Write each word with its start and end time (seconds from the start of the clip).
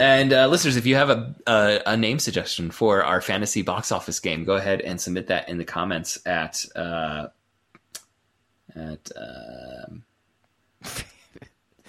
And 0.00 0.32
uh, 0.32 0.48
listeners, 0.48 0.76
if 0.76 0.86
you 0.86 0.96
have 0.96 1.10
a, 1.10 1.34
a 1.46 1.80
a 1.86 1.96
name 1.96 2.18
suggestion 2.18 2.70
for 2.70 3.04
our 3.04 3.20
fantasy 3.20 3.62
box 3.62 3.92
office 3.92 4.18
game, 4.18 4.44
go 4.44 4.54
ahead 4.54 4.80
and 4.80 5.00
submit 5.00 5.28
that 5.28 5.48
in 5.48 5.58
the 5.58 5.64
comments 5.64 6.18
at 6.26 6.64
uh, 6.74 7.28
at. 8.74 9.10
Um, 9.16 10.02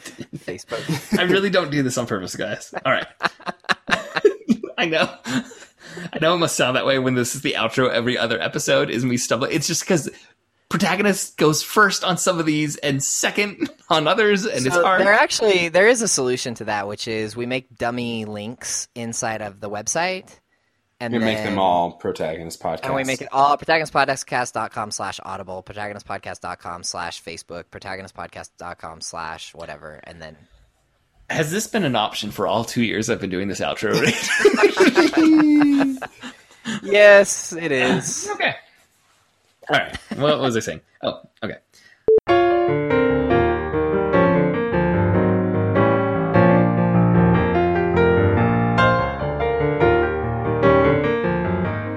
Facebook. 0.05 1.19
I 1.19 1.23
really 1.23 1.49
don't 1.49 1.71
do 1.71 1.83
this 1.83 1.97
on 1.97 2.07
purpose, 2.07 2.35
guys. 2.35 2.73
All 2.85 2.91
right. 2.91 3.07
I 4.77 4.85
know. 4.85 5.09
I 5.25 6.19
know 6.21 6.35
it 6.35 6.37
must 6.37 6.55
sound 6.55 6.75
that 6.75 6.85
way 6.85 6.99
when 6.99 7.15
this 7.15 7.35
is 7.35 7.41
the 7.41 7.53
outro 7.53 7.89
every 7.89 8.17
other 8.17 8.39
episode 8.39 8.89
is 8.89 9.05
me 9.05 9.17
stumbling. 9.17 9.53
It's 9.53 9.67
just 9.67 9.81
because 9.81 10.09
protagonist 10.69 11.37
goes 11.37 11.63
first 11.63 12.03
on 12.03 12.17
some 12.17 12.39
of 12.39 12.45
these 12.45 12.75
and 12.77 13.03
second 13.03 13.69
on 13.89 14.07
others, 14.07 14.45
and 14.45 14.65
it's 14.65 14.75
hard. 14.75 15.01
there 15.01 15.13
actually 15.13 15.69
there 15.69 15.87
is 15.87 16.01
a 16.01 16.07
solution 16.07 16.53
to 16.55 16.65
that, 16.65 16.87
which 16.87 17.07
is 17.07 17.35
we 17.35 17.45
make 17.45 17.75
dummy 17.77 18.25
links 18.25 18.87
inside 18.95 19.41
of 19.41 19.59
the 19.59 19.69
website, 19.69 20.39
and 20.99 21.13
We 21.13 21.19
then 21.19 21.33
make 21.35 21.43
them 21.43 21.59
all 21.59 21.93
protagonist 21.93 22.61
podcast. 22.61 22.81
And 22.83 22.95
we 22.95 23.03
make 23.03 23.21
it 23.21 23.29
all 23.31 23.57
protagonistpodcast.com 23.57 24.91
slash 24.91 25.19
audible, 25.23 25.63
protagonistpodcast.com 25.63 26.83
slash 26.83 27.23
Facebook, 27.23 27.65
protagonistpodcast.com 27.65 29.01
slash 29.01 29.53
whatever, 29.53 29.99
and 30.03 30.21
then 30.21 30.35
Has 31.29 31.51
this 31.51 31.67
been 31.67 31.83
an 31.83 31.95
option 31.95 32.31
for 32.31 32.47
all 32.47 32.63
two 32.63 32.83
years 32.83 33.09
I've 33.09 33.21
been 33.21 33.29
doing 33.29 33.47
this 33.47 33.59
outro? 33.59 33.93
Right? 33.93 35.99
Yes, 36.81 37.53
it 37.53 37.71
is. 37.71 38.27
okay. 38.31 38.55
All 39.69 39.79
right. 39.79 39.95
What 40.17 40.39
was 40.39 40.55
I 40.55 40.59
saying? 40.59 40.81
Oh, 41.01 41.21
okay. 41.43 41.57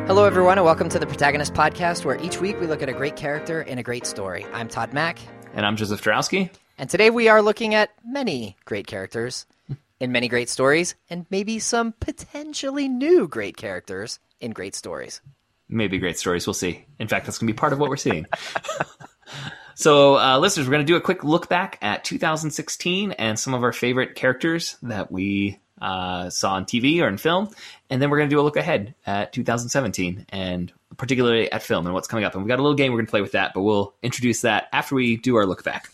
Hello, 0.08 0.24
everyone, 0.24 0.56
and 0.56 0.64
welcome 0.64 0.88
to 0.88 0.98
the 0.98 1.06
Protagonist 1.06 1.52
Podcast, 1.52 2.04
where 2.06 2.16
each 2.22 2.40
week 2.40 2.58
we 2.58 2.66
look 2.66 2.82
at 2.82 2.88
a 2.88 2.92
great 2.94 3.14
character 3.14 3.60
in 3.60 3.76
a 3.78 3.82
great 3.82 4.06
story. 4.06 4.46
I'm 4.54 4.66
Todd 4.66 4.94
Mack, 4.94 5.18
And 5.52 5.66
I'm 5.66 5.76
Joseph 5.76 6.00
Drowski. 6.02 6.48
and 6.78 6.88
today 6.88 7.10
we 7.10 7.28
are 7.28 7.42
looking 7.42 7.74
at 7.74 7.90
many 8.04 8.56
great 8.64 8.86
characters 8.86 9.44
in 10.00 10.10
many 10.10 10.26
great 10.28 10.48
stories, 10.48 10.94
and 11.10 11.26
maybe 11.28 11.58
some 11.58 11.92
potentially 12.00 12.88
new 12.88 13.28
great 13.28 13.56
characters 13.58 14.18
in 14.40 14.52
great 14.52 14.74
stories. 14.74 15.20
Maybe 15.68 15.98
great 15.98 16.18
stories. 16.18 16.46
We'll 16.46 16.54
see. 16.54 16.84
In 16.98 17.08
fact, 17.08 17.26
that's 17.26 17.38
going 17.38 17.48
to 17.48 17.52
be 17.52 17.58
part 17.58 17.72
of 17.72 17.78
what 17.78 17.90
we're 17.90 17.96
seeing. 17.96 18.26
so, 19.74 20.18
uh, 20.18 20.38
listeners, 20.38 20.66
we're 20.66 20.72
going 20.72 20.86
to 20.86 20.92
do 20.92 20.96
a 20.96 21.00
quick 21.00 21.24
look 21.24 21.48
back 21.48 21.78
at 21.82 22.04
2016 22.04 23.12
and 23.12 23.38
some 23.38 23.54
of 23.54 23.62
our 23.62 23.72
favorite 23.72 24.14
characters 24.14 24.76
that 24.82 25.12
we 25.12 25.58
uh, 25.80 26.30
saw 26.30 26.54
on 26.54 26.64
TV 26.64 27.00
or 27.00 27.08
in 27.08 27.18
film. 27.18 27.50
And 27.90 28.02
then 28.02 28.10
we're 28.10 28.18
going 28.18 28.30
to 28.30 28.34
do 28.34 28.40
a 28.40 28.42
look 28.42 28.56
ahead 28.56 28.94
at 29.06 29.32
2017 29.32 30.26
and 30.30 30.72
particularly 30.96 31.50
at 31.52 31.62
film 31.62 31.86
and 31.86 31.94
what's 31.94 32.08
coming 32.08 32.24
up. 32.24 32.34
And 32.34 32.42
we've 32.42 32.48
got 32.48 32.58
a 32.58 32.62
little 32.62 32.76
game 32.76 32.92
we're 32.92 32.98
going 32.98 33.06
to 33.06 33.10
play 33.10 33.22
with 33.22 33.32
that, 33.32 33.54
but 33.54 33.62
we'll 33.62 33.94
introduce 34.02 34.42
that 34.42 34.68
after 34.72 34.94
we 34.94 35.16
do 35.16 35.36
our 35.36 35.46
look 35.46 35.64
back. 35.64 35.90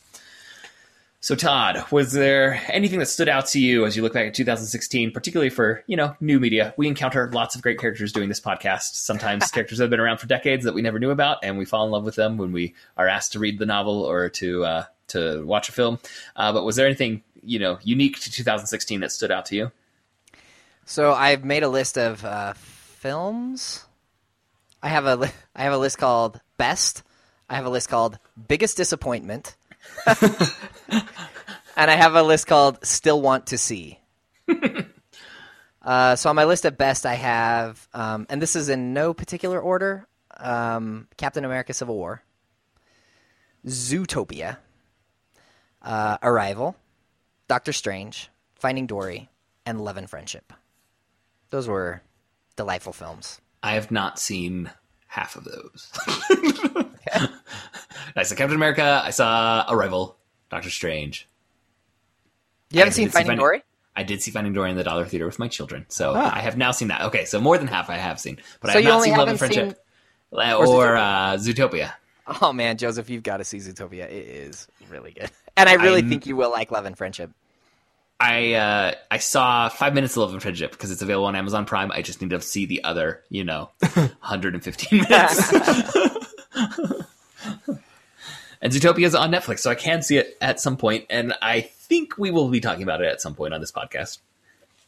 So, 1.24 1.34
Todd, 1.34 1.90
was 1.90 2.12
there 2.12 2.60
anything 2.68 2.98
that 2.98 3.06
stood 3.06 3.30
out 3.30 3.46
to 3.46 3.58
you 3.58 3.86
as 3.86 3.96
you 3.96 4.02
look 4.02 4.12
back 4.12 4.26
at 4.26 4.34
2016, 4.34 5.10
particularly 5.10 5.48
for 5.48 5.82
you 5.86 5.96
know 5.96 6.14
new 6.20 6.38
media? 6.38 6.74
We 6.76 6.86
encounter 6.86 7.30
lots 7.32 7.54
of 7.54 7.62
great 7.62 7.78
characters 7.78 8.12
doing 8.12 8.28
this 8.28 8.40
podcast. 8.42 8.96
Sometimes 8.96 9.50
characters 9.50 9.78
that 9.78 9.84
have 9.84 9.90
been 9.90 10.00
around 10.00 10.18
for 10.18 10.26
decades 10.26 10.64
that 10.64 10.74
we 10.74 10.82
never 10.82 10.98
knew 10.98 11.10
about, 11.10 11.38
and 11.42 11.56
we 11.56 11.64
fall 11.64 11.86
in 11.86 11.90
love 11.90 12.04
with 12.04 12.16
them 12.16 12.36
when 12.36 12.52
we 12.52 12.74
are 12.98 13.08
asked 13.08 13.32
to 13.32 13.38
read 13.38 13.58
the 13.58 13.64
novel 13.64 14.02
or 14.02 14.28
to 14.28 14.66
uh, 14.66 14.84
to 15.08 15.42
watch 15.46 15.70
a 15.70 15.72
film. 15.72 15.98
Uh, 16.36 16.52
but 16.52 16.62
was 16.62 16.76
there 16.76 16.84
anything 16.84 17.22
you 17.42 17.58
know 17.58 17.78
unique 17.82 18.20
to 18.20 18.30
2016 18.30 19.00
that 19.00 19.10
stood 19.10 19.30
out 19.30 19.46
to 19.46 19.56
you? 19.56 19.72
So 20.84 21.14
I've 21.14 21.42
made 21.42 21.62
a 21.62 21.70
list 21.70 21.96
of 21.96 22.22
uh, 22.22 22.52
films. 22.52 23.86
I 24.82 24.88
have 24.90 25.06
a 25.06 25.16
li- 25.16 25.32
I 25.56 25.62
have 25.62 25.72
a 25.72 25.78
list 25.78 25.96
called 25.96 26.42
best. 26.58 27.02
I 27.48 27.54
have 27.54 27.64
a 27.64 27.70
list 27.70 27.88
called 27.88 28.18
biggest 28.46 28.76
disappointment, 28.76 29.56
and 31.76 31.90
I 31.90 31.96
have 31.96 32.14
a 32.14 32.22
list 32.22 32.46
called 32.46 32.84
still 32.84 33.20
want 33.20 33.48
to 33.48 33.58
see. 33.58 33.98
uh, 35.82 36.16
so 36.16 36.30
on 36.30 36.36
my 36.36 36.44
list 36.44 36.64
of 36.64 36.76
best, 36.76 37.06
I 37.06 37.14
have, 37.14 37.88
um, 37.94 38.26
and 38.28 38.40
this 38.40 38.56
is 38.56 38.68
in 38.68 38.92
no 38.92 39.14
particular 39.14 39.60
order: 39.60 40.06
um, 40.36 41.08
Captain 41.16 41.44
America: 41.44 41.72
Civil 41.72 41.96
War, 41.96 42.22
Zootopia, 43.66 44.58
uh, 45.82 46.18
Arrival, 46.22 46.76
Doctor 47.48 47.72
Strange, 47.72 48.30
Finding 48.54 48.86
Dory, 48.86 49.28
and 49.66 49.80
Love 49.80 49.96
and 49.96 50.08
Friendship. 50.08 50.52
Those 51.50 51.68
were 51.68 52.02
delightful 52.56 52.92
films. 52.92 53.40
I 53.62 53.74
have 53.74 53.90
not 53.90 54.18
seen 54.18 54.70
half 55.06 55.36
of 55.36 55.44
those. 55.44 55.92
I 58.16 58.22
saw 58.22 58.34
Captain 58.34 58.56
America. 58.56 59.02
I 59.04 59.10
saw 59.10 59.64
Arrival, 59.68 60.16
Doctor 60.50 60.70
Strange. 60.70 61.28
You 62.74 62.80
haven't 62.80 62.94
seen 62.94 63.04
did 63.06 63.12
see 63.12 63.14
Finding 63.14 63.26
Finding- 63.28 63.42
Dory? 63.42 63.62
I 63.96 64.02
did 64.02 64.22
see 64.22 64.30
Finding 64.32 64.52
Dory 64.52 64.70
in 64.70 64.76
the 64.76 64.82
Dollar 64.84 65.04
Theater 65.04 65.26
with 65.26 65.38
my 65.38 65.46
children, 65.48 65.86
so 65.88 66.14
Ah. 66.16 66.32
I 66.34 66.40
have 66.40 66.56
now 66.56 66.72
seen 66.72 66.88
that. 66.88 67.02
Okay, 67.02 67.24
so 67.26 67.40
more 67.40 67.58
than 67.58 67.68
half 67.68 67.88
I 67.90 67.96
have 67.96 68.18
seen, 68.18 68.38
but 68.60 68.72
So 68.72 68.78
I 68.78 68.82
have 68.82 68.92
not 68.92 69.02
seen 69.04 69.16
Love 69.16 69.28
and 69.28 69.38
Friendship 69.38 69.78
or 70.32 70.42
or, 70.42 70.46
Zootopia? 70.46 70.98
uh, 70.98 71.36
Zootopia. 71.36 71.92
Oh 72.42 72.52
man, 72.52 72.76
Joseph, 72.76 73.08
you've 73.08 73.22
got 73.22 73.36
to 73.36 73.44
see 73.44 73.58
Zootopia. 73.58 74.06
It 74.10 74.26
is 74.26 74.66
really 74.90 75.12
good, 75.12 75.30
and 75.56 75.68
I 75.68 75.74
really 75.74 76.00
I'm- 76.00 76.08
think 76.08 76.26
you 76.26 76.34
will 76.36 76.50
like 76.50 76.72
Love 76.72 76.86
and 76.86 76.98
Friendship. 76.98 77.30
I 78.18 78.54
uh, 78.54 78.92
I 79.10 79.18
saw 79.18 79.68
five 79.68 79.94
minutes 79.94 80.14
of 80.14 80.18
Love 80.22 80.32
and 80.32 80.42
Friendship 80.42 80.72
because 80.72 80.90
it's 80.90 81.02
available 81.02 81.26
on 81.26 81.36
Amazon 81.36 81.64
Prime. 81.64 81.92
I 81.92 82.02
just 82.02 82.20
need 82.22 82.30
to 82.30 82.40
see 82.40 82.64
the 82.66 82.82
other, 82.84 83.22
you 83.28 83.44
know, 83.44 83.70
115 83.94 85.02
minutes. 85.02 85.52
and 88.64 88.72
Zootopia 88.72 89.04
is 89.04 89.14
on 89.14 89.30
Netflix, 89.30 89.60
so 89.60 89.70
I 89.70 89.76
can 89.76 90.02
see 90.02 90.16
it 90.16 90.36
at 90.40 90.58
some 90.58 90.76
point, 90.76 91.04
and 91.10 91.34
I 91.42 91.60
think 91.60 92.18
we 92.18 92.30
will 92.32 92.48
be 92.48 92.60
talking 92.60 92.82
about 92.82 93.00
it 93.02 93.06
at 93.06 93.20
some 93.20 93.34
point 93.34 93.54
on 93.54 93.60
this 93.60 93.70
podcast. 93.70 94.18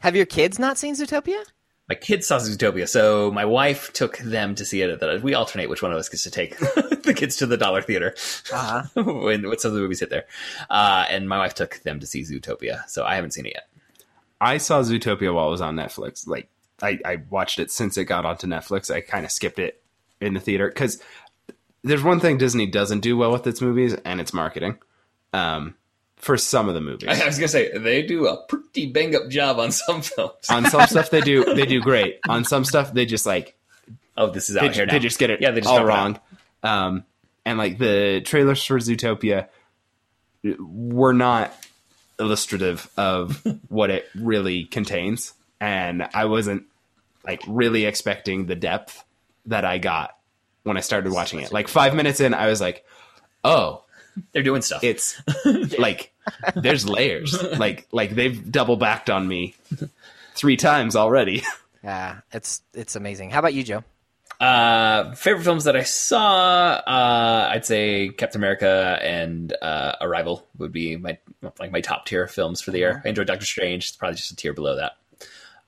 Have 0.00 0.16
your 0.16 0.26
kids 0.26 0.58
not 0.58 0.78
seen 0.78 0.94
Zootopia? 0.96 1.42
My 1.88 1.94
kids 1.94 2.26
saw 2.26 2.38
Zootopia, 2.38 2.88
so 2.88 3.30
my 3.30 3.44
wife 3.44 3.92
took 3.92 4.18
them 4.18 4.56
to 4.56 4.64
see 4.64 4.82
it. 4.82 4.90
At 4.90 4.98
the, 5.00 5.20
we 5.22 5.34
alternate 5.34 5.68
which 5.70 5.82
one 5.82 5.92
of 5.92 5.98
us 5.98 6.08
gets 6.08 6.24
to 6.24 6.30
take 6.30 6.58
the 6.58 7.14
kids 7.14 7.36
to 7.36 7.46
the 7.46 7.56
Dollar 7.56 7.80
Theater 7.82 8.16
Uh-huh. 8.52 8.82
when, 9.04 9.46
when 9.48 9.58
some 9.58 9.68
of 9.68 9.74
the 9.76 9.80
movies 9.82 10.00
hit 10.00 10.10
there. 10.10 10.24
Uh, 10.68 11.04
and 11.08 11.28
my 11.28 11.38
wife 11.38 11.54
took 11.54 11.76
them 11.84 12.00
to 12.00 12.06
see 12.06 12.22
Zootopia, 12.22 12.88
so 12.88 13.04
I 13.04 13.14
haven't 13.14 13.32
seen 13.32 13.46
it 13.46 13.52
yet. 13.54 13.68
I 14.40 14.58
saw 14.58 14.80
Zootopia 14.82 15.32
while 15.32 15.48
it 15.48 15.52
was 15.52 15.60
on 15.60 15.76
Netflix. 15.76 16.26
Like 16.26 16.48
I, 16.82 16.98
I 17.04 17.16
watched 17.30 17.58
it 17.58 17.70
since 17.70 17.96
it 17.96 18.04
got 18.06 18.24
onto 18.24 18.46
Netflix. 18.46 18.92
I 18.92 19.00
kind 19.00 19.24
of 19.24 19.30
skipped 19.30 19.58
it 19.58 19.80
in 20.20 20.34
the 20.34 20.40
theater 20.40 20.68
because 20.68 21.00
there's 21.86 22.02
one 22.02 22.20
thing 22.20 22.36
Disney 22.36 22.66
doesn't 22.66 23.00
do 23.00 23.16
well 23.16 23.30
with 23.32 23.46
its 23.46 23.60
movies, 23.60 23.94
and 24.04 24.20
it's 24.20 24.32
marketing. 24.32 24.78
Um, 25.32 25.74
for 26.16 26.36
some 26.36 26.68
of 26.68 26.74
the 26.74 26.80
movies, 26.80 27.08
I 27.08 27.26
was 27.26 27.38
gonna 27.38 27.48
say 27.48 27.76
they 27.76 28.02
do 28.02 28.26
a 28.26 28.42
pretty 28.46 28.90
bang 28.90 29.14
up 29.14 29.28
job 29.28 29.58
on 29.58 29.70
some 29.70 30.02
films. 30.02 30.48
on 30.48 30.64
some 30.66 30.86
stuff 30.86 31.10
they 31.10 31.20
do 31.20 31.44
they 31.54 31.66
do 31.66 31.80
great. 31.80 32.18
On 32.28 32.44
some 32.44 32.64
stuff 32.64 32.92
they 32.92 33.06
just 33.06 33.26
like 33.26 33.56
oh, 34.16 34.30
this 34.30 34.50
is 34.50 34.56
out 34.56 34.68
they, 34.68 34.72
here 34.74 34.86
now. 34.86 34.92
they 34.92 34.98
just 34.98 35.18
get 35.18 35.30
it 35.30 35.40
Yeah, 35.40 35.52
they 35.52 35.60
just 35.60 35.70
all 35.70 35.84
drop 35.84 35.88
it 35.88 35.92
out. 35.92 36.22
wrong. 36.62 36.86
Um, 36.88 37.04
and 37.44 37.58
like 37.58 37.78
the 37.78 38.22
trailers 38.24 38.64
for 38.64 38.78
Zootopia 38.78 39.48
were 40.58 41.12
not 41.12 41.54
illustrative 42.18 42.90
of 42.96 43.44
what 43.68 43.90
it 43.90 44.08
really 44.14 44.64
contains, 44.64 45.34
and 45.60 46.08
I 46.14 46.24
wasn't 46.24 46.64
like 47.24 47.42
really 47.46 47.84
expecting 47.84 48.46
the 48.46 48.56
depth 48.56 49.04
that 49.46 49.64
I 49.64 49.78
got 49.78 50.15
when 50.66 50.76
I 50.76 50.80
started 50.80 51.12
watching 51.12 51.40
it. 51.40 51.52
Like 51.52 51.68
five 51.68 51.94
minutes 51.94 52.20
in, 52.20 52.34
I 52.34 52.48
was 52.48 52.60
like, 52.60 52.84
"Oh, 53.44 53.84
They're 54.32 54.42
doing 54.42 54.62
stuff. 54.62 54.82
it's 54.84 55.20
like 55.78 56.12
there's 56.54 56.88
layers. 56.88 57.40
Like 57.42 57.86
like 57.92 58.10
they've 58.10 58.50
double 58.50 58.76
backed 58.76 59.08
on 59.10 59.26
me 59.28 59.54
three 60.34 60.56
times 60.56 60.96
already." 60.96 61.42
Yeah, 61.84 62.22
it's 62.32 62.62
it's 62.74 62.96
amazing. 62.96 63.30
How 63.30 63.38
about 63.38 63.54
you, 63.54 63.62
Joe? 63.62 63.84
Uh, 64.40 65.14
favorite 65.14 65.44
films 65.44 65.64
that 65.64 65.76
I 65.76 65.84
saw, 65.84 66.70
uh, 66.84 67.48
I'd 67.52 67.64
say 67.64 68.08
Captain 68.08 68.40
America 68.40 68.98
and 69.00 69.54
uh, 69.62 69.92
Arrival 70.00 70.44
would 70.58 70.72
be 70.72 70.96
my 70.96 71.18
like 71.60 71.70
my 71.70 71.80
top 71.80 72.04
tier 72.06 72.26
films 72.26 72.60
for 72.60 72.72
the 72.72 72.78
year. 72.78 73.02
I 73.04 73.08
enjoyed 73.10 73.28
Doctor 73.28 73.46
Strange; 73.46 73.86
it's 73.86 73.96
probably 73.96 74.16
just 74.16 74.32
a 74.32 74.36
tier 74.36 74.52
below 74.52 74.74
that. 74.76 74.96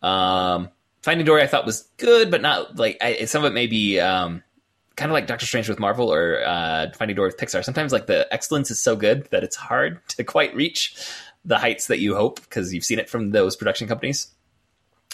Um, 0.07 0.71
Finding 1.03 1.25
Dory 1.25 1.43
I 1.43 1.47
thought 1.47 1.65
was 1.65 1.89
good, 1.99 2.33
but 2.33 2.43
not 2.43 2.75
like 2.77 2.97
I, 3.01 3.25
some 3.27 3.45
of 3.45 3.53
it 3.53 3.55
may 3.55 3.69
be 3.69 4.01
um, 4.01 4.43
kind 4.99 5.11
of 5.11 5.15
like 5.15 5.27
Doctor 5.27 5.47
Strange 5.47 5.69
with 5.69 5.79
Marvel 5.79 6.13
or 6.13 6.43
uh, 6.45 6.91
Finding 6.93 7.17
Dory 7.17 7.29
with 7.29 7.39
Pixar. 7.39 7.65
Sometimes 7.65 7.93
like 7.93 8.07
the 8.07 8.27
excellence 8.33 8.71
is 8.71 8.81
so 8.81 8.97
good 8.97 9.29
that 9.31 9.45
it's 9.45 9.57
hard 9.57 10.01
to 10.09 10.25
quite 10.25 10.55
reach 10.55 10.95
the 11.45 11.57
heights 11.57 11.87
that 11.87 12.01
you 12.01 12.15
hope 12.15 12.43
because 12.43 12.75
you've 12.75 12.85
seen 12.85 12.99
it 12.99 13.09
from 13.09 13.31
those 13.31 13.57
production 13.57 13.89
companies. 13.89 14.29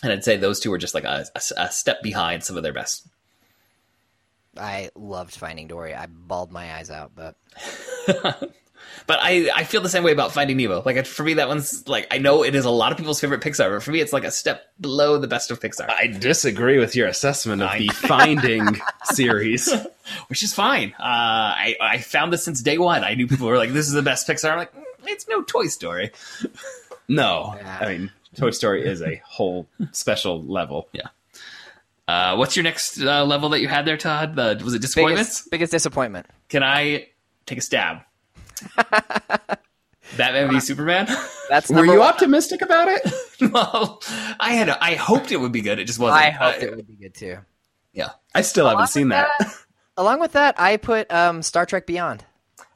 And 0.03 0.13
I'd 0.13 0.25
say 0.25 0.37
those 0.37 0.59
two 0.59 0.71
were 0.71 0.79
just 0.79 0.95
like 0.95 1.05
a, 1.05 1.27
a, 1.35 1.41
a 1.57 1.71
step 1.71 2.03
behind 2.03 2.43
some 2.43 2.57
of 2.57 2.63
their 2.63 2.73
best. 2.73 3.07
I 4.57 4.91
loved 4.95 5.35
Finding 5.35 5.69
Dory. 5.69 5.95
I 5.95 6.07
bawled 6.07 6.51
my 6.51 6.75
eyes 6.75 6.91
out, 6.91 7.13
but 7.15 7.37
But 9.07 9.19
I, 9.21 9.51
I 9.55 9.65
feel 9.65 9.81
the 9.81 9.89
same 9.89 10.03
way 10.03 10.13
about 10.13 10.33
Finding 10.33 10.57
Nemo. 10.57 10.83
Like 10.85 11.05
for 11.07 11.23
me, 11.25 11.35
that 11.35 11.49
one's 11.49 11.87
like 11.89 12.07
I 12.11 12.19
know 12.19 12.43
it 12.45 12.55
is 12.55 12.65
a 12.65 12.71
lot 12.71 12.93
of 12.93 12.99
people's 12.99 13.21
favorite 13.21 13.41
Pixar, 13.43 13.71
but 13.71 13.83
for 13.83 13.91
me, 13.91 14.01
it's 14.01 14.13
like 14.13 14.25
a 14.25 14.31
step 14.31 14.65
below 14.81 15.19
the 15.19 15.27
best 15.27 15.51
of 15.51 15.61
Pixar, 15.61 15.89
I 15.91 16.07
disagree 16.07 16.79
with 16.79 16.97
your 16.97 17.07
assessment 17.09 17.63
of 17.63 17.69
I- 17.71 17.79
the 17.79 17.89
Finding 17.93 18.81
series. 19.05 19.73
which 20.29 20.43
is 20.43 20.53
fine. 20.55 20.93
Uh, 20.99 21.03
I 21.03 21.77
I 21.81 21.99
found 21.99 22.33
this 22.33 22.45
since 22.45 22.63
day 22.63 22.79
one. 22.79 23.05
I 23.05 23.15
knew 23.15 23.27
people 23.27 23.47
were 23.49 23.57
like, 23.59 23.73
"This 23.73 23.87
is 23.87 23.93
the 23.95 24.03
best 24.03 24.27
Pixar." 24.29 24.51
I'm 24.51 24.59
like, 24.59 24.75
"Mm, 24.75 24.83
it's 25.07 25.27
no 25.29 25.43
Toy 25.43 25.67
Story. 25.67 26.11
No, 27.07 27.55
Yeah. 27.59 27.79
I 27.83 27.89
mean 27.89 28.11
Toy 28.35 28.51
Story 28.51 28.87
is 28.87 29.03
a 29.03 29.21
whole 29.27 29.67
special 29.93 30.43
level. 30.43 30.89
Yeah. 30.93 31.09
Uh, 32.09 32.37
what's 32.37 32.57
your 32.57 32.63
next 32.63 32.99
uh, 33.01 33.25
level 33.25 33.51
that 33.51 33.61
you 33.61 33.69
had 33.69 33.85
there, 33.85 33.97
Todd? 33.99 34.37
The, 34.37 34.59
was 34.65 34.73
it 34.75 34.81
disappointments? 34.81 35.41
Biggest, 35.41 35.51
biggest 35.51 35.71
disappointment. 35.73 36.27
Can 36.49 36.63
I 36.63 37.09
take 37.47 37.59
a 37.59 37.61
stab? 37.61 37.99
Batman 40.17 40.51
v 40.51 40.61
Superman. 40.61 41.09
That's 41.49 41.71
Were 41.71 41.85
you 41.85 41.99
one. 41.99 42.09
optimistic 42.09 42.63
about 42.63 42.89
it? 42.89 43.03
well, 43.53 44.03
I 44.39 44.53
had 44.53 44.69
a, 44.69 44.83
I 44.83 44.95
hoped 44.95 45.33
it 45.33 45.39
would 45.39 45.53
be 45.53 45.61
good. 45.61 45.79
It 45.79 45.87
just 45.87 45.99
wasn't. 45.99 46.23
I 46.23 46.31
hoped 46.31 46.63
Uh, 46.63 46.67
it 46.67 46.77
would 46.77 46.87
be 46.87 46.95
good 46.95 47.15
too. 47.15 47.39
Yeah, 47.93 48.11
I 48.35 48.43
still 48.43 48.69
haven't 48.69 48.89
seen 48.89 49.09
that. 49.09 49.31
Along 49.97 50.21
with 50.21 50.33
that, 50.33 50.55
I 50.59 50.77
put 50.77 51.11
um, 51.13 51.43
Star 51.43 51.65
Trek 51.67 51.87
Beyond. 51.87 52.25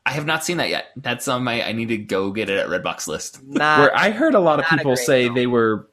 I 0.07 0.13
have 0.13 0.25
not 0.27 0.43
seen 0.45 0.57
that 0.57 0.71
yet. 0.71 0.87
That's 0.97 1.29
on 1.29 1.45
my. 1.45 1.63
I 1.63 1.73
need 1.73 1.89
to 1.89 1.99
go 1.99 2.31
get 2.31 2.49
it 2.49 2.59
at 2.59 2.69
Redbox 2.69 3.07
list. 3.09 3.43
Not, 3.47 3.81
Where 3.81 3.97
I 3.97 4.11
heard 4.11 4.35
a 4.35 4.41
lot 4.41 4.59
of 4.59 4.67
people 4.67 4.97
say 4.97 5.25
film. 5.25 5.35
they 5.35 5.47
were 5.47 5.89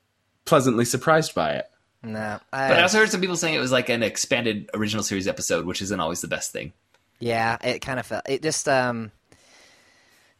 pleasantly 0.45 0.85
surprised 0.85 1.35
by 1.35 1.53
it. 1.53 1.65
no, 2.03 2.39
But 2.51 2.57
I 2.59 2.77
I, 2.79 2.81
also 2.83 2.99
heard 2.99 3.09
some 3.09 3.19
people 3.19 3.35
saying 3.35 3.55
it 3.55 3.59
was 3.59 3.71
like 3.73 3.89
an 3.89 4.03
expanded 4.03 4.69
original 4.73 5.03
series 5.03 5.27
episode, 5.27 5.65
which 5.65 5.81
isn't 5.81 5.99
always 5.99 6.21
the 6.21 6.27
best 6.29 6.51
thing. 6.53 6.71
yeah, 7.19 7.57
it 7.63 7.79
kind 7.79 7.99
of 7.99 8.05
felt. 8.05 8.23
It 8.29 8.41
just 8.41 8.69
um, 8.69 9.11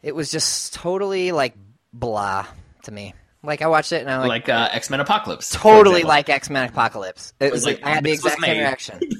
it 0.06 0.14
was 0.14 0.30
just 0.30 0.72
totally 0.72 1.32
like 1.32 1.54
blah 1.92 2.46
to 2.84 2.92
me. 2.92 3.12
Like 3.42 3.60
I 3.60 3.66
watched 3.66 3.90
it 3.92 4.02
and 4.02 4.10
I'm 4.10 4.20
like, 4.20 4.46
Like 4.46 4.48
uh, 4.48 4.68
X 4.72 4.88
Men 4.88 5.00
Apocalypse. 5.00 5.50
totally 5.50 6.04
like 6.04 6.28
X 6.28 6.48
Men 6.48 6.68
Apocalypse. 6.68 7.32
It 7.40 7.50
was 7.52 7.64
like, 7.64 7.76
like, 7.82 7.86
I 7.86 7.94
had 7.96 8.04
the 8.04 8.12
exact 8.12 8.40
same 8.40 8.58
reaction. 8.58 9.00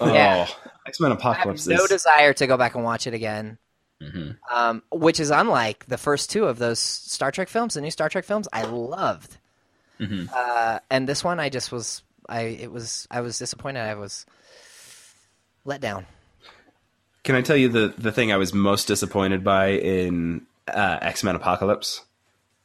Oh, 0.00 0.12
Yeah. 0.12 0.48
X 0.86 0.98
Men 1.00 1.12
I 1.12 1.14
have 1.14 1.20
Apocalypse 1.20 1.66
no 1.68 1.84
is 1.84 1.88
desire 1.88 2.32
to 2.34 2.46
go 2.48 2.56
back 2.56 2.74
and 2.74 2.82
watch 2.82 3.06
it 3.06 3.14
again. 3.14 3.58
Mhm. 4.02 4.36
Um, 4.52 4.82
which 4.90 5.20
is 5.20 5.30
unlike 5.30 5.86
the 5.86 5.98
first 5.98 6.30
two 6.30 6.46
of 6.46 6.58
those 6.58 6.80
Star 6.80 7.30
Trek 7.30 7.48
films, 7.48 7.74
the 7.74 7.80
new 7.80 7.92
Star 7.92 8.08
Trek 8.08 8.24
films. 8.24 8.48
I 8.52 8.62
loved, 8.64 9.36
Mhm. 10.00 10.28
uh, 10.32 10.80
and 10.90 11.08
this 11.08 11.22
one 11.22 11.38
I 11.38 11.48
just 11.48 11.70
was. 11.70 12.02
I 12.28 12.40
it 12.42 12.72
was 12.72 13.06
I 13.10 13.20
was 13.20 13.38
disappointed. 13.38 13.80
I 13.82 13.94
was 13.94 14.26
let 15.64 15.80
down. 15.80 16.06
Can 17.24 17.34
I 17.34 17.40
tell 17.42 17.56
you 17.56 17.68
the 17.68 17.94
the 17.98 18.12
thing 18.12 18.32
I 18.32 18.36
was 18.36 18.52
most 18.52 18.86
disappointed 18.86 19.42
by 19.42 19.70
in 19.72 20.46
uh, 20.68 20.98
X 21.02 21.24
Men 21.24 21.36
Apocalypse? 21.36 22.02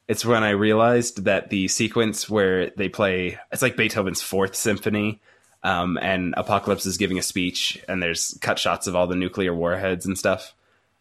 It's 0.07 0.25
when 0.25 0.43
I 0.43 0.49
realized 0.51 1.25
that 1.25 1.49
the 1.49 1.67
sequence 1.67 2.29
where 2.29 2.69
they 2.71 2.89
play 2.89 3.37
it's 3.51 3.61
like 3.61 3.77
Beethoven's 3.77 4.21
Fourth 4.21 4.55
Symphony, 4.55 5.21
um, 5.63 5.97
and 6.01 6.33
Apocalypse 6.35 6.85
is 6.85 6.97
giving 6.97 7.17
a 7.19 7.21
speech, 7.23 7.81
and 7.87 8.01
there's 8.03 8.37
cut 8.41 8.59
shots 8.59 8.87
of 8.87 8.95
all 8.95 9.07
the 9.07 9.15
nuclear 9.15 9.53
warheads 9.53 10.05
and 10.05 10.17
stuff. 10.17 10.53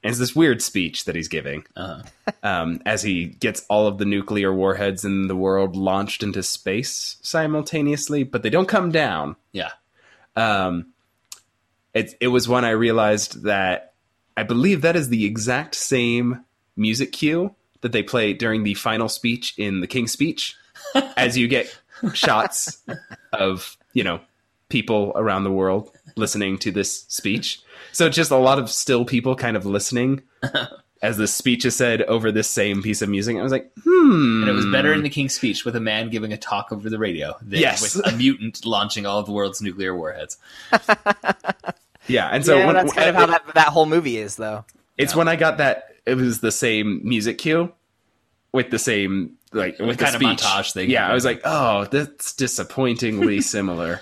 And 0.04 0.10
it's 0.10 0.20
this 0.20 0.36
weird 0.36 0.62
speech 0.62 1.06
that 1.06 1.16
he's 1.16 1.26
giving 1.26 1.64
Uh-huh. 1.74 2.02
um, 2.44 2.80
as 2.86 3.02
he 3.02 3.24
gets 3.26 3.64
all 3.68 3.88
of 3.88 3.98
the 3.98 4.04
nuclear 4.04 4.54
warheads 4.54 5.04
in 5.04 5.26
the 5.26 5.34
world 5.34 5.74
launched 5.74 6.22
into 6.22 6.40
space 6.44 7.16
simultaneously, 7.20 8.22
but 8.22 8.44
they 8.44 8.50
don't 8.50 8.68
come 8.68 8.92
down 8.92 9.34
Yeah. 9.50 9.70
um, 10.36 10.86
it 11.98 12.14
it 12.20 12.28
was 12.28 12.48
when 12.48 12.64
I 12.64 12.70
realized 12.70 13.42
that 13.44 13.94
I 14.36 14.42
believe 14.44 14.82
that 14.82 14.96
is 14.96 15.08
the 15.08 15.24
exact 15.24 15.74
same 15.74 16.44
music 16.76 17.12
cue 17.12 17.54
that 17.80 17.92
they 17.92 18.02
play 18.02 18.32
during 18.32 18.62
the 18.64 18.74
final 18.74 19.08
speech 19.08 19.54
in 19.58 19.80
the 19.80 19.86
King's 19.86 20.12
Speech, 20.12 20.56
as 21.16 21.36
you 21.36 21.48
get 21.48 21.76
shots 22.14 22.82
of 23.32 23.76
you 23.92 24.04
know 24.04 24.20
people 24.68 25.12
around 25.16 25.44
the 25.44 25.52
world 25.52 25.90
listening 26.16 26.58
to 26.58 26.70
this 26.70 27.04
speech. 27.08 27.60
So 27.92 28.08
just 28.08 28.30
a 28.30 28.36
lot 28.36 28.58
of 28.58 28.70
still 28.70 29.04
people 29.04 29.34
kind 29.34 29.56
of 29.56 29.64
listening 29.64 30.22
as 31.02 31.16
the 31.16 31.26
speech 31.26 31.64
is 31.64 31.76
said 31.76 32.02
over 32.02 32.32
this 32.32 32.48
same 32.48 32.82
piece 32.82 33.02
of 33.02 33.08
music. 33.08 33.36
I 33.36 33.42
was 33.42 33.52
like, 33.52 33.70
hmm. 33.84 34.42
And 34.42 34.48
it 34.48 34.52
was 34.52 34.66
better 34.66 34.92
in 34.92 35.02
the 35.02 35.08
King's 35.10 35.34
Speech 35.34 35.64
with 35.64 35.76
a 35.76 35.80
man 35.80 36.10
giving 36.10 36.32
a 36.32 36.36
talk 36.36 36.72
over 36.72 36.90
the 36.90 36.98
radio 36.98 37.36
than 37.40 37.60
Yes. 37.60 37.94
with 37.96 38.06
a 38.06 38.16
mutant 38.16 38.66
launching 38.66 39.06
all 39.06 39.20
of 39.20 39.26
the 39.26 39.32
world's 39.32 39.62
nuclear 39.62 39.96
warheads. 39.96 40.38
Yeah, 42.08 42.28
and 42.28 42.44
so 42.44 42.56
yeah, 42.56 42.66
when, 42.66 42.74
that's 42.74 42.92
kind 42.92 43.08
of 43.10 43.14
how 43.14 43.26
that 43.26 43.54
that 43.54 43.68
whole 43.68 43.86
movie 43.86 44.16
is, 44.18 44.36
though. 44.36 44.64
It's 44.96 45.14
when 45.14 45.28
I 45.28 45.36
got 45.36 45.58
that 45.58 45.84
it 46.06 46.16
was 46.16 46.40
the 46.40 46.50
same 46.52 47.00
music 47.04 47.38
cue 47.38 47.72
with 48.52 48.70
the 48.70 48.78
same 48.78 49.36
like 49.52 49.78
with 49.78 49.98
the 49.98 50.04
kind 50.04 50.16
of 50.16 50.20
montage 50.22 50.72
thing. 50.72 50.90
Yeah, 50.90 51.08
I 51.08 51.14
was 51.14 51.24
like, 51.24 51.42
oh, 51.44 51.84
that's 51.84 52.32
disappointingly 52.34 53.40
similar. 53.42 54.00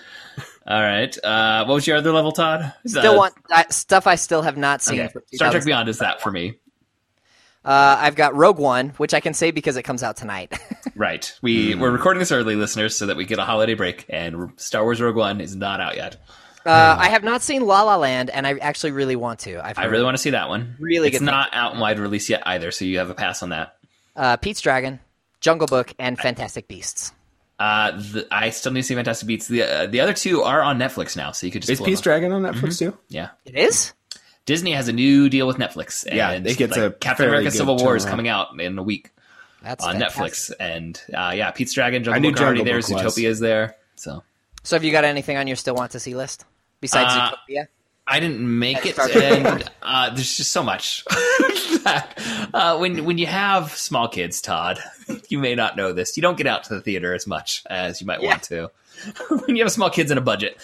All 0.69 0.81
right. 0.81 1.17
Uh, 1.25 1.64
what 1.64 1.75
was 1.75 1.87
your 1.87 1.97
other 1.97 2.11
level, 2.12 2.32
Todd? 2.32 2.73
Still 2.87 3.14
Uh, 3.14 3.19
want 3.19 3.35
uh, 3.53 3.62
stuff 3.70 4.06
I 4.09 4.17
still 4.17 4.43
have 4.43 4.56
not 4.56 4.82
seen. 4.82 5.00
okay. 5.02 5.14
Star 5.35 5.50
Trek 5.52 5.64
Beyond 5.64 5.88
is 5.88 5.99
that 5.99 6.20
for 6.20 6.32
me. 6.32 6.59
Uh, 7.64 7.97
I've 8.00 8.14
got 8.17 8.35
Rogue 8.35 8.59
One, 8.59 8.91
which 8.91 9.12
I 9.14 9.20
can 9.20 9.35
say 9.35 9.50
because 9.50 9.76
it 9.76 9.82
comes 9.82 10.02
out 10.02 10.17
tonight. 10.17 10.59
Right. 10.99 11.31
We 11.43 11.75
we're 11.75 11.91
recording 11.91 12.20
this 12.20 12.32
early, 12.32 12.56
listeners, 12.56 12.97
so 12.97 13.05
that 13.05 13.19
we 13.19 13.26
get 13.26 13.38
a 13.38 13.44
holiday 13.44 13.75
break. 13.75 14.06
And 14.09 14.52
Star 14.56 14.82
Wars 14.82 14.99
Rogue 14.99 15.14
One 15.17 15.43
is 15.43 15.55
not 15.55 15.79
out 15.79 15.94
yet. 15.97 16.17
Uh, 16.67 16.97
I 16.99 17.09
have 17.09 17.23
not 17.25 17.43
seen 17.43 17.63
La 17.67 17.83
La 17.83 17.97
Land, 17.97 18.31
and 18.31 18.47
I 18.47 18.55
actually 18.59 18.93
really 18.93 19.17
want 19.17 19.41
to. 19.41 19.65
I've 19.65 19.79
I 19.79 19.85
really 19.85 20.05
want 20.05 20.17
to 20.17 20.23
see 20.23 20.31
that 20.31 20.49
one. 20.49 20.77
Really 20.79 21.09
it's 21.09 21.19
good 21.19 21.25
not 21.25 21.51
out 21.53 21.75
in 21.75 21.81
wide 21.81 21.99
release 21.99 22.29
yet 22.29 22.43
either, 22.47 22.71
so 22.71 22.85
you 22.85 22.99
have 22.99 23.11
a 23.11 23.15
pass 23.15 23.43
on 23.43 23.51
that. 23.51 23.77
uh, 24.17 24.37
Pete's 24.37 24.61
Dragon, 24.61 24.99
Jungle 25.41 25.67
Book, 25.67 25.95
and 25.99 26.19
Fantastic 26.19 26.69
Beasts. 26.69 27.13
Uh, 27.59 27.93
the, 27.93 28.27
I 28.31 28.51
still 28.51 28.73
need 28.73 28.81
to 28.83 28.87
see 28.87 28.95
Fantastic 28.95 29.27
Beasts. 29.27 29.49
The 29.49 29.63
uh, 29.63 29.87
the 29.87 30.01
other 30.01 30.13
two 30.13 30.43
are 30.43 30.63
on 30.63 30.79
Netflix 30.79 31.17
now, 31.17 31.33
so 31.33 31.47
you 31.47 31.53
could 31.53 31.63
just 31.63 31.71
Is 31.71 31.79
pull 31.79 31.87
Peace. 31.87 32.01
Dragon 32.01 32.33
on 32.33 32.43
Netflix 32.43 32.79
too? 32.79 32.97
Yeah, 33.09 33.31
It 33.45 33.55
is. 33.55 33.93
Disney 34.45 34.73
has 34.73 34.87
a 34.89 34.93
new 34.93 35.29
deal 35.29 35.47
with 35.49 35.57
Netflix. 35.57 36.05
And 36.07 36.17
Yeah, 36.17 36.31
it 36.33 36.57
gets 36.57 36.77
a 36.77 36.91
Captain 36.91 37.29
America: 37.29 37.51
Civil 37.51 37.77
War 37.79 37.97
is 37.97 38.05
coming 38.05 38.29
out 38.29 38.61
in 38.61 38.79
a 38.79 38.83
week 38.83 39.11
That's 39.62 39.83
on 39.85 39.93
fantastic. 39.99 40.23
Netflix, 40.23 40.53
and 40.61 41.01
uh, 41.15 41.33
yeah, 41.35 41.51
Pete's 41.51 41.73
Dragon, 41.73 42.03
I 42.03 42.05
Jungle 42.05 42.21
knew 42.21 42.31
Book 42.33 42.41
are 42.41 42.45
already 42.45 42.59
Jungle 42.61 42.93
there, 42.93 43.05
was. 43.05 43.15
Zootopia 43.17 43.29
is 43.29 43.41
there. 43.41 43.75
So 43.97 44.23
So, 44.62 44.77
have 44.77 44.85
you 44.85 44.93
got 44.93 45.05
anything 45.05 45.37
on 45.37 45.47
your 45.47 45.57
still 45.57 45.75
want 45.75 45.93
to 45.93 46.01
see 46.01 46.15
list 46.15 46.45
besides 46.87 47.12
Uh, 47.15 47.31
Zootopia? 47.31 47.67
I 48.09 48.21
didn't 48.21 48.59
make 48.59 48.87
it, 48.87 48.97
and 48.99 49.69
uh, 49.83 50.11
there's 50.15 50.37
just 50.37 50.53
so 50.53 50.62
much. 50.62 51.05
that, 51.85 52.49
uh, 52.55 52.79
when 52.79 53.05
when 53.05 53.19
you 53.19 53.27
have 53.27 53.73
small 53.77 54.06
kids, 54.09 54.41
Todd, 54.41 54.79
you 55.29 55.38
may 55.41 55.55
not 55.56 55.77
know 55.77 55.93
this. 55.93 56.17
You 56.17 56.23
don't 56.23 56.37
get 56.37 56.47
out 56.47 56.62
to 56.65 56.75
the 56.75 56.81
theater 56.81 57.15
as 57.15 57.27
much 57.27 57.65
as 57.69 58.00
you 58.00 58.06
might 58.06 58.23
Yeah. 58.23 58.29
want 58.29 58.43
to. 58.44 58.71
when 59.47 59.57
you 59.57 59.62
have 59.64 59.73
small 59.73 59.90
kids 59.90 60.11
and 60.12 60.19
a 60.19 60.23
budget, 60.23 60.57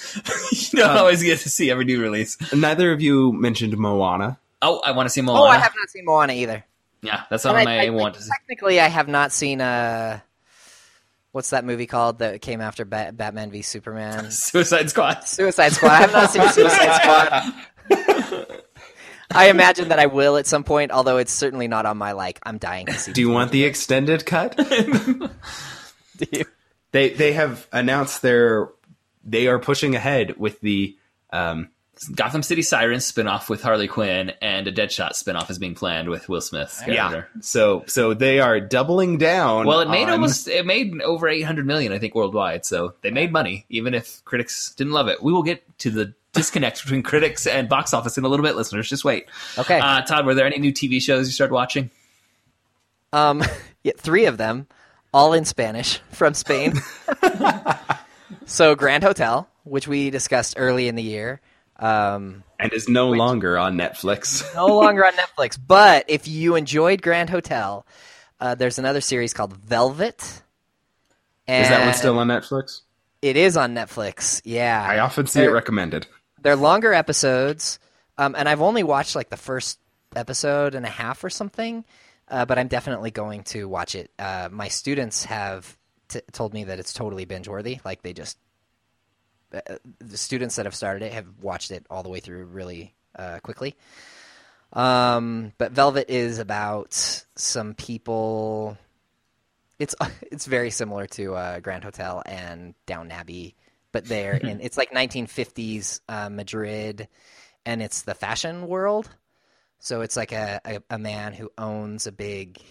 you 0.53 0.79
don't 0.79 0.91
Um, 0.91 0.99
always 0.99 1.23
get 1.23 1.41
to 1.41 1.51
see 1.51 1.69
every 1.71 1.85
new 1.85 2.01
release. 2.01 2.37
Neither 2.53 2.93
of 2.93 3.03
you 3.03 3.33
mentioned 3.33 3.77
Moana. 3.77 4.39
Oh, 4.63 4.81
I 4.85 4.93
want 4.93 5.07
to 5.07 5.11
see 5.11 5.21
Moana. 5.21 5.41
Oh, 5.43 5.47
I 5.47 5.59
have 5.59 5.73
not 5.77 5.91
seen 5.91 6.05
Moana 6.05 6.33
either. 6.35 6.65
Yeah, 7.03 7.25
that's 7.29 7.45
And 7.45 7.57
on 7.57 7.63
I- 7.63 7.65
my 7.65 7.87
I- 7.87 7.91
want 7.91 8.15
to 8.15 8.23
see. 8.23 8.31
Technically, 8.41 8.79
I 8.81 8.87
have 8.89 9.09
not 9.09 9.33
seen. 9.33 9.61
Uh, 9.61 10.21
what's 11.33 11.51
that 11.51 11.65
movie 11.65 11.87
called 11.87 12.21
that 12.21 12.41
came 12.41 12.61
after 12.61 12.85
Bat- 12.85 13.17
Batman 13.17 13.51
v 13.51 13.63
Superman? 13.63 14.31
Suicide 14.31 14.89
Squad. 14.91 15.25
Suicide 15.27 15.73
Squad. 15.73 15.91
I 15.91 15.97
have 16.01 16.13
not 16.13 16.31
seen 16.31 16.49
Suicide 16.51 17.53
Squad. 17.89 18.63
I 19.35 19.49
imagine 19.49 19.89
that 19.89 19.99
I 19.99 20.07
will 20.07 20.37
at 20.37 20.47
some 20.47 20.63
point, 20.63 20.93
although 20.93 21.17
it's 21.17 21.33
certainly 21.33 21.67
not 21.67 21.87
on 21.87 21.97
my 21.97 22.13
like. 22.13 22.39
I'm 22.43 22.59
dying 22.59 22.87
to 22.87 22.95
see. 22.95 23.13
Do 23.13 23.21
you 23.21 23.31
want 23.31 23.51
the 23.51 23.65
extended 23.65 24.27
cut? 24.27 24.57
Do 26.17 26.27
you? 26.31 26.45
they 26.93 27.11
they 27.11 27.33
have 27.33 27.67
announced 27.73 28.21
their 28.23 28.69
they 29.25 29.47
are 29.47 29.59
pushing 29.59 29.95
ahead 29.97 30.37
with 30.39 30.61
the 30.61 30.97
um, 31.31 31.71
Gotham 32.15 32.43
City 32.43 32.63
Sirens 32.63 33.11
spinoff 33.11 33.49
with 33.49 33.63
Harley 33.63 33.87
Quinn 33.87 34.33
and 34.41 34.67
a 34.67 34.73
Deadshot 34.73 35.11
spinoff 35.13 35.51
is 35.51 35.59
being 35.59 35.75
planned 35.75 36.09
with 36.09 36.29
Will 36.29 36.41
Smith. 36.41 36.83
yeah. 36.87 37.25
So 37.41 37.85
so 37.87 38.15
they 38.15 38.41
are 38.41 38.59
doubling 38.61 39.19
down. 39.19 39.67
Well, 39.67 39.81
it 39.81 39.89
made 39.89 40.05
on- 40.05 40.13
almost 40.15 40.49
it 40.49 40.67
made 40.67 41.01
over 41.03 41.29
800 41.29 41.67
million, 41.67 41.93
I 41.93 41.99
think, 41.99 42.15
worldwide. 42.15 42.65
So 42.65 42.95
they 43.03 43.11
made 43.11 43.31
money, 43.31 43.67
even 43.69 43.95
if 43.95 44.25
critics 44.25 44.73
didn't 44.75 44.95
love 44.95 45.09
it. 45.09 45.23
We 45.23 45.33
will 45.33 45.43
get 45.45 45.63
to 45.81 45.91
the 45.91 46.15
disconnect 46.33 46.83
between 46.83 47.03
critics 47.03 47.47
and 47.47 47.69
box 47.69 47.95
office 47.95 48.19
in 48.19 48.25
a 48.25 48.29
little 48.29 48.45
bit, 48.45 48.57
listeners. 48.57 48.89
Just 48.89 49.05
wait. 49.05 49.27
Okay. 49.59 49.79
Uh, 49.79 50.01
Todd, 50.03 50.27
were 50.27 50.35
there 50.35 50.47
any 50.47 50.59
new 50.59 50.73
TV 50.73 51.01
shows 51.01 51.29
you 51.29 51.33
started 51.33 51.55
watching? 51.55 51.91
Um, 53.13 53.45
yeah, 53.85 53.93
three 53.97 54.25
of 54.25 54.39
them, 54.39 54.67
all 55.13 55.35
in 55.35 55.45
Spanish 55.45 55.99
from 56.11 56.35
Spain. 56.35 56.73
so 58.47 58.75
Grand 58.75 59.05
Hotel, 59.05 59.49
which 59.65 59.87
we 59.87 60.11
discussed 60.11 60.55
early 60.57 60.89
in 60.89 60.95
the 60.95 61.03
year, 61.03 61.41
um, 61.77 62.45
and 62.59 62.73
is 62.73 62.89
no 62.89 63.11
longer 63.11 63.59
on 63.59 63.77
Netflix. 63.77 64.43
no 64.55 64.67
longer 64.67 65.05
on 65.05 65.13
Netflix. 65.15 65.59
But 65.65 66.05
if 66.09 66.29
you 66.29 66.55
enjoyed 66.57 67.03
Grand 67.03 67.31
Hotel, 67.31 67.87
uh, 68.41 68.55
there's 68.55 68.79
another 68.79 69.01
series 69.01 69.33
called 69.35 69.57
Velvet. 69.57 70.43
Is 71.49 71.69
that 71.69 71.85
one 71.85 71.95
still 71.95 72.19
on 72.19 72.29
Netflix? 72.29 72.83
It 73.21 73.37
is 73.37 73.57
on 73.57 73.75
Netflix. 73.75 74.41
Yeah, 74.45 74.85
I 74.89 74.99
often 75.01 75.27
see 75.27 75.41
it 75.41 75.45
They're- 75.45 75.55
recommended. 75.55 76.07
They're 76.41 76.57
longer 76.57 76.93
episodes, 76.93 77.79
um, 78.19 78.35
and 78.37 78.49
I've 78.49 78.61
only 78.63 78.83
watched 78.83 79.15
like 79.15 79.31
the 79.31 79.37
first 79.37 79.79
episode 80.17 80.75
and 80.75 80.85
a 80.85 80.89
half 80.91 81.23
or 81.23 81.31
something, 81.31 81.85
uh, 82.29 82.45
but 82.47 82.59
I'm 82.59 82.67
definitely 82.67 83.13
going 83.13 83.45
to 83.45 83.69
watch 83.69 83.95
it. 83.95 84.11
Uh, 84.19 84.49
my 84.51 84.67
students 84.67 85.25
have 85.27 85.77
t- 86.09 86.21
told 86.33 86.53
me 86.53 86.65
that 86.65 86.81
it's 86.81 86.93
totally 86.93 87.27
binge 87.27 87.47
worthy. 87.47 87.79
Like 87.85 88.03
they 88.03 88.13
just 88.13 88.39
the 90.01 90.17
students 90.17 90.57
that 90.57 90.67
have 90.67 90.75
started 90.75 91.05
it 91.07 91.13
have 91.13 91.27
watched 91.41 91.71
it 91.71 91.87
all 91.91 92.03
the 92.03 92.09
way 92.09 92.21
through 92.21 92.45
really 92.47 92.95
uh, 93.17 93.39
quickly. 93.41 93.75
Um, 94.73 95.53
but 95.59 95.73
Velvet 95.73 96.09
is 96.09 96.39
about 96.39 96.95
some 97.37 97.75
people. 97.75 98.79
It's 99.79 99.95
it's 100.23 100.47
very 100.47 100.71
similar 100.71 101.07
to 101.09 101.35
uh, 101.35 101.61
Grand 101.61 101.85
Hotel 101.85 102.23
and 102.25 102.75
Downton 102.87 103.13
Abbey, 103.13 103.55
but 103.93 104.07
they're 104.07 104.37
in 104.37 104.61
it's 104.63 104.77
like 104.77 104.93
1950s 104.93 106.01
uh, 106.09 106.29
Madrid, 106.31 107.09
and 107.67 107.83
it's 107.83 108.03
the 108.03 108.15
fashion 108.15 108.67
world. 108.67 109.09
So 109.79 110.03
it's 110.03 110.17
like 110.17 110.31
a, 110.31 110.61
a, 110.65 110.83
a 110.91 110.99
man 110.99 111.33
who 111.33 111.51
owns 111.59 112.07
a 112.07 112.13
big, 112.13 112.63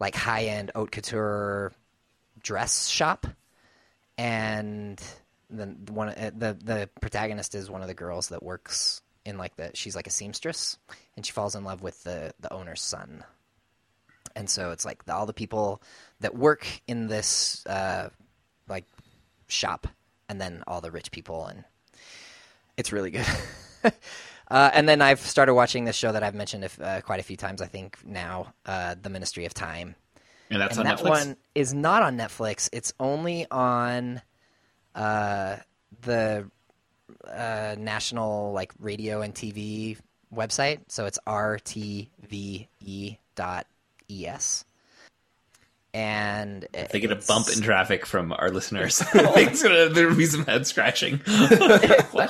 like 0.00 0.14
high 0.14 0.44
end 0.44 0.70
haute 0.74 0.90
couture 0.90 1.72
dress 2.42 2.88
shop, 2.88 3.26
and 4.16 5.00
then 5.58 5.86
one 5.90 6.08
uh, 6.08 6.30
the 6.36 6.54
the 6.54 6.88
protagonist 7.00 7.54
is 7.54 7.70
one 7.70 7.82
of 7.82 7.88
the 7.88 7.94
girls 7.94 8.28
that 8.28 8.42
works 8.42 9.02
in 9.24 9.38
like 9.38 9.56
the 9.56 9.70
she's 9.74 9.96
like 9.96 10.06
a 10.06 10.10
seamstress, 10.10 10.78
and 11.16 11.24
she 11.24 11.32
falls 11.32 11.54
in 11.54 11.64
love 11.64 11.82
with 11.82 12.02
the 12.04 12.32
the 12.40 12.52
owner's 12.52 12.80
son. 12.82 13.24
And 14.34 14.48
so 14.48 14.70
it's 14.70 14.84
like 14.84 15.04
the, 15.04 15.14
all 15.14 15.26
the 15.26 15.34
people 15.34 15.82
that 16.20 16.34
work 16.34 16.66
in 16.86 17.06
this 17.06 17.66
uh, 17.66 18.08
like 18.68 18.86
shop, 19.48 19.86
and 20.28 20.40
then 20.40 20.64
all 20.66 20.80
the 20.80 20.90
rich 20.90 21.10
people, 21.10 21.46
and 21.46 21.64
it's 22.76 22.92
really 22.92 23.10
good. 23.10 23.26
uh, 24.50 24.70
and 24.72 24.88
then 24.88 25.02
I've 25.02 25.20
started 25.20 25.54
watching 25.54 25.84
this 25.84 25.96
show 25.96 26.12
that 26.12 26.22
I've 26.22 26.34
mentioned 26.34 26.64
if, 26.64 26.80
uh, 26.80 27.02
quite 27.02 27.20
a 27.20 27.22
few 27.22 27.36
times. 27.36 27.60
I 27.60 27.66
think 27.66 27.98
now, 28.06 28.54
uh, 28.64 28.94
the 29.00 29.10
Ministry 29.10 29.44
of 29.44 29.52
Time, 29.52 29.96
And 30.50 30.60
that's 30.62 30.78
and 30.78 30.88
on 30.88 30.96
that 30.96 31.04
Netflix. 31.04 31.08
one 31.10 31.36
is 31.54 31.74
not 31.74 32.02
on 32.02 32.16
Netflix. 32.16 32.70
It's 32.72 32.94
only 32.98 33.46
on 33.50 34.22
uh, 34.94 35.56
the 36.02 36.48
uh, 37.26 37.74
national 37.78 38.52
like 38.52 38.72
radio 38.78 39.20
and 39.22 39.34
TV 39.34 39.96
website. 40.34 40.80
So 40.88 41.06
it's 41.06 41.18
rtve 41.26 43.16
dot 43.34 43.66
es. 44.10 44.64
And 45.94 46.66
If 46.72 46.88
they 46.88 47.00
get 47.00 47.12
a 47.12 47.16
bump 47.16 47.48
in 47.54 47.60
traffic 47.62 48.06
from 48.06 48.32
our 48.32 48.48
listeners. 48.50 49.02
I 49.02 49.04
think 49.34 49.50
it's 49.50 49.62
gonna, 49.62 49.90
there'll 49.90 50.14
be 50.16 50.24
some 50.24 50.46
head 50.46 50.66
scratching. 50.66 51.20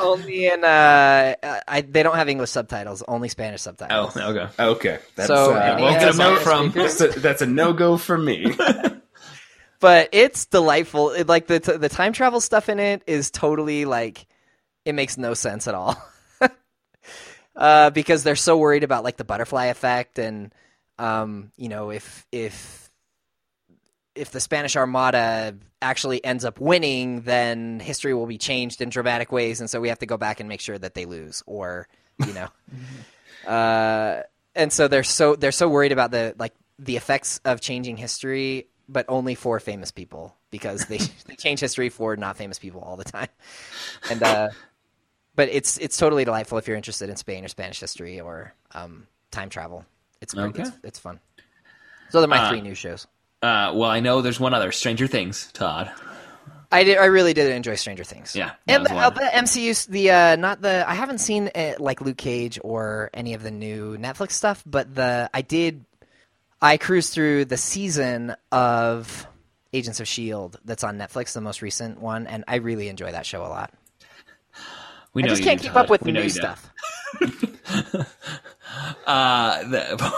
only 0.00 0.46
in 0.46 0.64
uh, 0.64 1.34
I, 1.68 1.82
they 1.82 2.02
don't 2.02 2.16
have 2.16 2.28
English 2.28 2.50
subtitles, 2.50 3.04
only 3.06 3.28
Spanish 3.28 3.60
subtitles. 3.62 4.16
oh, 4.16 4.30
okay. 4.34 4.48
Okay, 4.58 4.98
that's 5.14 5.28
So, 5.28 5.54
uh, 5.54 5.58
any, 5.60 5.82
Won't 5.82 6.00
get 6.00 6.12
a 6.12 6.18
note 6.18 6.40
from- 6.40 6.72
that's 6.72 7.00
a, 7.00 7.08
that's 7.20 7.40
a 7.42 7.46
no 7.46 7.72
go 7.72 7.96
for 7.96 8.18
me. 8.18 8.52
But 9.82 10.10
it's 10.12 10.46
delightful. 10.46 11.10
It, 11.10 11.26
like 11.26 11.48
the 11.48 11.58
t- 11.58 11.76
the 11.76 11.88
time 11.88 12.12
travel 12.12 12.40
stuff 12.40 12.68
in 12.68 12.78
it 12.78 13.02
is 13.08 13.32
totally 13.32 13.84
like 13.84 14.26
it 14.84 14.94
makes 14.94 15.18
no 15.18 15.34
sense 15.34 15.66
at 15.66 15.74
all. 15.74 16.00
uh, 17.56 17.90
because 17.90 18.22
they're 18.22 18.36
so 18.36 18.56
worried 18.56 18.84
about 18.84 19.02
like 19.02 19.16
the 19.16 19.24
butterfly 19.24 19.66
effect 19.66 20.20
and 20.20 20.54
um, 21.00 21.50
you 21.56 21.68
know 21.68 21.90
if 21.90 22.24
if 22.30 22.90
if 24.14 24.30
the 24.30 24.40
Spanish 24.40 24.76
Armada 24.76 25.56
actually 25.80 26.24
ends 26.24 26.44
up 26.44 26.60
winning, 26.60 27.22
then 27.22 27.80
history 27.80 28.14
will 28.14 28.26
be 28.26 28.38
changed 28.38 28.82
in 28.82 28.88
dramatic 28.88 29.32
ways, 29.32 29.60
and 29.60 29.68
so 29.68 29.80
we 29.80 29.88
have 29.88 29.98
to 29.98 30.06
go 30.06 30.16
back 30.16 30.38
and 30.38 30.48
make 30.48 30.60
sure 30.60 30.78
that 30.78 30.94
they 30.94 31.06
lose, 31.06 31.42
or 31.44 31.88
you 32.24 32.34
know, 32.34 32.48
uh, 33.50 34.22
and 34.54 34.72
so 34.72 34.86
they're 34.86 35.02
so 35.02 35.34
they're 35.34 35.50
so 35.50 35.68
worried 35.68 35.90
about 35.90 36.12
the 36.12 36.36
like 36.38 36.54
the 36.78 36.96
effects 36.96 37.40
of 37.44 37.60
changing 37.60 37.96
history, 37.96 38.68
but 38.92 39.06
only 39.08 39.34
for 39.34 39.58
famous 39.60 39.90
people 39.90 40.36
because 40.50 40.86
they 40.86 40.98
they 41.26 41.34
change 41.36 41.60
history 41.60 41.88
for 41.88 42.16
not 42.16 42.36
famous 42.36 42.58
people 42.58 42.80
all 42.80 42.96
the 42.96 43.04
time, 43.04 43.28
and 44.10 44.22
uh, 44.22 44.48
but 45.34 45.48
it's 45.48 45.78
it's 45.78 45.96
totally 45.96 46.24
delightful 46.24 46.58
if 46.58 46.66
you're 46.68 46.76
interested 46.76 47.08
in 47.08 47.16
Spain 47.16 47.44
or 47.44 47.48
Spanish 47.48 47.80
history 47.80 48.20
or 48.20 48.54
um, 48.72 49.06
time 49.30 49.48
travel. 49.48 49.84
It's 50.20 50.34
pretty, 50.34 50.50
Okay. 50.50 50.62
it's, 50.62 50.72
it's 50.84 50.98
fun. 50.98 51.18
So 52.10 52.20
they're 52.20 52.28
my 52.28 52.44
Uh, 52.44 52.48
three 52.50 52.60
new 52.60 52.74
shows. 52.74 53.06
Uh, 53.42 53.72
well, 53.74 53.90
I 53.90 53.98
know 54.00 54.20
there's 54.22 54.38
one 54.38 54.54
other, 54.54 54.70
Stranger 54.70 55.08
Things, 55.08 55.50
Todd. 55.52 55.90
I 56.70 56.84
did. 56.84 56.96
I 56.96 57.06
really 57.06 57.34
did 57.34 57.50
enjoy 57.50 57.74
Stranger 57.74 58.04
Things. 58.04 58.36
Yeah, 58.36 58.52
and 58.68 58.86
the, 58.86 58.90
the 58.90 59.30
MCU, 59.34 59.86
the 59.88 60.10
uh, 60.10 60.36
not 60.36 60.62
the. 60.62 60.88
I 60.88 60.94
haven't 60.94 61.18
seen 61.18 61.50
uh, 61.54 61.72
like 61.78 62.00
Luke 62.00 62.16
Cage 62.16 62.58
or 62.62 63.10
any 63.12 63.34
of 63.34 63.42
the 63.42 63.50
new 63.50 63.98
Netflix 63.98 64.32
stuff, 64.32 64.62
but 64.64 64.94
the 64.94 65.28
I 65.34 65.42
did. 65.42 65.84
I 66.62 66.76
cruised 66.76 67.12
through 67.12 67.46
the 67.46 67.56
season 67.56 68.36
of 68.52 69.26
Agents 69.72 69.98
of 70.00 70.06
Shield 70.06 70.60
that's 70.64 70.84
on 70.84 70.96
Netflix, 70.96 71.32
the 71.32 71.40
most 71.40 71.60
recent 71.60 72.00
one, 72.00 72.26
and 72.28 72.44
I 72.46 72.56
really 72.56 72.88
enjoy 72.88 73.10
that 73.10 73.26
show 73.26 73.42
a 73.42 73.48
lot. 73.48 73.74
We 75.12 75.24
I 75.24 75.26
just 75.26 75.42
can't 75.42 75.60
keep 75.60 75.72
Todd. 75.72 75.84
up 75.86 75.90
with 75.90 76.02
We 76.02 76.12
the 76.12 76.20
new 76.20 76.28
stuff. 76.28 76.70
Uh, 79.06 79.68
the, 79.68 80.14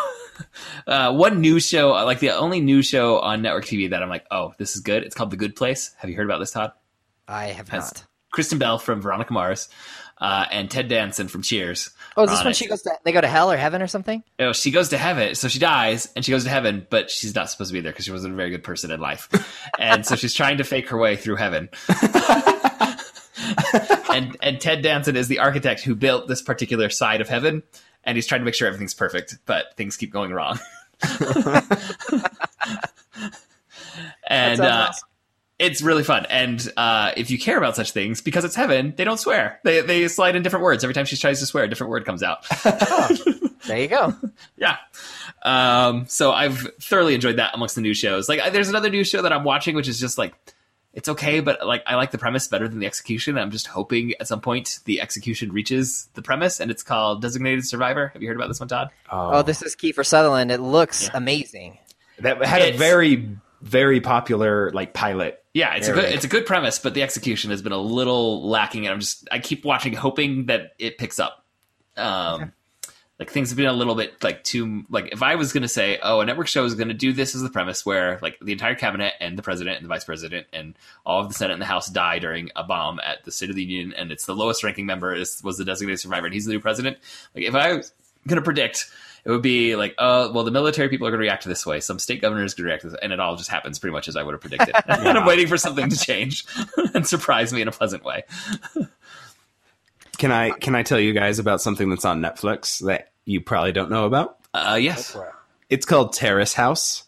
uh, 0.86 1.12
one 1.12 1.40
new 1.40 1.58
show, 1.58 1.90
like 1.90 2.20
the 2.20 2.30
only 2.30 2.60
new 2.60 2.82
show 2.82 3.18
on 3.18 3.42
network 3.42 3.64
TV 3.64 3.90
that 3.90 4.02
I'm 4.02 4.08
like, 4.08 4.26
oh, 4.30 4.52
this 4.58 4.76
is 4.76 4.82
good. 4.82 5.02
It's 5.02 5.14
called 5.14 5.30
The 5.30 5.36
Good 5.36 5.56
Place. 5.56 5.92
Have 5.98 6.08
you 6.10 6.16
heard 6.16 6.26
about 6.26 6.38
this, 6.38 6.52
Todd? 6.52 6.72
I 7.26 7.46
have 7.46 7.68
Has 7.68 7.92
not. 7.94 8.04
Kristen 8.30 8.58
Bell 8.58 8.78
from 8.78 9.00
Veronica 9.00 9.32
Mars 9.32 9.68
uh, 10.18 10.46
and 10.50 10.70
Ted 10.70 10.88
Danson 10.88 11.28
from 11.28 11.42
Cheers. 11.42 11.90
Oh, 12.16 12.24
is 12.24 12.30
this 12.30 12.40
when 12.40 12.52
it. 12.52 12.56
she 12.56 12.66
goes 12.66 12.82
to 12.82 12.92
they 13.04 13.12
go 13.12 13.20
to 13.20 13.28
hell 13.28 13.50
or 13.50 13.56
heaven 13.56 13.82
or 13.82 13.86
something? 13.86 14.22
Oh, 14.38 14.52
she 14.52 14.70
goes 14.70 14.90
to 14.90 14.98
heaven. 14.98 15.34
So 15.34 15.48
she 15.48 15.58
dies 15.58 16.10
and 16.14 16.24
she 16.24 16.30
goes 16.30 16.44
to 16.44 16.50
heaven, 16.50 16.86
but 16.88 17.10
she's 17.10 17.34
not 17.34 17.50
supposed 17.50 17.70
to 17.70 17.74
be 17.74 17.80
there 17.80 17.92
because 17.92 18.04
she 18.04 18.12
wasn't 18.12 18.34
a 18.34 18.36
very 18.36 18.50
good 18.50 18.62
person 18.62 18.90
in 18.90 19.00
life. 19.00 19.28
and 19.78 20.06
so 20.06 20.16
she's 20.16 20.34
trying 20.34 20.58
to 20.58 20.64
fake 20.64 20.88
her 20.90 20.98
way 20.98 21.16
through 21.16 21.36
heaven. 21.36 21.68
and 24.12 24.36
and 24.40 24.60
Ted 24.60 24.82
Danson 24.82 25.16
is 25.16 25.28
the 25.28 25.40
architect 25.40 25.82
who 25.82 25.94
built 25.94 26.28
this 26.28 26.42
particular 26.42 26.90
side 26.90 27.20
of 27.20 27.28
heaven, 27.28 27.62
and 28.04 28.16
he's 28.16 28.26
trying 28.26 28.40
to 28.40 28.44
make 28.44 28.54
sure 28.54 28.68
everything's 28.68 28.94
perfect, 28.94 29.38
but 29.46 29.76
things 29.76 29.96
keep 29.96 30.12
going 30.12 30.32
wrong. 30.32 30.58
and 34.28 34.60
uh, 34.60 34.86
awesome. 34.88 35.08
It's 35.64 35.82
really 35.82 36.04
fun. 36.04 36.26
And 36.30 36.72
uh, 36.76 37.12
if 37.16 37.30
you 37.30 37.38
care 37.38 37.58
about 37.58 37.76
such 37.76 37.92
things, 37.92 38.20
because 38.20 38.44
it's 38.44 38.54
heaven, 38.54 38.92
they 38.96 39.04
don't 39.04 39.18
swear. 39.18 39.60
They 39.64 39.80
they 39.80 40.06
slide 40.08 40.36
in 40.36 40.42
different 40.42 40.64
words 40.64 40.84
every 40.84 40.94
time 40.94 41.06
she 41.06 41.16
tries 41.16 41.40
to 41.40 41.46
swear. 41.46 41.64
A 41.64 41.68
different 41.68 41.90
word 41.90 42.04
comes 42.04 42.22
out. 42.22 42.46
There 43.66 43.78
you 43.78 43.88
go. 43.88 44.14
Yeah. 44.58 44.76
Um, 45.42 46.04
so 46.06 46.32
I've 46.32 46.68
thoroughly 46.82 47.14
enjoyed 47.14 47.36
that 47.36 47.54
amongst 47.54 47.74
the 47.76 47.80
new 47.80 47.94
shows. 47.94 48.28
Like, 48.28 48.40
I- 48.40 48.50
there's 48.50 48.68
another 48.68 48.90
new 48.90 49.04
show 49.04 49.22
that 49.22 49.32
I'm 49.32 49.42
watching, 49.44 49.74
which 49.74 49.88
is 49.88 49.98
just 49.98 50.18
like, 50.18 50.34
it's 50.92 51.08
okay, 51.08 51.40
but 51.40 51.66
like, 51.66 51.82
I 51.86 51.94
like 51.96 52.10
the 52.10 52.18
premise 52.18 52.46
better 52.46 52.68
than 52.68 52.78
the 52.78 52.86
execution. 52.86 53.38
I'm 53.38 53.50
just 53.50 53.66
hoping 53.66 54.12
at 54.20 54.28
some 54.28 54.40
point 54.42 54.80
the 54.84 55.00
execution 55.00 55.50
reaches 55.50 56.08
the 56.14 56.20
premise, 56.22 56.60
and 56.60 56.70
it's 56.70 56.82
called 56.82 57.22
Designated 57.22 57.66
Survivor. 57.66 58.08
Have 58.08 58.20
you 58.22 58.28
heard 58.28 58.36
about 58.36 58.48
this 58.48 58.60
one, 58.60 58.68
Todd? 58.68 58.90
Oh, 59.10 59.42
this 59.42 59.62
is 59.62 59.74
Kiefer 59.74 60.04
Sutherland. 60.04 60.50
It 60.52 60.60
looks 60.60 61.04
Yeah. 61.04 61.10
amazing. 61.14 61.78
that 62.18 62.44
had 62.44 62.62
a 62.62 62.76
very 62.76 63.28
very 63.62 64.00
popular 64.02 64.70
like 64.72 64.92
pilot. 64.92 65.42
Yeah, 65.54 65.76
it's 65.76 65.86
a 65.86 65.92
good 65.92 66.04
it's 66.04 66.24
a 66.24 66.28
good 66.28 66.46
premise, 66.46 66.80
but 66.80 66.94
the 66.94 67.02
execution 67.04 67.52
has 67.52 67.62
been 67.62 67.72
a 67.72 67.78
little 67.78 68.48
lacking, 68.48 68.86
and 68.86 68.92
I'm 68.92 68.98
just 68.98 69.28
I 69.30 69.38
keep 69.38 69.64
watching, 69.64 69.94
hoping 69.94 70.46
that 70.46 70.74
it 70.80 70.98
picks 70.98 71.20
up. 71.20 71.44
Um, 71.96 72.52
like 73.20 73.30
things 73.30 73.50
have 73.50 73.56
been 73.56 73.66
a 73.66 73.72
little 73.72 73.94
bit 73.94 74.22
like 74.24 74.42
too 74.42 74.84
like 74.90 75.12
if 75.12 75.22
I 75.22 75.36
was 75.36 75.52
going 75.52 75.62
to 75.62 75.68
say, 75.68 76.00
oh, 76.02 76.18
a 76.18 76.26
network 76.26 76.48
show 76.48 76.64
is 76.64 76.74
going 76.74 76.88
to 76.88 76.94
do 76.94 77.12
this 77.12 77.36
as 77.36 77.42
the 77.42 77.50
premise, 77.50 77.86
where 77.86 78.18
like 78.20 78.36
the 78.42 78.50
entire 78.50 78.74
cabinet 78.74 79.12
and 79.20 79.38
the 79.38 79.42
president 79.42 79.76
and 79.76 79.84
the 79.84 79.88
vice 79.88 80.04
president 80.04 80.48
and 80.52 80.76
all 81.06 81.20
of 81.20 81.28
the 81.28 81.34
senate 81.34 81.52
and 81.52 81.62
the 81.62 81.66
house 81.66 81.88
die 81.88 82.18
during 82.18 82.50
a 82.56 82.64
bomb 82.64 82.98
at 82.98 83.22
the 83.24 83.30
State 83.30 83.50
of 83.50 83.54
the 83.54 83.62
Union, 83.62 83.94
and 83.96 84.10
it's 84.10 84.26
the 84.26 84.34
lowest 84.34 84.64
ranking 84.64 84.86
member 84.86 85.14
is 85.14 85.40
was 85.44 85.56
the 85.56 85.64
designated 85.64 86.00
survivor, 86.00 86.26
and 86.26 86.34
he's 86.34 86.46
the 86.46 86.52
new 86.52 86.60
president. 86.60 86.98
Like 87.32 87.44
if 87.44 87.54
I 87.54 87.74
was 87.74 87.92
going 88.26 88.36
to 88.36 88.42
predict. 88.42 88.90
It 89.24 89.30
would 89.30 89.42
be 89.42 89.74
like, 89.74 89.94
oh, 89.98 90.32
well, 90.32 90.44
the 90.44 90.50
military 90.50 90.88
people 90.90 91.06
are 91.06 91.10
going 91.10 91.18
to 91.18 91.22
react 91.22 91.44
this 91.44 91.64
way. 91.64 91.80
Some 91.80 91.98
state 91.98 92.20
governors 92.20 92.52
going 92.52 92.64
to 92.64 92.68
react 92.68 92.82
to 92.82 92.90
this, 92.90 92.98
and 93.02 93.12
it 93.12 93.20
all 93.20 93.36
just 93.36 93.48
happens 93.48 93.78
pretty 93.78 93.92
much 93.92 94.06
as 94.06 94.16
I 94.16 94.22
would 94.22 94.32
have 94.32 94.40
predicted. 94.42 94.74
and 94.86 95.18
I'm 95.18 95.26
waiting 95.26 95.46
for 95.46 95.56
something 95.56 95.88
to 95.88 95.96
change 95.96 96.44
and 96.94 97.06
surprise 97.06 97.52
me 97.52 97.62
in 97.62 97.68
a 97.68 97.72
pleasant 97.72 98.04
way. 98.04 98.24
Can 100.18 100.30
I 100.30 100.50
can 100.50 100.74
I 100.74 100.82
tell 100.82 101.00
you 101.00 101.12
guys 101.12 101.38
about 101.38 101.60
something 101.60 101.90
that's 101.90 102.04
on 102.04 102.20
Netflix 102.20 102.84
that 102.86 103.12
you 103.24 103.40
probably 103.40 103.72
don't 103.72 103.90
know 103.90 104.04
about? 104.04 104.38
Uh, 104.52 104.78
yes. 104.80 105.16
It's 105.70 105.86
called 105.86 106.12
Terrace 106.12 106.54
House. 106.54 107.04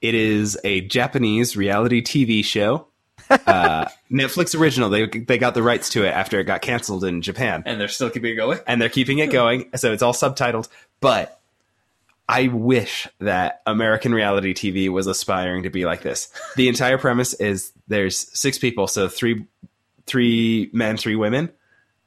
It 0.00 0.14
is 0.14 0.58
a 0.64 0.80
Japanese 0.80 1.56
reality 1.56 2.02
TV 2.02 2.44
show. 2.44 2.88
Uh, 3.30 3.86
Netflix 4.10 4.58
original. 4.58 4.90
They 4.90 5.06
they 5.06 5.38
got 5.38 5.54
the 5.54 5.62
rights 5.62 5.88
to 5.90 6.04
it 6.04 6.10
after 6.10 6.38
it 6.40 6.44
got 6.44 6.62
canceled 6.62 7.04
in 7.04 7.22
Japan, 7.22 7.62
And 7.66 7.80
they're 7.80 7.88
still 7.88 8.10
keeping 8.10 8.32
it 8.32 8.36
going. 8.36 8.58
and 8.66 8.80
they're 8.80 8.88
keeping 8.88 9.18
it 9.18 9.30
going. 9.30 9.70
So 9.76 9.92
it's 9.92 10.02
all 10.02 10.12
subtitled. 10.12 10.68
But 11.00 11.40
I 12.28 12.48
wish 12.48 13.06
that 13.20 13.60
American 13.66 14.14
reality 14.14 14.54
TV 14.54 14.88
was 14.88 15.06
aspiring 15.06 15.64
to 15.64 15.70
be 15.70 15.84
like 15.84 16.02
this. 16.02 16.28
The 16.56 16.68
entire 16.68 16.96
premise 16.98 17.34
is 17.34 17.72
there's 17.88 18.18
six 18.38 18.58
people, 18.58 18.86
so 18.86 19.08
three 19.08 19.46
three 20.06 20.70
men, 20.72 20.96
three 20.96 21.16
women, 21.16 21.50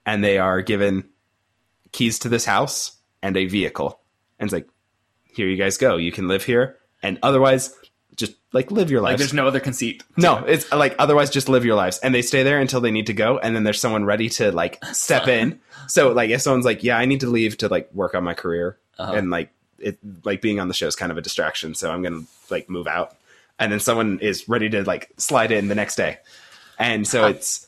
and 0.05 0.23
they 0.23 0.37
are 0.37 0.61
given 0.61 1.09
keys 1.91 2.19
to 2.19 2.29
this 2.29 2.45
house 2.45 2.97
and 3.23 3.35
a 3.37 3.45
vehicle. 3.47 3.99
and 4.39 4.47
it's 4.47 4.53
like, 4.53 4.67
here 5.23 5.47
you 5.47 5.57
guys 5.57 5.77
go. 5.77 5.97
You 5.97 6.11
can 6.11 6.27
live 6.27 6.43
here, 6.43 6.77
and 7.01 7.17
otherwise, 7.23 7.73
just 8.17 8.33
like 8.51 8.71
live 8.71 8.91
your 8.91 9.01
Like 9.01 9.11
lives. 9.11 9.21
there's 9.21 9.33
no 9.33 9.47
other 9.47 9.59
conceit. 9.59 10.03
no, 10.17 10.43
it's 10.45 10.69
like 10.71 10.95
otherwise, 10.99 11.29
just 11.29 11.47
live 11.49 11.63
your 11.63 11.75
lives, 11.75 11.99
and 11.99 12.13
they 12.13 12.21
stay 12.21 12.43
there 12.43 12.59
until 12.59 12.81
they 12.81 12.91
need 12.91 13.07
to 13.07 13.13
go, 13.13 13.37
and 13.37 13.55
then 13.55 13.63
there's 13.63 13.79
someone 13.79 14.03
ready 14.05 14.27
to 14.29 14.51
like 14.51 14.83
step 14.91 15.27
in. 15.27 15.59
So 15.87 16.11
like, 16.11 16.29
if 16.31 16.41
someone's 16.41 16.65
like, 16.65 16.83
yeah, 16.83 16.97
I 16.97 17.05
need 17.05 17.21
to 17.21 17.27
leave 17.29 17.57
to 17.59 17.69
like 17.69 17.89
work 17.93 18.13
on 18.15 18.23
my 18.23 18.33
career, 18.33 18.77
Uh-huh. 18.97 19.13
and 19.13 19.29
like 19.29 19.51
it 19.79 19.97
like 20.25 20.41
being 20.41 20.59
on 20.59 20.67
the 20.67 20.73
show 20.73 20.87
is 20.87 20.95
kind 20.95 21.11
of 21.11 21.17
a 21.17 21.21
distraction, 21.21 21.75
so 21.75 21.91
I'm 21.91 22.01
gonna 22.01 22.23
like 22.49 22.69
move 22.69 22.87
out, 22.87 23.15
and 23.59 23.71
then 23.71 23.79
someone 23.79 24.19
is 24.19 24.49
ready 24.49 24.69
to 24.69 24.83
like 24.83 25.11
slide 25.17 25.51
in 25.51 25.67
the 25.67 25.75
next 25.75 25.95
day, 25.95 26.17
and 26.79 27.07
so 27.07 27.27
it's. 27.27 27.63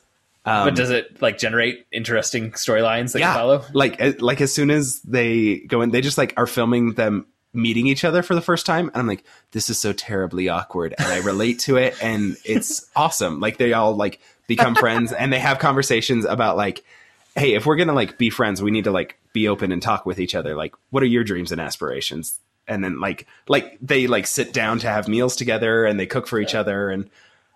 Um, 0.45 0.67
But 0.69 0.75
does 0.75 0.89
it 0.89 1.21
like 1.21 1.37
generate 1.37 1.85
interesting 1.91 2.51
storylines 2.53 3.11
that 3.11 3.19
you 3.19 3.25
follow? 3.25 3.65
like 3.73 4.01
uh, 4.01 4.13
like 4.19 4.39
as 4.41 4.51
soon 4.53 4.71
as 4.71 5.01
they 5.01 5.57
go 5.67 5.81
in, 5.81 5.91
they 5.91 6.01
just 6.01 6.17
like 6.17 6.33
are 6.37 6.47
filming 6.47 6.93
them 6.93 7.27
meeting 7.53 7.87
each 7.87 8.03
other 8.03 8.21
for 8.21 8.35
the 8.35 8.41
first 8.41 8.65
time, 8.65 8.87
and 8.89 8.97
I'm 8.97 9.07
like, 9.07 9.23
this 9.51 9.69
is 9.69 9.79
so 9.79 9.93
terribly 9.93 10.49
awkward, 10.49 10.93
and 10.97 11.07
I 11.07 11.17
relate 11.17 11.59
to 11.59 11.77
it, 11.77 12.01
and 12.01 12.37
it's 12.45 12.89
awesome. 12.95 13.39
Like 13.39 13.57
they 13.57 13.73
all 13.73 13.95
like 13.95 14.19
become 14.47 14.75
friends, 14.75 15.11
and 15.11 15.33
they 15.33 15.39
have 15.39 15.59
conversations 15.59 16.25
about 16.25 16.57
like, 16.57 16.83
hey, 17.35 17.53
if 17.53 17.65
we're 17.65 17.75
gonna 17.75 17.93
like 17.93 18.17
be 18.17 18.29
friends, 18.29 18.61
we 18.61 18.71
need 18.71 18.83
to 18.85 18.91
like 18.91 19.19
be 19.33 19.47
open 19.47 19.71
and 19.71 19.81
talk 19.81 20.05
with 20.05 20.19
each 20.19 20.35
other. 20.35 20.55
Like, 20.55 20.75
what 20.89 21.03
are 21.03 21.07
your 21.07 21.23
dreams 21.23 21.51
and 21.51 21.61
aspirations? 21.61 22.39
And 22.67 22.83
then 22.83 22.99
like 22.99 23.25
like 23.47 23.77
they 23.81 24.07
like 24.07 24.27
sit 24.27 24.53
down 24.53 24.79
to 24.79 24.87
have 24.87 25.07
meals 25.07 25.35
together, 25.35 25.85
and 25.85 25.99
they 25.99 26.05
cook 26.05 26.27
for 26.27 26.39
each 26.39 26.55
other, 26.55 26.89
and 26.89 27.09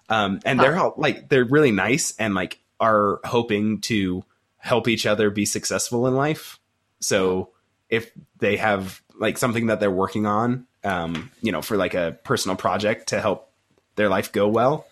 um 0.10 0.40
and 0.44 0.60
they're 0.60 0.78
all 0.78 0.96
like 0.98 1.30
they're 1.30 1.46
really 1.46 1.72
nice 1.72 2.16
and 2.18 2.34
like 2.34 2.60
are 2.80 3.20
hoping 3.24 3.80
to 3.82 4.24
help 4.58 4.88
each 4.88 5.06
other 5.06 5.30
be 5.30 5.46
successful 5.46 6.08
in 6.08 6.16
life. 6.16 6.60
So 7.00 7.50
if 7.90 8.12
they 8.40 8.58
have 8.58 9.03
like 9.20 9.38
something 9.38 9.68
that 9.68 9.80
they're 9.80 9.92
working 9.92 10.26
on, 10.26 10.66
um, 10.84 11.32
you 11.42 11.52
know, 11.52 11.62
for 11.62 11.78
like 11.78 11.94
a 11.94 12.18
personal 12.24 12.56
project 12.56 13.08
to 13.10 13.22
help 13.22 13.50
their 13.96 14.10
life 14.10 14.32
go 14.32 14.48
well, 14.48 14.88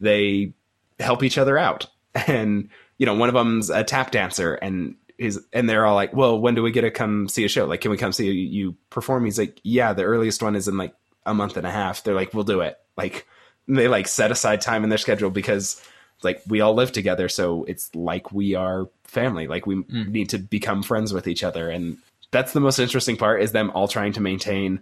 they 0.00 0.52
help 0.98 1.22
each 1.22 1.38
other 1.38 1.58
out. 1.58 1.86
And 2.28 2.68
you 2.96 3.06
know, 3.06 3.14
one 3.14 3.28
of 3.28 3.34
them's 3.34 3.70
a 3.70 3.82
tap 3.82 4.12
dancer, 4.12 4.54
and 4.54 4.94
is 5.18 5.40
and 5.52 5.68
they're 5.68 5.84
all 5.84 5.96
like, 5.96 6.14
"Well, 6.14 6.38
when 6.38 6.54
do 6.54 6.62
we 6.62 6.70
get 6.70 6.82
to 6.82 6.92
come 6.92 7.26
see 7.26 7.44
a 7.44 7.48
show? 7.48 7.64
Like, 7.64 7.80
can 7.80 7.90
we 7.90 7.96
come 7.96 8.12
see 8.12 8.30
you 8.30 8.76
perform?" 8.88 9.24
He's 9.24 9.36
like, 9.36 9.58
"Yeah, 9.64 9.94
the 9.94 10.04
earliest 10.04 10.40
one 10.40 10.54
is 10.54 10.68
in 10.68 10.76
like 10.76 10.94
a 11.26 11.34
month 11.34 11.56
and 11.56 11.66
a 11.66 11.72
half." 11.72 12.04
They're 12.04 12.14
like, 12.14 12.32
"We'll 12.32 12.44
do 12.44 12.60
it." 12.60 12.78
Like, 12.96 13.26
they 13.66 13.88
like 13.88 14.06
set 14.06 14.30
aside 14.30 14.60
time 14.60 14.84
in 14.84 14.90
their 14.90 14.98
schedule 14.98 15.30
because 15.30 15.82
like 16.22 16.40
we 16.46 16.60
all 16.60 16.74
live 16.74 16.92
together 16.92 17.28
so 17.28 17.64
it's 17.64 17.94
like 17.94 18.32
we 18.32 18.54
are 18.54 18.88
family 19.04 19.46
like 19.46 19.66
we 19.66 19.84
need 19.88 20.28
to 20.30 20.38
become 20.38 20.82
friends 20.82 21.12
with 21.12 21.26
each 21.26 21.42
other 21.42 21.68
and 21.68 21.98
that's 22.30 22.52
the 22.52 22.60
most 22.60 22.78
interesting 22.78 23.16
part 23.16 23.42
is 23.42 23.52
them 23.52 23.70
all 23.70 23.88
trying 23.88 24.12
to 24.14 24.20
maintain 24.20 24.80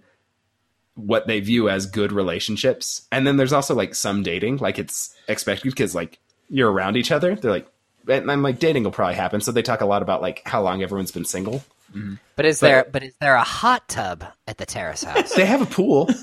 what 0.94 1.26
they 1.26 1.40
view 1.40 1.68
as 1.68 1.86
good 1.86 2.12
relationships. 2.12 3.06
And 3.10 3.26
then 3.26 3.36
there's 3.36 3.52
also 3.52 3.74
like 3.74 3.94
some 3.94 4.22
dating. 4.22 4.58
Like 4.58 4.78
it's 4.78 5.14
expected 5.28 5.70
because 5.70 5.94
like 5.94 6.18
you're 6.48 6.70
around 6.70 6.96
each 6.96 7.10
other. 7.10 7.34
They're 7.34 7.50
like 7.50 7.68
and 8.08 8.30
I'm 8.30 8.42
like 8.42 8.58
dating 8.58 8.84
will 8.84 8.90
probably 8.90 9.14
happen. 9.14 9.40
So 9.40 9.52
they 9.52 9.62
talk 9.62 9.80
a 9.80 9.86
lot 9.86 10.02
about 10.02 10.22
like 10.22 10.42
how 10.44 10.62
long 10.62 10.82
everyone's 10.82 11.12
been 11.12 11.24
single. 11.24 11.64
Mm-hmm. 11.94 12.14
But 12.36 12.46
is 12.46 12.60
there 12.60 12.86
but 12.90 13.02
is 13.02 13.14
there 13.20 13.34
a 13.34 13.44
hot 13.44 13.88
tub 13.88 14.24
at 14.46 14.58
the 14.58 14.66
terrace 14.66 15.04
house? 15.04 15.34
they 15.34 15.46
have 15.46 15.62
a 15.62 15.66
pool. 15.66 16.08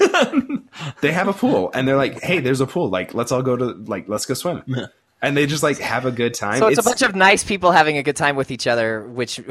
They 1.01 1.11
have 1.11 1.27
a 1.27 1.33
pool. 1.33 1.71
And 1.73 1.88
they're 1.88 1.97
like 1.97 2.21
hey 2.21 2.39
there's 2.39 2.61
a 2.61 2.67
pool. 2.67 2.89
Like 2.89 3.13
let's 3.13 3.31
all 3.31 3.41
go 3.41 3.55
to 3.55 3.65
like 3.65 4.07
let's 4.07 4.25
go 4.25 4.33
swim. 4.33 4.63
And 5.21 5.35
they 5.35 5.47
just 5.47 5.63
like 5.63 5.79
have 5.79 6.05
a 6.05 6.11
good 6.11 6.33
time. 6.33 6.59
So 6.59 6.67
it's, 6.67 6.79
a 6.79 6.83
bunch 6.83 7.01
of 7.01 7.15
nice 7.15 7.43
people 7.43 7.71
having 7.71 7.97
a 7.97 8.03
good 8.03 8.15
time 8.15 8.35
with 8.35 8.51
each 8.51 8.67
other, 8.67 9.05
which 9.05 9.41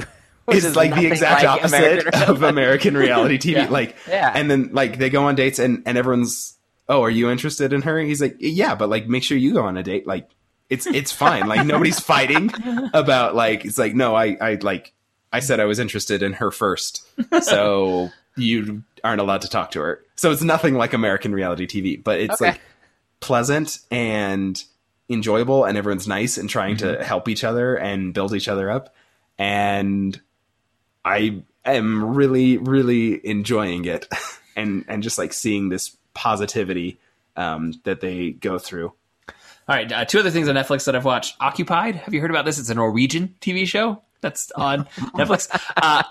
it's 0.48 0.76
like 0.76 0.94
the 0.94 1.06
exact 1.06 1.42
like 1.44 1.50
opposite 1.58 1.76
American 1.78 2.22
of 2.30 2.42
American 2.42 2.96
reality 2.96 3.38
TV. 3.52 3.52
Yeah. 3.56 3.68
Like, 3.68 3.96
Yeah. 4.08 4.32
and 4.34 4.50
then 4.50 4.70
like 4.72 4.98
they 4.98 5.10
go 5.10 5.24
on 5.24 5.34
dates 5.34 5.58
and 5.58 5.82
and 5.86 5.96
everyone's, 5.98 6.54
oh, 6.88 7.02
are 7.02 7.10
you 7.10 7.30
interested 7.30 7.72
in 7.72 7.82
her? 7.82 7.98
He's 8.00 8.20
like, 8.20 8.36
yeah, 8.38 8.74
but 8.74 8.88
like 8.88 9.08
make 9.08 9.22
sure 9.22 9.36
you 9.36 9.52
go 9.54 9.62
on 9.64 9.76
a 9.76 9.82
date. 9.82 10.06
Like, 10.06 10.28
it's 10.70 10.86
it's 10.86 11.12
fine. 11.12 11.46
Like 11.46 11.64
nobody's 11.66 12.00
fighting 12.14 12.50
about 12.92 13.34
like 13.34 13.64
it's 13.64 13.78
like 13.78 13.94
no, 13.94 14.14
I 14.14 14.37
I 14.40 14.58
like 14.61 14.92
I 15.32 15.40
said 15.40 15.61
I 15.61 15.64
was 15.64 15.78
interested 15.78 16.22
in 16.22 16.34
her 16.34 16.50
first, 16.50 17.06
so 17.42 18.11
you 18.37 18.82
aren't 19.04 19.20
allowed 19.20 19.42
to 19.42 19.48
talk 19.48 19.70
to 19.72 19.80
her. 19.80 20.02
So 20.16 20.30
it's 20.32 20.42
nothing 20.42 20.74
like 20.74 20.92
American 20.92 21.32
reality 21.32 21.66
TV, 21.66 22.02
but 22.02 22.20
it's 22.20 22.40
Okay. 22.40 22.52
like 22.52 22.61
pleasant 23.20 23.78
and 23.90 24.62
enjoyable 25.08 25.64
and 25.64 25.76
everyone's 25.78 26.06
nice 26.06 26.37
and 26.38 26.48
trying 26.50 26.76
to 26.76 27.02
help 27.02 27.28
each 27.28 27.42
other 27.44 27.76
and 27.76 28.12
build 28.12 28.34
each 28.34 28.46
other 28.48 28.70
up 28.70 28.94
and 29.38 30.20
i 31.04 31.42
am 31.64 32.14
really 32.14 32.58
really 32.58 33.24
enjoying 33.26 33.84
it 33.84 34.08
and 34.56 34.84
and 34.88 35.02
just 35.02 35.18
like 35.18 35.32
seeing 35.32 35.68
this 35.68 35.96
positivity 36.14 36.98
um, 37.37 37.72
that 37.84 38.00
they 38.00 38.32
go 38.32 38.58
through 38.58 38.87
All 38.88 39.34
right, 39.68 39.90
uh, 39.92 40.04
two 40.04 40.18
other 40.18 40.32
things 40.32 40.48
on 40.48 40.56
Netflix 40.56 40.87
that 40.87 40.96
I've 40.96 41.04
watched. 41.04 41.37
Occupied. 41.38 41.94
Have 41.94 42.12
you 42.12 42.20
heard 42.20 42.30
about 42.30 42.44
this? 42.44 42.58
It's 42.58 42.68
a 42.68 42.74
Norwegian 42.74 43.37
TV 43.40 43.64
show 43.64 44.02
that's 44.20 44.50
on 44.52 44.84
Netflix. 45.14 45.48
Uh, 45.76 46.02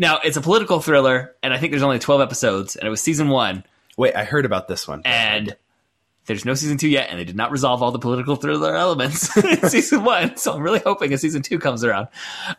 now 0.00 0.18
it's 0.24 0.36
a 0.36 0.40
political 0.40 0.80
thriller, 0.80 1.36
and 1.40 1.54
I 1.54 1.58
think 1.58 1.70
there's 1.70 1.84
only 1.84 2.00
12 2.00 2.20
episodes, 2.20 2.74
and 2.74 2.84
it 2.84 2.90
was 2.90 3.00
season 3.00 3.28
one, 3.28 3.62
wait 3.96 4.16
i 4.16 4.24
heard 4.24 4.44
about 4.44 4.68
this 4.68 4.88
one 4.88 5.02
and 5.04 5.54
there's 6.26 6.44
no 6.44 6.54
season 6.54 6.78
two 6.78 6.88
yet, 6.88 7.10
and 7.10 7.18
they 7.18 7.24
did 7.24 7.36
not 7.36 7.50
resolve 7.50 7.82
all 7.82 7.90
the 7.90 7.98
political 7.98 8.36
thriller 8.36 8.76
elements 8.76 9.36
in 9.44 9.68
season 9.68 10.04
one. 10.04 10.36
So 10.36 10.52
I'm 10.52 10.62
really 10.62 10.78
hoping 10.78 11.12
a 11.12 11.18
season 11.18 11.42
two 11.42 11.58
comes 11.58 11.82
around. 11.82 12.08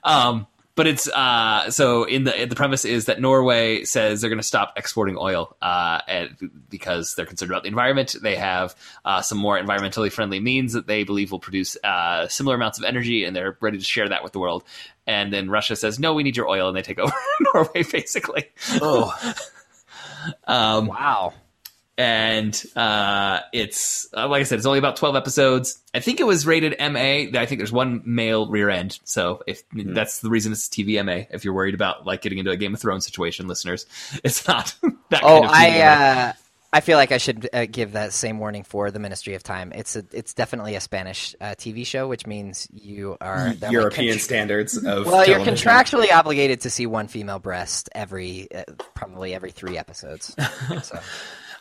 Um, 0.04 0.48
but 0.76 0.88
it's 0.88 1.08
uh, 1.08 1.70
so 1.70 2.04
in 2.04 2.24
the 2.24 2.46
the 2.50 2.56
premise 2.56 2.86
is 2.86 3.06
that 3.06 3.22
Norway 3.22 3.84
says 3.84 4.22
they're 4.22 4.30
going 4.30 4.40
to 4.40 4.48
stop 4.48 4.74
exporting 4.76 5.18
oil 5.20 5.56
uh, 5.62 6.02
and 6.08 6.52
because 6.70 7.16
they're 7.16 7.26
concerned 7.26 7.52
about 7.52 7.64
the 7.64 7.70
environment. 7.70 8.16
They 8.22 8.36
have 8.36 8.76
uh, 9.06 9.22
some 9.22 9.38
more 9.38 9.60
environmentally 9.60 10.12
friendly 10.12 10.40
means 10.40 10.74
that 10.74 10.88
they 10.88 11.04
believe 11.04 11.32
will 11.32 11.40
produce 11.40 11.78
uh, 11.84 12.28
similar 12.28 12.56
amounts 12.56 12.80
of 12.80 12.86
energy, 12.86 13.24
and 13.24 13.36
they're 13.36 13.58
ready 13.62 13.78
to 13.78 13.84
share 13.84 14.10
that 14.10 14.24
with 14.24 14.32
the 14.34 14.40
world. 14.40 14.64
And 15.06 15.32
then 15.32 15.50
Russia 15.50 15.76
says, 15.76 16.00
"No, 16.00 16.14
we 16.14 16.24
need 16.24 16.38
your 16.38 16.50
oil," 16.50 16.68
and 16.68 16.76
they 16.78 16.82
take 16.82 17.00
over 17.00 17.14
Norway, 17.54 17.84
basically. 17.84 18.50
oh 18.82 19.14
Um, 20.46 20.88
Wow. 20.88 21.34
And 21.98 22.64
uh, 22.76 23.42
it's 23.52 24.08
uh, 24.16 24.28
like 24.28 24.42
I 24.42 24.44
said, 24.44 24.58
it's 24.58 24.66
only 24.66 24.80
about 24.80 24.96
twelve 24.96 25.16
episodes. 25.16 25.80
I 25.94 26.00
think 26.00 26.20
it 26.20 26.26
was 26.26 26.48
rated 26.48 26.76
MA. 26.80 27.40
I 27.40 27.46
think 27.46 27.60
there's 27.60 27.72
one 27.72 28.02
male 28.06 28.50
rear 28.50 28.70
end, 28.70 29.00
so 29.04 29.44
if 29.46 29.64
that's 29.74 30.22
the 30.22 30.30
reason 30.30 30.52
it's 30.52 30.68
TV 30.68 31.04
MA. 31.06 31.26
If 31.32 31.46
you're 31.46 31.54
worried 31.54 31.76
about 31.76 32.06
like 32.06 32.22
getting 32.22 32.40
into 32.40 32.52
a 32.52 32.58
Game 32.58 32.74
of 32.74 32.80
Thrones 32.82 33.06
situation, 33.06 33.48
listeners, 33.48 33.86
it's 34.24 34.48
not 34.48 34.76
that 35.10 35.24
Oh, 35.24 35.42
kind 35.42 35.46
of 35.46 35.52
I 35.52 35.82
uh, 35.82 36.34
I 36.74 36.82
feel 36.82 36.98
like 36.98 37.12
I 37.12 37.20
should 37.20 37.48
uh, 37.54 37.68
give 37.70 37.92
that 37.92 38.14
same 38.14 38.40
warning 38.40 38.64
for 38.64 38.90
the 38.90 38.98
Ministry 38.98 39.36
of 39.36 39.44
Time. 39.44 39.72
It's 39.76 39.96
a 39.96 40.04
it's 40.12 40.34
definitely 40.34 40.74
a 40.74 40.82
Spanish 40.82 41.36
uh, 41.40 41.54
TV 41.56 41.86
show, 41.86 42.08
which 42.08 42.26
means 42.26 42.68
you 42.74 43.16
are 43.22 43.54
they're 43.54 43.70
like 43.70 43.72
european 43.72 44.18
contr- 44.18 44.22
standards 44.22 44.78
of 44.78 45.06
Well, 45.06 45.28
you're 45.28 45.42
contractually 45.42 46.12
obligated 46.12 46.62
to 46.62 46.72
see 46.72 46.88
one 46.88 47.08
female 47.08 47.38
breast 47.38 47.90
every 47.94 48.48
uh, 48.52 48.64
probably 48.96 49.36
every 49.36 49.52
three 49.52 49.78
episodes. 49.78 50.36
So. 50.82 51.00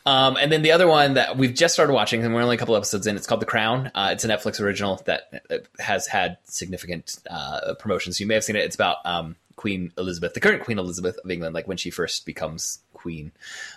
Um, 0.04 0.36
and 0.36 0.50
then 0.50 0.62
the 0.62 0.72
other 0.72 0.88
one 0.88 1.14
that 1.14 1.36
we've 1.36 1.54
just 1.54 1.74
started 1.74 1.92
watching, 1.92 2.24
and 2.24 2.34
we're 2.34 2.42
only 2.42 2.56
a 2.56 2.58
couple 2.58 2.76
episodes 2.76 3.06
in. 3.06 3.16
It's 3.16 3.26
called 3.26 3.40
The 3.40 3.46
Crown. 3.46 3.90
Uh, 3.94 4.10
it's 4.12 4.24
a 4.24 4.28
Netflix 4.28 4.60
original 4.60 5.00
that 5.06 5.44
uh, 5.50 5.58
has 5.78 6.06
had 6.06 6.38
significant 6.44 7.18
uh, 7.30 7.74
promotions. 7.78 8.18
You 8.18 8.26
may 8.26 8.34
have 8.34 8.44
seen 8.44 8.56
it. 8.56 8.64
It's 8.64 8.74
about 8.74 8.96
um, 9.04 9.36
Queen 9.62 9.92
Elizabeth, 9.96 10.34
the 10.34 10.40
current 10.40 10.64
Queen 10.64 10.76
Elizabeth 10.80 11.16
of 11.24 11.30
England, 11.30 11.54
like 11.54 11.68
when 11.68 11.76
she 11.76 11.88
first 11.88 12.26
becomes 12.26 12.80
queen, 12.94 13.30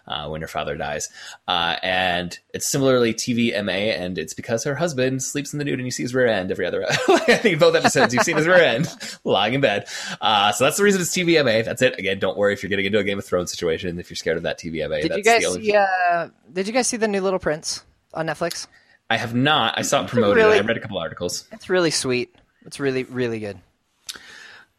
uh, 0.08 0.28
when 0.28 0.42
her 0.42 0.48
father 0.48 0.76
dies. 0.76 1.10
Uh, 1.48 1.76
and 1.84 2.40
it's 2.56 2.66
similarly 2.68 3.14
TVMA, 3.14 3.96
and 3.96 4.18
it's 4.18 4.34
because 4.34 4.64
her 4.64 4.74
husband 4.74 5.22
sleeps 5.22 5.54
in 5.54 5.60
the 5.60 5.64
nude 5.66 5.78
and 5.78 5.86
you 5.86 5.92
see 5.92 6.02
his 6.02 6.16
rear 6.16 6.26
end 6.26 6.50
every 6.50 6.66
other. 6.66 6.88
I 6.90 7.36
think 7.38 7.60
both 7.60 7.76
episodes 7.76 8.16
you've 8.16 8.24
seen 8.24 8.36
his 8.36 8.48
rear 8.48 8.64
end 8.64 8.88
lying 9.24 9.54
in 9.54 9.62
bed. 9.62 9.88
Uh, 10.20 10.52
so 10.54 10.64
that's 10.64 10.78
the 10.78 10.84
reason 10.84 11.02
it's 11.02 11.16
TVMA. 11.16 11.64
That's 11.64 11.84
it. 11.84 12.00
Again, 12.00 12.18
don't 12.18 12.36
worry 12.36 12.54
if 12.54 12.64
you're 12.64 12.72
getting 12.72 12.86
into 12.86 12.98
a 12.98 13.04
Game 13.04 13.20
of 13.20 13.26
Thrones 13.26 13.52
situation. 13.52 14.00
If 14.00 14.10
you're 14.10 14.16
scared 14.18 14.38
of 14.38 14.44
that 14.44 14.58
TVMA. 14.58 15.04
Did 15.04 15.16
you 15.18 15.24
guys 15.24 15.54
see? 15.54 15.76
Uh, 15.76 16.30
did 16.52 16.66
you 16.66 16.74
guys 16.74 16.88
see 16.88 16.98
the 16.98 17.08
new 17.08 17.22
Little 17.22 17.38
Prince 17.38 17.86
on 18.12 18.26
Netflix? 18.26 18.66
I 19.08 19.18
have 19.18 19.36
not. 19.36 19.78
I 19.78 19.84
saw 19.84 20.04
it 20.04 20.08
promoted. 20.10 20.38
really- 20.38 20.58
I 20.58 20.62
read 20.62 20.78
a 20.78 20.80
couple 20.80 20.98
articles. 20.98 21.48
It's 21.52 21.70
really 21.70 21.92
sweet. 21.92 22.36
It's 22.66 22.80
really 22.80 23.04
really 23.04 23.40
good. 23.40 23.60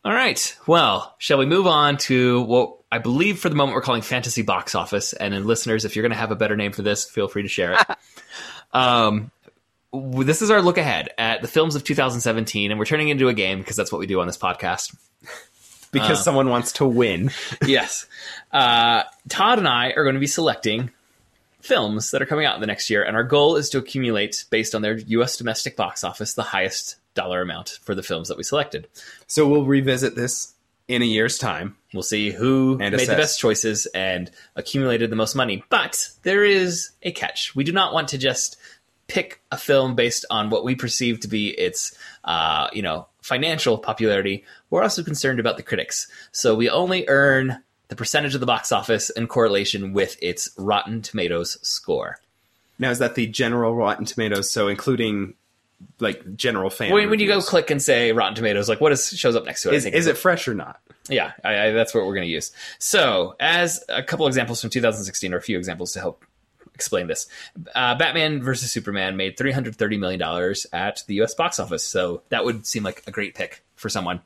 All 0.07 0.15
right. 0.15 0.57
Well, 0.69 1.17
shall 1.19 1.37
we 1.37 1.47
move 1.47 1.67
on 1.67 1.97
to 1.97 2.41
what 2.43 2.77
I 2.93 2.99
believe 2.99 3.41
for 3.41 3.49
the 3.49 3.57
moment 3.57 3.75
we're 3.75 3.83
calling 3.83 4.03
fantasy 4.03 4.43
box 4.43 4.77
office? 4.77 5.13
And 5.13 5.35
then 5.35 5.49
listeners, 5.49 5.85
if 5.85 5.97
you're 5.97 6.05
going 6.05 6.13
to 6.13 6.17
have 6.17 6.31
a 6.31 6.37
better 6.37 6.55
name 6.55 6.71
for 6.71 6.83
this, 6.83 7.11
feel 7.11 7.27
free 7.27 7.43
to 7.43 7.49
share 7.49 7.73
it. 7.73 7.97
um, 8.73 9.33
this 9.93 10.43
is 10.43 10.51
our 10.53 10.63
look 10.63 10.79
ahead 10.79 11.09
at 11.19 11.43
the 11.43 11.49
films 11.49 11.75
of 11.75 11.83
2017, 11.83 12.71
and 12.71 12.79
we're 12.79 12.87
turning 12.87 13.09
it 13.09 13.13
into 13.13 13.27
a 13.27 13.35
game 13.35 13.59
because 13.59 13.75
that's 13.75 13.91
what 13.91 13.99
we 13.99 14.07
do 14.07 14.21
on 14.21 14.29
this 14.29 14.39
podcast. 14.39 14.95
because 15.91 16.23
someone 16.23 16.51
wants 16.51 16.71
to 16.71 16.87
win 16.87 17.33
yes. 17.67 18.07
Uh, 18.53 19.03
Todd 19.29 19.59
and 19.59 19.67
I 19.67 19.91
are 19.91 20.05
going 20.05 20.15
to 20.15 20.21
be 20.21 20.29
selecting 20.29 20.93
films 21.63 22.13
that 22.13 22.23
are 22.23 22.27
coming 22.27 22.47
out 22.47 22.55
in 22.55 22.61
the 22.61 22.69
next 22.69 22.91
year, 22.91 23.03
and 23.03 23.17
our 23.17 23.25
goal 23.25 23.57
is 23.57 23.71
to 23.71 23.79
accumulate, 23.79 24.45
based 24.51 24.77
on 24.77 24.83
their 24.83 24.99
U.S. 24.99 25.37
domestic 25.37 25.75
box 25.75 26.05
office, 26.05 26.35
the 26.35 26.43
highest 26.43 26.95
dollar 27.17 27.43
amount 27.43 27.81
for 27.83 27.97
the 27.97 28.03
films 28.03 28.29
that 28.29 28.37
we 28.37 28.45
selected. 28.45 28.87
so 29.27 29.49
we'll 29.49 29.65
revisit 29.65 30.15
this 30.15 30.55
in 30.89 31.03
a 31.03 31.05
year's 31.05 31.39
time. 31.39 31.77
We'll 31.93 32.03
see 32.03 32.31
who 32.31 32.77
made 32.79 32.93
the 32.93 33.07
best 33.07 33.41
choices 33.41 33.87
and 33.87 34.31
accumulated 34.55 35.11
the 35.11 35.17
most 35.17 35.35
money. 35.35 35.65
But 35.69 36.09
there 36.23 36.45
is 36.45 36.91
a 37.03 37.11
catch. 37.11 37.57
We 37.57 37.65
do 37.65 37.73
not 37.73 37.93
want 37.93 38.09
to 38.09 38.19
just 38.19 38.57
pick 39.09 39.41
a 39.51 39.59
film 39.59 39.95
based 39.95 40.25
on 40.31 40.51
what 40.51 40.65
we 40.65 40.75
perceive 40.75 41.21
to 41.21 41.29
be 41.29 41.49
its, 41.49 41.97
uh, 42.25 42.69
you 42.73 42.83
know, 42.83 43.07
financial 43.23 43.79
popularity. 43.79 44.45
We're 44.71 44.83
also 44.83 45.03
concerned 45.03 45.41
about 45.41 45.57
the 45.57 45.63
critics. 45.63 46.09
So 46.33 46.55
we 46.55 46.71
only 46.71 47.05
earn 47.09 47.63
the 47.89 47.97
percentage 47.97 48.35
of 48.35 48.41
the 48.41 48.47
box 48.47 48.73
office 48.73 49.11
in 49.11 49.27
correlation 49.27 49.93
with 49.93 50.17
its 50.21 50.51
Rotten 50.57 51.03
Tomatoes 51.03 51.59
score. 51.67 52.19
Now, 52.79 52.91
is 52.91 52.99
that 52.99 53.15
the 53.15 53.27
general 53.27 53.75
Rotten 53.75 54.05
Tomatoes? 54.05 54.51
So 54.51 54.69
including 54.69 55.35
like 56.01 56.37
general 56.37 56.71
fan. 56.71 56.93
When, 56.93 57.11
when 57.11 57.21
you 57.21 57.27
go 57.27 57.41
click 57.41 57.71
and 57.71 57.83
say 57.83 58.13
Rotten 58.13 58.35
Tomatoes, 58.35 58.69
like 58.69 58.81
what 58.81 58.93
is 58.93 59.09
shows 59.09 59.37
up 59.37 59.45
next 59.45 59.63
to 59.63 59.71
it? 59.71 59.75
Is, 59.75 59.87
it's 59.87 60.07
it 60.07 60.17
fresh 60.17 60.49
or 60.49 60.55
not? 60.55 60.81
Yeah, 61.09 61.33
I, 61.45 61.67
I, 61.67 61.71
that's 61.71 61.95
what 61.95 62.05
we're 62.07 62.15
going 62.15 62.27
to 62.27 62.33
use. 62.33 62.53
So, 62.79 63.37
as 63.39 63.85
a 63.89 64.03
couple 64.03 64.27
examples 64.27 64.61
from 64.61 64.71
2016, 64.71 65.33
or 65.33 65.37
a 65.37 65.43
few 65.43 65.57
examples 65.57 65.93
to 65.93 66.01
help 66.01 66.25
explain 66.75 67.07
this, 67.07 67.27
uh, 67.75 67.95
Batman 67.95 68.43
versus 68.43 68.73
Superman 68.73 69.17
made 69.17 69.39
330 69.39 69.97
million 69.99 70.21
dollars 70.21 70.67
at 70.73 71.03
the 71.07 71.15
U.S. 71.17 71.35
box 71.35 71.59
office. 71.59 71.87
So 71.87 72.23
that 72.29 72.45
would 72.45 72.67
seem 72.67 72.83
like 72.83 73.03
a 73.07 73.11
great 73.11 73.35
pick 73.35 73.65
for 73.77 73.89
someone. 73.89 74.21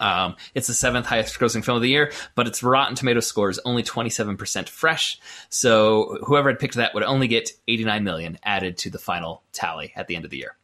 Um, 0.00 0.36
it's 0.54 0.66
the 0.66 0.74
seventh 0.74 1.06
highest 1.06 1.38
grossing 1.38 1.64
film 1.64 1.76
of 1.76 1.82
the 1.82 1.88
year, 1.88 2.12
but 2.34 2.46
its 2.46 2.62
Rotten 2.62 2.96
Tomato 2.96 3.20
score 3.20 3.50
is 3.50 3.60
only 3.64 3.82
27% 3.82 4.68
fresh. 4.68 5.20
So 5.48 6.18
whoever 6.24 6.48
had 6.50 6.58
picked 6.58 6.74
that 6.74 6.94
would 6.94 7.04
only 7.04 7.28
get 7.28 7.50
89 7.68 8.04
million 8.04 8.38
added 8.42 8.78
to 8.78 8.90
the 8.90 8.98
final 8.98 9.42
tally 9.52 9.92
at 9.96 10.06
the 10.08 10.16
end 10.16 10.24
of 10.24 10.30
the 10.30 10.38
year. 10.38 10.56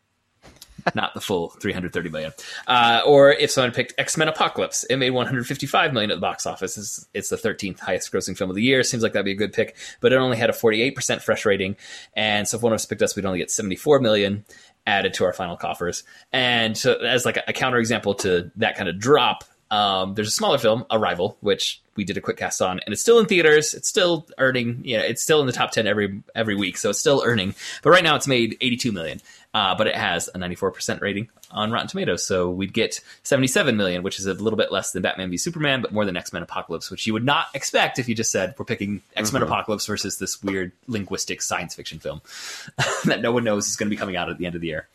Not 0.95 1.15
the 1.15 1.21
full 1.21 1.51
330 1.51 2.09
million. 2.11 2.33
Uh, 2.67 3.01
or 3.07 3.33
if 3.33 3.51
someone 3.51 3.73
picked 3.73 3.95
X 3.99 4.17
Men 4.17 4.29
Apocalypse, 4.29 4.85
it 4.85 4.97
made 4.97 5.11
155 5.11 5.93
million 5.93 6.11
at 6.11 6.15
the 6.15 6.21
box 6.21 6.47
office. 6.47 6.79
It's, 6.79 7.07
it's 7.15 7.29
the 7.29 7.37
13th 7.37 7.81
highest 7.81 8.13
grossing 8.13 8.37
film 8.37 8.51
of 8.51 8.57
the 8.57 8.63
year. 8.63 8.83
Seems 8.83 9.03
like 9.03 9.13
that'd 9.13 9.25
be 9.25 9.33
a 9.33 9.37
good 9.37 9.53
pick, 9.53 9.77
but 10.01 10.13
it 10.13 10.17
only 10.17 10.37
had 10.37 10.51
a 10.51 10.55
48% 10.55 11.21
fresh 11.23 11.45
rating. 11.45 11.77
And 12.15 12.47
so 12.47 12.57
if 12.57 12.63
one 12.63 12.73
of 12.73 12.77
us 12.77 12.87
picked 12.87 13.03
us, 13.03 13.17
we'd 13.17 13.27
only 13.27 13.39
get 13.39 13.51
74 13.51 14.01
million 14.01 14.45
added 14.89 15.15
to 15.15 15.25
our 15.25 15.33
final 15.33 15.57
coffers. 15.57 16.03
And 16.33 16.77
so, 16.77 16.95
as 16.95 17.25
like 17.25 17.37
a, 17.37 17.53
counterexample 17.53 18.19
to 18.21 18.51
that 18.57 18.77
kind 18.77 18.89
of 18.89 18.99
drop, 18.99 19.45
um, 19.71 20.15
there's 20.15 20.29
a 20.29 20.33
smaller 20.33 20.59
film, 20.59 20.87
Arrival, 20.91 21.37
which 21.41 21.83
we 21.95 22.05
did 22.05 22.17
a 22.17 22.21
quick 22.21 22.39
cast 22.39 22.63
on, 22.63 22.81
and 22.81 22.93
it's 22.93 23.03
still 23.03 23.19
in 23.19 23.27
theaters. 23.27 23.75
It's 23.75 23.89
still 23.89 24.27
earning, 24.39 24.81
you 24.85 24.97
know, 24.97 25.05
it's 25.05 25.23
still 25.23 25.41
in 25.41 25.47
the 25.47 25.53
top 25.53 25.73
ten 25.73 25.87
every 25.87 26.23
every 26.35 26.57
week, 26.57 26.79
so 26.79 26.91
it's 26.91 26.99
still 26.99 27.23
earning. 27.25 27.55
But 27.83 27.91
right 27.91 28.03
now, 28.03 28.17
it's 28.17 28.27
made 28.27 28.57
82 28.61 28.93
million, 28.93 29.21
uh, 29.53 29.75
but 29.77 29.87
it 29.87 29.95
has 29.95 30.31
a 30.35 30.39
94 30.39 30.71
percent 30.73 31.03
rating 31.03 31.29
on 31.51 31.71
Rotten 31.71 31.89
Tomatoes. 31.89 32.25
So 32.27 32.51
we'd 32.51 32.73
get 32.73 33.01
77 33.23 33.77
million, 33.77 34.03
which 34.03 34.19
is 34.19 34.27
a 34.27 34.35
little 34.35 34.57
bit 34.57 34.71
less 34.73 34.93
than 34.93 35.03
Batman 35.03 35.31
v 35.31 35.37
Superman, 35.37 35.81
but 35.83 35.93
more 35.93 36.05
than 36.05 36.17
X 36.17 36.33
Men 36.33 36.43
Apocalypse, 36.43 36.91
which 36.91 37.07
you 37.07 37.13
would 37.13 37.25
not 37.25 37.47
expect 37.55 37.99
if 37.99 38.09
you 38.09 38.15
just 38.15 38.31
said 38.31 38.55
we're 38.59 38.65
picking 38.65 39.03
X 39.17 39.33
Men 39.33 39.43
Apocalypse 39.43 39.87
versus 39.87 40.19
this 40.19 40.43
weird 40.43 40.73
linguistic 40.87 41.41
science 41.43 41.75
fiction 41.75 41.99
film 41.99 42.21
that 43.05 43.21
no 43.21 43.33
one 43.33 43.45
knows 43.45 43.69
is 43.69 43.77
going 43.77 43.87
to 43.89 43.91
be 43.91 43.97
coming 43.99 44.17
out 44.17 44.29
at 44.29 44.39
the 44.39 44.47
end 44.47 44.55
of 44.55 44.61
the 44.61 44.69
year. 44.69 44.89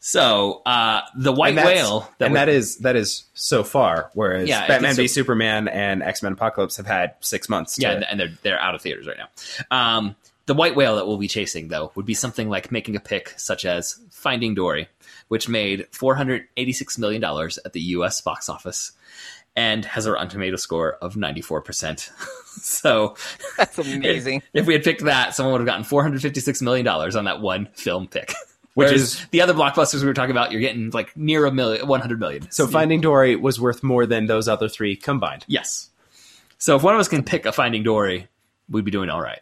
So 0.00 0.62
uh, 0.66 1.02
the 1.14 1.32
White 1.32 1.56
And 1.56 1.64
Whale, 1.64 2.10
and 2.18 2.32
we're- 2.32 2.40
that 2.44 2.48
is 2.48 2.78
that 2.78 2.96
is 2.96 3.24
so 3.34 3.62
far. 3.62 4.10
Whereas 4.14 4.48
Yeah, 4.48 4.66
Batman 4.66 4.90
think 4.96 5.04
v 5.04 5.08
so. 5.08 5.14
Superman 5.14 5.68
and 5.68 6.02
X 6.02 6.22
Men 6.22 6.32
Apocalypse 6.32 6.76
have 6.76 6.86
had 6.86 7.14
six 7.20 7.48
months. 7.48 7.76
To, 7.76 7.82
Yeah, 7.82 7.92
and, 7.92 8.04
and 8.04 8.18
they're 8.20 8.32
they're 8.42 8.60
out 8.60 8.74
of 8.74 8.82
theaters 8.82 9.06
right 9.06 9.16
now. 9.16 9.28
Um, 9.70 10.16
the 10.46 10.54
white 10.54 10.76
whale 10.76 10.96
that 10.96 11.06
we'll 11.08 11.18
be 11.18 11.26
chasing, 11.28 11.68
though, 11.68 11.90
would 11.96 12.06
be 12.06 12.14
something 12.14 12.48
like 12.48 12.70
making 12.70 12.94
a 12.94 13.00
pick 13.00 13.30
such 13.36 13.64
as 13.64 13.98
Finding 14.10 14.54
Dory, 14.54 14.88
which 15.28 15.48
made 15.48 15.86
four 15.92 16.14
hundred 16.14 16.46
eighty 16.56 16.72
six 16.72 16.98
million 16.98 17.20
dollars 17.20 17.58
at 17.64 17.72
the 17.72 17.80
U.S. 17.80 18.20
box 18.20 18.48
office 18.48 18.92
and 19.54 19.84
has 19.86 20.04
a 20.06 20.12
Rotten 20.12 20.28
Tomato 20.28 20.56
score 20.56 20.94
of 21.02 21.16
ninety 21.16 21.40
four 21.42 21.60
percent. 21.60 22.10
So 22.58 23.16
That's 23.58 23.78
amazing. 23.78 24.42
if 24.54 24.66
we 24.66 24.72
had 24.72 24.82
picked 24.82 25.04
that, 25.04 25.34
someone 25.34 25.52
would 25.52 25.60
have 25.60 25.66
gotten 25.66 25.84
four 25.84 26.02
hundred 26.02 26.22
fifty 26.22 26.40
six 26.40 26.62
million 26.62 26.86
dollars 26.86 27.14
on 27.14 27.26
that 27.26 27.42
one 27.42 27.66
film 27.74 28.08
pick. 28.08 28.32
Which 28.74 28.86
Whereas 28.88 29.02
is- 29.02 29.26
the 29.30 29.42
other 29.42 29.52
blockbusters 29.52 30.00
we 30.00 30.06
were 30.06 30.14
talking 30.14 30.30
about, 30.30 30.52
you're 30.52 30.62
getting 30.62 30.88
like 30.90 31.14
near 31.16 31.44
a 31.44 31.52
million, 31.52 31.86
one 31.86 32.00
hundred 32.00 32.18
million. 32.18 32.50
so 32.50 32.66
Finding 32.66 33.02
Dory 33.02 33.36
was 33.36 33.60
worth 33.60 33.82
more 33.82 34.06
than 34.06 34.24
those 34.24 34.48
other 34.48 34.70
three 34.70 34.96
combined. 34.96 35.44
Yes. 35.46 35.90
So 36.56 36.76
if 36.76 36.82
one 36.82 36.94
of 36.94 37.00
us 37.00 37.08
can 37.08 37.22
pick 37.22 37.44
a 37.44 37.52
Finding 37.52 37.82
Dory, 37.82 38.26
we'd 38.70 38.86
be 38.86 38.90
doing 38.90 39.10
all 39.10 39.20
right. 39.20 39.40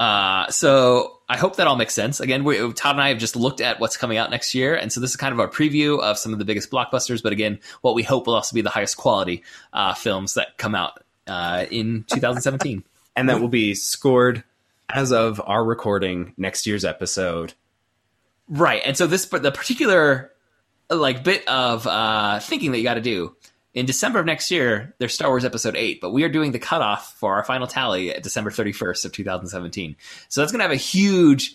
Uh, 0.00 0.50
so 0.50 1.18
I 1.28 1.36
hope 1.36 1.56
that 1.56 1.66
all 1.66 1.76
makes 1.76 1.92
sense. 1.92 2.20
Again, 2.20 2.42
we, 2.42 2.56
Todd 2.72 2.96
and 2.96 3.02
I 3.02 3.10
have 3.10 3.18
just 3.18 3.36
looked 3.36 3.60
at 3.60 3.80
what's 3.80 3.98
coming 3.98 4.16
out 4.16 4.30
next 4.30 4.54
year, 4.54 4.74
and 4.74 4.90
so 4.90 4.98
this 4.98 5.10
is 5.10 5.16
kind 5.16 5.34
of 5.34 5.38
our 5.38 5.46
preview 5.46 6.00
of 6.00 6.16
some 6.16 6.32
of 6.32 6.38
the 6.38 6.46
biggest 6.46 6.70
blockbusters. 6.70 7.22
But 7.22 7.34
again, 7.34 7.60
what 7.82 7.94
we 7.94 8.02
hope 8.02 8.26
will 8.26 8.34
also 8.34 8.54
be 8.54 8.62
the 8.62 8.70
highest 8.70 8.96
quality 8.96 9.44
uh, 9.74 9.92
films 9.92 10.34
that 10.34 10.56
come 10.56 10.74
out 10.74 11.04
uh, 11.26 11.66
in 11.70 12.04
2017. 12.08 12.82
and 13.14 13.28
that 13.28 13.42
will 13.42 13.48
be 13.48 13.74
scored 13.74 14.42
as 14.88 15.12
of 15.12 15.38
our 15.44 15.62
recording 15.62 16.32
next 16.38 16.66
year's 16.66 16.84
episode. 16.84 17.52
Right. 18.48 18.80
And 18.84 18.96
so 18.96 19.06
this 19.06 19.26
but 19.26 19.42
the 19.42 19.52
particular 19.52 20.32
like 20.88 21.22
bit 21.22 21.46
of 21.46 21.86
uh 21.86 22.40
thinking 22.40 22.72
that 22.72 22.78
you 22.78 22.82
got 22.84 22.94
to 22.94 23.00
do 23.00 23.36
in 23.74 23.86
December 23.86 24.18
of 24.18 24.26
next 24.26 24.50
year, 24.50 24.94
there's 24.98 25.14
Star 25.14 25.28
Wars 25.28 25.44
Episode 25.44 25.76
8, 25.76 26.00
but 26.00 26.10
we 26.10 26.24
are 26.24 26.28
doing 26.28 26.52
the 26.52 26.58
cutoff 26.58 27.14
for 27.18 27.34
our 27.34 27.44
final 27.44 27.66
tally 27.66 28.12
at 28.14 28.22
December 28.22 28.50
31st 28.50 29.04
of 29.04 29.12
2017. 29.12 29.96
So 30.28 30.40
that's 30.40 30.52
going 30.52 30.58
to 30.58 30.64
have 30.64 30.72
a 30.72 30.76
huge, 30.76 31.54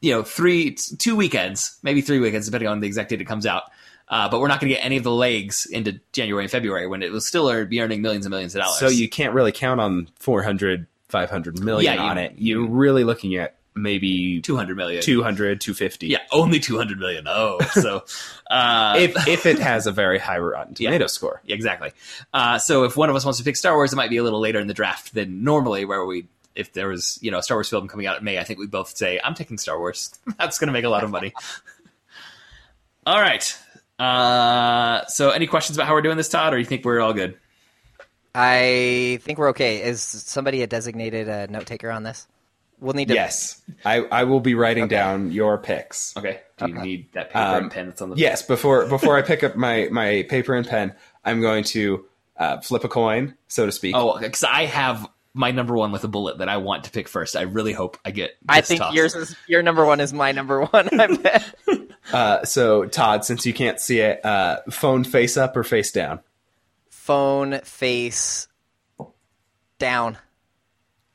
you 0.00 0.12
know, 0.12 0.22
three, 0.22 0.74
two 0.74 1.16
weekends, 1.16 1.78
maybe 1.82 2.00
three 2.02 2.20
weekends, 2.20 2.46
depending 2.46 2.68
on 2.68 2.80
the 2.80 2.86
exact 2.86 3.10
date 3.10 3.20
it 3.20 3.24
comes 3.24 3.46
out. 3.46 3.64
Uh, 4.08 4.28
but 4.28 4.40
we're 4.40 4.48
not 4.48 4.60
going 4.60 4.68
to 4.70 4.74
get 4.76 4.84
any 4.84 4.96
of 4.96 5.04
the 5.04 5.10
legs 5.12 5.66
into 5.66 6.00
January 6.12 6.44
and 6.44 6.50
February 6.50 6.86
when 6.88 7.02
it 7.02 7.12
will 7.12 7.20
still 7.20 7.64
be 7.66 7.80
earning 7.80 8.02
millions 8.02 8.26
and 8.26 8.30
millions 8.30 8.54
of 8.56 8.62
dollars. 8.62 8.78
So 8.78 8.88
you 8.88 9.08
can't 9.08 9.34
really 9.34 9.52
count 9.52 9.80
on 9.80 10.08
400, 10.18 10.86
500 11.08 11.60
million 11.62 11.92
Yeah, 11.94 12.02
you- 12.02 12.08
on 12.10 12.18
it. 12.18 12.34
You're 12.36 12.66
really 12.68 13.04
looking 13.04 13.36
at 13.36 13.59
maybe 13.74 14.40
200 14.40 14.76
million. 14.76 15.02
200, 15.02 15.60
250. 15.60 16.06
Yeah, 16.08 16.18
only 16.32 16.60
200 16.60 16.98
million. 16.98 17.24
Oh, 17.28 17.58
so 17.72 18.04
uh, 18.50 18.96
If, 18.98 19.28
if 19.28 19.46
it 19.46 19.58
has 19.58 19.86
a 19.86 19.92
very 19.92 20.18
high 20.18 20.38
Rotten 20.38 20.74
Yeah. 20.78 20.90
Tomato 20.90 21.06
score. 21.06 21.40
Exactly. 21.46 21.92
Uh, 22.32 22.58
so 22.58 22.84
if 22.84 22.96
one 22.96 23.10
of 23.10 23.16
us 23.16 23.24
wants 23.24 23.38
to 23.38 23.44
pick 23.44 23.56
Star 23.56 23.74
Wars, 23.74 23.92
it 23.92 23.96
might 23.96 24.10
be 24.10 24.16
a 24.16 24.22
little 24.22 24.40
later 24.40 24.60
in 24.60 24.66
the 24.66 24.74
draft 24.74 25.14
than 25.14 25.44
normally, 25.44 25.84
where 25.84 26.04
we, 26.04 26.26
if 26.54 26.72
there 26.72 26.88
was, 26.88 27.18
you 27.22 27.30
know, 27.30 27.38
a 27.38 27.42
Star 27.42 27.56
Wars 27.56 27.68
film 27.68 27.88
coming 27.88 28.06
out 28.06 28.18
in 28.18 28.24
May, 28.24 28.38
I 28.38 28.44
think 28.44 28.58
we 28.58 28.66
both 28.66 28.96
say, 28.96 29.20
I'm 29.22 29.34
taking 29.34 29.56
Star 29.58 29.78
Wars. 29.78 30.18
That's 30.38 30.58
going 30.58 30.68
to 30.68 30.72
make 30.72 30.84
a 30.84 30.90
lot 30.90 31.04
of 31.04 31.10
money. 31.10 31.32
all 33.06 33.20
right. 33.20 33.56
Uh, 33.98 35.04
so 35.06 35.30
any 35.30 35.46
questions 35.46 35.76
about 35.76 35.86
how 35.86 35.94
we're 35.94 36.02
doing 36.02 36.16
this, 36.16 36.28
Todd, 36.28 36.54
or 36.54 36.58
you 36.58 36.64
think 36.64 36.84
we're 36.84 37.00
all 37.00 37.12
good? 37.12 37.38
I 38.34 39.18
think 39.22 39.38
we're 39.38 39.50
okay. 39.50 39.82
Is 39.82 40.00
somebody 40.02 40.62
a 40.62 40.66
designated 40.66 41.28
uh, 41.28 41.46
note 41.46 41.66
taker 41.66 41.90
on 41.90 42.02
this? 42.04 42.26
We'll 42.80 42.94
need 42.94 43.08
to. 43.08 43.14
Yes. 43.14 43.60
I, 43.84 43.98
I 44.04 44.24
will 44.24 44.40
be 44.40 44.54
writing 44.54 44.88
down 44.88 45.32
your 45.32 45.58
picks. 45.58 46.16
Okay. 46.16 46.40
Do 46.56 46.66
you 46.68 46.74
Okay. 46.74 46.82
need 46.82 47.12
that 47.12 47.28
paper 47.28 47.38
Um, 47.38 47.62
and 47.64 47.70
pen 47.70 47.86
that's 47.88 48.00
on 48.02 48.10
the 48.10 48.16
Yes, 48.16 48.42
before 48.42 48.86
before 48.88 49.16
I 49.18 49.22
pick 49.22 49.44
up 49.44 49.54
my, 49.56 49.88
my 49.92 50.24
paper 50.28 50.54
and 50.54 50.66
pen, 50.66 50.94
I'm 51.24 51.40
going 51.40 51.64
to 51.64 52.06
uh, 52.36 52.60
flip 52.60 52.84
a 52.84 52.88
coin, 52.88 53.36
so 53.48 53.66
to 53.66 53.72
speak. 53.72 53.94
Oh, 53.94 54.18
because 54.18 54.44
I 54.44 54.64
have 54.64 55.06
my 55.34 55.50
number 55.50 55.76
one 55.76 55.92
with 55.92 56.02
a 56.04 56.08
bullet 56.08 56.38
that 56.38 56.48
I 56.48 56.56
want 56.56 56.84
to 56.84 56.90
pick 56.90 57.06
first. 57.06 57.36
I 57.36 57.42
really 57.42 57.72
hope 57.72 57.98
I 58.04 58.10
get. 58.12 58.32
I 58.48 58.62
think 58.62 58.80
tossed. 58.80 58.96
yours 58.96 59.14
is 59.14 59.36
your 59.46 59.62
number 59.62 59.84
one 59.84 60.00
is 60.00 60.12
my 60.12 60.32
number 60.32 60.64
one. 60.64 60.88
I 60.98 61.16
bet. 61.22 61.54
Uh, 62.12 62.44
so, 62.44 62.86
Todd, 62.86 63.24
since 63.24 63.44
you 63.46 63.52
can't 63.54 63.78
see 63.78 64.00
it, 64.00 64.24
uh, 64.24 64.60
phone 64.70 65.04
face 65.04 65.36
up 65.36 65.56
or 65.56 65.62
face 65.62 65.92
down? 65.92 66.20
Phone 66.88 67.60
face 67.60 68.48
down. 69.78 70.16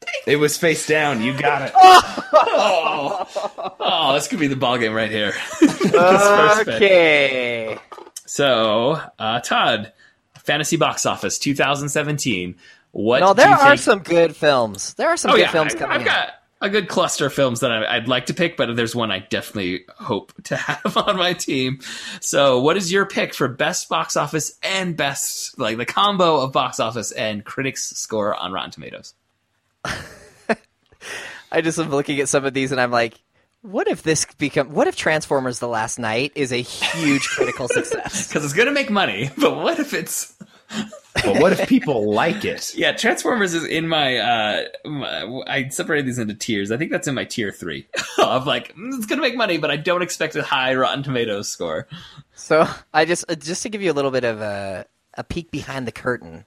It 0.27 0.37
was 0.37 0.57
face 0.57 0.87
down. 0.87 1.21
You 1.21 1.37
got 1.37 1.61
it. 1.61 1.71
Oh, 1.75 3.75
oh, 3.79 4.13
this 4.13 4.27
could 4.27 4.39
be 4.39 4.47
the 4.47 4.55
ball 4.55 4.77
game 4.77 4.93
right 4.93 5.11
here. 5.11 5.33
This 5.61 5.91
first 5.91 6.65
pick. 6.65 6.75
Okay. 6.81 7.77
So, 8.25 8.99
uh, 9.19 9.39
Todd, 9.41 9.93
Fantasy 10.39 10.77
Box 10.77 11.05
Office 11.05 11.37
2017. 11.39 12.55
What? 12.91 13.19
No, 13.19 13.33
do 13.33 13.37
there 13.37 13.49
you 13.49 13.53
are 13.55 13.69
think- 13.69 13.81
some 13.81 13.99
good 13.99 14.35
films. 14.35 14.93
There 14.95 15.09
are 15.09 15.17
some 15.17 15.31
Oh 15.31 15.33
good 15.35 15.41
yeah, 15.41 15.51
films 15.51 15.75
I, 15.75 15.77
coming 15.77 15.97
I've 15.99 16.05
got 16.05 16.29
a 16.61 16.69
good 16.69 16.87
cluster 16.87 17.27
of 17.27 17.33
films 17.33 17.59
that 17.59 17.71
I'd 17.71 18.07
like 18.07 18.27
to 18.27 18.33
pick, 18.33 18.57
but 18.57 18.75
there's 18.75 18.95
one 18.95 19.11
I 19.11 19.19
definitely 19.19 19.85
hope 19.97 20.33
to 20.45 20.55
have 20.55 20.97
on 20.97 21.17
my 21.17 21.33
team. 21.33 21.79
So, 22.21 22.61
what 22.61 22.77
is 22.77 22.91
your 22.91 23.05
pick 23.05 23.33
for 23.35 23.47
best 23.47 23.89
box 23.89 24.17
office 24.17 24.57
and 24.63 24.97
best 24.97 25.59
like 25.59 25.77
the 25.77 25.85
combo 25.85 26.41
of 26.41 26.51
box 26.51 26.79
office 26.79 27.11
and 27.11 27.43
critics 27.45 27.89
score 27.91 28.33
on 28.33 28.51
Rotten 28.51 28.71
Tomatoes? 28.71 29.13
I 31.51 31.61
just 31.61 31.79
am 31.79 31.89
looking 31.89 32.19
at 32.19 32.29
some 32.29 32.45
of 32.45 32.53
these 32.53 32.71
and 32.71 32.81
I'm 32.81 32.91
like, 32.91 33.19
what 33.61 33.87
if 33.87 34.03
this 34.03 34.25
become? 34.37 34.71
What 34.73 34.87
if 34.87 34.95
Transformers: 34.95 35.57
The 35.57 35.67
Last 35.67 35.97
Knight 35.97 36.33
is 36.35 36.51
a 36.51 36.61
huge 36.61 37.27
critical 37.29 37.67
success? 37.67 38.27
Because 38.35 38.45
it's 38.45 38.53
going 38.53 38.67
to 38.67 38.73
make 38.73 38.91
money, 38.91 39.31
but 39.37 39.55
what 39.55 39.79
if 39.79 39.93
it's 39.93 40.35
but 41.23 41.39
what 41.39 41.53
if 41.53 41.67
people 41.67 42.11
like 42.11 42.43
it? 42.43 42.75
Yeah, 42.75 42.91
Transformers 42.91 43.53
is 43.53 43.63
in 43.65 43.87
my, 43.87 44.17
uh, 44.17 44.63
my. 44.85 45.43
I 45.47 45.69
separated 45.69 46.05
these 46.05 46.19
into 46.19 46.33
tiers. 46.33 46.71
I 46.71 46.77
think 46.77 46.91
that's 46.91 47.07
in 47.07 47.15
my 47.15 47.23
tier 47.23 47.51
three 47.51 47.87
of 48.21 48.45
like 48.45 48.75
mm, 48.75 48.93
it's 48.95 49.05
gonna 49.05 49.21
make 49.21 49.35
money, 49.35 49.57
but 49.57 49.71
I 49.71 49.77
don't 49.77 50.01
expect 50.01 50.35
a 50.35 50.43
high 50.43 50.75
Rotten 50.75 51.03
Tomatoes 51.03 51.47
score. 51.47 51.87
So 52.35 52.67
I 52.93 53.05
just 53.05 53.25
uh, 53.29 53.35
just 53.35 53.63
to 53.63 53.69
give 53.69 53.81
you 53.81 53.91
a 53.91 53.93
little 53.93 54.11
bit 54.11 54.23
of 54.23 54.41
a 54.41 54.85
a 55.15 55.23
peek 55.23 55.51
behind 55.51 55.87
the 55.87 55.91
curtain. 55.91 56.43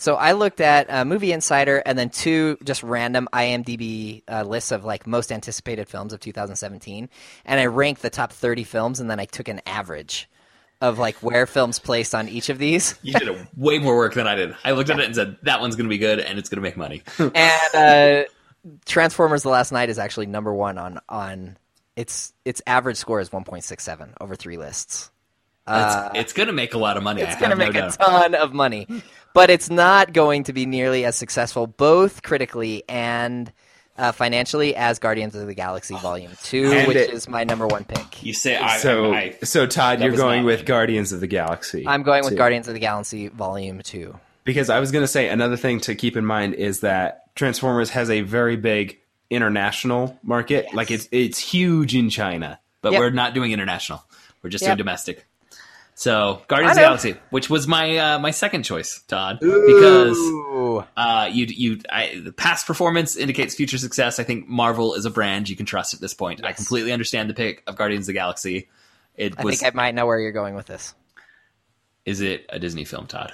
So 0.00 0.14
I 0.14 0.30
looked 0.30 0.60
at 0.60 0.88
uh, 0.88 1.04
Movie 1.04 1.32
Insider 1.32 1.82
and 1.84 1.98
then 1.98 2.08
two 2.08 2.56
just 2.62 2.84
random 2.84 3.28
IMDb 3.32 4.22
uh, 4.28 4.44
lists 4.44 4.70
of 4.70 4.84
like 4.84 5.08
most 5.08 5.32
anticipated 5.32 5.88
films 5.88 6.12
of 6.12 6.20
2017, 6.20 7.08
and 7.44 7.60
I 7.60 7.66
ranked 7.66 8.02
the 8.02 8.08
top 8.08 8.32
30 8.32 8.62
films, 8.62 9.00
and 9.00 9.10
then 9.10 9.18
I 9.18 9.24
took 9.24 9.48
an 9.48 9.60
average 9.66 10.30
of 10.80 11.00
like 11.00 11.16
where 11.16 11.46
films 11.46 11.80
placed 11.80 12.14
on 12.14 12.28
each 12.28 12.48
of 12.48 12.58
these. 12.58 12.96
You 13.02 13.14
did 13.14 13.28
a, 13.28 13.48
way 13.56 13.80
more 13.80 13.96
work 13.96 14.14
than 14.14 14.28
I 14.28 14.36
did. 14.36 14.54
I 14.62 14.70
looked 14.70 14.88
at 14.88 15.00
it 15.00 15.06
and 15.06 15.16
said 15.16 15.36
that 15.42 15.60
one's 15.60 15.74
gonna 15.74 15.88
be 15.88 15.98
good 15.98 16.20
and 16.20 16.38
it's 16.38 16.48
gonna 16.48 16.62
make 16.62 16.76
money. 16.76 17.02
and 17.18 17.74
uh, 17.74 18.28
Transformers: 18.86 19.42
The 19.42 19.48
Last 19.48 19.72
Knight 19.72 19.90
is 19.90 19.98
actually 19.98 20.26
number 20.26 20.54
one 20.54 20.78
on 20.78 21.00
on 21.08 21.56
its 21.96 22.32
its 22.44 22.62
average 22.68 22.98
score 22.98 23.18
is 23.18 23.30
1.67 23.30 24.10
over 24.20 24.36
three 24.36 24.58
lists. 24.58 25.10
It's, 25.70 26.18
it's 26.18 26.32
gonna 26.32 26.52
make 26.52 26.74
a 26.74 26.78
lot 26.78 26.96
of 26.96 27.02
money. 27.02 27.20
It's 27.20 27.36
going 27.36 27.50
to 27.50 27.56
no 27.56 27.66
make 27.66 27.74
a 27.74 27.80
doubt. 27.80 27.98
ton 28.00 28.34
of 28.34 28.54
money, 28.54 28.86
but 29.38 29.50
it's 29.50 29.70
not 29.70 30.12
going 30.12 30.42
to 30.44 30.52
be 30.52 30.66
nearly 30.66 31.04
as 31.04 31.14
successful, 31.16 31.66
both 31.68 32.22
critically 32.22 32.82
and 32.88 33.52
uh, 33.96 34.12
financially, 34.12 34.74
as 34.76 34.98
Guardians 34.98 35.34
of 35.34 35.46
the 35.46 35.54
Galaxy 35.54 35.94
Volume 35.96 36.32
Two, 36.42 36.72
And 36.72 36.88
which 36.88 36.96
it- 36.96 37.10
is 37.10 37.28
my 37.28 37.44
number 37.44 37.66
one 37.66 37.84
pick. 37.84 38.22
You 38.22 38.32
say 38.32 38.56
I, 38.56 38.78
So, 38.78 39.12
I, 39.14 39.36
so 39.42 39.66
Todd, 39.66 40.00
you're 40.00 40.12
going 40.16 40.44
with 40.44 40.60
me. 40.60 40.66
Guardians 40.66 41.12
of 41.12 41.20
the 41.20 41.26
Galaxy. 41.26 41.86
I'm 41.86 42.02
going 42.02 42.22
with 42.24 42.32
too. 42.32 42.36
Guardians 42.36 42.68
of 42.68 42.74
the 42.74 42.80
Galaxy 42.80 43.28
Volume 43.28 43.80
Two. 43.82 44.18
because 44.44 44.70
I 44.70 44.80
was 44.80 44.90
going 44.92 45.02
to 45.04 45.08
say 45.08 45.28
another 45.28 45.56
thing 45.56 45.80
to 45.80 45.94
keep 45.94 46.16
in 46.16 46.24
mind 46.24 46.54
is 46.54 46.80
that 46.80 47.34
Transformers 47.34 47.90
has 47.90 48.08
a 48.10 48.20
very 48.22 48.56
big 48.56 48.98
international 49.30 50.18
market. 50.22 50.72
Like 50.74 50.90
it's 50.90 51.08
it's 51.12 51.38
huge 51.38 51.94
in 51.94 52.10
China. 52.10 52.58
but 52.82 52.92
Yep. 52.92 52.98
we're 53.00 53.10
not 53.10 53.34
doing 53.34 53.50
international. 53.52 54.02
We're 54.42 54.50
just 54.50 54.62
Yep. 54.62 54.68
doing 54.70 54.78
domestic. 54.78 55.26
So 55.98 56.42
Guardians 56.46 56.70
of 56.70 56.76
the 56.76 56.82
Galaxy, 56.82 57.14
which 57.30 57.50
was 57.50 57.66
my 57.66 57.96
uh, 57.98 58.18
my 58.20 58.30
second 58.30 58.62
choice, 58.62 59.02
Todd, 59.08 59.38
because 59.40 60.16
uh, 60.96 61.28
you 61.28 61.46
you 61.46 61.80
I, 61.90 62.20
the 62.24 62.30
past 62.30 62.68
performance 62.68 63.16
indicates 63.16 63.56
future 63.56 63.78
success. 63.78 64.20
I 64.20 64.22
think 64.22 64.46
Marvel 64.46 64.94
is 64.94 65.06
a 65.06 65.10
brand 65.10 65.48
you 65.48 65.56
can 65.56 65.66
trust 65.66 65.94
at 65.94 66.00
this 66.00 66.14
point. 66.14 66.44
I 66.44 66.52
completely 66.52 66.92
understand 66.92 67.28
the 67.28 67.34
pick 67.34 67.64
of 67.66 67.74
Guardians 67.74 68.04
of 68.04 68.06
the 68.06 68.12
Galaxy. 68.12 68.68
It 69.16 69.34
I 69.40 69.42
was 69.42 69.58
think 69.58 69.74
I 69.74 69.76
might 69.76 69.96
know 69.96 70.06
where 70.06 70.20
you're 70.20 70.30
going 70.30 70.54
with 70.54 70.66
this. 70.66 70.94
is 72.04 72.20
it 72.20 72.46
a 72.48 72.60
Disney 72.60 72.84
film, 72.84 73.08
Todd? 73.08 73.32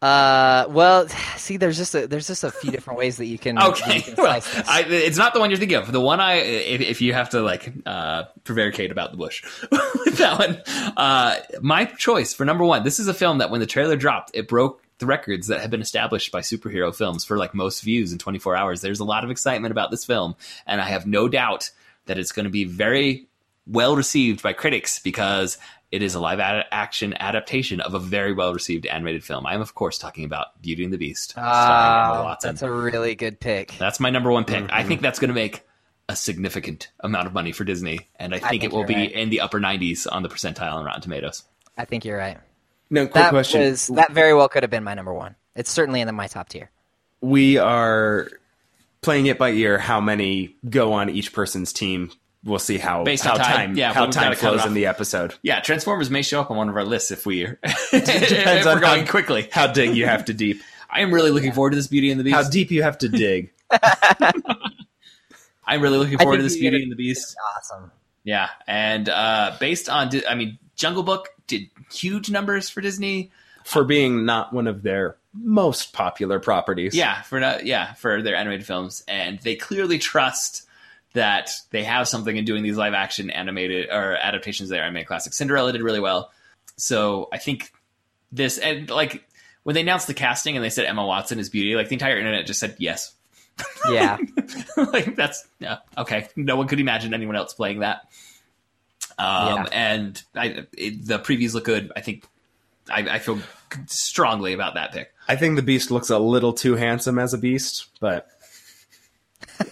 Uh, 0.00 0.66
well, 0.68 1.08
see, 1.36 1.56
there's 1.56 1.76
just 1.76 1.94
a, 1.94 2.06
there's 2.06 2.26
just 2.26 2.44
a 2.44 2.50
few 2.50 2.70
different 2.70 2.98
ways 2.98 3.16
that 3.16 3.26
you 3.26 3.38
can, 3.38 3.58
Okay, 3.58 3.96
you 3.96 4.02
can 4.02 4.14
well. 4.16 4.42
I, 4.68 4.84
it's 4.88 5.18
not 5.18 5.34
the 5.34 5.40
one 5.40 5.50
you're 5.50 5.58
thinking 5.58 5.78
of. 5.78 5.90
The 5.90 6.00
one 6.00 6.20
I, 6.20 6.34
if, 6.34 6.80
if 6.80 7.00
you 7.00 7.12
have 7.12 7.30
to 7.30 7.42
like 7.42 7.72
uh, 7.86 8.24
prevaricate 8.44 8.90
about 8.90 9.10
the 9.10 9.16
bush, 9.16 9.42
with 9.70 10.18
that 10.18 10.38
one, 10.38 10.94
uh, 10.96 11.36
my 11.60 11.84
choice 11.84 12.32
for 12.34 12.44
number 12.44 12.64
one. 12.64 12.84
This 12.84 12.98
is 12.98 13.08
a 13.08 13.14
film 13.14 13.38
that 13.38 13.50
when 13.50 13.60
the 13.60 13.66
trailer 13.66 13.96
dropped, 13.96 14.30
it 14.34 14.48
broke 14.48 14.82
the 14.98 15.06
records 15.06 15.46
that 15.46 15.60
had 15.60 15.70
been 15.70 15.80
established 15.80 16.32
by 16.32 16.40
superhero 16.40 16.94
films 16.94 17.24
for 17.24 17.38
like 17.38 17.54
most 17.54 17.82
views 17.82 18.12
in 18.12 18.18
24 18.18 18.56
hours. 18.56 18.80
There's 18.80 19.00
a 19.00 19.04
lot 19.04 19.24
of 19.24 19.30
excitement 19.30 19.72
about 19.72 19.90
this 19.90 20.04
film, 20.04 20.34
and 20.66 20.80
I 20.80 20.88
have 20.88 21.06
no 21.06 21.28
doubt 21.28 21.70
that 22.06 22.18
it's 22.18 22.32
going 22.32 22.44
to 22.44 22.50
be 22.50 22.64
very 22.64 23.26
well 23.66 23.94
received 23.94 24.42
by 24.42 24.54
critics 24.54 24.98
because 24.98 25.58
it 25.90 26.02
is 26.02 26.14
a 26.14 26.20
live 26.20 26.40
ad- 26.40 26.66
action 26.70 27.14
adaptation 27.18 27.80
of 27.80 27.94
a 27.94 27.98
very 27.98 28.32
well 28.32 28.52
received 28.52 28.86
animated 28.86 29.24
film. 29.24 29.46
I 29.46 29.54
am, 29.54 29.60
of 29.60 29.74
course, 29.74 29.98
talking 29.98 30.24
about 30.24 30.60
Beauty 30.60 30.84
and 30.84 30.92
the 30.92 30.98
Beast, 30.98 31.34
Ah, 31.36 32.22
Watson. 32.24 32.50
that's 32.50 32.62
a 32.62 32.70
really 32.70 33.14
good 33.14 33.40
pick. 33.40 33.72
That's 33.78 33.98
my 34.00 34.10
number 34.10 34.30
one 34.30 34.44
pick. 34.44 34.64
I 34.70 34.80
Mm-hmm. 34.80 34.88
think 34.88 35.00
that's 35.02 35.18
going 35.18 35.28
to 35.28 35.34
make 35.34 35.64
a 36.10 36.16
significant 36.16 36.90
amount 37.00 37.26
of 37.26 37.32
money 37.34 37.52
for 37.52 37.64
Disney, 37.64 38.08
and 38.16 38.34
I 38.34 38.38
think, 38.38 38.50
think 38.50 38.64
it 38.64 38.72
will 38.72 38.84
be 38.84 38.94
right. 38.94 39.12
in 39.12 39.28
the 39.30 39.40
upper 39.40 39.60
90s 39.60 40.06
on 40.10 40.22
the 40.22 40.28
percentile 40.28 40.72
on 40.74 40.84
Rotten 40.84 41.02
Tomatoes. 41.02 41.44
I 41.76 41.84
think 41.84 42.04
you're 42.04 42.16
right. 42.18 42.38
No, 42.90 43.02
quick 43.04 43.14
That 43.14 43.30
question. 43.30 43.60
was 43.60 43.88
that 43.88 44.12
very 44.12 44.32
well 44.32 44.48
could 44.48 44.62
have 44.62 44.70
been 44.70 44.84
my 44.84 44.94
number 44.94 45.12
one. 45.12 45.36
It's 45.54 45.70
certainly 45.70 46.00
in 46.00 46.06
the, 46.06 46.12
my 46.14 46.26
top 46.26 46.48
tier. 46.48 46.70
we 47.20 47.58
are 47.58 48.28
playing 49.02 49.26
it 49.26 49.38
by 49.38 49.50
ear. 49.50 49.76
How 49.78 50.00
many 50.00 50.56
go 50.68 50.92
on 50.94 51.10
each 51.10 51.32
person's 51.34 51.72
team? 51.72 52.10
We'll 52.48 52.58
see 52.58 52.78
how 52.78 53.04
Based 53.04 53.24
how 53.24 53.32
on 53.34 53.38
time. 53.38 53.46
time 53.48 53.76
Yeah, 53.76 53.92
how 53.92 54.06
time 54.06 54.24
gotta 54.24 54.36
cut 54.36 54.54
flows 54.54 54.66
in 54.66 54.74
the 54.74 54.86
episode. 54.86 55.34
Yeah, 55.42 55.60
Transformers 55.60 56.10
may 56.10 56.22
show 56.22 56.40
up 56.40 56.50
on 56.50 56.56
one 56.56 56.68
of 56.68 56.76
our 56.76 56.84
lists 56.84 57.10
if 57.10 57.26
we 57.26 57.44
if 57.62 58.28
Depends 58.28 58.64
we're 58.66 58.72
on 58.72 58.80
going 58.80 59.04
how, 59.04 59.10
quickly. 59.10 59.48
How 59.52 59.66
dig 59.66 59.94
you 59.94 60.06
have 60.06 60.24
to 60.26 60.34
deep. 60.34 60.62
I 60.90 61.02
am 61.02 61.12
really 61.12 61.30
looking 61.30 61.52
forward 61.52 61.70
to 61.70 61.76
this 61.76 61.86
Beauty 61.86 62.10
and 62.10 62.18
the 62.18 62.24
Beast. 62.24 62.34
How 62.34 62.48
deep 62.48 62.70
you 62.70 62.82
have 62.82 62.96
to 62.98 63.08
dig. 63.10 63.50
I'm 65.66 65.82
really 65.82 65.98
looking 65.98 66.18
forward 66.18 66.38
to 66.38 66.42
this 66.42 66.54
Beauty 66.56 66.78
gotta- 66.78 66.82
and 66.84 66.92
the 66.92 66.96
Beast. 66.96 67.36
Awesome. 67.56 67.92
Yeah, 68.24 68.48
and 68.66 69.08
uh, 69.08 69.56
based 69.60 69.88
on, 69.88 70.10
I 70.28 70.34
mean, 70.34 70.58
Jungle 70.76 71.02
Book 71.02 71.28
did 71.46 71.68
huge 71.92 72.30
numbers 72.30 72.68
for 72.68 72.80
Disney. 72.80 73.30
for 73.64 73.84
being 73.84 74.24
not 74.26 74.52
one 74.52 74.66
of 74.66 74.82
their 74.82 75.16
most 75.34 75.92
popular 75.92 76.38
properties. 76.40 76.94
Yeah, 76.94 77.22
for 77.22 77.40
not, 77.40 77.64
yeah 77.64 77.94
for 77.94 78.20
their 78.22 78.36
animated 78.36 78.66
films, 78.66 79.02
and 79.08 79.38
they 79.40 79.54
clearly 79.56 79.98
trust 79.98 80.64
that 81.14 81.50
they 81.70 81.84
have 81.84 82.06
something 82.08 82.36
in 82.36 82.44
doing 82.44 82.62
these 82.62 82.76
live 82.76 82.94
action 82.94 83.30
animated 83.30 83.88
or 83.90 84.16
adaptations 84.16 84.70
of 84.70 84.74
their 84.76 84.84
animated 84.84 85.08
classics. 85.08 85.36
Cinderella 85.36 85.72
did 85.72 85.82
really 85.82 86.00
well, 86.00 86.30
so 86.76 87.28
I 87.32 87.38
think 87.38 87.72
this 88.30 88.58
and 88.58 88.90
like 88.90 89.24
when 89.62 89.74
they 89.74 89.80
announced 89.80 90.06
the 90.06 90.14
casting 90.14 90.56
and 90.56 90.64
they 90.64 90.70
said 90.70 90.84
Emma 90.84 91.04
Watson 91.04 91.38
is 91.38 91.48
Beauty, 91.48 91.74
like 91.74 91.88
the 91.88 91.94
entire 91.94 92.18
internet 92.18 92.46
just 92.46 92.60
said 92.60 92.76
yes. 92.78 93.14
Yeah. 93.90 94.18
like 94.76 95.16
that's 95.16 95.46
yeah, 95.58 95.78
okay. 95.96 96.28
No 96.36 96.56
one 96.56 96.68
could 96.68 96.78
imagine 96.80 97.12
anyone 97.14 97.34
else 97.36 97.54
playing 97.54 97.80
that. 97.80 98.02
Um, 99.18 99.48
Yeah. 99.48 99.64
and 99.72 100.22
I, 100.36 100.66
it, 100.76 101.04
the 101.06 101.18
previews 101.18 101.54
look 101.54 101.64
good. 101.64 101.90
I 101.96 102.00
think 102.00 102.24
I, 102.88 103.00
I 103.00 103.18
feel 103.18 103.40
strongly 103.86 104.52
about 104.52 104.74
that 104.74 104.92
pick. 104.92 105.12
I 105.26 105.34
think 105.36 105.56
the 105.56 105.62
beast 105.62 105.90
looks 105.90 106.08
a 106.10 106.18
little 106.18 106.52
too 106.52 106.76
handsome 106.76 107.18
as 107.18 107.34
a 107.34 107.38
beast, 107.38 107.86
but 108.00 108.28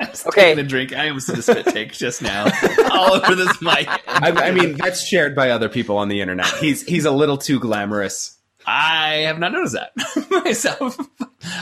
Okay. 0.00 0.42
Taking 0.52 0.64
a 0.64 0.68
drink. 0.68 0.92
I 0.92 1.08
almost 1.08 1.28
did 1.28 1.38
a 1.38 1.42
spit 1.42 1.66
take 1.66 1.92
just 1.92 2.20
now, 2.20 2.44
all 2.92 3.14
over 3.14 3.34
this 3.34 3.60
mic. 3.62 3.88
I, 4.06 4.32
I 4.32 4.50
mean 4.50 4.74
that's 4.74 5.06
shared 5.06 5.34
by 5.34 5.50
other 5.50 5.68
people 5.68 5.96
on 5.96 6.08
the 6.08 6.20
internet. 6.20 6.46
He's 6.58 6.82
he's 6.82 7.04
a 7.04 7.10
little 7.10 7.38
too 7.38 7.58
glamorous. 7.58 8.36
I 8.66 9.24
have 9.26 9.38
not 9.38 9.52
noticed 9.52 9.74
that 9.74 9.92
myself. 10.44 10.98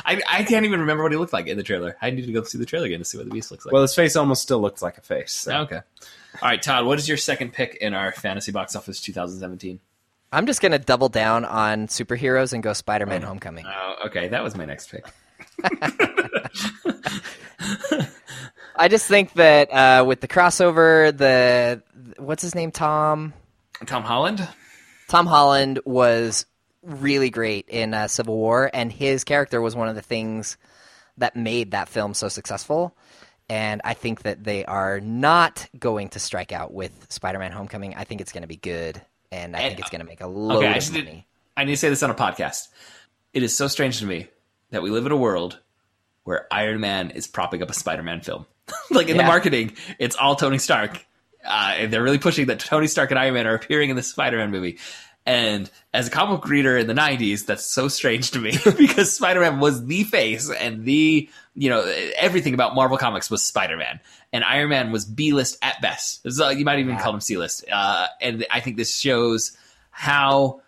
I, 0.05 0.21
I 0.29 0.43
can't 0.43 0.67
even 0.67 0.81
remember 0.81 1.05
what 1.05 1.13
he 1.13 1.19
looked 1.19 1.33
like 1.33 1.47
in 1.47 1.57
the 1.57 1.63
trailer. 1.63 1.97
I 2.03 2.11
need 2.11 2.27
to 2.27 2.33
go 2.33 2.43
see 2.43 2.59
the 2.59 2.67
trailer 2.67 2.87
again 2.87 2.99
to 2.99 3.05
see 3.05 3.17
what 3.17 3.27
the 3.27 3.33
beast 3.33 3.51
looks 3.51 3.65
like. 3.65 3.73
Well, 3.73 3.83
his 3.83 3.95
face 3.95 4.17
almost 4.17 4.43
still 4.43 4.61
looks 4.61 4.83
like 4.83 4.99
a 4.99 5.03
face. 5.03 5.33
so. 5.33 5.61
okay. 5.61 5.81
All 6.43 6.49
right, 6.49 6.61
Todd. 6.61 6.87
What 6.87 6.99
is 6.99 7.09
your 7.09 7.17
second 7.17 7.53
pick 7.53 7.77
in 7.77 7.95
our 7.95 8.13
fantasy 8.13 8.53
box 8.53 8.77
office 8.77 9.01
2017? 9.01 9.81
I'm 10.33 10.47
just 10.47 10.61
gonna 10.61 10.79
double 10.79 11.09
down 11.09 11.45
on 11.45 11.87
superheroes 11.87 12.53
and 12.53 12.63
go 12.63 12.73
Spider-Man: 12.73 13.25
oh. 13.25 13.29
Homecoming. 13.29 13.65
Oh, 13.67 13.95
okay. 14.07 14.29
That 14.29 14.43
was 14.43 14.55
my 14.55 14.67
next 14.67 14.91
pick. 14.91 15.07
I 18.77 18.89
just 18.89 19.07
think 19.09 19.33
that 19.35 19.73
uh, 19.73 20.05
with 20.05 20.21
the 20.21 20.29
crossover, 20.29 21.17
the 21.17 21.83
what's 22.19 22.43
his 22.43 22.55
name, 22.55 22.71
Tom 22.71 23.33
Tom 23.87 24.03
Holland. 24.05 24.47
Tom 25.09 25.27
Holland 25.27 25.81
was 25.85 26.47
really 26.83 27.31
great 27.31 27.69
in 27.69 27.95
uh, 27.95 28.09
Civil 28.09 28.37
War, 28.37 28.71
and 28.73 28.93
his 28.93 29.25
character 29.25 29.61
was 29.61 29.75
one 29.75 29.89
of 29.89 29.95
the 29.95 30.03
things 30.03 30.57
that 31.17 31.35
made 31.35 31.73
that 31.73 31.89
film 31.89 32.15
so 32.15 32.29
successful. 32.29 32.95
And 33.51 33.81
I 33.83 33.95
think 33.95 34.23
that 34.23 34.45
they 34.45 34.65
are 34.67 35.01
not 35.01 35.67
going 35.79 36.11
to 36.11 36.19
strike 36.21 36.53
out 36.53 36.73
with 36.73 37.07
Spider-Man: 37.09 37.51
Homecoming. 37.53 37.95
I 37.97 38.05
think 38.05 38.21
it's 38.21 38.33
going 38.33 38.43
to 38.43 38.49
be 38.49 38.57
good, 38.57 39.01
and 39.33 39.57
I 39.57 39.61
And- 39.61 39.69
think 39.71 39.81
it's 39.81 39.91
going 39.91 40.01
to 40.03 40.07
make 40.07 40.21
a 40.21 40.27
load 40.27 40.59
Okay, 40.59 40.69
of 40.69 40.75
just 40.75 40.93
money. 40.93 41.05
did, 41.05 41.25
I 41.57 41.65
need 41.65 41.73
to 41.73 41.77
say 41.79 41.89
this 41.89 42.03
on 42.03 42.11
a 42.11 42.15
podcast. 42.15 42.69
It 43.33 43.43
is 43.43 43.57
so 43.57 43.67
strange 43.67 43.99
to 44.01 44.07
me 44.07 44.29
that 44.71 44.83
we 44.83 44.91
live 44.91 45.07
in 45.07 45.13
a 45.13 45.17
world 45.17 45.59
where 46.29 46.47
Iron 46.53 46.81
Man 46.81 47.11
is 47.13 47.27
propping 47.27 47.63
up 47.63 47.71
a 47.71 47.73
Spider-Man 47.73 48.21
film. 48.21 48.45
like 48.91 49.09
in 49.09 49.17
the 49.17 49.23
marketing, 49.23 49.73
it's 49.99 50.15
all 50.15 50.37
Tony 50.37 50.59
Stark. 50.59 51.07
Uh, 51.43 51.73
and 51.79 51.91
they're 51.91 52.03
really 52.03 52.19
pushing 52.19 52.49
that 52.49 52.61
Tony 52.61 52.87
Stark 52.87 53.11
and 53.11 53.19
Iron 53.19 53.33
Man 53.33 53.47
are 53.47 53.55
appearing 53.55 53.89
in 53.89 53.97
the 53.97 54.03
Spider-Man 54.03 54.51
movie. 54.51 54.79
And 55.25 55.71
as 55.95 56.07
a 56.07 56.11
comic 56.11 56.43
book 56.43 56.51
reader 56.51 56.77
in 56.77 56.87
the 56.87 56.93
90s, 56.93 57.47
that's 57.47 57.65
so 57.65 57.89
strange 57.89 58.33
to 58.33 58.41
me 58.41 58.53
because 58.77 59.17
Spider-Man 59.17 59.59
was 59.59 59.87
the 59.87 60.05
face 60.05 60.51
and 60.51 60.85
the, 60.85 61.31
you 61.55 61.71
know, 61.71 61.81
everything 62.17 62.53
about 62.53 62.75
Marvel 62.75 62.99
Comics 62.99 63.31
was 63.31 63.43
Spider-Man. 63.43 63.99
And 64.31 64.45
Iron 64.45 64.69
Man 64.69 64.93
was 64.93 65.07
B-list 65.07 65.57
at 65.63 65.81
best. 65.81 66.31
So 66.31 66.51
you 66.51 66.67
might 66.67 66.79
even 66.79 66.99
call 66.99 67.15
him 67.15 67.23
C-list. 67.23 67.65
Uh, 67.73 68.07
and 68.21 68.45
I 68.51 68.61
think 68.61 68.77
this 68.77 68.95
shows 68.95 69.57
how 69.91 70.61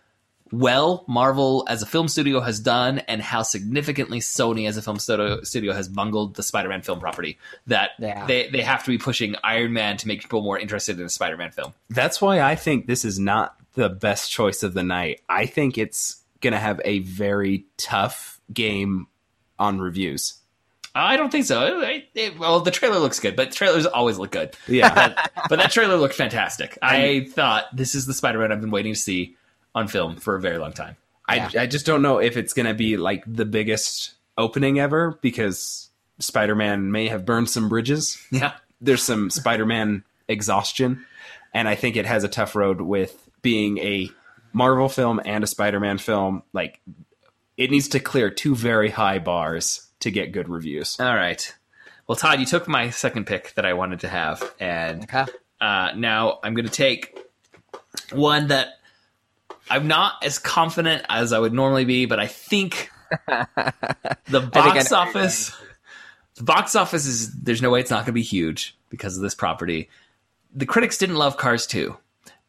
well 0.52 1.04
Marvel 1.06 1.64
as 1.68 1.82
a 1.82 1.86
film 1.86 2.08
studio 2.08 2.40
has 2.40 2.60
done 2.60 2.98
and 3.00 3.22
how 3.22 3.42
significantly 3.42 4.20
Sony 4.20 4.68
as 4.68 4.76
a 4.76 4.82
film 4.82 4.98
studio, 4.98 5.42
studio 5.42 5.72
has 5.72 5.88
bungled 5.88 6.34
the 6.34 6.42
Spider-Man 6.42 6.82
film 6.82 7.00
property 7.00 7.38
that 7.66 7.90
Yeah. 7.98 8.26
they, 8.26 8.48
they 8.48 8.62
have 8.62 8.84
to 8.84 8.90
be 8.90 8.98
pushing 8.98 9.36
Iron 9.44 9.72
Man 9.72 9.96
to 9.98 10.08
make 10.08 10.20
people 10.22 10.42
more 10.42 10.58
interested 10.58 10.98
in 10.98 11.06
a 11.06 11.10
Spider-Man 11.10 11.50
film. 11.52 11.72
That's 11.88 12.20
why 12.20 12.40
I 12.40 12.56
think 12.56 12.86
this 12.86 13.04
is 13.04 13.18
not 13.18 13.56
the 13.74 13.88
best 13.88 14.30
choice 14.30 14.62
of 14.62 14.74
the 14.74 14.82
night. 14.82 15.20
I 15.28 15.46
think 15.46 15.78
it's 15.78 16.22
going 16.40 16.52
to 16.52 16.58
have 16.58 16.80
a 16.84 17.00
very 17.00 17.66
tough 17.76 18.40
game 18.52 19.06
on 19.58 19.78
reviews. 19.80 20.34
I 20.92 21.16
don't 21.16 21.30
think 21.30 21.44
so. 21.44 21.80
It, 21.82 22.08
it, 22.14 22.38
well, 22.38 22.60
the 22.60 22.72
trailer 22.72 22.98
looks 22.98 23.20
good, 23.20 23.36
but 23.36 23.52
trailers 23.52 23.86
always 23.86 24.18
look 24.18 24.32
good. 24.32 24.56
Yeah. 24.66 24.92
but, 25.14 25.30
but 25.48 25.58
that 25.60 25.70
trailer 25.70 25.96
looked 25.96 26.14
fantastic. 26.14 26.76
I 26.82 27.28
thought 27.30 27.66
this 27.72 27.94
is 27.94 28.06
the 28.06 28.14
Spider-Man 28.14 28.50
I've 28.50 28.60
been 28.60 28.72
waiting 28.72 28.94
to 28.94 28.98
see 28.98 29.36
on 29.74 29.88
film 29.88 30.16
for 30.16 30.36
a 30.36 30.40
very 30.40 30.58
long 30.58 30.72
time. 30.72 30.96
I, 31.28 31.48
I 31.58 31.66
just 31.66 31.86
don't 31.86 32.02
know 32.02 32.18
if 32.18 32.36
it's 32.36 32.52
going 32.52 32.66
to 32.66 32.74
be 32.74 32.96
like 32.96 33.22
the 33.26 33.44
biggest 33.44 34.14
opening 34.36 34.80
ever 34.80 35.18
because 35.22 35.88
Spider 36.18 36.56
Man 36.56 36.90
may 36.90 37.08
have 37.08 37.24
burned 37.24 37.48
some 37.48 37.68
bridges. 37.68 38.18
Yeah. 38.32 38.54
There's 38.80 39.02
some 39.02 39.30
Spider 39.30 39.64
Man 39.66 40.02
exhaustion. 40.26 41.04
And 41.54 41.68
I 41.68 41.74
think 41.76 41.96
it 41.96 42.06
has 42.06 42.24
a 42.24 42.28
tough 42.28 42.54
road 42.56 42.80
with 42.80 43.28
being 43.42 43.78
a 43.78 44.08
Marvel 44.52 44.88
film 44.88 45.20
and 45.24 45.44
a 45.44 45.46
Spider 45.46 45.78
Man 45.78 45.98
film. 45.98 46.42
Like, 46.52 46.80
it 47.56 47.70
needs 47.70 47.88
to 47.88 48.00
clear 48.00 48.30
two 48.30 48.56
very 48.56 48.90
high 48.90 49.18
bars 49.18 49.86
to 50.00 50.10
get 50.10 50.32
good 50.32 50.48
reviews. 50.48 50.98
All 50.98 51.14
right. 51.14 51.54
Well, 52.06 52.16
Todd, 52.16 52.40
you 52.40 52.46
took 52.46 52.66
my 52.66 52.90
second 52.90 53.26
pick 53.26 53.52
that 53.54 53.64
I 53.64 53.74
wanted 53.74 54.00
to 54.00 54.08
have, 54.08 54.52
and 54.58 55.04
Okay. 55.04 55.26
uh, 55.60 55.92
now 55.94 56.40
I'm 56.42 56.54
going 56.54 56.66
to 56.66 56.72
take 56.72 57.16
one 58.12 58.48
that 58.48 58.79
I'm 59.70 59.86
not 59.86 60.24
as 60.24 60.38
confident 60.38 61.04
as 61.08 61.32
I 61.32 61.38
would 61.38 61.52
normally 61.52 61.84
be, 61.84 62.06
but 62.06 62.18
I 62.18 62.26
think 62.26 62.90
the 63.26 64.40
box 64.52 64.90
know 64.90 64.98
office, 64.98 65.56
the 66.34 66.42
box 66.42 66.74
office 66.74 67.06
is 67.06 67.32
there's 67.32 67.62
no 67.62 67.70
way 67.70 67.80
it's 67.80 67.90
not 67.90 67.98
going 67.98 68.06
to 68.06 68.12
be 68.12 68.22
huge 68.22 68.76
because 68.88 69.16
of 69.16 69.22
this 69.22 69.34
property. 69.34 69.88
The 70.54 70.66
critics 70.66 70.98
didn't 70.98 71.16
love 71.16 71.36
Cars 71.36 71.66
2, 71.66 71.96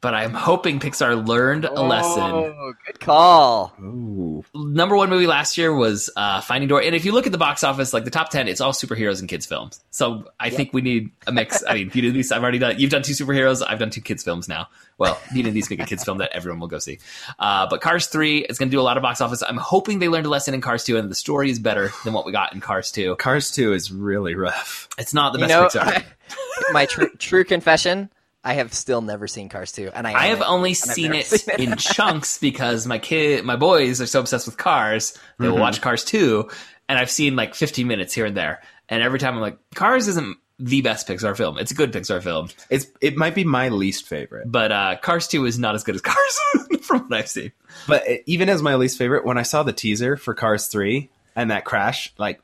but 0.01 0.13
I'm 0.13 0.33
hoping 0.33 0.79
Pixar 0.79 1.27
learned 1.27 1.65
a 1.65 1.81
lesson 1.81 2.21
Oh, 2.21 2.73
good 2.85 2.99
call. 2.99 3.73
Ooh. 3.81 4.43
number 4.53 4.95
one 4.97 5.09
movie 5.09 5.27
last 5.27 5.57
year 5.57 5.73
was 5.73 6.09
uh, 6.15 6.41
Finding 6.41 6.67
Dory, 6.67 6.87
and 6.87 6.95
if 6.95 7.05
you 7.05 7.11
look 7.11 7.25
at 7.27 7.31
the 7.31 7.37
box 7.37 7.63
office, 7.63 7.93
like 7.93 8.03
the 8.03 8.11
top 8.11 8.29
ten, 8.29 8.47
it's 8.47 8.59
all 8.61 8.71
superheroes 8.73 9.19
and 9.19 9.29
kids 9.29 9.45
films. 9.45 9.79
So 9.91 10.25
I 10.39 10.49
think 10.49 10.73
we 10.73 10.81
need 10.81 11.11
a 11.27 11.31
mix. 11.31 11.63
I 11.67 11.75
mean, 11.75 11.89
Beauty 11.89 12.07
and 12.07 12.15
the 12.15 12.19
Beast, 12.19 12.31
I've 12.31 12.41
already 12.41 12.59
done. 12.59 12.79
You've 12.79 12.91
done 12.91 13.03
two 13.03 13.13
superheroes. 13.13 13.61
I've 13.65 13.79
done 13.79 13.89
two 13.91 14.01
kids 14.01 14.23
films 14.23 14.47
now. 14.47 14.67
Well, 14.97 15.19
Beauty 15.33 15.49
and 15.49 15.55
the 15.55 15.59
Beast 15.59 15.69
make 15.69 15.79
a 15.79 15.85
kids 15.85 16.03
film 16.03 16.17
that 16.19 16.31
everyone 16.33 16.59
will 16.59 16.67
go 16.67 16.79
see. 16.79 16.99
Uh, 17.39 17.67
but 17.69 17.81
Cars 17.81 18.07
three 18.07 18.39
is 18.39 18.57
going 18.57 18.69
to 18.69 18.75
do 18.75 18.79
a 18.79 18.83
lot 18.83 18.97
of 18.97 19.03
box 19.03 19.21
office. 19.21 19.41
I'm 19.47 19.57
hoping 19.57 19.99
they 19.99 20.09
learned 20.09 20.25
a 20.25 20.29
lesson 20.29 20.53
in 20.53 20.61
Cars 20.61 20.83
two, 20.83 20.97
and 20.97 21.09
the 21.09 21.15
story 21.15 21.49
is 21.49 21.59
better 21.59 21.91
than 22.03 22.13
what 22.13 22.25
we 22.25 22.31
got 22.31 22.53
in 22.53 22.59
Cars 22.59 22.91
two. 22.91 23.15
Cars 23.17 23.51
2 23.51 23.73
is 23.73 23.91
really 23.91 24.35
rough. 24.35 24.87
It's 24.97 25.13
not 25.13 25.33
the 25.33 25.39
You 25.39 25.47
best 25.47 25.75
know, 25.75 25.81
Pixar. 25.81 26.03
my 26.71 26.85
tr- 26.85 27.05
true 27.19 27.43
confession: 27.43 28.09
I 28.43 28.53
have 28.55 28.73
still 28.73 29.01
never 29.01 29.27
seen 29.27 29.49
Cars 29.49 29.71
2, 29.71 29.91
and 29.93 30.07
I, 30.07 30.13
I 30.13 30.25
have 30.27 30.41
it. 30.41 30.47
only 30.47 30.73
seen 30.73 31.13
it 31.13 31.25
seen 31.27 31.53
it. 31.53 31.59
in 31.59 31.77
chunks 31.77 32.39
because 32.39 32.87
my 32.87 32.97
kid, 32.97 33.45
my 33.45 33.55
boys 33.55 34.01
are 34.01 34.07
so 34.07 34.19
obsessed 34.19 34.47
with 34.47 34.57
cars. 34.57 35.17
They 35.39 35.47
will 35.47 35.59
watch 35.59 35.79
Cars 35.81 36.03
2, 36.05 36.49
and 36.89 36.97
I've 36.97 37.11
seen 37.11 37.35
like 37.35 37.53
15 37.55 37.85
minutes 37.87 38.13
here 38.13 38.25
and 38.25 38.35
there. 38.35 38.61
And 38.89 39.03
every 39.03 39.19
time 39.19 39.35
I'm 39.35 39.41
like, 39.41 39.57
Cars 39.75 40.07
isn't 40.07 40.37
the 40.57 40.81
best 40.81 41.07
Pixar 41.07 41.35
film. 41.37 41.57
It's 41.57 41.71
a 41.71 41.75
good 41.75 41.91
Pixar 41.93 42.21
film, 42.21 42.49
It's 42.69 42.85
It 42.99 43.15
might 43.17 43.33
be 43.35 43.43
my 43.43 43.69
least 43.69 44.07
favorite. 44.07 44.51
but 44.51 44.71
uh, 44.71 44.95
Cars 45.01 45.27
2 45.27 45.45
is 45.45 45.57
not 45.59 45.75
as 45.75 45.83
good 45.83 45.95
as 45.95 46.01
Cars 46.03 46.39
from 46.81 47.01
what 47.07 47.13
I've 47.19 47.27
seen. 47.29 47.51
But 47.87 48.03
even 48.25 48.49
as 48.49 48.61
my 48.63 48.75
least 48.75 48.97
favorite, 48.97 49.25
when 49.25 49.37
I 49.37 49.43
saw 49.43 49.63
the 49.63 49.73
teaser 49.73 50.17
for 50.17 50.33
Cars 50.33 50.67
3 50.67 51.09
and 51.35 51.51
that 51.51 51.63
crash, 51.65 52.11
like, 52.17 52.41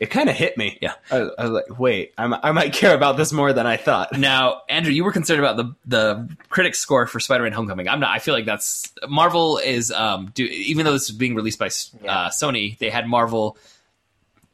it 0.00 0.06
kind 0.06 0.28
of 0.28 0.34
hit 0.36 0.58
me. 0.58 0.78
Yeah. 0.82 0.94
I, 1.10 1.16
I 1.38 1.42
was 1.44 1.50
like, 1.52 1.78
wait, 1.78 2.12
I'm, 2.18 2.34
I 2.34 2.50
might 2.52 2.72
care 2.72 2.94
about 2.94 3.16
this 3.16 3.32
more 3.32 3.52
than 3.52 3.66
I 3.66 3.76
thought. 3.76 4.16
Now, 4.18 4.62
Andrew, 4.68 4.92
you 4.92 5.04
were 5.04 5.12
concerned 5.12 5.40
about 5.40 5.56
the 5.56 5.74
the 5.86 6.36
critics 6.48 6.78
score 6.80 7.06
for 7.06 7.20
Spider-Man: 7.20 7.52
Homecoming. 7.52 7.88
I'm 7.88 8.00
not. 8.00 8.10
I 8.10 8.18
feel 8.18 8.34
like 8.34 8.44
that's 8.46 8.92
Marvel 9.08 9.58
is 9.58 9.90
um 9.92 10.30
do 10.34 10.44
even 10.44 10.84
though 10.84 10.92
this 10.92 11.04
is 11.10 11.12
being 11.12 11.34
released 11.34 11.58
by 11.58 11.66
uh, 11.66 12.28
Sony, 12.30 12.76
they 12.78 12.90
had 12.90 13.06
Marvel 13.06 13.56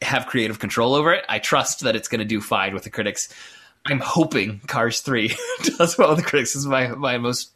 have 0.03 0.26
creative 0.26 0.59
control 0.59 0.94
over 0.94 1.12
it. 1.12 1.24
I 1.29 1.38
trust 1.38 1.81
that 1.81 1.94
it's 1.96 2.09
going 2.09 2.20
to 2.20 2.24
do 2.24 2.40
fine 2.40 2.72
with 2.74 2.85
the 2.85 2.90
critics. 2.90 3.29
I'm 3.87 4.00
hoping 4.00 4.61
Cars 4.66 5.00
Three 5.00 5.35
does 5.79 5.96
well 5.98 6.11
with 6.11 6.18
the 6.18 6.24
critics. 6.24 6.53
This 6.55 6.62
is 6.62 6.66
my 6.66 6.88
my 6.88 7.18
most 7.18 7.50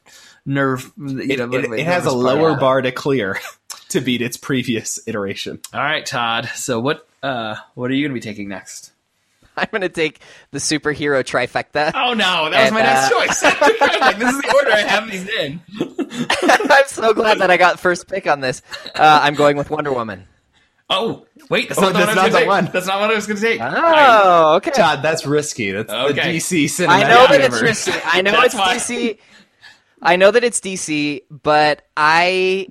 nerve. 0.46 0.90
You 0.96 1.20
It, 1.20 1.38
know, 1.38 1.52
it- 1.52 1.68
my 1.70 1.76
it 1.76 1.86
has 1.86 2.06
a 2.06 2.12
lower 2.12 2.56
bar 2.56 2.80
to 2.82 2.92
clear 2.92 3.38
to 3.90 4.00
beat 4.00 4.22
its 4.22 4.36
previous 4.36 4.98
iteration. 5.06 5.60
All 5.72 5.80
right, 5.80 6.04
Todd. 6.04 6.48
So 6.54 6.80
what 6.80 7.06
uh 7.24 7.56
what 7.74 7.90
are 7.90 7.94
you 7.94 8.02
going 8.06 8.10
to 8.10 8.20
be 8.20 8.20
taking 8.20 8.48
next? 8.48 8.92
I'm 9.56 9.68
going 9.70 9.82
to 9.82 9.88
take 9.88 10.20
the 10.50 10.58
superhero 10.58 11.22
trifecta. 11.22 11.92
Oh 11.94 12.12
no, 12.14 12.50
that 12.50 12.50
was 12.50 12.56
And, 12.56 12.74
my 12.74 12.82
next 12.82 13.12
uh, 13.12 13.26
choice. 13.26 13.42
like 14.00 14.18
this 14.18 14.34
is 14.34 14.40
the 14.42 14.54
order 14.54 14.72
I 14.72 14.80
have 14.80 15.10
these 15.10 15.28
in. 15.28 15.60
I'm 16.80 16.86
so 16.88 17.12
glad 17.14 17.38
that 17.38 17.50
I 17.50 17.56
got 17.56 17.78
first 17.80 18.08
pick 18.08 18.26
on 18.26 18.40
this. 18.40 18.62
Uh, 18.94 19.20
I'm 19.22 19.34
going 19.34 19.56
with 19.56 19.70
Wonder 19.70 19.92
Woman. 19.92 20.26
Oh, 20.90 21.26
wait, 21.48 21.68
that's 21.68 21.78
Oh, 21.80 21.82
not 21.90 21.92
the 21.94 21.98
that's 22.00 22.08
one 22.08 22.08
I 22.08 22.10
was 22.10 22.16
not 22.16 22.22
gonna 22.22 22.30
the 22.32 22.38
take. 22.40 22.48
one. 22.48 22.64
That's 22.72 22.86
not 22.86 23.00
what 23.00 23.10
I 23.10 23.14
was 23.14 23.26
going 23.26 23.36
to 23.38 23.42
take. 23.42 23.60
Oh, 23.62 24.54
okay. 24.56 24.70
Todd, 24.72 25.02
that's 25.02 25.24
risky. 25.24 25.70
That's 25.70 25.90
the 25.90 25.98
Okay. 26.08 26.36
DC 26.36 26.64
cinematic 26.66 26.88
I 26.88 27.02
know 27.08 27.26
that 27.28 27.40
universe. 27.40 27.62
it's 27.62 27.86
risky. 27.88 28.00
I 28.04 28.20
know 28.22 28.40
it's 28.42 28.54
why. 28.54 28.76
DC. 28.76 29.18
I 30.02 30.16
know 30.16 30.30
that 30.30 30.44
it's 30.44 30.60
DC, 30.60 31.22
but 31.30 31.82
I 31.96 32.68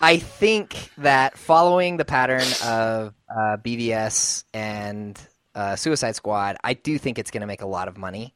I 0.00 0.18
think 0.18 0.90
that 0.98 1.38
following 1.38 1.96
the 1.96 2.04
pattern 2.04 2.42
of 2.64 3.14
uh, 3.34 3.56
BVS 3.58 4.44
and 4.54 5.18
uh, 5.54 5.76
Suicide 5.76 6.16
Squad, 6.16 6.56
I 6.62 6.74
do 6.74 6.98
think 6.98 7.18
it's 7.18 7.30
going 7.30 7.40
to 7.42 7.46
make 7.46 7.62
a 7.62 7.66
lot 7.66 7.88
of 7.88 7.96
money, 7.98 8.32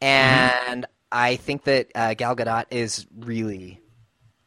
and 0.00 0.86
I 1.10 1.36
think 1.36 1.64
that 1.64 1.88
uh, 1.94 2.14
Gal 2.14 2.36
Gadot 2.36 2.66
is 2.70 3.06
really 3.18 3.80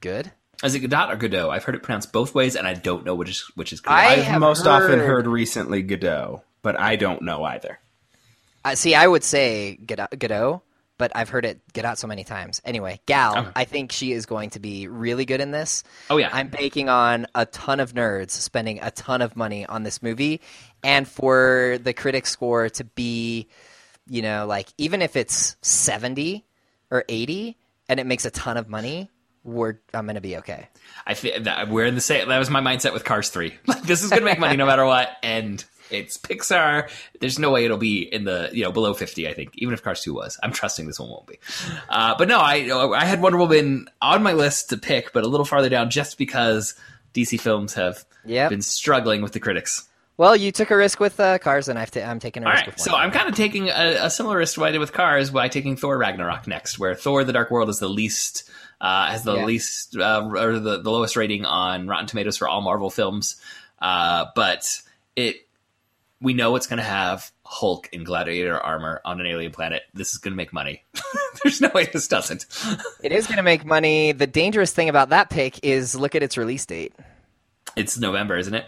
good. 0.01 0.31
Is 0.63 0.73
it 0.73 0.79
Godot 0.79 1.13
or 1.13 1.15
Godot? 1.17 1.49
I've 1.51 1.63
heard 1.63 1.75
it 1.75 1.83
pronounced 1.83 2.11
both 2.11 2.33
ways, 2.33 2.55
and 2.55 2.67
I 2.67 2.73
don't 2.73 3.05
know 3.05 3.15
which 3.15 3.29
is 3.29 3.51
which 3.55 3.71
is 3.73 3.81
I 3.85 4.05
correct. 4.05 4.19
I've 4.19 4.25
have 4.25 4.41
most 4.41 4.65
often 4.67 4.99
heard- 4.99 5.07
heard 5.07 5.27
recently 5.27 5.81
Godot, 5.83 6.43
but 6.61 6.79
I 6.79 6.95
don't 6.95 7.21
know 7.21 7.43
either. 7.43 7.79
Uh, 8.65 8.75
see, 8.75 8.95
I 8.95 9.07
would 9.07 9.23
say 9.23 9.77
Gadot, 9.85 10.09
Gadot, 10.09 10.61
but 10.97 11.11
I've 11.15 11.29
heard 11.29 11.45
it 11.45 11.59
get 11.73 11.85
out 11.85 11.97
so 11.99 12.07
many 12.07 12.23
times. 12.23 12.61
Anyway, 12.65 12.99
Gal, 13.05 13.37
Okay. 13.37 13.49
I 13.55 13.65
think 13.65 13.91
she 13.91 14.11
is 14.11 14.25
going 14.25 14.49
to 14.51 14.59
be 14.59 14.87
really 14.87 15.25
good 15.25 15.41
in 15.41 15.51
this. 15.51 15.83
Oh, 16.09 16.17
yeah. 16.17 16.29
I'm 16.33 16.47
banking 16.47 16.89
on 16.89 17.27
a 17.35 17.45
ton 17.45 17.79
of 17.79 17.93
nerds 17.93 18.31
spending 18.31 18.79
a 18.81 18.91
ton 18.91 19.21
of 19.21 19.35
money 19.35 19.65
on 19.65 19.83
this 19.83 20.01
movie, 20.01 20.41
and 20.83 21.07
for 21.07 21.77
the 21.81 21.93
critic 21.93 22.25
score 22.25 22.69
to 22.69 22.83
be, 22.83 23.47
you 24.09 24.21
know, 24.21 24.45
like 24.47 24.69
even 24.77 25.01
if 25.01 25.15
it's 25.15 25.55
70 25.61 26.45
or 26.91 27.03
80, 27.07 27.57
and 27.89 27.99
it 27.99 28.05
makes 28.05 28.25
a 28.25 28.31
ton 28.31 28.57
of 28.57 28.67
money, 28.69 29.09
we're 29.43 29.75
I'm 29.93 30.05
gonna 30.07 30.19
be 30.19 30.35
okay. 30.37 30.67
I 31.05 31.13
feel 31.13 31.41
that 31.43 31.69
we're 31.69 31.85
in 31.85 31.95
the 31.95 32.01
same. 32.01 32.27
That 32.27 32.37
was 32.37 32.49
my 32.49 32.59
mindset 32.59 32.91
with 32.93 33.05
Cars 33.05 33.29
Three. 33.29 33.53
Like 33.67 33.83
this 33.83 34.03
is 34.03 34.09
going 34.09 34.21
to 34.21 34.25
make 34.25 34.39
money 34.39 34.57
no 34.57 34.65
matter 34.65 34.85
what, 34.85 35.09
and 35.23 35.63
it's 35.91 36.17
Pixar. 36.17 36.89
There's 37.19 37.39
no 37.39 37.51
way 37.51 37.65
it'll 37.65 37.77
be 37.77 38.01
in 38.01 38.23
the 38.23 38.49
you 38.53 38.63
know 38.63 38.71
below 38.71 38.93
fifty. 38.93 39.27
I 39.27 39.33
think 39.33 39.51
even 39.55 39.73
if 39.73 39.83
Cars 39.83 40.01
Two 40.01 40.13
was, 40.13 40.39
I'm 40.43 40.51
trusting 40.51 40.87
this 40.87 40.99
one 40.99 41.09
won't 41.09 41.27
be. 41.27 41.39
Uh, 41.89 42.15
but 42.17 42.27
no, 42.27 42.39
I 42.39 42.69
I 42.95 43.05
had 43.05 43.21
Wonder 43.21 43.37
Woman 43.37 43.89
on 44.01 44.23
my 44.23 44.33
list 44.33 44.69
to 44.69 44.77
pick, 44.77 45.13
but 45.13 45.23
a 45.23 45.27
little 45.27 45.45
farther 45.45 45.69
down 45.69 45.89
just 45.89 46.17
because 46.17 46.75
DC 47.13 47.39
films 47.39 47.73
have 47.75 48.05
Yep. 48.25 48.49
been 48.49 48.61
struggling 48.61 49.21
with 49.21 49.31
the 49.31 49.39
critics. 49.39 49.87
Well, 50.17 50.35
you 50.35 50.51
took 50.51 50.69
a 50.71 50.75
risk 50.75 50.99
with 50.99 51.17
uh, 51.19 51.37
Cars, 51.37 51.69
and 51.69 51.77
I've 51.79 51.91
ta- 51.91 52.01
I'm 52.01 52.19
taking 52.19 52.43
a 52.43 52.47
All 52.47 52.51
risk 52.51 52.65
right, 52.67 52.79
so 52.79 52.93
I'm 52.95 53.11
kind 53.11 53.29
of 53.29 53.35
taking 53.35 53.69
a, 53.69 53.97
a 54.01 54.09
similar 54.09 54.35
risk 54.37 54.55
to 54.55 54.59
what 54.61 54.69
I 54.69 54.71
did 54.71 54.79
with 54.79 54.91
Cars 54.91 55.29
by 55.29 55.47
taking 55.47 55.77
Thor 55.77 55.97
Ragnarok 55.97 56.45
next, 56.47 56.77
where 56.79 56.93
Thor: 56.95 57.23
The 57.23 57.31
Dark 57.33 57.51
World 57.51 57.69
is 57.69 57.79
the 57.79 57.87
least 57.87 58.49
uh, 58.81 59.07
has 59.11 59.23
the 59.23 59.35
Yeah. 59.35 59.45
least 59.45 59.95
uh, 59.95 60.27
or 60.35 60.59
the, 60.59 60.81
the 60.81 60.91
lowest 60.91 61.15
rating 61.15 61.45
on 61.45 61.87
Rotten 61.87 62.07
Tomatoes 62.07 62.35
for 62.35 62.47
all 62.49 62.61
Marvel 62.61 62.89
films, 62.89 63.37
uh, 63.79 64.25
but 64.35 64.81
it 65.15 65.46
we 66.21 66.33
know 66.33 66.55
it's 66.55 66.67
going 66.67 66.77
to 66.77 66.83
have 66.83 67.31
Hulk 67.45 67.89
in 67.91 68.03
gladiator 68.03 68.57
armor 68.59 69.01
on 69.05 69.19
an 69.21 69.27
alien 69.27 69.51
planet. 69.51 69.83
This 69.93 70.11
is 70.11 70.17
going 70.17 70.31
to 70.33 70.37
make 70.37 70.51
money. 70.51 70.83
There's 71.43 71.61
no 71.61 71.69
way 71.73 71.85
this 71.85 72.07
doesn't. 72.07 72.45
It 73.03 73.11
is 73.11 73.27
going 73.27 73.37
to 73.37 73.43
make 73.43 73.63
money. 73.63 74.11
The 74.11 74.27
dangerous 74.27 74.73
thing 74.73 74.89
about 74.89 75.09
that 75.09 75.29
pick 75.29 75.63
is 75.63 75.93
look 75.95 76.15
at 76.15 76.23
its 76.23 76.37
release 76.37 76.65
date. 76.65 76.93
It's 77.75 77.97
November, 77.99 78.37
isn't 78.37 78.53
it? 78.53 78.65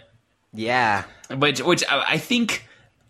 Yeah. 0.52 1.04
Which, 1.30 1.60
which 1.60 1.84
I 1.90 2.04
I 2.14 2.18
think 2.18 2.66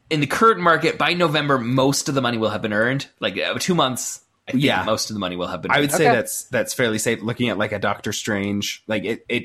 in 0.08 0.20
the 0.20 0.26
current 0.26 0.60
market 0.60 0.96
by 0.98 1.12
November, 1.12 1.58
most 1.58 2.08
of 2.08 2.14
the 2.14 2.22
money 2.22 2.38
will 2.38 2.48
have 2.50 2.62
been 2.62 2.72
earned. 2.72 3.06
Like 3.20 3.38
uh, 3.38 3.54
two 3.58 3.74
months, 3.74 4.22
I 4.48 4.52
think 4.52 4.64
Yeah. 4.64 4.82
most 4.84 5.10
of 5.10 5.14
the 5.14 5.20
money 5.20 5.36
will 5.36 5.46
have 5.46 5.62
been. 5.62 5.70
I 5.70 5.80
would 5.80 5.92
say 5.92 6.06
Okay. 6.08 6.14
that's 6.16 6.44
that's 6.44 6.74
fairly 6.74 6.98
safe. 6.98 7.20
Looking 7.22 7.48
at 7.50 7.58
like 7.58 7.72
a 7.72 7.78
Doctor 7.78 8.12
Strange, 8.12 8.82
like 8.88 9.04
it 9.04 9.24
it 9.28 9.44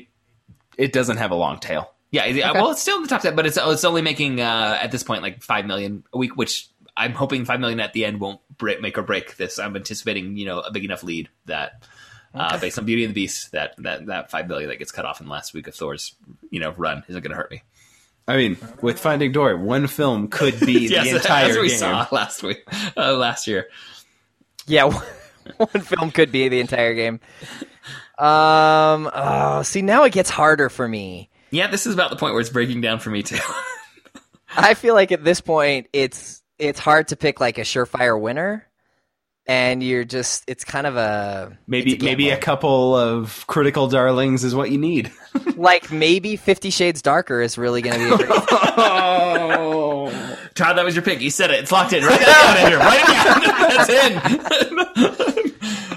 it 0.78 0.92
doesn't 0.92 1.18
have 1.18 1.30
a 1.30 1.36
long 1.36 1.58
tail. 1.58 1.92
Yeah, 2.10 2.24
it- 2.24 2.54
well, 2.54 2.70
it's 2.70 2.80
still 2.80 2.96
in 2.96 3.02
the 3.02 3.08
top 3.08 3.22
ten, 3.22 3.34
but 3.36 3.46
it's 3.46 3.58
it's 3.60 3.84
only 3.84 4.02
making 4.02 4.40
uh, 4.40 4.78
at 4.80 4.90
this 4.92 5.02
point 5.02 5.22
like 5.22 5.42
five 5.42 5.66
million 5.66 6.04
a 6.12 6.18
week, 6.18 6.36
which 6.36 6.68
I'm 6.96 7.12
hoping 7.12 7.44
five 7.44 7.60
million 7.60 7.80
at 7.80 7.92
the 7.92 8.04
end 8.04 8.20
won't 8.20 8.40
break, 8.56 8.80
make 8.80 8.96
or 8.96 9.02
break 9.02 9.36
this. 9.36 9.58
I'm 9.58 9.76
anticipating 9.76 10.36
you 10.36 10.46
know 10.46 10.60
a 10.60 10.70
big 10.70 10.84
enough 10.84 11.02
lead 11.02 11.28
that 11.46 11.82
uh, 12.34 12.58
based 12.58 12.78
on 12.78 12.84
Beauty 12.84 13.04
and 13.04 13.10
the 13.10 13.14
Beast 13.20 13.52
that 13.52 13.74
that 13.78 14.06
that 14.06 14.30
five 14.30 14.48
million 14.48 14.70
that 14.70 14.78
gets 14.78 14.92
cut 14.92 15.04
off 15.04 15.20
in 15.20 15.26
the 15.26 15.32
last 15.32 15.52
week 15.52 15.66
of 15.68 15.74
Thor's 15.74 16.14
you 16.50 16.60
know 16.60 16.72
run 16.76 17.02
isn't 17.08 17.20
going 17.22 17.30
to 17.32 17.36
hurt 17.36 17.50
me. 17.50 17.62
I 18.28 18.36
mean, 18.36 18.56
with 18.82 18.98
Finding 18.98 19.30
Dory, 19.32 19.54
one 19.54 19.86
film 19.86 20.28
could 20.28 20.58
be 20.60 20.72
Yes, 20.88 21.04
the 21.10 21.16
entire 21.16 21.50
as 21.50 21.58
we 21.58 21.68
game. 21.68 21.78
saw 21.78 22.08
last 22.10 22.42
week, 22.42 22.66
uh, 22.96 23.14
last 23.14 23.46
year. 23.46 23.68
Yeah. 24.66 24.84
one 25.58 25.68
film 25.82 26.10
could 26.10 26.32
be 26.32 26.48
the 26.48 26.58
entire 26.60 26.94
game. 26.94 27.20
Um. 28.18 29.10
Oh, 29.12 29.62
see, 29.62 29.82
now 29.82 30.04
it 30.04 30.12
gets 30.12 30.30
harder 30.30 30.68
for 30.68 30.88
me. 30.88 31.28
Yeah, 31.50 31.68
this 31.68 31.86
is 31.86 31.94
about 31.94 32.10
the 32.10 32.16
point 32.16 32.34
where 32.34 32.40
it's 32.40 32.50
breaking 32.50 32.80
down 32.80 32.98
for 32.98 33.10
me 33.10 33.22
too. 33.22 33.38
I 34.56 34.74
feel 34.74 34.94
like 34.94 35.12
at 35.12 35.22
this 35.22 35.40
point, 35.40 35.88
it's 35.92 36.42
it's 36.58 36.78
hard 36.80 37.08
to 37.08 37.16
pick 37.16 37.40
like 37.40 37.58
a 37.58 37.62
surefire 37.62 38.18
winner, 38.18 38.66
and 39.46 39.82
you're 39.82 40.04
just 40.04 40.44
it's 40.46 40.64
kind 40.64 40.86
of 40.86 40.96
a 40.96 41.58
Maybe 41.66 41.96
a 41.96 42.02
maybe 42.02 42.30
a 42.30 42.38
couple 42.38 42.96
of 42.96 43.46
critical 43.46 43.88
darlings 43.88 44.44
is 44.44 44.54
what 44.54 44.70
you 44.70 44.78
need. 44.78 45.12
like 45.56 45.92
maybe 45.92 46.36
Fifty 46.36 46.70
Shades 46.70 47.02
Darker 47.02 47.40
is 47.42 47.58
really 47.58 47.82
going 47.82 47.98
to 47.98 48.16
be. 48.16 48.24
A 48.24 48.26
great 48.26 48.40
oh. 48.78 50.38
Todd, 50.54 50.78
that 50.78 50.84
was 50.86 50.94
your 50.94 51.02
pick. 51.04 51.20
You 51.20 51.30
said 51.30 51.50
it. 51.50 51.60
It's 51.60 51.70
locked 51.70 51.92
in. 51.92 52.02
Write 52.02 52.18
that 52.20 52.46
down, 52.46 52.64
Andrew. 52.64 52.80
Write 52.80 53.02
it 53.02 53.16
down. 53.26 55.16
That's 55.16 55.35
in. 55.35 55.35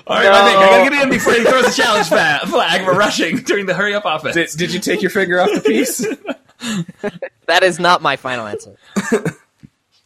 All 0.10 0.16
right, 0.16 0.32
my 0.32 0.50
pick. 0.50 0.58
I 0.58 0.66
gotta 0.66 0.90
get 0.90 0.94
it 0.94 1.04
in 1.04 1.10
before 1.12 1.34
he 1.34 1.44
throws 1.44 1.66
a 1.66 1.82
challenge 1.82 2.08
fa- 2.08 2.42
flag. 2.48 2.86
We're 2.86 2.98
rushing 2.98 3.38
during 3.38 3.68
the 3.68 3.76
hurry 3.76 3.94
up 3.94 4.06
offense. 4.06 4.34
Did, 4.34 4.50
did 4.58 4.74
you 4.74 4.80
take 4.80 5.04
your 5.04 5.12
finger 5.12 5.40
off 5.40 5.52
the 5.54 5.62
piece? 5.62 6.00
that 7.46 7.62
is 7.62 7.80
not 7.80 8.02
my 8.02 8.16
final 8.16 8.48
answer. 8.48 8.76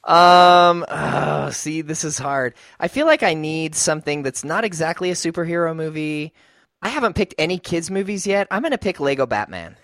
um. 0.03 0.85
oh, 0.89 1.49
see, 1.51 1.81
this 1.81 2.03
is 2.03 2.17
hard. 2.17 2.53
I 2.81 2.89
feel 2.89 3.05
like 3.05 3.23
I 3.23 3.33
need 3.33 3.75
something 3.75 4.23
that's 4.23 4.43
not 4.43 4.65
exactly 4.65 5.09
a 5.09 5.13
superhero 5.13 5.73
movie. 5.73 6.33
I 6.81 6.89
haven't 6.89 7.15
picked 7.15 7.35
any 7.37 7.57
kids 7.57 7.89
movies 7.89 8.27
yet. 8.27 8.47
I'm 8.51 8.61
going 8.61 8.71
to 8.71 8.77
pick 8.77 8.99
Lego 8.99 9.25
Batman. 9.25 9.77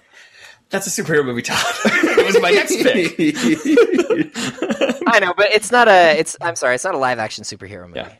That's 0.70 0.86
a 0.86 1.02
superhero 1.02 1.24
movie, 1.24 1.44
Todd. 1.44 1.66
it 1.86 2.26
was 2.26 2.42
my 2.42 2.52
next 2.52 2.76
pick. 2.76 3.16
I 5.08 5.20
know, 5.20 5.34
but 5.36 5.50
it's 5.52 5.72
not 5.72 5.88
a. 5.88 6.20
It's. 6.20 6.36
I'm 6.42 6.58
sorry. 6.58 6.76
It's 6.76 6.84
not 6.84 6.94
a 6.94 6.98
live 6.98 7.20
action 7.20 7.46
superhero 7.46 7.88
movie. 7.88 8.02
Yeah. 8.02 8.14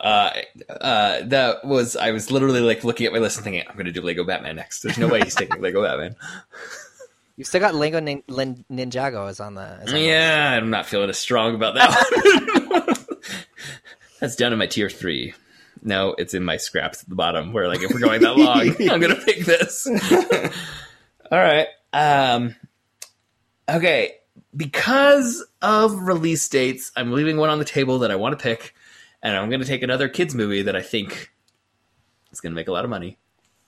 Uh, 0.00 0.30
uh, 0.68 1.20
that 1.24 1.64
was 1.64 1.96
I 1.96 2.10
was 2.10 2.30
literally 2.30 2.60
like 2.60 2.84
looking 2.84 3.06
at 3.06 3.12
my 3.12 3.18
list 3.18 3.36
and 3.38 3.44
thinking 3.44 3.64
I'm 3.68 3.74
going 3.74 3.86
to 3.86 3.92
do 3.92 4.02
Lego 4.02 4.24
Batman 4.24 4.56
next. 4.56 4.82
There's 4.82 4.98
no 4.98 5.08
way 5.08 5.20
he's 5.22 5.34
taking 5.34 5.60
Lego 5.60 5.82
Batman. 5.82 6.16
You've 7.36 7.48
still 7.48 7.60
got 7.60 7.74
Lego 7.74 8.00
Nin- 8.00 8.22
Lin- 8.28 8.64
Ninjago 8.72 9.28
is 9.30 9.40
on 9.40 9.54
the. 9.54 9.60
As 9.82 9.88
on 9.88 9.94
the- 9.94 10.00
Yeah, 10.00 10.54
I'm 10.56 10.70
not 10.70 10.86
feeling 10.86 11.10
as 11.10 11.18
strong 11.18 11.54
about 11.54 11.74
that 11.74 12.66
one. 12.86 12.94
That's 14.20 14.36
down 14.36 14.52
in 14.54 14.58
my 14.58 14.66
tier 14.66 14.88
three. 14.88 15.34
No, 15.82 16.14
it's 16.18 16.32
in 16.34 16.42
my 16.44 16.56
scraps 16.56 17.02
at 17.02 17.08
the 17.08 17.14
bottom. 17.14 17.52
Where 17.52 17.68
like 17.68 17.82
if 17.82 17.92
we're 17.92 18.00
going 18.00 18.22
that 18.22 18.36
long, 18.38 18.74
I'm 18.90 19.00
gonna 19.00 19.14
pick 19.16 19.44
this. 19.44 19.86
All 21.30 21.38
right. 21.38 21.68
Um. 21.92 22.54
Okay. 23.68 24.12
Because 24.56 25.44
of 25.60 25.94
release 26.00 26.48
dates, 26.48 26.90
I'm 26.96 27.12
leaving 27.12 27.36
one 27.36 27.50
on 27.50 27.58
the 27.58 27.64
table 27.66 27.98
that 27.98 28.10
I 28.10 28.16
want 28.16 28.38
to 28.38 28.42
pick, 28.42 28.74
and 29.22 29.36
I'm 29.36 29.48
going 29.48 29.60
to 29.60 29.66
take 29.66 29.82
another 29.82 30.08
kids 30.08 30.34
movie 30.34 30.62
that 30.62 30.76
I 30.76 30.82
think 30.82 31.30
is 32.32 32.40
going 32.40 32.52
to 32.52 32.56
make 32.56 32.68
a 32.68 32.72
lot 32.72 32.84
of 32.84 32.90
money 32.90 33.18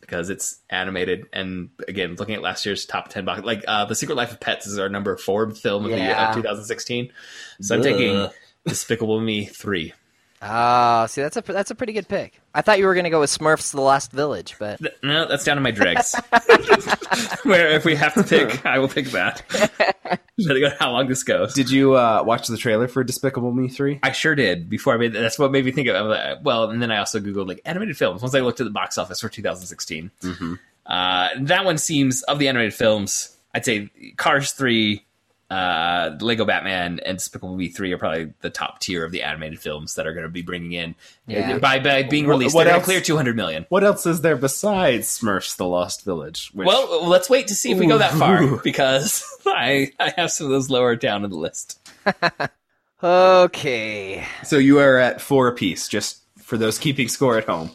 because 0.00 0.30
it's 0.30 0.58
animated. 0.70 1.26
And 1.32 1.70
again, 1.86 2.16
looking 2.16 2.34
at 2.34 2.42
last 2.42 2.64
year's 2.64 2.86
top 2.86 3.08
10 3.08 3.24
box, 3.24 3.42
like 3.42 3.64
uh, 3.66 3.84
The 3.86 3.94
Secret 3.94 4.16
Life 4.16 4.32
of 4.32 4.40
Pets 4.40 4.66
is 4.66 4.78
our 4.78 4.88
number 4.88 5.16
four 5.16 5.50
film 5.50 5.84
of 5.84 5.90
yeah. 5.90 5.96
the 5.96 6.02
year 6.02 6.14
uh, 6.14 6.28
of 6.28 6.34
2016. 6.36 7.12
So 7.60 7.74
Ugh. 7.74 7.78
I'm 7.78 7.84
taking 7.84 8.28
Despicable 8.66 9.20
Me 9.20 9.46
3. 9.46 9.92
Ah, 10.40 11.06
see, 11.06 11.20
that's 11.20 11.36
a 11.36 11.42
that's 11.42 11.70
a 11.70 11.74
pretty 11.74 11.92
good 11.92 12.08
pick. 12.08 12.40
I 12.54 12.62
thought 12.62 12.78
you 12.78 12.86
were 12.86 12.94
going 12.94 13.04
to 13.04 13.10
go 13.10 13.20
with 13.20 13.30
Smurfs: 13.30 13.72
The 13.72 13.80
Last 13.80 14.12
Village, 14.12 14.54
but 14.58 14.80
no, 15.02 15.26
that's 15.26 15.44
down 15.44 15.56
to 15.56 15.60
my 15.60 15.72
dregs. 15.72 16.14
Where 17.42 17.68
if 17.70 17.84
we 17.84 17.96
have 17.96 18.14
to 18.14 18.22
pick, 18.22 18.64
I 18.64 18.78
will 18.78 18.88
pick 18.88 19.06
that. 19.06 19.42
Depending 20.38 20.64
on 20.64 20.72
how 20.78 20.92
long 20.92 21.08
this 21.08 21.24
goes. 21.24 21.54
Did 21.54 21.70
you 21.70 21.94
uh, 21.94 22.22
watch 22.24 22.46
the 22.46 22.56
trailer 22.56 22.86
for 22.86 23.02
Despicable 23.02 23.52
Me 23.52 23.68
three? 23.68 23.98
I 24.02 24.12
sure 24.12 24.36
did. 24.36 24.70
Before 24.70 24.94
I 24.94 24.96
made 24.96 25.12
that's 25.12 25.38
what 25.38 25.50
made 25.50 25.64
me 25.64 25.72
think 25.72 25.88
of. 25.88 26.06
Like, 26.06 26.38
well, 26.42 26.70
and 26.70 26.80
then 26.80 26.92
I 26.92 26.98
also 26.98 27.18
googled 27.18 27.48
like 27.48 27.60
animated 27.64 27.96
films. 27.96 28.22
Once 28.22 28.34
I 28.34 28.40
looked 28.40 28.60
at 28.60 28.64
the 28.64 28.70
box 28.70 28.96
office 28.96 29.20
for 29.20 29.28
2016, 29.28 30.10
mm-hmm. 30.22 30.54
uh, 30.86 31.28
that 31.40 31.64
one 31.64 31.78
seems 31.78 32.22
of 32.22 32.38
the 32.38 32.46
animated 32.46 32.74
films, 32.74 33.36
I'd 33.54 33.64
say 33.64 33.90
Cars 34.16 34.52
three, 34.52 35.04
uh, 35.50 36.16
Lego 36.20 36.44
Batman, 36.44 37.00
and 37.06 37.16
Despicable 37.16 37.56
Me 37.56 37.68
3 37.68 37.92
are 37.92 37.98
probably 37.98 38.32
the 38.42 38.50
top 38.50 38.80
tier 38.80 39.02
of 39.04 39.12
the 39.12 39.22
animated 39.22 39.58
films 39.60 39.94
that 39.94 40.06
are 40.06 40.12
going 40.12 40.24
to 40.24 40.28
be 40.28 40.42
bringing 40.42 40.72
in 40.72 40.94
Yeah. 41.26 41.56
by, 41.58 41.78
by 41.78 42.02
being 42.02 42.26
released. 42.26 42.54
what 42.54 42.64
they're 42.64 42.74
else? 42.74 42.84
clear 42.84 43.00
200 43.00 43.34
million. 43.34 43.64
What 43.70 43.82
else 43.82 44.04
is 44.04 44.20
there 44.20 44.36
besides 44.36 45.06
Smurfs: 45.08 45.56
The 45.56 45.64
Lost 45.66 46.04
Village? 46.04 46.50
Which, 46.52 46.66
Well, 46.66 47.06
let's 47.08 47.30
wait 47.30 47.48
to 47.48 47.54
see 47.54 47.70
if 47.72 47.78
we 47.78 47.86
go 47.86 47.96
that 47.98 48.12
far 48.12 48.56
because 48.62 49.24
I 49.46 49.92
I 49.98 50.12
have 50.18 50.30
some 50.30 50.46
of 50.48 50.50
those 50.52 50.68
lower 50.68 50.96
down 50.96 51.24
in 51.24 51.30
the 51.30 51.36
list. 51.38 51.78
okay. 53.02 54.26
so 54.44 54.58
you 54.58 54.78
are 54.78 54.98
at 54.98 55.20
four 55.20 55.48
apiece, 55.48 55.88
just 55.88 56.20
for 56.38 56.56
those 56.58 56.78
keeping 56.78 57.08
score 57.08 57.38
at 57.38 57.46
home. 57.46 57.70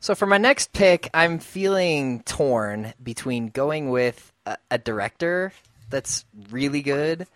So 0.00 0.16
for 0.16 0.26
my 0.26 0.38
next 0.38 0.72
pick, 0.72 1.08
I'm 1.14 1.38
feeling 1.38 2.22
torn 2.24 2.92
between 3.02 3.48
going 3.48 3.90
with 3.90 4.32
a, 4.46 4.56
a 4.72 4.78
director 4.78 5.52
that's 5.92 6.24
really 6.50 6.82
good 6.82 7.28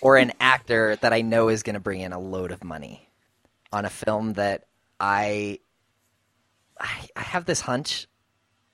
or 0.00 0.16
an 0.16 0.32
actor 0.40 0.96
that 0.96 1.12
I 1.12 1.20
know 1.20 1.48
is 1.48 1.62
going 1.62 1.74
to 1.74 1.80
bring 1.80 2.00
in 2.00 2.12
a 2.12 2.18
load 2.18 2.50
of 2.50 2.64
money 2.64 3.08
on 3.72 3.84
a 3.84 3.90
film 3.90 4.32
that 4.32 4.64
I 4.98 5.60
I, 6.80 7.08
I 7.14 7.20
have 7.20 7.44
this 7.44 7.60
hunch 7.60 8.08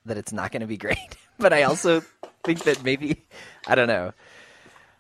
that 0.07 0.17
it's 0.17 0.33
not 0.33 0.53
going 0.53 0.61
to 0.63 0.67
be 0.67 0.77
great, 0.79 1.17
but 1.39 1.53
I 1.53 1.65
also 1.65 2.03
think 2.45 2.65
that 2.65 2.83
maybe 2.83 3.27
I 3.67 3.75
don't 3.75 3.89
know. 3.89 4.13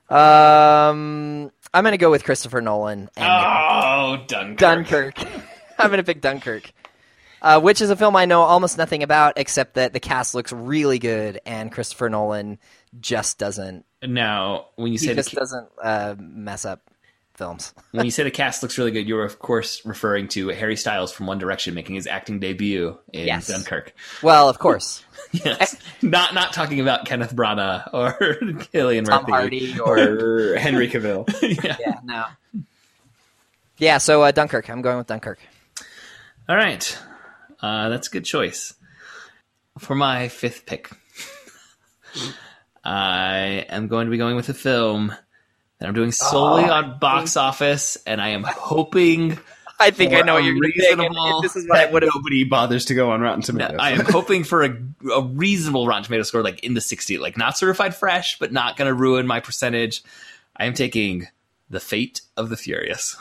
Um, 0.09 1.51
I'm 1.73 1.83
going 1.85 1.93
to 1.93 1.99
go 1.99 2.11
with 2.11 2.25
Christopher 2.25 2.61
Nolan 2.61 3.09
and 3.17 3.27
Oh, 3.29 4.25
Dunkirk. 4.27 4.59
Dunkirk. 4.59 5.19
I'm 5.79 5.89
going 5.89 5.99
to 5.99 6.05
pick 6.05 6.21
Dunkirk, 6.21 6.73
uh, 7.43 7.61
which 7.61 7.81
is 7.81 7.91
a 7.91 7.97
film 7.97 8.15
I 8.17 8.25
know 8.25 8.43
almost 8.43 8.79
nothing 8.79 9.03
about, 9.03 9.35
except 9.37 9.75
that 9.75 9.93
the 9.93 10.01
cast 10.01 10.35
looks 10.35 10.53
really 10.53 10.99
good 10.99 11.41
and 11.47 11.71
Christopher 11.73 12.09
Nolan 12.09 12.59
just 13.01 13.39
doesn't. 13.39 13.85
Now, 14.03 14.67
when 14.77 14.93
you 14.93 14.99
say 14.99 15.15
just 15.15 15.31
ca- 15.33 15.39
doesn't 15.41 15.69
uh, 15.83 16.15
mess 16.19 16.65
up 16.65 16.83
films. 17.35 17.75
when 17.93 18.05
you 18.05 18.11
say 18.11 18.23
the 18.23 18.31
cast 18.31 18.63
looks 18.63 18.79
really 18.79 18.91
good, 18.91 19.07
you're 19.09 19.25
of 19.25 19.39
course 19.39 19.85
referring 19.85 20.29
to 20.29 20.49
Harry 20.49 20.77
Styles 20.77 21.13
from 21.13 21.27
One 21.27 21.39
Direction 21.39 21.75
making 21.75 21.95
his 21.97 22.07
acting 22.07 22.39
debut 22.41 22.99
in 23.13 23.27
Yes. 23.27 23.49
Dunkirk. 23.49 23.95
Well, 24.23 24.49
of 24.49 24.59
course, 24.59 25.03
Yes, 25.33 25.77
not 26.03 26.35
not 26.35 26.53
talking 26.53 26.81
about 26.81 27.05
Kenneth 27.07 27.35
Branagh 27.35 27.89
or 27.93 28.13
Cillian 28.73 29.05
Tom 29.07 29.23
Murphy. 29.29 29.33
Hardy 29.33 29.81
or 29.81 29.99
Or 29.99 30.57
Henry 30.57 30.89
Cavill. 30.89 31.27
yeah. 31.65 31.77
yeah, 31.81 32.01
no. 32.05 32.25
Yeah, 33.79 33.99
so 33.99 34.23
uh, 34.23 34.31
Dunkirk. 34.31 34.71
I'm 34.71 34.81
going 34.83 34.97
with 34.99 35.07
Dunkirk. 35.07 35.39
All 36.49 36.57
right, 36.57 36.99
uh, 37.61 37.89
that's 37.91 38.09
a 38.09 38.11
good 38.11 38.25
choice 38.25 38.73
for 39.79 39.95
my 39.95 40.29
fifth 40.29 40.65
pick. 40.65 40.91
I 42.87 43.67
am 43.69 43.89
going 43.89 44.07
to 44.07 44.11
be 44.13 44.17
going 44.17 44.37
with 44.37 44.49
a 44.49 44.55
film 44.55 45.09
that 45.79 45.89
I'm 45.89 45.95
doing 45.95 46.13
solely 46.13 46.65
Oh, 46.65 46.71
on 46.73 46.99
box 47.01 47.37
office, 47.37 47.99
and 48.07 48.21
I 48.21 48.29
am 48.29 48.45
hoping. 48.45 49.39
I 49.81 49.91
think 49.91 50.13
I 50.15 50.21
know 50.23 50.35
what 50.35 50.45
you're 50.45 50.55
going 50.55 50.73
to 50.73 50.79
pick. 50.79 50.91
and 50.93 51.01
reasonable- 51.01 51.43
This 51.43 51.57
is 51.57 51.69
what 51.69 51.79
I 51.81 51.91
would. 51.91 52.05
Nobody 52.15 52.45
bothers 52.45 52.85
to 52.87 52.95
go 52.95 53.11
on 53.11 53.21
Rotten 53.21 53.41
No, 53.41 53.45
Tomatoes. 53.47 53.77
I 53.81 53.91
am 53.91 54.01
hoping 54.09 54.45
for 54.45 54.63
a, 54.65 54.77
a 55.13 55.23
reasonable 55.23 55.87
Rotten 55.89 56.05
Tomato 56.05 56.23
score, 56.23 56.43
like 56.45 56.61
in 56.61 56.75
the 56.75 56.81
60, 56.81 57.19
like 57.19 57.37
not 57.37 57.59
certified 57.59 57.95
fresh, 57.95 58.39
but 58.39 58.53
not 58.53 58.77
going 58.77 58.87
to 58.89 58.95
ruin 58.95 59.27
my 59.27 59.41
percentage. 59.41 60.03
I 60.57 60.67
am 60.67 60.73
taking 60.75 61.27
The 61.69 61.81
Fate 61.81 62.21
of 62.37 62.49
the 62.51 62.57
Furious. 62.57 63.17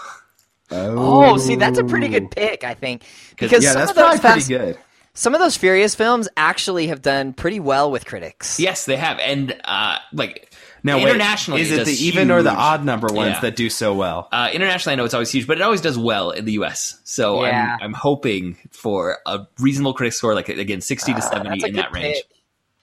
Oh, 0.71 1.25
oh 1.33 1.37
see, 1.37 1.55
that's 1.55 1.77
a 1.79 1.83
pretty 1.83 2.07
good 2.07 2.29
pick. 2.31 2.63
I 2.63 2.73
think 2.75 3.03
because 3.31 3.63
yeah, 3.63 3.71
some 3.71 3.79
that's 3.81 3.91
of 3.91 3.95
those 3.97 4.03
probably 4.03 4.19
fast, 4.19 4.47
pretty 4.47 4.65
good. 4.73 4.79
Some 5.15 5.33
of 5.33 5.39
those 5.41 5.57
Furious 5.57 5.95
films 5.95 6.29
actually 6.37 6.87
have 6.87 7.01
done 7.01 7.33
pretty 7.33 7.59
well 7.59 7.89
with 7.89 8.05
critics. 8.05 8.59
Yes, 8.59 8.85
they 8.85 8.95
have, 8.97 9.17
and 9.19 9.59
uh, 9.63 9.97
like 10.13 10.53
Now, 10.83 10.97
wait, 10.97 11.07
internationally, 11.07 11.61
is 11.61 11.71
it 11.71 11.77
does 11.77 11.87
the 11.87 12.05
even 12.05 12.29
or 12.29 12.43
the 12.43 12.51
odd 12.51 12.85
number 12.85 13.07
ones 13.07 13.31
Yeah. 13.35 13.39
that 13.41 13.55
do 13.55 13.69
so 13.71 13.93
well? 13.95 14.27
Uh, 14.31 14.49
internationally, 14.53 14.93
I 14.93 14.95
know 14.97 15.05
it's 15.05 15.13
always 15.15 15.31
huge, 15.31 15.47
but 15.47 15.57
it 15.57 15.61
always 15.63 15.81
does 15.81 15.97
well 15.97 16.29
in 16.31 16.45
the 16.45 16.51
U.S. 16.53 16.99
So 17.05 17.43
Yeah. 17.43 17.77
I'm, 17.79 17.85
I'm 17.87 17.93
hoping 17.93 18.57
for 18.71 19.17
a 19.25 19.47
reasonable 19.59 19.93
critic 19.95 20.13
score, 20.13 20.35
like 20.35 20.49
again, 20.49 20.81
60 20.81 21.13
to 21.15 21.21
70 21.21 21.49
Ah, 21.49 21.53
in 21.53 21.59
good 21.59 21.75
that 21.75 21.91
range. 21.91 22.21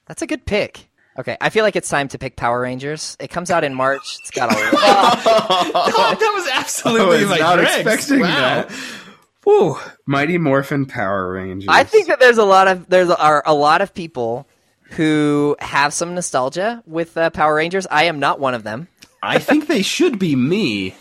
That's 0.06 0.22
a 0.22 0.26
good 0.26 0.44
pick. 0.44 0.88
Okay, 1.18 1.36
I 1.42 1.50
feel 1.50 1.62
like 1.62 1.76
it's 1.76 1.90
time 1.90 2.08
to 2.08 2.18
pick 2.18 2.36
Power 2.36 2.58
Rangers. 2.62 3.18
It 3.20 3.28
comes 3.28 3.50
out 3.50 3.64
in 3.64 3.74
March. 3.74 4.16
It's 4.20 4.30
got 4.30 4.50
a 4.50 4.56
Oh, 4.56 6.16
that 6.18 6.32
was 6.34 6.46
I 6.52 6.58
absolutely 6.58 7.18
was 7.20 7.28
my 7.28 7.36
not 7.38 7.56
dregs. 7.58 7.76
expecting 7.86 8.20
Wow. 8.20 8.28
that. 8.28 8.72
Whew. 9.44 9.78
Mighty 10.06 10.38
Morphin 10.38 10.86
Power 10.86 11.32
Rangers. 11.32 11.68
I 11.68 11.84
think 11.84 12.08
that 12.08 12.20
there's 12.20 12.38
a 12.38 12.44
lot 12.44 12.68
of 12.68 12.88
there's 12.88 13.10
are 13.10 13.42
a 13.44 13.54
lot 13.54 13.80
of 13.80 13.94
people 13.94 14.46
who 14.92 15.56
have 15.60 15.92
some 15.92 16.14
nostalgia 16.14 16.82
with 16.86 17.16
uh, 17.16 17.30
Power 17.30 17.54
Rangers. 17.54 17.86
I 17.90 18.04
am 18.04 18.20
not 18.20 18.38
one 18.40 18.54
of 18.54 18.62
them, 18.62 18.88
I 19.22 19.38
think 19.38 19.68
they 19.68 19.82
should 19.82 20.18
be 20.18 20.34
me. 20.34 20.96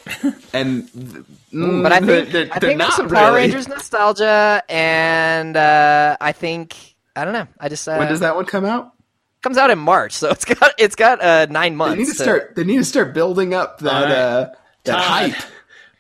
And 0.54 0.88
mm, 0.88 1.26
but 1.84 1.92
I 1.92 2.00
think 2.00 2.06
they're, 2.06 2.26
they're 2.26 2.46
think 2.48 2.62
there's 2.62 2.78
not 2.78 2.94
some 2.94 3.10
Power 3.10 3.30
really. 3.30 3.42
Rangers 3.42 3.68
nostalgia, 3.68 4.64
and 4.70 5.58
uh, 5.58 6.18
I 6.22 6.32
think 6.32 6.76
I 7.16 7.26
don't 7.26 7.34
know. 7.34 7.48
I 7.60 7.68
just 7.70 7.88
uh, 7.88 7.98
When 7.98 8.08
does 8.08 8.20
that 8.20 8.36
one 8.36 8.46
come 8.46 8.66
out? 8.66 8.94
comes 9.42 9.58
out 9.58 9.72
in 9.72 9.80
March, 9.80 10.14
so 10.14 10.30
it's 10.30 10.46
got 10.46 10.74
it's 10.78 10.96
got 10.96 11.20
uh, 11.22 11.48
nine 11.50 11.76
months. 11.76 11.96
They 11.96 11.98
months. 12.04 12.12
need 12.12 12.18
to 12.18 12.24
start. 12.24 12.56
They 12.56 12.64
need 12.64 12.78
to 12.78 12.86
start 12.86 13.14
building 13.16 13.56
up 13.56 13.80
that 13.80 13.94
All 13.94 14.04
right. 14.04 14.12
uh, 14.12 14.50
that 14.84 14.92
Todd, 14.92 15.02
hype. 15.32 15.44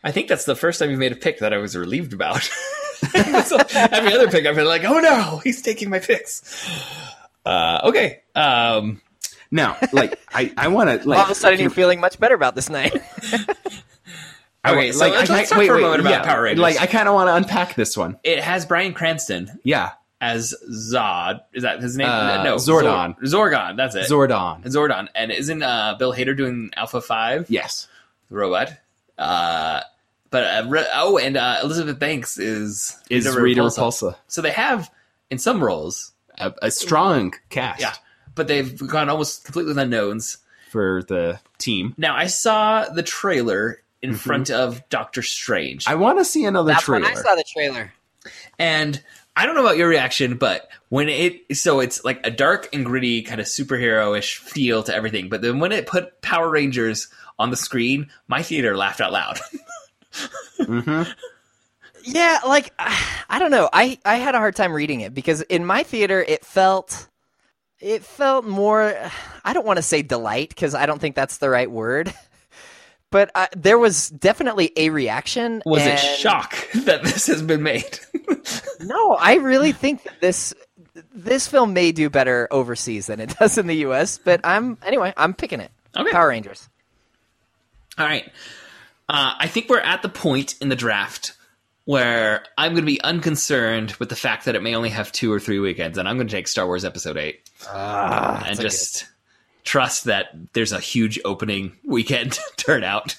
I 0.04 0.12
think 0.12 0.28
that's 0.28 0.45
the 0.45 0.56
first 0.56 0.80
time 0.80 0.89
you've 0.89 0.99
made 0.99 1.12
a 1.12 1.16
pick 1.16 1.39
that 1.39 1.54
I 1.54 1.58
was 1.58 1.76
relieved 1.76 2.14
about. 2.14 2.41
so 3.45 3.58
every 3.74 4.14
other 4.14 4.30
pick, 4.30 4.45
I've 4.45 4.56
been 4.56 4.66
like, 4.66 4.84
oh 4.84 4.99
no, 4.99 5.38
he's 5.43 5.62
taking 5.62 5.89
my 5.89 5.99
picks. 5.99 6.68
Uh, 7.45 7.82
okay. 7.86 8.22
Um, 8.36 9.02
Now, 9.52 9.78
like 9.91 10.20
I, 10.34 10.54
I 10.58 10.68
want 10.70 10.89
to 11.02 11.08
like 11.08 11.18
All 11.20 11.26
of 11.26 11.32
a 11.32 11.36
sudden, 11.36 11.60
you're 11.60 11.70
feeling 11.70 11.99
much 11.99 12.20
better 12.20 12.36
about 12.36 12.56
this 12.56 12.70
night. 12.70 12.95
I, 14.64 14.74
Okay, 14.74 14.91
so 14.91 14.99
like, 14.99 15.14
let's- 15.14 15.30
I, 15.30 15.34
let's 15.38 15.49
talk 15.49 15.60
wait, 15.60 15.68
for 15.68 15.74
a 15.74 15.76
wait, 15.78 15.82
moment 15.84 16.02
about 16.02 16.12
yeah, 16.12 16.24
Power 16.24 16.43
Rangers. 16.43 16.62
Like 16.62 16.80
I 16.80 16.86
kind 16.86 17.08
of 17.08 17.16
want 17.16 17.30
to 17.30 17.36
unpack 17.36 17.76
this 17.76 17.97
one. 17.97 18.20
it 18.24 18.39
has 18.39 18.66
Bryan 18.66 18.93
Cranston 18.93 19.60
Yeah, 19.64 19.91
as 20.20 20.54
Zod. 20.70 21.41
Is 21.54 21.64
that 21.64 21.82
his 21.82 21.97
name? 21.97 22.08
Uh, 22.08 22.43
no, 22.43 22.56
Zordon. 22.58 23.16
Zor- 23.26 23.49
Zorgon. 23.49 23.76
That's 23.78 23.95
it. 23.95 24.06
Zordon. 24.08 24.64
Zordon. 24.66 25.08
And 25.16 25.32
isn't 25.32 25.64
uh, 25.64 25.95
Bill 25.97 26.14
Hader 26.14 26.38
doing 26.38 26.70
Alpha 26.78 27.02
Five? 27.02 27.49
Yes, 27.49 27.88
the 28.30 28.36
robot. 28.38 28.74
Uh, 29.22 29.82
but 30.32 30.44
uh, 30.44 30.68
re- 30.70 30.88
oh, 30.96 31.18
and 31.18 31.38
uh, 31.38 31.60
Elizabeth 31.64 32.00
Banks 32.00 32.38
is 32.40 32.98
is 33.10 33.26
Rita 33.36 33.62
Repulsa 33.62 34.16
So 34.28 34.42
they 34.42 34.52
have 34.52 34.90
in 35.30 35.38
some 35.38 35.64
roles, 35.64 36.12
a, 36.38 36.54
a 36.62 36.72
strong 36.72 37.34
cast 37.50 37.80
yeah, 37.82 37.94
but 38.36 38.48
they've 38.48 38.76
gone 38.88 39.10
almost 39.10 39.44
completely 39.46 39.70
with 39.72 39.78
unknowns. 39.78 40.38
for 40.72 41.04
the 41.04 41.40
team. 41.58 41.94
Now 41.98 42.16
I 42.16 42.28
saw 42.28 42.86
the 42.90 43.04
trailer 43.04 43.82
in 44.02 44.12
Mhm. 44.14 44.18
front 44.18 44.50
of 44.50 44.82
Doctor 44.90 45.22
Strange, 45.22 45.86
I 45.88 45.94
want 45.96 46.18
to 46.18 46.26
see 46.26 46.46
another 46.46 46.72
That's 46.74 46.84
trailer. 46.86 47.04
when 47.04 47.12
I 47.12 47.22
saw 47.22 47.36
the 47.36 47.44
trailer. 47.54 47.94
and 48.58 49.02
I 49.36 49.46
don't 49.46 49.56
know 49.56 49.62
about 49.62 49.78
your 49.78 49.88
reaction, 49.88 50.38
but 50.38 50.68
when 50.90 51.08
it 51.08 51.56
so 51.56 51.80
it's 51.82 52.04
like 52.04 52.26
a 52.26 52.32
dark 52.32 52.68
and 52.74 52.84
gritty 52.86 53.22
kind 53.22 53.40
of 53.40 53.48
superhero-ish 53.48 54.38
feel 54.38 54.82
to 54.84 54.96
everything, 54.96 55.30
but 55.30 55.42
then 55.42 55.60
when 55.60 55.72
it 55.72 55.86
put 55.86 56.22
Power 56.22 56.50
Rangers 56.50 57.08
on 57.40 57.50
the 57.50 57.58
screen, 57.58 58.10
my 58.28 58.42
theater 58.44 58.76
laughed 58.78 59.02
out 59.02 59.12
loud. 59.12 59.40
hmm 60.60 61.04
Yeah, 62.04 62.40
like 62.46 62.74
I 62.78 63.40
don't 63.40 63.52
know. 63.52 63.70
I 63.72 63.98
I 64.06 64.16
had 64.18 64.36
a 64.36 64.40
hard 64.40 64.56
time 64.56 64.74
reading 64.74 65.02
it 65.02 65.14
because 65.14 65.42
in 65.42 65.66
my 65.66 65.84
theater 65.84 66.22
it 66.22 66.44
felt 66.46 67.08
it 67.80 68.04
felt 68.04 68.46
more 68.46 68.96
I 69.44 69.54
don't 69.54 69.66
want 69.66 69.78
to 69.78 69.84
say 69.84 70.02
delight 70.02 70.50
because 70.50 70.76
I 70.76 70.86
don't 70.86 71.00
think 71.00 71.16
that's 71.16 71.38
the 71.38 71.50
right 71.50 71.70
word. 71.70 72.14
But 73.12 73.30
uh, 73.36 73.48
there 73.58 73.78
was 73.78 74.10
definitely 74.10 74.72
a 74.78 74.90
reaction. 74.90 75.62
Was 75.66 75.86
it 75.86 76.00
shock 76.00 76.56
that 76.86 77.04
this 77.04 77.28
has 77.28 77.42
been 77.42 77.62
made? 77.62 78.00
No, 78.80 79.16
I 79.16 79.36
really 79.36 79.74
think 79.74 80.04
that 80.04 80.22
this 80.22 80.54
this 81.14 81.46
film 81.48 81.74
may 81.74 81.92
do 81.92 82.10
better 82.10 82.48
overseas 82.52 83.08
than 83.08 83.20
it 83.20 83.36
does 83.38 83.58
in 83.58 83.68
the 83.68 83.76
U.S. 83.78 84.18
But 84.18 84.40
I'm 84.46 84.78
anyway. 84.84 85.14
I'm 85.18 85.34
picking 85.34 85.60
it. 85.60 85.72
Okay. 85.96 86.10
Power 86.12 86.30
Rangers. 86.30 86.70
All 87.98 88.06
right. 88.06 88.26
Uh, 89.10 89.34
I 89.39 89.48
think 89.48 89.70
we're 89.70 89.80
at 89.80 90.02
the 90.02 90.10
point 90.10 90.56
in 90.62 90.70
the 90.70 90.76
draft 90.76 91.34
where 91.86 92.44
I'm 92.58 92.72
going 92.74 92.84
to 92.84 92.92
be 92.92 93.02
unconcerned 93.02 93.92
with 93.94 94.10
the 94.10 94.16
fact 94.16 94.46
that 94.46 94.56
it 94.56 94.62
may 94.64 94.76
only 94.76 94.89
have 94.89 95.12
two 95.12 95.32
or 95.34 95.39
three 95.39 95.60
weekends, 95.60 95.98
and 95.98 96.08
I'm 96.08 96.16
going 96.16 96.28
to 96.28 96.34
take 96.34 96.48
Star 96.48 96.66
Wars 96.68 96.86
Episode 96.86 97.18
8 97.18 97.50
Ah, 97.68 98.46
and 98.48 98.60
just 98.60 99.08
trust 99.64 100.06
that 100.06 100.28
there's 100.54 100.72
a 100.72 100.80
huge 100.80 101.20
opening 101.26 101.74
weekend 101.84 102.39
turnout 102.58 103.16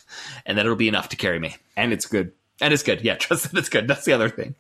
and 0.47 0.57
that 0.59 0.65
it'll 0.65 0.77
be 0.77 0.89
enough 0.89 1.11
to 1.11 1.17
carry 1.17 1.39
me. 1.39 1.57
and 1.77 1.93
it's 1.93 2.07
good. 2.07 2.33
And 2.61 2.73
it's 2.73 2.83
good. 2.85 3.03
Yeah, 3.03 3.15
trust 3.19 3.51
that 3.51 3.59
it's 3.59 3.69
good. 3.69 3.89
That's 3.89 4.05
the 4.05 4.13
other 4.13 4.29
thing. 4.29 4.55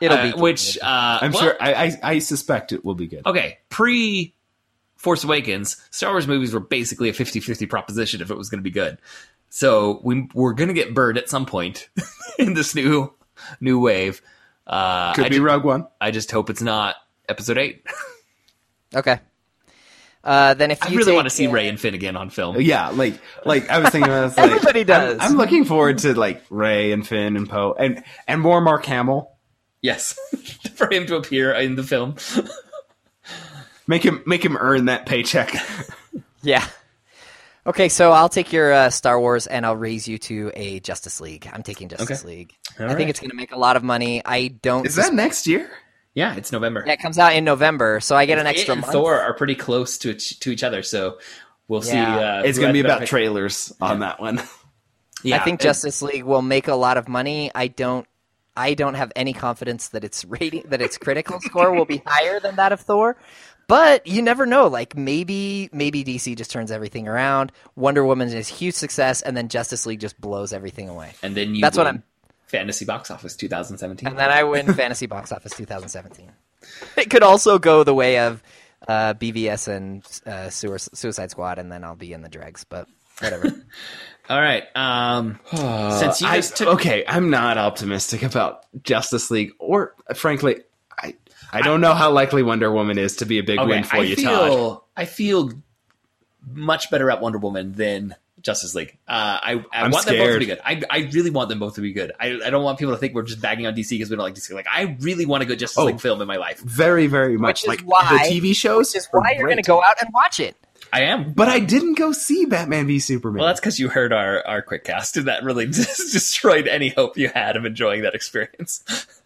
It'll 0.00 0.18
Uh, 0.18 0.32
be 0.34 0.40
which 0.40 0.76
uh, 0.82 1.18
I'm 1.22 1.32
well, 1.32 1.40
sure. 1.42 1.56
I, 1.60 1.74
I 1.74 1.98
I 2.14 2.18
suspect 2.18 2.72
it 2.72 2.84
will 2.84 2.96
be 2.96 3.06
good. 3.06 3.24
Okay, 3.26 3.58
pre 3.68 4.34
Force 4.96 5.22
Awakens, 5.22 5.76
Star 5.90 6.10
Wars 6.12 6.26
movies 6.26 6.52
were 6.52 6.60
basically 6.60 7.08
a 7.10 7.12
50-50 7.12 7.68
proposition 7.68 8.20
if 8.22 8.30
it 8.30 8.36
was 8.36 8.48
going 8.50 8.58
to 8.58 8.62
be 8.64 8.70
good. 8.72 8.98
So 9.54 10.00
we 10.02 10.28
we're 10.34 10.52
going 10.52 10.66
to 10.66 10.74
get 10.74 10.94
burned 10.94 11.16
at 11.16 11.28
some 11.28 11.46
point 11.46 11.88
in 12.40 12.54
this 12.54 12.74
new 12.74 13.14
new 13.60 13.78
wave. 13.78 14.20
Uh, 14.66 15.14
Could 15.14 15.26
I, 15.26 15.28
be 15.28 15.36
ju- 15.36 15.44
Rogue 15.44 15.62
One. 15.62 15.86
I 16.00 16.10
just 16.10 16.32
hope 16.32 16.50
it's 16.50 16.60
not 16.60 16.96
Episode 17.28 17.58
Eight. 17.58 17.86
Okay. 18.92 19.20
Uh, 20.24 20.54
then 20.54 20.70
if 20.72 20.82
I 20.84 20.88
you 20.88 20.98
really 20.98 21.12
take, 21.12 21.16
want 21.16 21.26
to 21.26 21.30
see 21.30 21.46
uh, 21.46 21.52
Rey 21.52 21.68
and 21.68 21.78
Finn 21.78 21.94
again 21.94 22.16
on 22.16 22.30
film. 22.30 22.60
Yeah, 22.60 22.88
like 22.88 23.20
like 23.44 23.70
I 23.70 23.78
was 23.78 23.90
thinking 23.90 24.10
about 24.10 24.28
this, 24.28 24.38
like, 24.38 24.50
Everybody 24.50 24.84
does. 24.84 25.18
I'm, 25.20 25.32
I'm 25.32 25.36
looking 25.36 25.64
forward 25.64 25.98
to 25.98 26.14
like 26.14 26.42
Rey 26.50 26.90
and 26.90 27.06
Finn 27.06 27.36
and 27.36 27.48
Poe 27.48 27.76
and 27.78 28.02
and 28.26 28.40
more 28.40 28.60
Mark 28.60 28.84
Hamill. 28.86 29.30
Yes, 29.82 30.18
for 30.74 30.92
him 30.92 31.06
to 31.06 31.16
appear 31.16 31.52
in 31.52 31.76
the 31.76 31.84
film. 31.84 32.16
Make 33.86 34.04
him 34.04 34.22
make 34.26 34.44
him 34.44 34.56
earn 34.56 34.86
that 34.86 35.06
paycheck. 35.06 35.54
Yeah. 36.42 36.66
Okay, 37.66 37.88
so 37.88 38.12
I'll 38.12 38.28
take 38.28 38.52
your 38.52 38.72
uh, 38.72 38.90
Star 38.90 39.18
Wars 39.18 39.46
and 39.46 39.64
I'll 39.64 39.76
raise 39.76 40.06
you 40.06 40.18
to 40.18 40.52
a 40.54 40.80
Justice 40.80 41.20
League. 41.20 41.48
I'm 41.50 41.62
taking 41.62 41.88
Justice 41.88 42.20
Okay. 42.22 42.28
League. 42.36 42.54
All 42.78 42.84
I 42.84 42.88
right. 42.88 42.96
think 42.96 43.08
it's 43.10 43.20
going 43.20 43.30
to 43.30 43.36
make 43.36 43.52
a 43.52 43.58
lot 43.58 43.76
of 43.76 43.82
money. 43.82 44.20
I 44.24 44.48
don't. 44.48 44.84
Is 44.86 44.96
that 44.96 45.14
next 45.14 45.46
year? 45.46 45.70
Yeah, 46.14 46.34
it's 46.36 46.52
November. 46.52 46.84
Yeah, 46.86 46.92
it 46.92 47.00
comes 47.00 47.18
out 47.18 47.34
in 47.34 47.42
November, 47.44 48.00
so 48.00 48.14
I 48.16 48.26
get 48.26 48.38
an 48.38 48.46
It 48.46 48.50
extra 48.50 48.72
and 48.72 48.82
month. 48.82 48.92
Thor 48.92 49.18
are 49.18 49.32
pretty 49.34 49.54
close 49.54 49.96
to 49.98 50.10
each, 50.10 50.38
to 50.40 50.50
each 50.50 50.62
other, 50.62 50.82
so 50.82 51.18
we'll 51.66 51.82
see. 51.82 51.96
Uh, 51.98 52.42
It's 52.42 52.58
going 52.58 52.68
to 52.68 52.72
be 52.74 52.80
about 52.80 53.00
pick. 53.00 53.08
trailers 53.08 53.72
on 53.80 54.00
that 54.00 54.20
one. 54.20 54.40
Yeah, 55.22 55.36
I 55.36 55.38
think 55.38 55.58
it- 55.60 55.64
Justice 55.64 56.02
League 56.02 56.24
will 56.24 56.42
make 56.42 56.68
a 56.68 56.74
lot 56.74 56.98
of 56.98 57.08
money. 57.08 57.50
I 57.54 57.68
don't. 57.68 58.06
I 58.54 58.74
don't 58.74 58.92
have 58.92 59.10
any 59.16 59.32
confidence 59.32 59.88
that 59.88 60.04
its 60.04 60.22
rating, 60.26 60.64
that 60.66 60.82
its 60.82 60.98
critical 60.98 61.40
score 61.40 61.72
will 61.72 61.86
be 61.86 62.02
higher 62.04 62.38
than 62.40 62.56
that 62.56 62.72
of 62.72 62.80
Thor. 62.80 63.16
But 63.66 64.06
you 64.06 64.20
never 64.22 64.46
know. 64.46 64.66
Like 64.66 64.96
maybe, 64.96 65.68
maybe 65.72 66.04
DC 66.04 66.36
just 66.36 66.50
turns 66.50 66.70
everything 66.70 67.08
around. 67.08 67.52
Wonder 67.76 68.04
Woman 68.04 68.28
is 68.28 68.50
a 68.50 68.54
huge 68.54 68.74
success, 68.74 69.22
and 69.22 69.36
then 69.36 69.48
Justice 69.48 69.86
League 69.86 70.00
just 70.00 70.20
blows 70.20 70.52
everything 70.52 70.88
away. 70.88 71.12
and 71.22 71.34
then 71.34 71.54
you. 71.54 71.60
That's 71.60 71.76
what 71.76 71.86
I'm- 71.86 72.02
Fantasy 72.46 72.84
box 72.84 73.10
office 73.10 73.34
2017. 73.36 74.06
And 74.08 74.18
then 74.18 74.30
I 74.30 74.44
win 74.44 74.72
Fantasy 74.74 75.06
Box 75.06 75.32
Office 75.32 75.56
2017. 75.56 76.30
It 76.96 77.10
could 77.10 77.22
also 77.24 77.58
go 77.58 77.82
the 77.82 77.94
way 77.94 78.20
of 78.20 78.42
uh, 78.86 79.14
BVS 79.14 79.66
and 79.66 80.04
uh, 80.24 80.50
Suicide 80.50 81.30
Squad, 81.32 81.58
and 81.58 81.72
then 81.72 81.82
I'll 81.82 81.96
be 81.96 82.12
in 82.12 82.22
the 82.22 82.28
dregs. 82.28 82.62
But 82.64 82.86
whatever. 83.18 83.46
All 84.28 84.40
right. 84.40 84.64
Um, 84.76 85.40
since 85.98 86.20
you 86.20 86.28
I- 86.28 86.40
took 86.40 86.68
okay, 86.74 87.02
I'm 87.08 87.30
not 87.30 87.58
optimistic 87.58 88.22
about 88.22 88.64
Justice 88.84 89.30
League, 89.32 89.50
or 89.58 89.94
frankly, 90.14 90.60
I 91.52 91.58
I 91.58 91.62
don't 91.62 91.80
know 91.80 91.94
how 91.94 92.10
likely 92.10 92.42
Wonder 92.42 92.70
Woman 92.72 92.98
is 92.98 93.16
to 93.16 93.26
be 93.26 93.38
a 93.38 93.42
big 93.42 93.58
Okay, 93.58 93.68
win 93.68 93.84
for 93.84 93.96
I 93.96 94.02
you, 94.02 94.16
feel, 94.16 94.74
Todd. 94.76 94.80
I 94.96 95.04
feel 95.04 95.52
much 96.52 96.90
better 96.90 97.10
at 97.10 97.20
Wonder 97.20 97.38
Woman 97.38 97.72
than 97.72 98.14
Justice 98.42 98.74
League. 98.74 98.98
Uh, 99.08 99.12
I, 99.42 99.64
I 99.72 99.84
I'm 99.84 99.90
want 99.90 100.04
them 100.06 100.18
both 100.18 100.32
to 100.34 100.38
be 100.40 100.46
good. 100.46 100.60
I, 100.64 100.82
I 100.90 100.98
really 101.12 101.30
want 101.30 101.48
them 101.48 101.58
both 101.58 101.76
to 101.76 101.80
be 101.80 101.92
good. 101.92 102.12
I, 102.20 102.38
I 102.44 102.50
don't 102.50 102.62
want 102.62 102.78
people 102.78 102.92
to 102.92 102.98
think 102.98 103.14
we're 103.14 103.22
just 103.22 103.40
bagging 103.40 103.66
on 103.66 103.74
DC 103.74 103.88
because 103.90 104.10
we 104.10 104.16
don't 104.16 104.24
like 104.24 104.34
DC. 104.34 104.52
Like 104.52 104.66
I 104.70 104.96
really 105.00 105.24
want 105.24 105.42
a 105.42 105.46
good 105.46 105.58
Justice 105.58 105.78
Oh. 105.78 105.86
League 105.86 106.00
film 106.00 106.20
in 106.20 106.28
my 106.28 106.36
life. 106.36 106.60
Very, 106.60 107.06
very 107.06 107.38
much. 107.38 107.62
is 107.62 107.68
like 107.68 107.80
why- 107.82 108.26
the 108.28 108.40
TV 108.40 108.54
shows, 108.54 108.90
Which 108.92 108.98
is 109.02 109.08
are 109.14 109.20
why 109.20 109.32
you're 109.38 109.46
going 109.48 109.56
to 109.56 109.62
go 109.62 109.82
out 109.82 109.96
and 110.00 110.10
watch 110.12 110.40
it. 110.40 110.56
I 110.92 111.04
am. 111.04 111.32
But 111.32 111.48
I 111.48 111.58
didn't 111.58 111.94
go 111.94 112.12
see 112.12 112.44
Batman 112.44 112.86
v 112.86 112.98
Superman. 113.00 113.40
Well, 113.40 113.48
that's 113.48 113.58
because 113.58 113.80
you 113.80 113.88
heard 113.88 114.12
our 114.12 114.46
our 114.46 114.60
quick 114.62 114.84
cast, 114.84 115.16
and 115.16 115.26
that 115.26 115.42
really 115.42 115.66
destroyed 116.12 116.68
any 116.68 116.90
hope 116.90 117.16
you 117.16 117.28
had 117.28 117.56
of 117.56 117.64
enjoying 117.64 118.02
that 118.02 118.14
experience. 118.14 118.84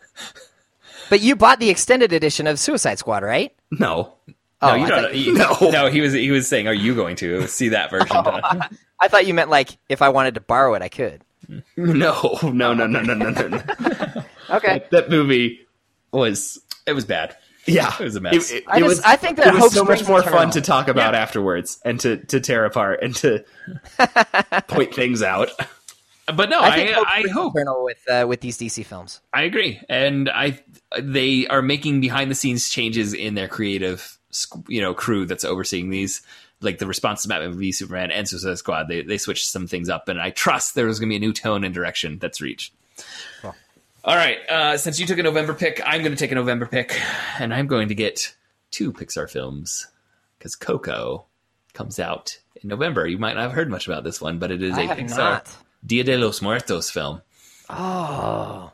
But 1.10 1.20
you 1.20 1.36
bought 1.36 1.58
the 1.60 1.70
extended 1.70 2.12
edition 2.12 2.46
of 2.46 2.58
Suicide 2.58 2.98
Squad, 2.98 3.22
right? 3.22 3.52
no, 3.70 4.14
Oh, 4.60 4.70
no, 4.70 4.74
you 4.74 4.84
I 4.84 4.88
don't. 4.88 5.02
thought- 5.02 5.14
he- 5.14 5.32
No. 5.32 5.56
no. 5.70 5.88
He 5.90 6.00
was 6.00 6.12
he 6.12 6.30
was 6.32 6.48
saying, 6.48 6.66
"Are 6.66 6.74
you 6.74 6.94
going 6.94 7.14
to 7.16 7.46
see 7.46 7.68
that 7.68 7.90
version?" 7.92 8.08
I 9.00 9.06
thought 9.08 9.24
you 9.26 9.32
meant 9.34 9.50
like 9.50 9.78
if 9.88 10.02
I 10.02 10.08
wanted 10.08 10.34
to 10.34 10.40
borrow 10.40 10.74
it, 10.74 10.82
I 10.82 10.88
could. 10.88 11.22
no, 11.76 12.38
no, 12.42 12.74
no, 12.74 12.74
no, 12.74 12.86
no, 12.86 13.14
no, 13.14 13.30
no. 13.30 13.46
no. 13.48 14.24
Okay. 14.50 14.82
that 14.90 15.08
movie 15.10 15.60
was 16.12 16.58
it 16.86 16.92
was 16.94 17.04
bad. 17.04 17.36
yeah, 17.66 17.94
It 18.00 18.04
was 18.04 18.16
a 18.16 18.20
mess. 18.20 18.50
It, 18.50 18.56
it- 18.56 18.64
I 18.66 18.78
it 18.78 18.80
just- 18.80 18.88
was. 18.88 19.00
I 19.02 19.14
think 19.16 19.36
that 19.36 19.46
it 19.46 19.54
was 19.60 19.72
so 19.72 19.84
much 19.84 20.06
more 20.08 20.22
fun 20.22 20.50
to 20.50 20.60
talk 20.60 20.88
about 20.88 21.14
afterwards 21.14 21.78
and 21.84 22.00
to 22.00 22.16
to 22.26 22.40
tear 22.40 22.64
apart 22.64 22.98
and 23.02 23.14
to 23.16 23.44
point 24.68 24.92
things 24.94 25.22
out. 25.22 25.50
But 26.34 26.50
no, 26.50 26.60
I 26.60 26.74
think 26.74 26.90
I, 26.90 26.94
hope 26.94 27.06
I 27.56 27.64
hope 27.64 27.82
with 27.82 28.10
uh, 28.10 28.26
with 28.28 28.40
these 28.40 28.58
DC 28.58 28.84
films. 28.84 29.20
I 29.32 29.42
agree, 29.42 29.80
and 29.88 30.28
I 30.28 30.60
they 31.00 31.46
are 31.46 31.62
making 31.62 32.00
behind 32.00 32.30
the 32.30 32.34
scenes 32.34 32.68
changes 32.68 33.14
in 33.14 33.34
their 33.34 33.48
creative, 33.48 34.18
you 34.68 34.80
know, 34.80 34.94
crew 34.94 35.26
that's 35.26 35.44
overseeing 35.44 35.90
these. 35.90 36.22
Like 36.60 36.78
the 36.78 36.86
response 36.86 37.22
to 37.22 37.28
Batman 37.28 37.56
v 37.56 37.70
Superman 37.70 38.10
and 38.10 38.28
Suicide 38.28 38.58
Squad, 38.58 38.88
they 38.88 39.02
they 39.02 39.16
switched 39.16 39.46
some 39.46 39.66
things 39.66 39.88
up, 39.88 40.08
and 40.08 40.20
I 40.20 40.30
trust 40.30 40.74
there's 40.74 40.98
going 40.98 41.08
to 41.08 41.12
be 41.12 41.16
a 41.16 41.20
new 41.20 41.32
tone 41.32 41.64
and 41.64 41.72
direction 41.72 42.18
that's 42.18 42.40
reached. 42.40 42.74
Cool. 43.40 43.54
All 44.04 44.16
right, 44.16 44.38
uh, 44.48 44.76
since 44.76 44.98
you 44.98 45.06
took 45.06 45.18
a 45.18 45.22
November 45.22 45.54
pick, 45.54 45.80
I'm 45.84 46.02
going 46.02 46.12
to 46.12 46.18
take 46.18 46.32
a 46.32 46.34
November 46.34 46.66
pick, 46.66 47.00
and 47.38 47.54
I'm 47.54 47.68
going 47.68 47.88
to 47.88 47.94
get 47.94 48.34
two 48.70 48.92
Pixar 48.92 49.30
films 49.30 49.86
because 50.38 50.56
Coco 50.56 51.26
comes 51.74 51.98
out 51.98 52.38
in 52.62 52.68
November. 52.68 53.06
You 53.06 53.18
might 53.18 53.34
not 53.34 53.42
have 53.42 53.52
heard 53.52 53.70
much 53.70 53.86
about 53.86 54.04
this 54.04 54.20
one, 54.20 54.38
but 54.38 54.50
it 54.50 54.62
is 54.62 54.76
I 54.76 54.82
a 54.82 54.96
Pixar 54.96 55.16
not. 55.16 55.56
Dia 55.84 56.04
de 56.04 56.16
los 56.18 56.40
Muertos 56.42 56.90
film 56.90 57.22
Oh, 57.70 58.70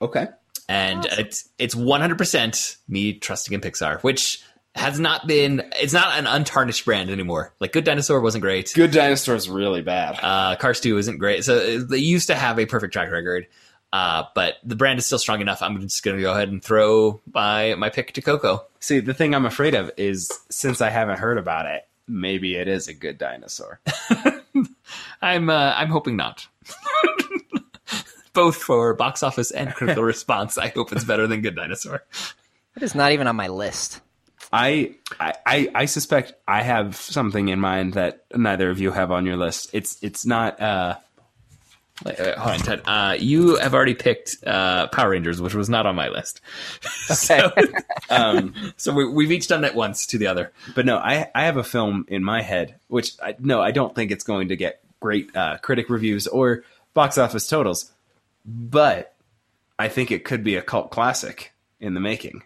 Okay. 0.00 0.26
and 0.68 1.06
it's 1.06 1.48
it's 1.58 1.74
100% 1.74 2.76
me 2.88 3.14
trusting 3.14 3.54
in 3.54 3.60
Pixar, 3.60 4.02
which 4.02 4.42
has 4.74 4.98
not 4.98 5.26
been 5.26 5.62
it's 5.80 5.92
not 5.92 6.18
an 6.18 6.26
untarnished 6.26 6.84
brand 6.84 7.08
anymore. 7.10 7.54
Like 7.60 7.72
Good 7.72 7.84
Dinosaur 7.84 8.20
wasn't 8.20 8.42
great. 8.42 8.72
Good 8.74 8.90
Dinosaur 8.90 9.34
is 9.36 9.48
really 9.48 9.82
bad. 9.82 10.18
Uh, 10.22 10.56
Cars 10.56 10.80
2 10.80 10.98
isn't 10.98 11.18
great. 11.18 11.44
So 11.44 11.56
uh, 11.58 11.84
they 11.88 11.98
used 11.98 12.26
to 12.26 12.34
have 12.34 12.58
a 12.58 12.66
perfect 12.66 12.92
track 12.92 13.10
record. 13.10 13.46
Uh, 13.92 14.24
but 14.34 14.54
the 14.64 14.74
brand 14.74 14.98
is 14.98 15.06
still 15.06 15.20
strong 15.20 15.40
enough. 15.40 15.62
I'm 15.62 15.80
just 15.80 16.02
going 16.02 16.16
to 16.16 16.22
go 16.22 16.32
ahead 16.32 16.48
and 16.48 16.60
throw 16.62 17.20
my 17.32 17.76
my 17.76 17.90
pick 17.90 18.12
to 18.14 18.22
Coco. 18.22 18.64
See, 18.80 18.98
the 18.98 19.14
thing 19.14 19.34
I'm 19.34 19.46
afraid 19.46 19.74
of 19.74 19.92
is 19.96 20.30
since 20.50 20.80
I 20.80 20.90
haven't 20.90 21.18
heard 21.20 21.38
about 21.38 21.66
it, 21.66 21.86
maybe 22.06 22.56
it 22.56 22.68
is 22.68 22.88
a 22.88 22.94
good 22.94 23.18
dinosaur. 23.18 23.80
I'm 25.22 25.50
uh, 25.50 25.72
I'm 25.76 25.88
hoping 25.88 26.16
not. 26.16 26.46
Both 28.32 28.56
for 28.56 28.94
box 28.94 29.22
office 29.22 29.50
and 29.50 29.74
critical 29.74 30.02
response, 30.14 30.58
I 30.58 30.68
hope 30.68 30.92
it's 30.92 31.04
better 31.04 31.26
than 31.26 31.40
Good 31.40 31.54
Dinosaur. 31.54 32.02
It 32.76 32.82
is 32.82 32.94
not 32.94 33.12
even 33.12 33.28
on 33.28 33.36
my 33.36 33.46
list. 33.46 34.00
I, 34.52 34.96
I 35.20 35.70
I 35.74 35.84
suspect 35.86 36.34
I 36.46 36.62
have 36.62 36.96
something 36.96 37.48
in 37.48 37.60
mind 37.60 37.94
that 37.94 38.24
neither 38.34 38.70
of 38.70 38.80
you 38.80 38.90
have 38.90 39.10
on 39.10 39.24
your 39.24 39.36
list. 39.36 39.70
It's 39.72 40.02
it's 40.02 40.26
not 40.26 40.60
uh 40.60 40.96
Wait, 42.04 42.18
wait, 42.18 42.34
hold 42.36 42.54
on, 42.54 42.58
Ted. 42.58 42.82
Uh, 42.84 43.16
you 43.18 43.56
have 43.56 43.72
already 43.72 43.94
picked 43.94 44.36
uh, 44.46 44.88
Power 44.88 45.10
Rangers, 45.10 45.40
which 45.40 45.54
was 45.54 45.68
not 45.68 45.86
on 45.86 45.94
my 45.94 46.08
list. 46.08 46.40
so, 47.06 47.52
um 48.10 48.52
so 48.76 48.92
we, 48.92 49.08
we've 49.08 49.30
each 49.30 49.46
done 49.46 49.64
it 49.64 49.74
once 49.74 50.06
to 50.06 50.18
the 50.18 50.26
other. 50.26 50.52
but 50.74 50.86
no, 50.86 50.96
I 50.96 51.30
I 51.34 51.44
have 51.44 51.56
a 51.56 51.62
film 51.62 52.04
in 52.08 52.24
my 52.24 52.42
head 52.42 52.76
which 52.88 53.12
I 53.22 53.36
no, 53.38 53.60
I 53.60 53.70
don't 53.70 53.94
think 53.94 54.10
it's 54.10 54.24
going 54.24 54.48
to 54.48 54.56
get 54.56 54.80
great 54.98 55.34
uh, 55.36 55.58
critic 55.58 55.88
reviews 55.88 56.26
or 56.26 56.64
box 56.94 57.16
office 57.16 57.46
totals, 57.46 57.92
but 58.44 59.14
I 59.78 59.88
think 59.88 60.10
it 60.10 60.24
could 60.24 60.42
be 60.42 60.56
a 60.56 60.62
cult 60.62 60.90
classic 60.90 61.52
in 61.80 61.94
the 61.94 62.00
making. 62.00 62.42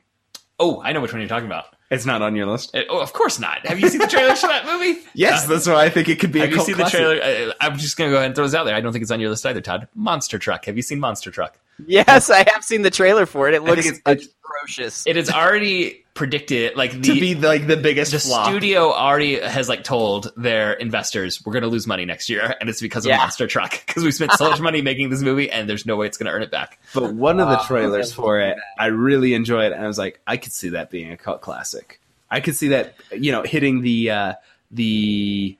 Oh, 0.58 0.82
I 0.82 0.92
know 0.92 1.00
which 1.00 1.12
one 1.12 1.20
you're 1.20 1.28
talking 1.28 1.46
about. 1.46 1.66
It's 1.90 2.04
not 2.04 2.20
on 2.20 2.36
your 2.36 2.46
list. 2.46 2.74
Uh, 2.76 2.82
oh, 2.90 3.00
of 3.00 3.12
course 3.14 3.38
not. 3.38 3.66
Have 3.66 3.80
you 3.80 3.88
seen 3.88 4.00
the 4.00 4.06
trailer 4.06 4.34
for 4.34 4.46
that 4.48 4.66
movie? 4.66 5.00
Yes, 5.14 5.46
that's 5.46 5.66
why 5.66 5.84
I 5.84 5.88
think 5.88 6.08
it 6.08 6.20
could 6.20 6.32
be 6.32 6.40
Have 6.40 6.50
a 6.50 6.52
you 6.52 6.60
seen 6.60 6.74
classic. 6.74 7.00
the 7.00 7.04
trailer? 7.16 7.50
Uh, 7.50 7.52
I'm 7.60 7.78
just 7.78 7.96
going 7.96 8.08
to 8.10 8.12
go 8.12 8.18
ahead 8.18 8.26
and 8.26 8.34
throw 8.36 8.44
this 8.44 8.54
out 8.54 8.64
there. 8.64 8.74
I 8.74 8.80
don't 8.80 8.92
think 8.92 9.02
it's 9.02 9.10
on 9.10 9.20
your 9.20 9.30
list 9.30 9.44
either, 9.46 9.60
Todd. 9.62 9.88
Monster 9.94 10.38
Truck. 10.38 10.66
Have 10.66 10.76
you 10.76 10.82
seen 10.82 11.00
Monster 11.00 11.30
Truck? 11.30 11.58
Yes, 11.86 12.28
I 12.30 12.44
have 12.50 12.62
seen 12.62 12.82
the 12.82 12.90
trailer 12.90 13.24
for 13.26 13.48
it. 13.48 13.54
It 13.54 13.62
looks 13.62 13.86
it's- 13.86 14.00
atrocious. 14.04 15.06
It 15.06 15.16
is 15.16 15.30
already 15.30 16.04
predicted, 16.18 16.76
like 16.76 16.90
the, 16.90 17.00
to 17.00 17.14
be 17.14 17.36
like 17.36 17.68
the 17.68 17.76
biggest 17.76 18.10
the 18.10 18.18
flop. 18.18 18.48
studio 18.48 18.92
already 18.92 19.38
has 19.38 19.68
like 19.68 19.84
told 19.84 20.32
their 20.36 20.72
investors 20.72 21.40
we're 21.46 21.52
going 21.52 21.62
to 21.62 21.68
lose 21.68 21.86
money 21.86 22.04
next 22.04 22.28
year, 22.28 22.56
and 22.60 22.68
it's 22.68 22.80
because 22.80 23.06
of 23.06 23.10
Yeah. 23.10 23.18
Monster 23.18 23.46
Truck 23.46 23.80
because 23.86 24.02
we 24.02 24.10
spent 24.10 24.32
so 24.32 24.50
much 24.50 24.60
money 24.60 24.82
making 24.82 25.10
this 25.10 25.22
movie, 25.22 25.48
and 25.48 25.68
there's 25.68 25.86
no 25.86 25.94
way 25.94 26.06
it's 26.06 26.18
going 26.18 26.26
to 26.26 26.32
earn 26.32 26.42
it 26.42 26.50
back. 26.50 26.80
But 26.92 27.14
one 27.14 27.38
of 27.38 27.48
the 27.48 27.58
trailers 27.58 28.08
that's 28.08 28.12
for 28.12 28.40
it, 28.40 28.58
I 28.76 28.86
really 28.86 29.32
enjoyed, 29.32 29.70
it, 29.70 29.76
and 29.76 29.84
I 29.84 29.86
was 29.86 29.96
like, 29.96 30.20
I 30.26 30.36
could 30.38 30.52
see 30.52 30.70
that 30.70 30.90
being 30.90 31.12
a 31.12 31.16
cult 31.16 31.40
classic. 31.40 32.00
I 32.28 32.40
could 32.40 32.56
see 32.56 32.68
that, 32.68 32.94
you 33.16 33.30
know, 33.30 33.44
hitting 33.44 33.80
the 33.82 34.10
uh, 34.10 34.32
the 34.72 35.56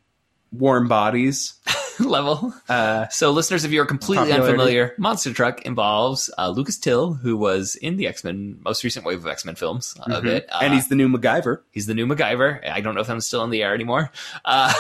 warm 0.53 0.89
bodies. 0.89 1.55
level. 2.07 2.53
Uh, 2.69 3.09
So, 3.09 3.31
listeners, 3.31 3.65
if 3.65 3.71
you're 3.73 3.87
completely 3.87 4.27
Popularity. 4.31 4.53
unfamiliar, 4.53 4.95
Monster 4.99 5.33
Truck 5.33 5.63
involves 5.63 6.31
uh, 6.39 6.49
Lucas 6.49 6.79
Till, 6.79 7.15
who 7.15 7.37
was 7.37 7.77
in 7.77 7.97
the 7.97 8.07
X 8.07 8.25
Men 8.25 8.59
most 8.65 8.85
recent 8.85 9.05
wave 9.05 9.19
of 9.19 9.27
X 9.27 9.45
Men 9.45 9.55
films 9.55 9.95
of 10.03 10.25
it, 10.27 10.47
uh, 10.51 10.57
Mm-hmm. 10.57 10.65
and 10.65 10.75
he's 10.75 10.89
the 10.89 10.95
new 10.95 11.09
MacGyver. 11.09 11.61
he's 11.71 11.87
the 11.87 11.95
new 11.95 12.07
MacGyver. 12.07 12.69
I 12.69 12.81
don't 12.81 12.95
know 12.95 13.01
if 13.01 13.09
I'm 13.11 13.21
still 13.21 13.43
in 13.45 13.51
the 13.51 13.63
air 13.63 13.75
anymore. 13.75 14.11
Uh, 14.45 14.73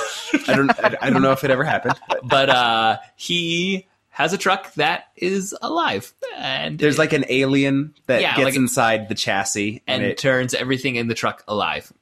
I 0.48 0.54
don't, 0.54 0.70
I, 1.02 1.10
don't 1.10 1.22
know 1.22 1.32
if 1.32 1.44
it 1.44 1.50
ever 1.50 1.64
happened. 1.64 1.94
But 2.08 2.20
but 2.28 2.50
uh, 2.50 2.96
he 3.16 3.86
has 4.10 4.32
a 4.32 4.38
truck 4.38 4.72
that 4.74 5.04
is 5.16 5.54
alive, 5.62 6.12
and 6.36 6.78
there's 6.78 6.98
like 6.98 7.12
an 7.12 7.24
alien 7.28 7.94
that 8.06 8.20
Yeah, 8.20 8.34
gets 8.36 8.44
like- 8.46 8.56
inside 8.56 9.08
the 9.08 9.14
chassis, 9.14 9.82
and 9.86 10.02
and, 10.02 10.12
it, 10.12 10.18
turns 10.18 10.54
everything 10.54 10.96
in 10.96 11.06
the 11.08 11.14
truck 11.14 11.44
alive, 11.46 11.92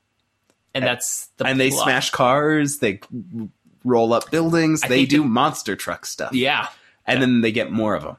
and 0.75 0.83
that's 0.85 1.27
the 1.37 1.45
and 1.47 1.61
they 1.61 1.71
smash 1.71 2.11
cars, 2.11 2.79
they 2.79 3.01
roll 3.87 4.13
up 4.13 4.31
buildings, 4.31 4.83
I 4.85 4.89
they 4.89 4.97
think 4.99 5.11
do 5.11 5.25
monster 5.25 5.77
truck 5.77 6.05
stuff, 6.07 6.35
Yeah, 6.35 6.69
and 7.07 7.23
then 7.23 7.41
they 7.41 7.53
get 7.53 7.71
more 7.71 7.95
of 7.95 8.03
them. 8.03 8.17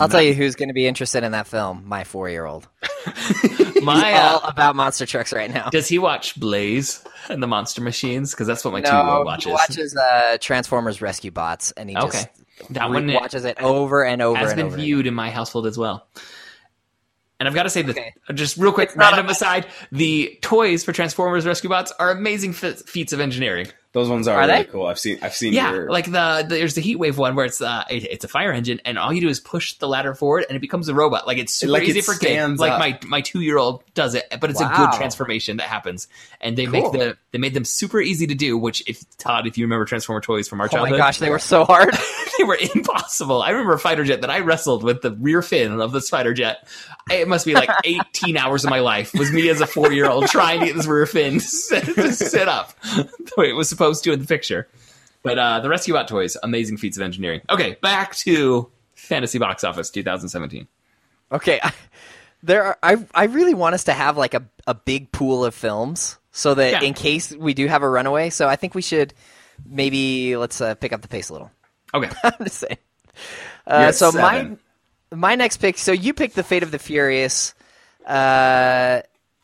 I'll 0.00 0.08
tell 0.08 0.22
you 0.22 0.34
who's 0.34 0.56
going 0.56 0.68
to 0.68 0.74
be 0.74 0.86
interested 0.88 1.22
in 1.22 1.30
that 1.32 1.46
film. 1.46 1.84
My 1.86 2.02
four-year-old. 2.02 2.66
my 3.82 4.14
all 4.14 4.38
uh, 4.44 4.48
about 4.48 4.74
monster 4.74 5.06
trucks 5.06 5.32
right 5.32 5.48
now. 5.52 5.70
does 5.70 5.86
he 5.88 5.98
watch 6.00 6.38
Blaze 6.40 7.04
and 7.28 7.40
the 7.42 7.46
Monster 7.46 7.82
Machines? 7.82 8.32
Because 8.32 8.46
that's 8.48 8.64
what 8.64 8.72
my 8.72 8.80
no, 8.80 8.90
two-year-old 8.90 9.26
watches. 9.26 9.44
he 9.44 9.52
watches 9.52 9.96
uh, 9.96 10.38
Transformers 10.40 11.00
Rescue 11.00 11.30
Bots, 11.30 11.70
and 11.72 11.88
he 11.88 11.96
Okay. 11.96 12.24
just 12.58 12.72
That 12.72 12.84
re- 12.90 12.94
one 12.94 13.12
watches 13.12 13.44
it 13.44 13.62
over 13.62 14.04
and 14.04 14.20
over 14.22 14.38
has 14.38 14.50
and 14.52 14.56
been 14.56 14.66
over. 14.66 14.76
viewed 14.76 15.06
in 15.06 15.14
my 15.14 15.30
household 15.30 15.66
as 15.68 15.78
well. 15.78 16.08
And 17.38 17.46
I've 17.46 17.54
got 17.54 17.64
to 17.64 17.70
say 17.70 17.82
that, 17.82 17.90
Okay. 17.96 18.12
just 18.34 18.56
real 18.56 18.72
quick, 18.72 18.88
It's 18.88 18.96
random 18.96 19.28
aside, 19.28 19.66
the 19.92 20.38
toys 20.40 20.82
for 20.84 20.92
Transformers 20.92 21.44
Rescue 21.46 21.68
Bots 21.70 21.92
are 21.98 22.10
amazing 22.10 22.54
fe- 22.54 22.72
feats 22.72 23.12
of 23.12 23.20
engineering. 23.20 23.66
Those 23.96 24.10
ones 24.10 24.28
are, 24.28 24.36
Are 24.36 24.46
really 24.46 24.64
they? 24.64 24.64
cool. 24.64 24.84
I've 24.86 24.98
seen, 24.98 25.18
I've 25.22 25.34
seen. 25.34 25.54
Yeah, 25.54 25.72
your, 25.72 25.90
like 25.90 26.04
the, 26.04 26.44
the 26.46 26.56
there's 26.56 26.74
the 26.74 26.82
heat 26.82 26.96
wave 26.96 27.16
one 27.16 27.34
where 27.34 27.46
it's 27.46 27.62
uh 27.62 27.82
it, 27.88 28.04
it's 28.04 28.24
a 28.26 28.28
fire 28.28 28.52
engine 28.52 28.78
and 28.84 28.98
all 28.98 29.10
you 29.10 29.22
do 29.22 29.28
is 29.28 29.40
push 29.40 29.72
the 29.78 29.88
ladder 29.88 30.12
forward 30.14 30.44
and 30.46 30.54
it 30.54 30.60
becomes 30.60 30.90
a 30.90 30.94
robot. 30.94 31.26
Like 31.26 31.38
it's 31.38 31.54
super 31.54 31.72
Like 31.72 31.84
it 31.84 31.88
easy 31.88 32.02
for 32.02 32.14
kids. 32.14 32.60
Like 32.60 32.78
my 32.78 32.98
my 33.08 33.22
two 33.22 33.40
year 33.40 33.56
old 33.56 33.82
does 33.94 34.14
it, 34.14 34.24
but 34.38 34.50
it's 34.50 34.60
a 34.60 34.66
good 34.76 34.92
transformation 34.92 35.56
that 35.56 35.68
happens. 35.68 36.08
And 36.42 36.58
they 36.58 36.66
Cool. 36.66 36.72
make 36.82 36.92
the 36.92 37.16
they 37.30 37.38
made 37.38 37.54
them 37.54 37.64
super 37.64 37.98
easy 37.98 38.26
to 38.26 38.34
do. 38.34 38.58
Which 38.58 38.82
if 38.86 39.02
Todd, 39.16 39.46
if 39.46 39.56
you 39.56 39.64
remember 39.64 39.86
Transformer 39.86 40.20
toys 40.20 40.46
from 40.46 40.60
our 40.60 40.66
Oh 40.66 40.74
my 40.74 40.78
childhood, 40.78 40.98
gosh, 40.98 41.18
they 41.18 41.30
were 41.30 41.38
so 41.38 41.64
hard. 41.64 41.94
they 42.38 42.44
were 42.44 42.58
impossible. 42.74 43.40
I 43.40 43.48
remember 43.50 43.72
a 43.72 43.78
fighter 43.78 44.04
jet 44.04 44.20
that 44.20 44.30
I 44.30 44.40
wrestled 44.40 44.82
with 44.84 45.00
the 45.00 45.12
rear 45.12 45.40
fin 45.40 45.80
of 45.80 45.92
the 45.92 46.02
fighter 46.02 46.34
jet. 46.34 46.68
It 47.10 47.28
must 47.28 47.46
be 47.46 47.54
like 47.54 47.70
18 47.84 48.36
hours 48.36 48.64
of 48.64 48.70
my 48.70 48.80
life 48.80 49.14
was 49.14 49.32
me 49.32 49.48
as 49.48 49.62
a 49.62 49.66
four 49.66 49.90
year 49.90 50.10
old 50.10 50.26
trying 50.26 50.60
to 50.60 50.66
get 50.66 50.76
this 50.76 50.86
rear 50.86 51.06
fin 51.06 51.34
to 51.38 51.40
sit, 51.40 51.84
to 51.84 52.12
sit 52.12 52.46
up 52.46 52.78
the 52.82 53.32
way 53.38 53.48
it 53.48 53.54
was 53.54 53.68
supposed 53.68 53.85
to 53.94 54.12
in 54.12 54.20
the 54.20 54.26
picture. 54.26 54.68
But 55.22 55.38
uh, 55.38 55.60
the 55.60 55.68
Rescue 55.68 55.94
Bot 55.94 56.06
toys, 56.08 56.36
amazing 56.42 56.76
feats 56.76 56.96
of 56.96 57.02
engineering. 57.02 57.40
Okay, 57.50 57.76
back 57.82 58.14
to 58.16 58.70
Fantasy 58.94 59.38
Box 59.38 59.64
Office 59.64 59.90
2017. 59.90 60.68
Okay, 61.32 61.58
I, 61.62 61.72
there 62.42 62.62
are. 62.64 62.78
I 62.82 62.96
I 63.14 63.24
really 63.24 63.54
want 63.54 63.74
us 63.74 63.84
to 63.84 63.92
have 63.92 64.16
like 64.16 64.34
a 64.34 64.44
a 64.66 64.74
big 64.74 65.10
pool 65.10 65.44
of 65.44 65.54
films 65.54 66.18
so 66.30 66.54
that 66.54 66.70
Yeah. 66.72 66.82
in 66.82 66.94
case 66.94 67.34
we 67.34 67.54
do 67.54 67.66
have 67.66 67.82
a 67.82 67.88
runaway. 67.88 68.30
So 68.30 68.46
I 68.46 68.54
think 68.56 68.74
we 68.74 68.82
should 68.82 69.14
maybe 69.68 70.36
let's 70.36 70.60
uh, 70.60 70.74
pick 70.76 70.92
up 70.92 71.02
the 71.02 71.08
pace 71.08 71.28
a 71.30 71.32
little. 71.32 71.50
Okay, 71.94 72.10
I'm 72.24 72.44
just 72.44 72.58
saying. 72.58 72.78
Uh, 73.66 73.90
so 73.90 74.12
my 74.12 74.36
seven. 74.38 74.58
my 75.12 75.34
next 75.34 75.56
pick. 75.56 75.78
So 75.78 75.90
you 75.90 76.14
picked 76.14 76.36
the 76.36 76.44
Fate 76.44 76.62
of 76.62 76.70
the 76.70 76.78
Furious, 76.78 77.54
uh, 78.06 79.00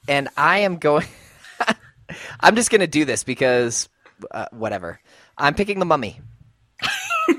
and 0.07 0.29
I 0.37 0.59
am 0.59 0.77
going. 0.77 1.07
I'm 2.41 2.57
just 2.57 2.71
going 2.71 2.83
to 2.83 2.87
do 2.87 3.05
this 3.05 3.25
because 3.25 3.89
uh, 4.31 4.47
whatever. 4.53 5.01
I'm 5.37 5.55
picking 5.55 5.79
the 5.79 5.85
Mummy. 5.85 6.21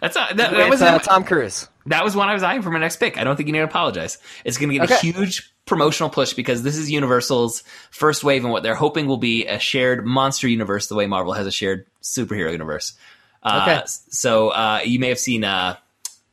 that's 0.00 0.14
not, 0.16 0.36
that, 0.36 0.50
that 0.50 0.52
With, 0.52 0.68
was 0.70 0.82
uh, 0.82 0.98
Tom 0.98 1.24
Cruise. 1.24 1.68
that 1.86 2.04
was 2.04 2.14
one 2.16 2.28
I 2.28 2.34
was 2.34 2.42
eyeing 2.42 2.62
for 2.62 2.70
my 2.70 2.78
next 2.78 2.96
pick. 2.96 3.18
I 3.18 3.24
don't 3.24 3.36
think 3.36 3.46
you 3.46 3.52
need 3.52 3.60
to 3.60 3.64
apologize. 3.64 4.18
It's 4.44 4.58
going 4.58 4.70
to 4.70 4.78
get 4.78 4.90
a 4.90 4.96
huge 4.96 5.52
promotional 5.64 6.10
push 6.10 6.32
because 6.34 6.62
this 6.62 6.76
is 6.76 6.90
Universal's 6.90 7.62
first 7.90 8.24
wave 8.24 8.44
and 8.44 8.52
what 8.52 8.62
they're 8.62 8.74
hoping 8.74 9.06
will 9.06 9.16
be 9.16 9.46
a 9.46 9.58
shared 9.58 10.04
monster 10.04 10.48
universe 10.48 10.88
the 10.88 10.94
way 10.94 11.06
Marvel 11.06 11.32
has 11.32 11.46
a 11.46 11.52
shared 11.52 11.86
superhero 12.02 12.50
universe. 12.52 12.94
Uh, 13.42 13.60
Okay. 13.68 13.82
So 13.86 14.50
uh, 14.50 14.80
you 14.84 14.98
may 14.98 15.08
have 15.08 15.18
seen 15.18 15.44
uh, 15.44 15.76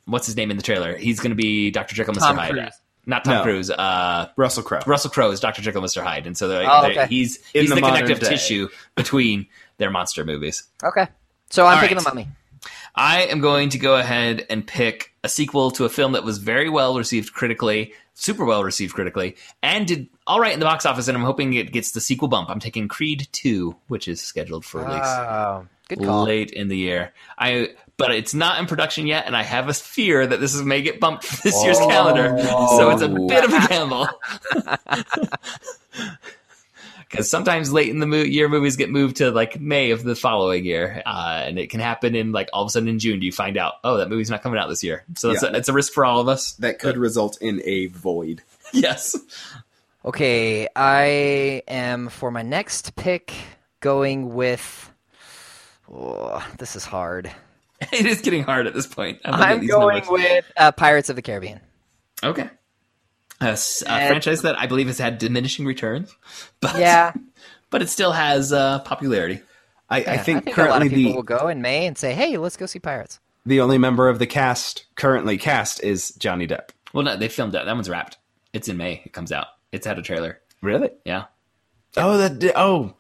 what's 0.05 0.25
his 0.25 0.35
name 0.35 0.51
in 0.51 0.57
the 0.57 0.63
trailer. 0.63 0.95
He's 0.97 1.19
going 1.19 1.31
to 1.31 1.35
be 1.35 1.71
Dr. 1.71 1.95
Jekyll, 1.95 2.13
Mr. 2.15 2.35
Hyde. 2.35 2.51
Cruise. 2.51 2.73
Not 3.05 3.23
Tom 3.23 3.35
No. 3.37 3.43
Cruise. 3.43 3.71
Uh, 3.71 4.29
Russell 4.35 4.61
Crowe. 4.61 4.81
Russell 4.85 5.09
Crowe 5.09 5.31
is 5.31 5.39
Dr. 5.39 5.61
Jekyll, 5.63 5.81
Mr. 5.81 6.03
Hyde, 6.03 6.27
and 6.27 6.37
so 6.37 6.47
they're, 6.47 6.69
Oh, 6.69 6.81
they're- 6.83 6.91
okay. 6.91 7.07
he's 7.07 7.37
In 7.55 7.61
he's 7.61 7.69
the 7.69 7.75
the, 7.75 7.81
connective 7.81 8.19
day. 8.19 8.29
tissue 8.29 8.69
between 8.95 9.47
their 9.79 9.89
monster 9.89 10.23
movies. 10.23 10.63
Okay. 10.83 11.07
So 11.49 11.65
I'm 11.65 11.75
All 11.75 11.81
picking 11.81 11.97
right. 11.97 12.03
the 12.05 12.09
Mummy. 12.11 12.27
I 12.95 13.23
am 13.23 13.39
going 13.39 13.69
to 13.69 13.77
go 13.79 13.95
ahead 13.95 14.45
and 14.49 14.65
pick 14.67 15.13
a 15.23 15.29
sequel 15.29 15.71
to 15.71 15.85
a 15.85 15.89
film 15.89 16.11
that 16.11 16.23
was 16.23 16.37
very 16.37 16.69
well 16.69 16.97
received 16.97 17.33
critically, 17.33 17.93
super 18.13 18.45
well 18.45 18.63
received 18.63 18.93
critically, 18.93 19.37
and 19.63 19.87
did 19.87 20.07
all 20.27 20.39
right 20.39 20.53
in 20.53 20.59
the 20.59 20.65
box 20.65 20.85
office. 20.85 21.07
And 21.07 21.17
I'm 21.17 21.23
hoping 21.23 21.53
it 21.53 21.71
gets 21.71 21.91
the 21.91 22.01
sequel 22.01 22.27
bump. 22.27 22.49
I'm 22.49 22.59
taking 22.59 22.87
Creed 22.87 23.27
2, 23.31 23.75
which 23.87 24.07
is 24.07 24.21
scheduled 24.21 24.65
for 24.65 24.81
release 24.81 24.99
Oh, 25.05 25.65
good 25.87 25.99
call. 26.03 26.23
late 26.25 26.51
in 26.51 26.67
the 26.67 26.77
year. 26.77 27.13
I 27.37 27.69
but 27.97 28.11
it's 28.11 28.33
not 28.33 28.59
in 28.59 28.65
production 28.65 29.07
yet, 29.07 29.25
and 29.27 29.35
I 29.35 29.43
have 29.43 29.67
a 29.69 29.73
fear 29.73 30.25
that 30.25 30.39
this 30.39 30.53
is, 30.55 30.61
may 30.63 30.81
get 30.81 30.99
bumped 30.99 31.23
for 31.25 31.41
this 31.43 31.63
year's 31.63 31.77
Oh. 31.79 31.87
calendar. 31.87 32.37
So 32.41 32.89
it's 32.91 33.01
a 33.01 33.09
bit 33.09 33.43
of 33.45 33.53
a 33.53 33.57
oh. 33.57 33.67
gamble. 33.69 34.07
Because 37.09 37.29
sometimes 37.29 37.73
late 37.73 37.89
in 37.89 37.99
the 37.99 38.05
mo- 38.05 38.17
year 38.17 38.47
movies 38.49 38.75
get 38.75 38.89
moved 38.91 39.17
to 39.17 39.31
like 39.31 39.59
May 39.59 39.91
of 39.91 40.03
the 40.03 40.15
following 40.15 40.63
year, 40.63 41.01
uh, 41.05 41.43
and 41.47 41.57
it 41.57 41.69
can 41.71 41.79
happen 41.79 42.13
in 42.15 42.31
like 42.31 42.49
all 42.53 42.61
of 42.63 42.67
a 42.67 42.71
sudden 42.71 42.87
in 42.87 42.99
June. 42.99 43.19
Do 43.19 43.25
you 43.25 43.31
find 43.31 43.57
out? 43.57 43.73
Oh, 43.83 43.97
that 43.97 44.09
movie's 44.09 44.29
not 44.29 44.43
coming 44.43 44.59
out 44.59 44.69
this 44.69 44.83
year. 44.83 45.03
So 45.15 45.31
it's, 45.31 45.41
Yeah. 45.41 45.49
a, 45.49 45.53
it's 45.53 45.69
a 45.69 45.73
risk 45.73 45.91
for 45.93 46.05
all 46.05 46.19
of 46.19 46.27
us. 46.27 46.53
that 46.53 46.77
could 46.79 46.97
result 46.97 47.37
in 47.41 47.61
a 47.65 47.87
void. 47.87 48.41
Yes. 48.71 49.15
Okay, 50.05 50.67
I 50.75 51.63
am 51.67 52.09
for 52.09 52.29
my 52.29 52.43
next 52.43 52.95
pick 52.95 53.33
going 53.79 54.35
with. 54.35 54.91
Oh, 55.91 56.45
this 56.59 56.75
is 56.75 56.85
hard. 56.85 57.31
it 57.91 58.05
is 58.05 58.21
getting 58.21 58.43
hard 58.43 58.67
at 58.67 58.75
this 58.75 58.85
point. 58.85 59.19
I'm, 59.25 59.33
I'm 59.61 59.65
going 59.67 60.03
numbers. 60.03 60.09
with 60.11 60.45
uh, 60.55 60.71
Pirates 60.71 61.09
of 61.09 61.15
the 61.15 61.23
Caribbean. 61.23 61.59
okay. 62.23 62.49
A, 63.41 63.45
s- 63.51 63.81
a 63.85 63.91
And- 63.91 64.09
franchise 64.09 64.41
that 64.41 64.57
I 64.59 64.67
believe 64.67 64.87
has 64.87 64.97
had 64.99 65.17
diminishing 65.17 65.65
returns, 65.65 66.13
but 66.59 66.77
Yeah, 66.77 67.13
but 67.69 67.81
it 67.81 67.89
still 67.89 68.11
has 68.11 68.51
uh, 68.53 68.79
popularity. 68.79 69.41
I, 69.89 69.97
I 69.97 69.99
yeah, 70.01 70.17
think 70.23 70.45
a 70.45 70.49
lot 70.49 70.55
currently 70.55 70.87
of 70.87 70.93
people 70.93 71.11
the 71.11 71.15
will 71.15 71.23
go 71.23 71.47
in 71.47 71.61
May 71.61 71.87
and 71.87 71.97
say, 71.97 72.13
"Hey, 72.13 72.37
let's 72.37 72.57
go 72.57 72.65
see 72.67 72.79
Pirates." 72.79 73.19
the 73.45 73.61
only 73.61 73.77
member 73.79 74.09
of 74.09 74.19
the 74.19 74.27
cast 74.27 74.85
currently 74.95 75.37
cast 75.37 75.81
is 75.83 76.11
Johnny 76.15 76.45
Depp. 76.45 76.69
Well, 76.93 77.03
no, 77.05 77.15
they 77.15 77.27
filmed 77.29 77.53
that. 77.53 77.65
That 77.65 77.73
one's 77.73 77.89
wrapped. 77.89 78.17
It's 78.53 78.67
in 78.67 78.77
May. 78.77 79.01
It 79.05 79.13
comes 79.13 79.31
out. 79.31 79.47
It's 79.71 79.87
had 79.87 79.97
a 79.97 80.01
trailer. 80.03 80.39
Really? 80.61 80.89
Yeah. 81.05 81.25
Oh, 81.97 82.17
that. 82.17 82.51
Oh, 82.55 82.93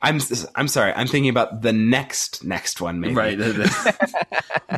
I'm 0.00 0.18
I'm 0.56 0.66
sorry. 0.66 0.92
I'm 0.94 1.06
thinking 1.06 1.28
about 1.30 1.62
the 1.62 1.72
next 1.72 2.42
next 2.42 2.80
one. 2.80 2.98
Maybe. 3.00 3.14
Right. 3.14 3.38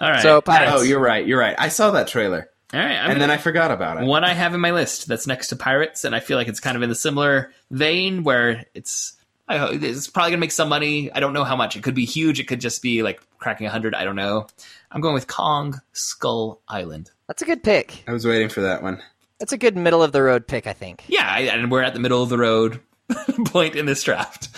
All 0.00 0.10
right. 0.10 0.22
So, 0.22 0.40
Pirates. 0.40 0.72
Oh, 0.74 0.82
you're 0.82 1.00
right. 1.00 1.26
You're 1.26 1.38
right. 1.38 1.54
I 1.58 1.68
saw 1.68 1.90
that 1.92 2.08
trailer, 2.08 2.48
All 2.72 2.80
right. 2.80 2.96
I'm 2.96 3.10
and 3.12 3.20
then 3.20 3.30
I 3.30 3.36
forgot 3.36 3.70
about 3.70 4.02
it. 4.02 4.06
one 4.06 4.24
I 4.24 4.32
have 4.32 4.54
in 4.54 4.60
my 4.60 4.70
list 4.70 5.06
that's 5.06 5.26
next 5.26 5.48
to 5.48 5.56
Pirates, 5.56 6.04
and 6.04 6.14
I 6.14 6.20
feel 6.20 6.38
like 6.38 6.48
it's 6.48 6.60
kind 6.60 6.76
of 6.76 6.82
in 6.82 6.88
the 6.88 6.94
similar 6.94 7.52
vein 7.70 8.24
where 8.24 8.64
it's 8.74 9.14
I 9.48 9.68
it's 9.72 10.08
probably 10.08 10.30
gonna 10.30 10.40
make 10.40 10.52
some 10.52 10.68
money. 10.68 11.12
I 11.12 11.20
don't 11.20 11.32
know 11.32 11.44
how 11.44 11.56
much. 11.56 11.76
It 11.76 11.82
could 11.82 11.94
be 11.94 12.06
huge. 12.06 12.40
It 12.40 12.48
could 12.48 12.60
just 12.60 12.82
be 12.82 13.02
like 13.02 13.20
cracking 13.38 13.66
hundred. 13.66 13.94
I 13.94 14.04
don't 14.04 14.16
know. 14.16 14.46
I'm 14.90 15.00
going 15.00 15.14
with 15.14 15.26
Kong 15.26 15.80
Skull 15.92 16.60
Island. 16.68 17.10
That's 17.28 17.42
a 17.42 17.46
good 17.46 17.62
pick. 17.62 18.04
I 18.06 18.12
was 18.12 18.26
waiting 18.26 18.48
for 18.48 18.62
that 18.62 18.82
one. 18.82 19.02
That's 19.38 19.52
a 19.52 19.58
good 19.58 19.76
middle 19.76 20.02
of 20.02 20.12
the 20.12 20.22
road 20.22 20.46
pick, 20.46 20.66
I 20.66 20.72
think. 20.72 21.02
Yeah, 21.08 21.26
I, 21.28 21.40
and 21.40 21.70
we're 21.70 21.82
at 21.82 21.94
the 21.94 22.00
middle 22.00 22.22
of 22.22 22.28
the 22.28 22.38
road 22.38 22.80
point 23.46 23.74
in 23.74 23.86
this 23.86 24.02
draft. 24.04 24.48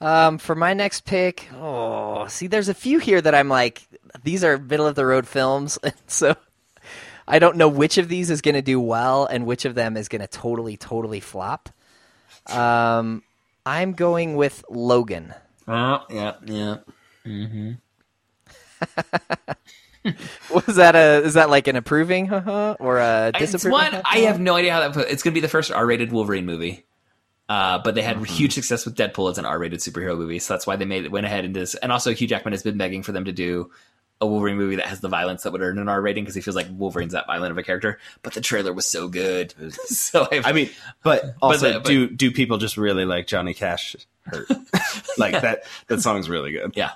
Um, 0.00 0.38
for 0.38 0.54
my 0.54 0.74
next 0.74 1.04
pick, 1.04 1.48
oh, 1.54 2.26
see, 2.28 2.46
there's 2.46 2.68
a 2.68 2.74
few 2.74 2.98
here 2.98 3.20
that 3.20 3.34
I'm 3.34 3.48
like, 3.48 3.86
these 4.22 4.44
are 4.44 4.58
middle 4.58 4.86
of 4.86 4.94
the 4.94 5.06
road 5.06 5.26
films, 5.26 5.78
and 5.82 5.94
so 6.06 6.36
I 7.28 7.38
don't 7.38 7.56
know 7.56 7.68
which 7.68 7.98
of 7.98 8.08
these 8.08 8.30
is 8.30 8.40
going 8.40 8.54
to 8.54 8.62
do 8.62 8.80
well 8.80 9.26
and 9.26 9.46
which 9.46 9.64
of 9.64 9.74
them 9.74 9.96
is 9.96 10.08
going 10.08 10.22
to 10.22 10.26
totally, 10.26 10.76
totally 10.76 11.20
flop. 11.20 11.68
Um, 12.46 13.22
I'm 13.66 13.92
going 13.92 14.36
with 14.36 14.64
Logan. 14.70 15.34
Oh, 15.68 16.00
yeah, 16.10 16.34
yeah. 16.46 16.76
Was 20.54 20.76
that 20.76 20.94
a? 20.96 21.22
Is 21.24 21.34
that 21.34 21.50
like 21.50 21.66
an 21.68 21.76
approving 21.76 22.26
haha 22.26 22.76
or 22.80 22.98
a 22.98 23.32
It's 23.38 23.52
disapproving? 23.52 23.72
one 23.72 24.02
I 24.04 24.18
have 24.20 24.40
no 24.40 24.54
idea 24.54 24.72
how 24.72 24.88
that. 24.88 25.10
It's 25.10 25.22
going 25.22 25.32
to 25.32 25.36
be 25.36 25.40
the 25.40 25.48
first 25.48 25.70
R-rated 25.70 26.12
Wolverine 26.12 26.46
movie. 26.46 26.86
Uh, 27.48 27.78
but 27.82 27.94
they 27.94 28.02
Mm-hmm. 28.02 28.20
had 28.20 28.28
huge 28.28 28.52
success 28.54 28.84
with 28.84 28.94
Deadpool 28.94 29.30
as 29.30 29.38
an 29.38 29.46
R-rated 29.46 29.80
superhero 29.80 30.16
movie, 30.18 30.38
so 30.38 30.52
that's 30.54 30.66
why 30.66 30.76
they 30.76 30.84
made 30.84 31.04
it 31.06 31.10
went 31.10 31.24
ahead 31.26 31.44
and 31.46 31.56
this. 31.56 31.74
And 31.74 31.90
also, 31.90 32.12
Hugh 32.14 32.26
Jackman 32.28 32.52
has 32.52 32.62
been 32.62 32.76
begging 32.78 33.02
for 33.02 33.12
them 33.12 33.24
to 33.24 33.32
do 33.32 33.70
a 34.20 34.26
Wolverine 34.26 34.56
movie 34.56 34.76
that 34.76 34.86
has 34.86 35.00
the 35.00 35.08
violence 35.08 35.44
that 35.44 35.52
would 35.52 35.60
earn 35.62 35.78
an 35.78 35.88
R 35.88 36.00
rating 36.00 36.24
because 36.24 36.34
he 36.34 36.40
feels 36.40 36.56
like 36.56 36.66
Wolverine's 36.70 37.12
that 37.12 37.26
violent 37.26 37.52
of 37.52 37.58
a 37.58 37.62
character. 37.62 37.98
But 38.22 38.32
the 38.34 38.40
trailer 38.40 38.72
was 38.72 38.84
so 38.86 39.08
good, 39.08 39.54
so 39.86 40.26
I've, 40.30 40.44
I 40.46 40.52
mean, 40.52 40.70
but 41.02 41.34
also, 41.40 41.74
but- 41.74 41.84
do 41.84 42.08
do 42.08 42.30
people 42.30 42.58
just 42.58 42.76
really 42.76 43.04
like 43.04 43.26
Johnny 43.26 43.54
Cash? 43.54 43.96
Hurt 44.24 44.48
like 45.18 45.40
that? 45.40 45.62
That 45.86 46.00
song's 46.02 46.28
really 46.28 46.52
good. 46.52 46.72
yeah. 46.76 46.92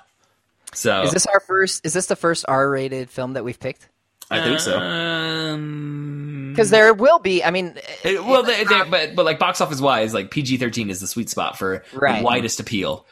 So 0.73 1.03
Is 1.03 1.11
this 1.11 1.25
our 1.27 1.39
first? 1.39 1.85
Is 1.85 1.93
this 1.93 2.07
the 2.07 2.15
first 2.15 2.45
R-rated 2.47 3.09
film 3.09 3.33
that 3.33 3.43
we've 3.43 3.59
picked? 3.59 3.87
I 4.31 4.41
think 4.43 4.59
so. 4.59 4.79
Um, 4.79 6.49
Because 6.51 6.69
there 6.69 6.93
will 6.93 7.19
be. 7.19 7.43
I 7.43 7.51
mean, 7.51 7.75
it- 8.03 8.23
well, 8.23 8.43
they, 8.43 8.63
they, 8.63 8.83
but 8.89 9.15
but 9.15 9.25
like 9.25 9.39
box 9.39 9.61
office 9.61 9.79
wise, 9.81 10.13
like 10.13 10.31
PG 10.31 10.57
thirteen 10.57 10.89
is 10.89 10.99
the 10.99 11.07
sweet 11.07 11.29
spot 11.29 11.57
for 11.57 11.83
Right. 11.93 12.19
the 12.19 12.23
widest 12.25 12.59
appeal. 12.59 13.05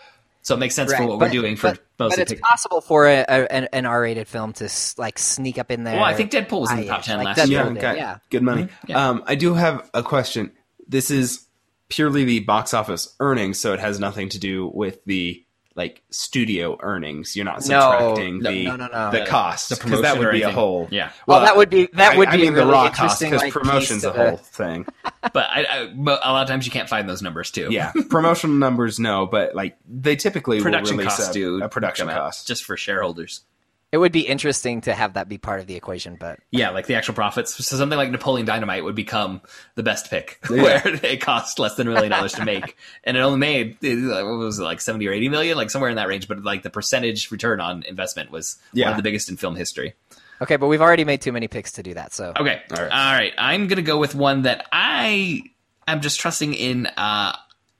So 0.44 0.56
it 0.56 0.58
makes 0.58 0.74
sense 0.76 0.94
for 0.94 1.06
what 1.06 1.20
but- 1.20 1.28
we're 1.28 1.32
doing 1.42 1.56
for 1.56 1.72
but, 1.72 1.80
most 2.00 2.10
but 2.12 2.14
of 2.14 2.20
it's 2.24 2.32
the. 2.32 2.38
possible 2.38 2.82
for 2.82 3.06
a, 3.08 3.20
a, 3.20 3.52
an, 3.52 3.70
an 3.74 3.86
R-rated 3.86 4.28
film 4.28 4.54
to 4.54 4.70
like 4.98 5.20
sneak 5.20 5.58
up 5.60 5.70
in 5.70 5.84
there. 5.84 5.96
Well, 5.96 6.04
I 6.04 6.16
think 6.16 6.32
Deadpool 6.32 6.62
was 6.62 6.72
in 6.72 6.78
the 6.78 6.88
top 6.88 7.04
ten 7.04 7.18
like 7.18 7.38
last 7.38 7.39
Deadpool 7.39 7.50
year. 7.50 7.64
yeah, 7.64 7.70
okay. 7.70 7.96
yeah. 7.98 8.18
good 8.30 8.44
money. 8.44 8.68
Yeah. 8.88 9.10
Um, 9.10 9.24
I 9.28 9.36
do 9.36 9.54
have 9.54 9.89
a 9.94 10.02
question. 10.02 10.52
This 10.88 11.12
is 11.12 11.46
purely 11.89 12.24
the 12.24 12.39
box 12.39 12.74
office 12.74 13.16
earnings, 13.20 13.60
so 13.60 13.74
it 13.74 13.80
has 13.80 14.00
nothing 14.00 14.30
to 14.30 14.39
do 14.39 14.68
with 14.74 15.04
the 15.06 15.46
like 15.76 16.02
studio 16.10 16.78
earnings. 16.82 17.36
You're 17.36 17.46
not 17.46 17.64
subtracting 17.64 18.40
no, 18.40 18.52
the 18.52 18.64
no, 18.66 18.76
no, 18.76 18.88
no. 18.88 19.12
the 19.12 19.20
The- 19.20 19.26
cost 19.26 19.70
the 19.70 19.76
because 19.84 20.02
that 20.02 20.18
would 20.18 20.28
or 20.28 20.32
be 20.32 20.42
a 20.42 20.52
whole. 20.52 20.88
Yeah. 20.92 21.12
Well, 21.28 21.42
that 21.42 21.56
would 21.56 21.70
be 21.70 21.88
that 21.94 22.14
I- 22.14 22.18
would 22.18 22.28
I, 22.28 22.32
be 22.36 22.44
mean 22.44 22.54
really 22.54 22.66
the 22.66 22.72
raw 22.72 22.90
cost 22.90 23.22
interesting. 23.22 23.30
because 23.32 23.42
like, 23.44 23.54
promotion's 23.54 24.04
a 24.04 24.12
to 24.12 24.18
the- 24.18 24.30
whole 24.30 24.38
thing. 24.38 24.86
But 25.34 25.46
I, 25.52 25.66
I, 25.70 25.94
but 25.96 26.20
a 26.26 26.32
lot 26.34 26.42
of 26.42 26.50
times 26.50 26.66
you 26.66 26.72
can't 26.72 26.90
find 26.90 27.08
those 27.08 27.22
numbers 27.22 27.52
too. 27.52 27.68
Yeah, 27.70 27.92
promotional 28.10 28.56
numbers 28.56 29.00
no, 29.00 29.28
but 29.28 29.54
like 29.54 29.78
they 29.88 30.16
typically 30.16 30.60
production 30.62 30.98
will 30.98 31.04
release 31.04 31.16
costs 31.18 31.30
a, 31.30 31.34
do 31.34 31.62
a 31.64 31.70
production 31.70 32.08
come 32.08 32.16
out 32.18 32.22
cost. 32.24 32.48
just 32.48 32.64
for 32.64 32.76
shareholders. 32.76 33.42
It 33.92 33.98
would 33.98 34.14
be 34.14 34.22
interesting 34.22 34.80
to 34.82 34.94
have 34.94 35.16
that 35.16 35.28
be 35.28 35.38
part 35.38 35.60
of 35.60 35.68
the 35.68 35.76
equation, 35.76 36.16
but 36.18 36.39
Yeah, 36.50 36.70
like 36.70 36.88
the 36.88 36.96
actual 36.96 37.14
profits. 37.14 37.54
So 37.66 37.76
something 37.76 37.98
like 37.98 38.10
Napoleon 38.10 38.46
Dynamite 38.48 38.84
would 38.86 38.96
become 38.96 39.42
the 39.76 39.84
best 39.84 40.10
pick, 40.10 40.39
Yeah. 40.50 40.62
where 40.62 40.82
it 41.04 41.20
cost 41.22 41.60
less 41.60 41.76
than 41.76 41.88
a 41.88 41.92
million 41.92 42.10
dollars 42.12 42.32
to 42.34 42.46
make, 42.46 42.78
and 43.04 43.18
it 43.18 43.20
only 43.20 43.39
made 43.39 43.78
what 43.82 44.26
was 44.38 44.60
it 44.60 44.64
like 44.64 44.80
seventy 44.80 45.08
or 45.08 45.12
eighty 45.12 45.28
million, 45.28 45.58
like 45.58 45.70
somewhere 45.70 45.89
in 45.89 45.98
that 45.98 46.08
range. 46.08 46.28
But 46.30 46.44
like 46.44 46.64
the 46.64 46.70
percentage 46.70 47.32
return 47.32 47.60
on 47.60 47.84
investment 47.84 48.32
was 48.32 48.58
one 48.72 48.80
Yeah. 48.80 48.92
of 48.92 48.98
the 48.98 49.04
biggest 49.04 49.30
in 49.30 49.36
film 49.38 49.56
history. 49.58 49.94
okay. 50.42 50.56
But 50.56 50.68
we've 50.68 50.82
already 50.82 51.04
made 51.04 51.22
too 51.22 51.32
many 51.34 51.48
picks 51.50 51.74
to 51.74 51.84
do 51.84 51.94
that. 51.96 52.14
So 52.14 52.32
Okay, 52.39 52.62
All 52.72 52.78
all 52.80 52.84
right. 52.86 52.89
right. 52.92 53.34
I'm 53.38 53.68
gonna 53.68 53.82
go 53.82 53.98
with 53.98 54.16
one 54.16 54.44
that 54.44 54.68
I 54.72 55.42
am 55.86 56.00
just 56.00 56.20
trusting 56.22 56.54
in 56.54 56.86
uh, 56.86 57.36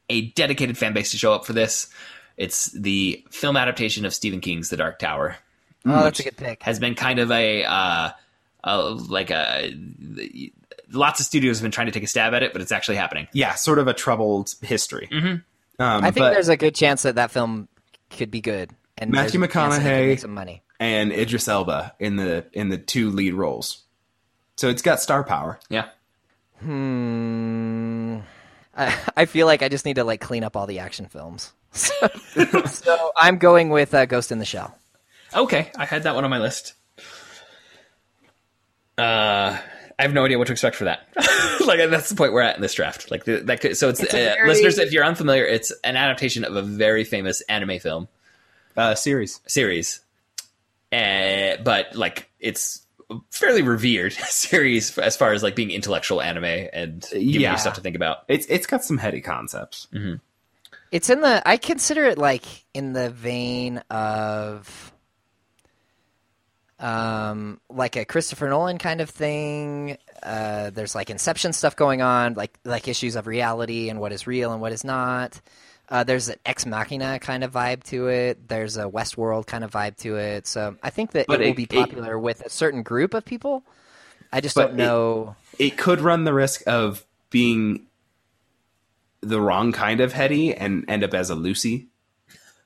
a 0.10 0.28
dedicated 0.32 0.78
fan 0.78 0.92
base 0.92 1.12
to 1.12 1.18
show 1.18 1.32
up 1.34 1.46
for 1.46 1.54
this. 1.54 1.88
It's 2.36 2.66
the 2.72 3.24
film 3.32 3.56
adaptation 3.56 4.04
of 4.06 4.14
Stephen 4.14 4.42
King's 4.42 4.70
The 4.70 4.76
Dark 4.78 5.00
Tower. 5.00 5.38
Oh, 5.86 6.04
that's 6.04 6.20
a 6.20 6.24
good 6.24 6.38
pick. 6.38 6.64
has 6.64 6.80
been 6.80 6.96
kind 6.96 7.20
of 7.20 7.32
a 7.32 7.64
uh, 7.66 8.10
uh, 8.64 8.92
like 9.10 9.32
a 9.32 9.74
lots 10.92 11.20
of 11.20 11.26
studios 11.26 11.58
have 11.60 11.64
been 11.64 11.72
trying 11.72 11.88
to 11.88 11.92
take 11.94 12.04
a 12.04 12.08
stab 12.08 12.34
at 12.34 12.44
it, 12.44 12.54
but 12.54 12.62
it's 12.62 12.72
actually 12.72 12.98
happening. 12.98 13.28
yeah, 13.34 13.56
sort 13.56 13.80
of 13.80 13.88
a 13.88 13.94
troubled 13.94 14.54
history. 14.62 15.08
Mm-hmm. 15.12 15.28
Um, 15.28 16.04
I 16.04 16.12
think 16.12 16.18
but- 16.26 16.32
there's 16.34 16.50
a 16.50 16.58
good 16.58 16.76
chance 16.76 17.04
that 17.04 17.16
that 17.16 17.32
film 17.32 17.68
could 18.10 18.30
be 18.32 18.42
good. 18.42 18.72
And 18.98 19.10
Matthew 19.12 19.40
there's 19.40 19.50
a 19.50 19.54
chance 19.54 19.76
that 19.78 19.82
it 19.82 19.84
could 19.84 19.92
McConaughey- 19.94 20.08
make 20.10 20.20
some 20.20 20.34
money. 20.34 20.64
and 20.80 21.12
Idris 21.12 21.48
Elba 21.48 21.96
in 22.00 22.18
the 22.18 22.46
in 22.54 22.70
the 22.70 22.78
two 22.78 23.10
lead 23.10 23.34
roles. 23.34 23.84
So 24.58 24.70
it's 24.70 24.82
got 24.84 25.00
star 25.00 25.24
power. 25.24 25.60
Yeah. 25.70 25.88
Hmm. 26.60 28.20
I, 28.78 28.98
I 29.18 29.26
feel 29.26 29.48
like 29.48 29.64
I 29.64 29.70
just 29.70 29.86
need 29.86 29.96
to 29.96 30.04
like 30.04 30.22
clean 30.22 30.44
up 30.44 30.56
all 30.56 30.68
the 30.68 30.80
action 30.80 31.06
films. 31.08 31.54
So, 31.74 31.96
so 32.66 33.12
I'm 33.16 33.38
going 33.38 33.70
with 33.70 33.94
uh, 33.94 34.06
Ghost 34.06 34.32
in 34.34 34.40
the 34.40 34.46
Shell. 34.46 34.78
Okay, 35.36 35.72
I 35.78 35.86
had 35.86 36.04
that 36.04 36.16
one 36.16 36.24
on 36.24 36.30
my 36.30 36.40
list. 36.40 36.74
Uh, 38.98 39.58
I 39.98 40.02
have 40.04 40.14
no 40.14 40.26
idea 40.26 40.38
what 40.38 40.48
to 40.48 40.54
expect 40.54 40.76
for 40.76 40.86
that. 40.86 41.08
like 41.66 41.80
that's 41.90 42.10
the 42.10 42.16
point 42.16 42.34
we're 42.34 42.42
at 42.42 42.56
in 42.56 42.62
this 42.62 42.74
draft. 42.74 43.10
Like 43.12 43.24
the, 43.26 43.38
that 43.46 43.62
could, 43.62 43.78
so 43.78 43.90
it's, 43.90 44.02
It's 44.02 44.14
uh, 44.14 44.18
very- 44.18 44.48
listeners 44.50 44.78
if 44.78 44.92
you're 44.92 45.06
unfamiliar, 45.06 45.46
it's 45.46 45.72
an 45.84 45.96
adaptation 45.96 46.44
of 46.44 46.56
a 46.56 46.62
very 46.62 47.04
famous 47.04 47.42
anime 47.42 47.80
film 47.80 48.08
Uh, 48.76 48.96
series. 48.96 49.40
series. 49.48 50.02
Uh, 50.92 51.56
but 51.64 51.96
like 51.96 52.30
it's 52.40 52.86
a 53.10 53.16
fairly 53.30 53.62
revered 53.62 54.12
series 54.28 54.98
as 54.98 55.16
far 55.16 55.32
as 55.34 55.42
like 55.44 55.56
being 55.56 55.72
intellectual 55.72 56.22
anime 56.22 56.44
and 56.74 57.06
giving 57.12 57.30
Yeah. 57.42 57.54
you 57.54 57.58
stuff 57.58 57.76
to 57.76 57.82
think 57.82 57.96
about. 57.96 58.20
It's 58.28 58.46
it's 58.48 58.68
got 58.68 58.84
some 58.84 58.98
heady 58.98 59.22
concepts. 59.22 59.88
It's 60.92 61.10
in 61.10 61.22
the. 61.22 61.42
I 61.48 61.56
consider 61.58 62.04
it 62.06 62.18
like 62.18 62.44
in 62.74 62.92
the 62.92 63.10
vein 63.10 63.78
of, 63.90 64.91
um, 66.82 67.62
like 67.70 67.96
a 67.96 68.04
Christopher 68.06 68.50
Nolan 68.50 68.78
kind 68.78 69.00
of 69.02 69.10
thing. 69.10 69.98
Uh, 70.22 70.72
there's 70.72 70.96
like 70.96 71.10
Inception 71.10 71.54
stuff 71.54 71.76
going 71.76 72.02
on, 72.02 72.34
like 72.34 72.58
like 72.66 72.88
issues 72.88 73.16
of 73.16 73.28
reality 73.28 73.90
and 73.90 74.00
what 74.00 74.12
is 74.12 74.28
real 74.28 74.52
and 74.52 74.62
what 74.62 74.72
is 74.74 74.84
not. 74.84 75.40
Uh, 75.90 76.04
there's 76.04 76.30
an 76.30 76.36
Ex 76.46 76.66
Machina 76.66 77.20
kind 77.20 77.44
of 77.44 77.52
vibe 77.52 77.84
to 77.86 78.08
it. 78.08 78.48
There's 78.48 78.78
a 78.78 78.84
Westworld 78.86 79.46
kind 79.46 79.64
of 79.64 79.72
vibe 79.72 79.98
to 79.98 80.16
it. 80.16 80.48
So 80.48 80.76
I 80.82 80.90
think 80.90 81.12
that 81.12 81.28
But 81.28 81.42
it 81.42 81.46
will 81.46 81.52
it- 81.52 81.56
be 81.58 81.64
it- 81.64 81.70
popular 81.70 82.18
with 82.18 82.42
a 82.42 82.50
certain 82.50 82.82
group 82.84 83.14
of 83.14 83.26
people. 83.26 83.64
I 84.34 84.40
just 84.42 84.56
don't 84.56 84.76
know. 84.76 85.36
It 85.60 85.78
could 85.78 86.00
run 86.00 86.24
the 86.24 86.34
risk 86.34 86.64
of 86.66 87.06
being 87.30 87.88
the 89.20 89.40
wrong 89.42 89.72
kind 89.74 90.00
of 90.00 90.14
heady 90.14 90.56
and 90.56 90.86
end 90.90 91.04
up 91.04 91.14
as 91.14 91.30
a 91.30 91.36
Lucy. 91.36 91.90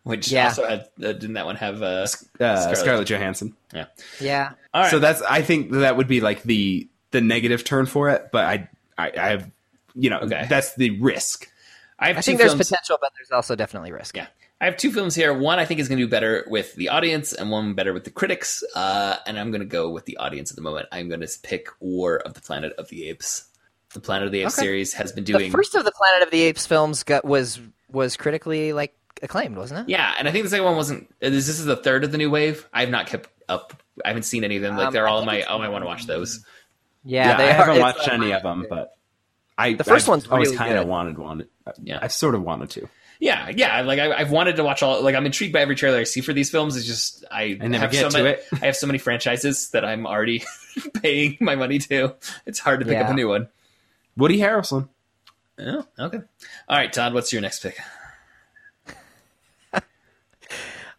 Which 0.06 0.32
Yeah. 0.32 0.46
also 0.50 0.66
had 0.68 0.82
uh, 1.04 1.14
didn't 1.14 1.34
that 1.34 1.46
one 1.46 1.56
have 1.58 1.82
uh, 1.82 2.08
Uh, 2.40 2.74
Scarlett. 2.76 3.08
Johansson. 3.10 3.56
Yeah. 3.74 3.86
yeah, 4.22 4.52
All 4.74 4.84
right. 4.84 4.92
So 4.92 5.00
that's 5.00 5.22
I 5.24 5.42
think 5.42 5.72
that 5.72 5.98
would 5.98 6.08
be 6.08 6.22
like 6.22 6.44
the 6.44 6.88
the 7.12 7.22
negative 7.22 7.64
turn 7.64 7.86
for 7.88 8.10
it. 8.10 8.30
But 8.32 8.46
I 8.46 8.70
I, 8.98 9.12
I 9.18 9.28
have 9.30 9.50
you 9.96 10.10
know 10.12 10.20
Okay. 10.20 10.46
that's 10.48 10.76
the 10.76 10.92
risk. 11.02 11.50
I 11.98 12.08
have 12.10 12.18
I 12.18 12.22
think 12.22 12.38
there's 12.38 12.52
films. 12.54 12.70
potential, 12.70 12.98
but 13.02 13.12
there's 13.18 13.32
also 13.32 13.56
definitely 13.56 13.92
risk. 13.92 14.16
Yeah. 14.16 14.28
I 14.62 14.66
have 14.66 14.78
two 14.78 14.92
films 14.92 15.16
here. 15.16 15.34
One 15.34 15.58
I 15.60 15.66
think 15.66 15.80
is 15.80 15.88
going 15.90 15.98
to 15.98 16.06
do 16.06 16.10
better 16.10 16.46
with 16.48 16.76
the 16.76 16.90
audience, 16.90 17.34
and 17.34 17.50
one 17.52 17.74
better 17.74 17.92
with 17.92 18.04
the 18.06 18.12
critics. 18.12 18.64
Uh, 18.76 19.18
and 19.26 19.40
I'm 19.40 19.50
going 19.52 19.62
to 19.62 19.68
go 19.68 19.90
with 19.90 20.06
the 20.06 20.18
audience 20.18 20.50
at 20.52 20.56
the 20.56 20.62
moment. 20.62 20.88
I'm 20.94 21.10
going 21.10 21.20
to 21.22 21.40
pick 21.44 21.68
War 21.82 22.18
of 22.18 22.36
the 22.36 22.42
Planet 22.42 22.74
of 22.78 22.88
the 22.90 23.10
Apes. 23.10 23.46
The 23.94 24.00
Planet 24.00 24.28
of 24.28 24.32
the 24.32 24.42
Apes 24.44 24.58
Okay. 24.58 24.66
series 24.68 24.94
has 24.94 25.12
been 25.12 25.24
doing. 25.24 25.38
The 25.40 25.44
doing. 25.46 25.52
first 25.52 25.74
of 25.76 25.84
the 25.84 25.92
Planet 25.92 26.24
of 26.28 26.32
the 26.32 26.42
Apes 26.44 26.66
films 26.68 27.02
got 27.04 27.26
was 27.26 27.60
was 27.90 28.16
critically 28.18 28.72
like 28.74 28.94
acclaimed, 29.22 29.58
wasn't 29.58 29.82
it? 29.82 29.92
Yeah, 29.92 30.14
and 30.18 30.28
I 30.28 30.32
think 30.32 30.44
the 30.44 30.50
second 30.50 30.66
one 30.66 30.76
wasn't. 30.76 31.10
This 31.20 31.48
this 31.48 31.60
is 31.60 31.66
the 31.66 31.76
third 31.76 32.04
of 32.04 32.12
the 32.12 32.18
new 32.18 32.30
wave. 32.30 32.68
I 32.74 32.82
have 32.82 32.90
not 32.90 33.08
kept 33.08 33.30
up. 33.50 33.82
I 34.04 34.10
haven't 34.10 34.24
seen 34.24 34.44
any 34.44 34.56
of 34.58 34.62
them. 34.62 34.76
Like 34.78 34.88
Um, 34.88 34.94
they're 34.94 35.08
I 35.08 35.12
all 35.12 35.20
in 35.20 35.26
my. 35.26 35.44
Oh, 35.44 35.60
I 35.60 35.70
want 35.70 35.84
to 35.84 35.88
watch 35.88 36.06
those. 36.06 36.44
Yeah, 37.04 37.30
Yeah, 37.30 37.38
they 37.38 37.44
I 37.46 37.50
are- 37.52 37.54
haven't 37.66 37.80
watched 37.82 38.08
any 38.08 38.32
of 38.34 38.44
them, 38.44 38.66
but 38.70 38.98
I 39.58 39.74
The 39.74 39.84
first 39.84 40.06
I've 40.06 40.10
one's 40.10 40.28
always 40.28 40.48
really 40.50 40.58
kind 40.58 40.78
of 40.78 40.88
wanted 40.88 41.18
one. 41.18 41.46
Yeah. 41.82 42.00
I've 42.02 42.12
sort 42.12 42.36
of 42.36 42.42
wanted 42.44 42.70
to. 42.72 42.90
Yeah, 43.20 43.50
yeah. 43.56 43.82
Like 43.82 44.00
I, 44.00 44.12
I've 44.12 44.32
wanted 44.32 44.58
to 44.58 44.64
watch 44.64 44.84
all. 44.84 45.02
Like 45.02 45.16
I'm 45.16 45.26
intrigued 45.26 45.54
by 45.54 45.62
every 45.62 45.76
trailer 45.76 45.98
I 46.00 46.04
see 46.04 46.20
for 46.22 46.34
these 46.34 46.50
films. 46.50 46.76
It's 46.76 46.86
just 46.86 47.24
I, 47.32 47.58
I 47.62 47.68
never 47.68 47.84
have 47.84 47.92
get 47.92 48.02
so 48.12 48.18
to 48.18 48.24
many, 48.24 48.30
it. 48.36 48.46
I 48.62 48.66
have 48.66 48.76
so 48.76 48.88
many 48.88 49.00
franchises 49.00 49.70
that 49.70 49.86
I'm 49.86 50.06
already 50.06 50.44
paying 51.02 51.38
my 51.40 51.56
money 51.56 51.80
to. 51.80 52.16
It's 52.46 52.60
hard 52.60 52.82
to 52.82 52.86
pick 52.86 52.98
up 52.98 53.10
a 53.10 53.14
new 53.14 53.30
one. 53.30 53.48
Woody 54.18 54.38
Harrelson. 54.40 54.90
Oh, 55.58 55.86
okay. 55.98 56.20
All 56.68 56.78
right, 56.78 56.92
Todd. 56.92 57.14
What's 57.14 57.32
your 57.32 57.42
next 57.42 57.62
pick? 57.62 57.78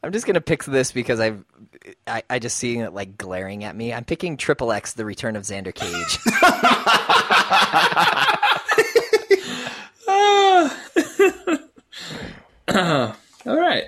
I'm 0.02 0.12
just 0.12 0.26
gonna 0.26 0.40
pick 0.40 0.64
this 0.64 0.92
because 0.92 1.18
I've 1.20 1.44
I, 2.06 2.22
I 2.30 2.38
just 2.38 2.56
seeing 2.58 2.80
it 2.80 2.92
like 2.92 3.16
glaring 3.18 3.64
at 3.64 3.74
me. 3.74 3.92
I'm 3.92 4.04
picking 4.04 4.36
Triple 4.36 4.70
X: 4.72 4.92
The 4.94 5.04
Return 5.04 5.36
of 5.36 5.42
Xander 5.42 5.74
Cage. 5.74 6.18
All 12.68 13.14
right. 13.56 13.84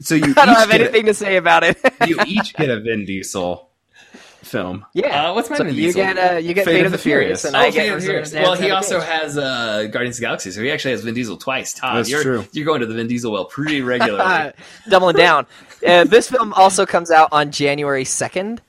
So 0.00 0.14
you 0.14 0.24
I 0.36 0.46
don't 0.46 0.54
have 0.56 0.70
get 0.70 0.80
a- 0.80 0.84
anything 0.84 1.06
to 1.06 1.14
say 1.14 1.36
about 1.36 1.64
it. 1.64 1.78
you 2.06 2.18
each 2.26 2.54
get 2.54 2.70
a 2.70 2.80
Vin 2.80 3.04
Diesel 3.04 3.68
film. 4.44 4.84
yeah, 4.92 5.30
Uh, 5.30 5.34
what's 5.34 5.50
my 5.50 5.56
so 5.56 5.64
Vin 5.64 5.74
you 5.74 5.82
Diesel? 5.82 6.02
get 6.02 6.18
uh, 6.18 6.36
you 6.38 6.54
get 6.54 6.64
Fate, 6.64 6.84
of 6.86 6.92
the 6.92 6.98
Furious, 6.98 7.44
and 7.44 7.56
Oh, 7.56 7.58
I 7.58 7.70
Fate 7.70 7.74
get 7.74 7.94
of 7.94 8.00
the 8.00 8.06
Furious. 8.06 8.32
Well, 8.32 8.54
he 8.54 8.70
also 8.70 9.00
Cage. 9.00 9.08
has 9.08 9.38
uh, 9.38 9.86
Guardians 9.90 10.16
of 10.16 10.20
the 10.20 10.26
Galaxy, 10.26 10.50
so 10.50 10.62
he 10.62 10.70
actually 10.70 10.92
has 10.92 11.02
Vin 11.02 11.14
Diesel 11.14 11.36
twice. 11.36 11.72
Todd, 11.74 11.96
That's 11.98 12.10
you're 12.10 12.22
true. 12.22 12.44
you're 12.52 12.66
going 12.66 12.80
to 12.80 12.86
the 12.86 12.94
Vin 12.94 13.06
Diesel 13.08 13.32
well 13.32 13.44
pretty 13.46 13.80
regularly. 13.82 14.52
doubling 14.88 15.16
down. 15.16 15.46
Uh, 15.86 16.04
this 16.04 16.28
film 16.30 16.52
also 16.54 16.86
comes 16.86 17.10
out 17.10 17.28
on 17.32 17.50
January 17.50 18.04
second, 18.04 18.60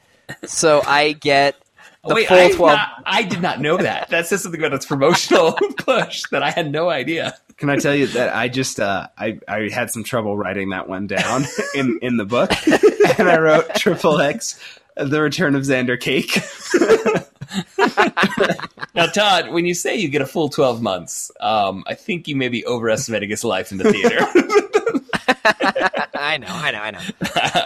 so 0.44 0.82
I 0.86 1.14
get 1.14 1.56
the 2.08 2.14
Wait, 2.16 2.28
full 2.28 2.38
I, 2.38 2.52
twelve. 2.52 2.78
not, 2.78 3.04
I 3.06 3.24
did 3.24 3.42
not 3.42 3.60
know 3.62 3.78
that. 3.78 4.10
That 4.10 4.28
says 4.28 4.44
something 4.44 4.60
about 4.62 4.74
its 4.74 4.86
promotional 4.86 5.54
push 5.78 6.24
that 6.32 6.44
I 6.44 6.52
had 6.52 6.72
no 6.72 6.90
idea. 6.90 7.36
Can 7.58 7.70
I 7.70 7.78
tell 7.78 7.96
you 7.96 8.08
that 8.08 8.36
I 8.36 8.50
just 8.50 8.82
uh, 8.82 9.08
I 9.18 9.40
I 9.48 9.70
had 9.74 9.90
some 9.90 10.04
trouble 10.04 10.36
writing 10.36 10.72
that 10.72 10.90
one 10.90 11.08
down 11.08 11.46
in 11.76 12.00
in 12.02 12.18
the 12.18 12.26
book, 12.26 12.52
and 13.18 13.30
I 13.30 13.40
wrote 13.40 13.74
Triple 13.76 14.20
X, 14.20 14.60
The 14.96 15.22
Return 15.22 15.56
of 15.56 15.64
Xander 15.64 16.00
Cake. 16.00 16.40
Now, 18.96 19.08
Todd, 19.08 19.50
when 19.50 19.66
you 19.66 19.74
say 19.74 19.98
you 19.98 20.08
get 20.08 20.22
a 20.22 20.26
full 20.26 20.48
12 20.48 20.82
months, 20.82 21.30
um, 21.42 21.84
I 21.86 21.96
think 21.96 22.30
you 22.30 22.36
may 22.38 22.48
be 22.48 22.66
overestimating 22.66 23.30
his 23.30 23.44
life 23.44 23.74
in 23.74 23.78
the 23.78 23.92
theater. 23.92 24.20
I 26.18 26.38
know, 26.38 26.48
I 26.48 26.72
know, 26.72 26.80
I 26.80 26.92
know. 26.92 27.00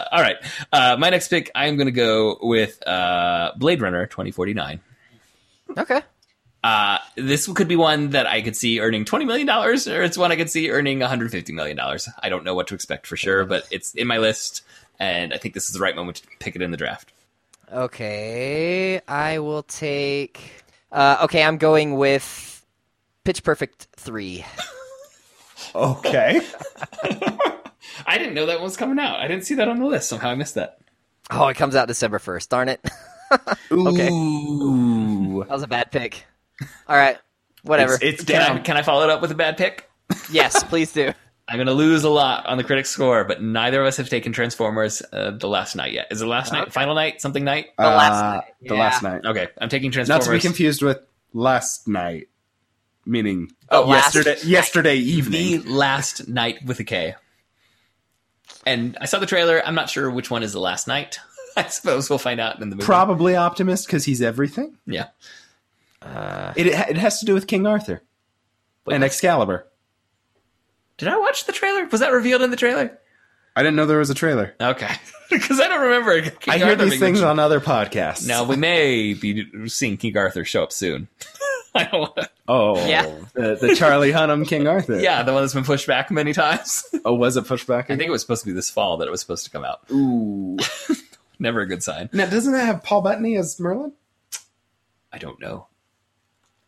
All 0.12 0.20
right. 0.20 0.36
Uh, 0.72 0.96
my 0.98 1.08
next 1.08 1.28
pick, 1.28 1.52
I'm 1.54 1.76
going 1.76 1.86
to 1.86 1.92
go 1.92 2.36
with 2.42 2.84
uh, 2.86 3.52
Blade 3.56 3.80
Runner 3.80 4.06
2049. 4.06 4.80
Okay. 5.78 6.02
Uh, 6.64 6.98
this 7.16 7.46
could 7.46 7.68
be 7.68 7.76
one 7.76 8.10
that 8.10 8.26
I 8.26 8.42
could 8.42 8.56
see 8.56 8.80
earning 8.80 9.04
$20 9.04 9.24
million, 9.24 9.48
or 9.48 9.72
it's 9.72 10.18
one 10.18 10.32
I 10.32 10.36
could 10.36 10.50
see 10.50 10.68
earning 10.70 10.98
$150 10.98 11.48
million. 11.54 11.78
I 12.20 12.28
don't 12.28 12.44
know 12.44 12.54
what 12.54 12.66
to 12.68 12.74
expect 12.74 13.06
for 13.06 13.16
sure, 13.16 13.44
but 13.44 13.68
it's 13.70 13.94
in 13.94 14.08
my 14.08 14.18
list, 14.18 14.62
and 14.98 15.32
I 15.32 15.38
think 15.38 15.54
this 15.54 15.68
is 15.68 15.74
the 15.74 15.80
right 15.80 15.94
moment 15.94 16.18
to 16.18 16.26
pick 16.40 16.56
it 16.56 16.60
in 16.60 16.72
the 16.72 16.76
draft. 16.76 17.12
Okay, 17.72 19.00
I 19.06 19.38
will 19.38 19.62
take. 19.62 20.40
Uh, 20.90 21.18
okay, 21.24 21.42
I'm 21.42 21.56
going 21.58 21.94
with 21.96 22.64
Pitch 23.24 23.42
Perfect 23.42 23.88
three. 23.96 24.44
Okay. 25.74 26.40
I 28.06 28.18
didn't 28.18 28.34
know 28.34 28.46
that 28.46 28.56
one 28.56 28.64
was 28.64 28.76
coming 28.76 28.98
out. 28.98 29.20
I 29.20 29.28
didn't 29.28 29.44
see 29.44 29.54
that 29.56 29.68
on 29.68 29.78
the 29.78 29.84
list. 29.86 30.08
Somehow 30.08 30.30
I 30.30 30.34
missed 30.34 30.54
that. 30.56 30.78
Oh, 31.30 31.46
it 31.46 31.56
comes 31.56 31.76
out 31.76 31.86
December 31.86 32.18
first. 32.18 32.50
Darn 32.50 32.68
it, 32.68 32.80
Okay. 33.70 34.08
Ooh. 34.10 35.44
was 35.48 35.62
a 35.62 35.68
bad 35.68 35.92
pick. 35.92 36.24
All 36.88 36.96
right, 36.96 37.18
whatever. 37.62 37.94
It's, 37.94 38.02
it's 38.02 38.24
Can 38.24 38.40
I, 38.42 38.48
down. 38.48 38.62
can 38.64 38.76
I 38.78 38.82
follow 38.82 39.04
it 39.04 39.10
up 39.10 39.20
with 39.20 39.30
a 39.30 39.36
bad 39.36 39.58
pick? 39.58 39.88
yes, 40.32 40.64
please 40.64 40.92
do. 40.92 41.12
I'm 41.50 41.56
going 41.56 41.66
to 41.66 41.72
lose 41.72 42.04
a 42.04 42.08
lot 42.10 42.46
on 42.46 42.58
the 42.58 42.64
critic 42.64 42.86
score, 42.86 43.24
but 43.24 43.42
neither 43.42 43.80
of 43.80 43.88
us 43.88 43.96
have 43.96 44.08
taken 44.08 44.32
Transformers 44.32 45.02
uh, 45.12 45.32
the 45.32 45.48
last 45.48 45.74
knight 45.74 45.92
yet. 45.92 46.06
Is 46.12 46.22
it 46.22 46.26
last 46.26 46.52
night? 46.52 46.72
Final 46.72 46.94
night? 46.94 47.20
Something 47.20 47.42
night? 47.42 47.70
The 47.76 47.84
last 47.86 48.12
Uh, 48.22 48.30
night. 48.36 48.44
The 48.62 48.74
Yeah. 48.74 48.80
last 48.80 49.02
night. 49.02 49.24
Okay, 49.24 49.48
I'm 49.60 49.68
taking 49.68 49.90
Transformers. 49.90 50.26
Not 50.26 50.32
to 50.32 50.38
be 50.38 50.40
confused 50.40 50.80
with 50.80 51.00
last 51.32 51.88
night, 51.88 52.28
meaning 53.04 53.50
Oh, 53.68 53.88
yesterday. 53.88 54.34
night. 54.34 54.44
Yesterday 54.44 55.00
the 55.00 55.58
last 55.58 56.28
knight 56.28 56.64
with 56.64 56.78
a 56.78 56.84
K. 56.84 57.16
And 58.64 58.96
I 59.00 59.06
saw 59.06 59.18
the 59.18 59.26
trailer. 59.26 59.60
I'm 59.66 59.74
not 59.74 59.90
sure 59.90 60.08
which 60.10 60.30
one 60.30 60.42
is 60.44 60.52
the 60.52 60.60
last 60.60 60.86
knight. 60.86 61.18
I 61.56 61.66
suppose 61.66 62.08
we'll 62.08 62.18
find 62.20 62.38
out 62.40 62.60
in 62.60 62.70
the 62.70 62.76
movie. 62.76 62.86
Probably 62.86 63.34
Optimus 63.34 63.84
because 63.86 64.04
he's 64.04 64.22
everything. 64.22 64.76
yeah. 64.86 65.08
Uh, 66.00 66.52
It 66.56 66.66
it 66.68 66.96
has 66.96 67.18
to 67.20 67.26
do 67.26 67.34
with 67.34 67.46
King 67.46 67.66
Arthur 67.66 68.02
and 68.90 69.02
Excalibur. 69.04 69.66
Did 71.00 71.08
I 71.08 71.18
watch 71.18 71.46
the 71.46 71.52
trailer? 71.52 71.86
Was 71.86 72.00
that 72.00 72.12
revealed 72.12 72.42
in 72.42 72.50
the 72.52 72.56
trailer? 72.56 72.96
I 73.56 73.62
didn't 73.64 73.74
know 73.76 73.84
there 73.86 73.98
was 73.98 74.10
a 74.10 74.14
trailer. 74.14 74.54
Okay. 74.60 74.88
Because 75.30 75.60
I 75.60 75.68
don't 75.68 75.82
remember. 75.82 76.22
King 76.22 76.54
I 76.54 76.58
hear 76.58 76.66
Arthur 76.70 76.86
these 76.86 76.94
things 76.94 77.20
mentioned. 77.20 77.24
on 77.26 77.38
other 77.38 77.60
podcasts. 77.60 78.26
Now, 78.26 78.42
we 78.42 78.56
may 78.56 79.14
be 79.14 79.68
seeing 79.68 79.96
King 79.96 80.16
Arthur 80.16 80.44
show 80.44 80.64
up 80.64 80.72
soon. 80.72 81.06
I 81.76 81.84
don't 81.84 82.00
want 82.00 82.16
to. 82.16 82.30
Oh, 82.48 82.84
Yeah. 82.88 83.02
the, 83.34 83.54
the 83.54 83.76
Charlie 83.76 84.10
Hunnam 84.10 84.44
King 84.44 84.66
Arthur. 84.66 84.98
Yeah, 85.00 85.22
the 85.22 85.32
one 85.32 85.42
that's 85.44 85.54
been 85.54 85.62
pushed 85.62 85.86
back 85.86 86.10
many 86.10 86.32
times. 86.32 86.82
Oh, 87.04 87.14
was 87.14 87.36
it 87.36 87.46
pushed 87.46 87.68
back? 87.68 87.92
I 87.92 87.96
think 87.96 88.08
it 88.08 88.10
was 88.10 88.22
supposed 88.22 88.42
to 88.42 88.46
be 88.48 88.52
this 88.52 88.70
fall 88.70 88.96
that 88.96 89.06
it 89.06 89.12
was 89.12 89.20
supposed 89.20 89.44
to 89.44 89.50
come 89.50 89.64
out. 89.64 89.82
Ooh. 89.92 90.56
Never 91.38 91.60
a 91.60 91.66
good 91.68 91.84
sign. 91.84 92.10
now, 92.12 92.26
doesn't 92.26 92.52
it 92.52 92.66
have 92.66 92.82
Paul 92.82 93.02
Bettany 93.02 93.36
as 93.36 93.60
Merlin? 93.60 93.92
I 95.12 95.18
don't 95.18 95.40
know. 95.40 95.68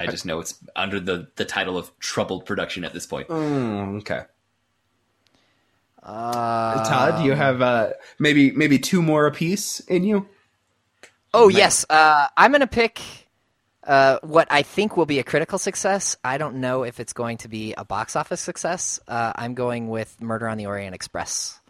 I 0.02 0.06
just 0.06 0.26
know 0.26 0.40
it's 0.40 0.58
under 0.74 0.98
the, 0.98 1.28
the 1.36 1.44
title 1.44 1.78
of 1.78 1.96
troubled 2.00 2.44
production 2.44 2.82
at 2.82 2.92
this 2.92 3.06
point. 3.06 3.28
Mm, 3.28 4.00
okay. 4.00 4.22
uh, 6.02 6.84
Todd, 6.84 7.24
you 7.24 7.32
have 7.32 7.62
uh, 7.62 7.90
maybe 8.18 8.50
maybe 8.50 8.78
two 8.78 9.00
more 9.00 9.26
apiece 9.26 9.78
in 9.80 10.02
you? 10.02 10.26
Oh 11.32 11.48
yes, 11.48 11.86
uh, 11.88 12.26
I'm 12.36 12.50
gonna 12.50 12.66
pick 12.66 13.00
uh, 13.84 14.18
what 14.22 14.48
I 14.50 14.62
think 14.62 14.96
will 14.96 15.06
be 15.06 15.20
a 15.20 15.24
critical 15.24 15.58
success. 15.58 16.16
I 16.24 16.36
don't 16.36 16.56
know 16.56 16.82
if 16.82 16.98
it's 16.98 17.12
going 17.12 17.38
to 17.38 17.48
be 17.48 17.74
a 17.76 17.84
box 17.84 18.16
office 18.16 18.40
success. 18.40 18.98
Uh, 19.06 19.32
I'm 19.36 19.54
going 19.54 19.88
with 19.88 20.20
Murder 20.20 20.48
on 20.48 20.58
the 20.58 20.66
Orient 20.66 20.94
Express. 20.94 21.60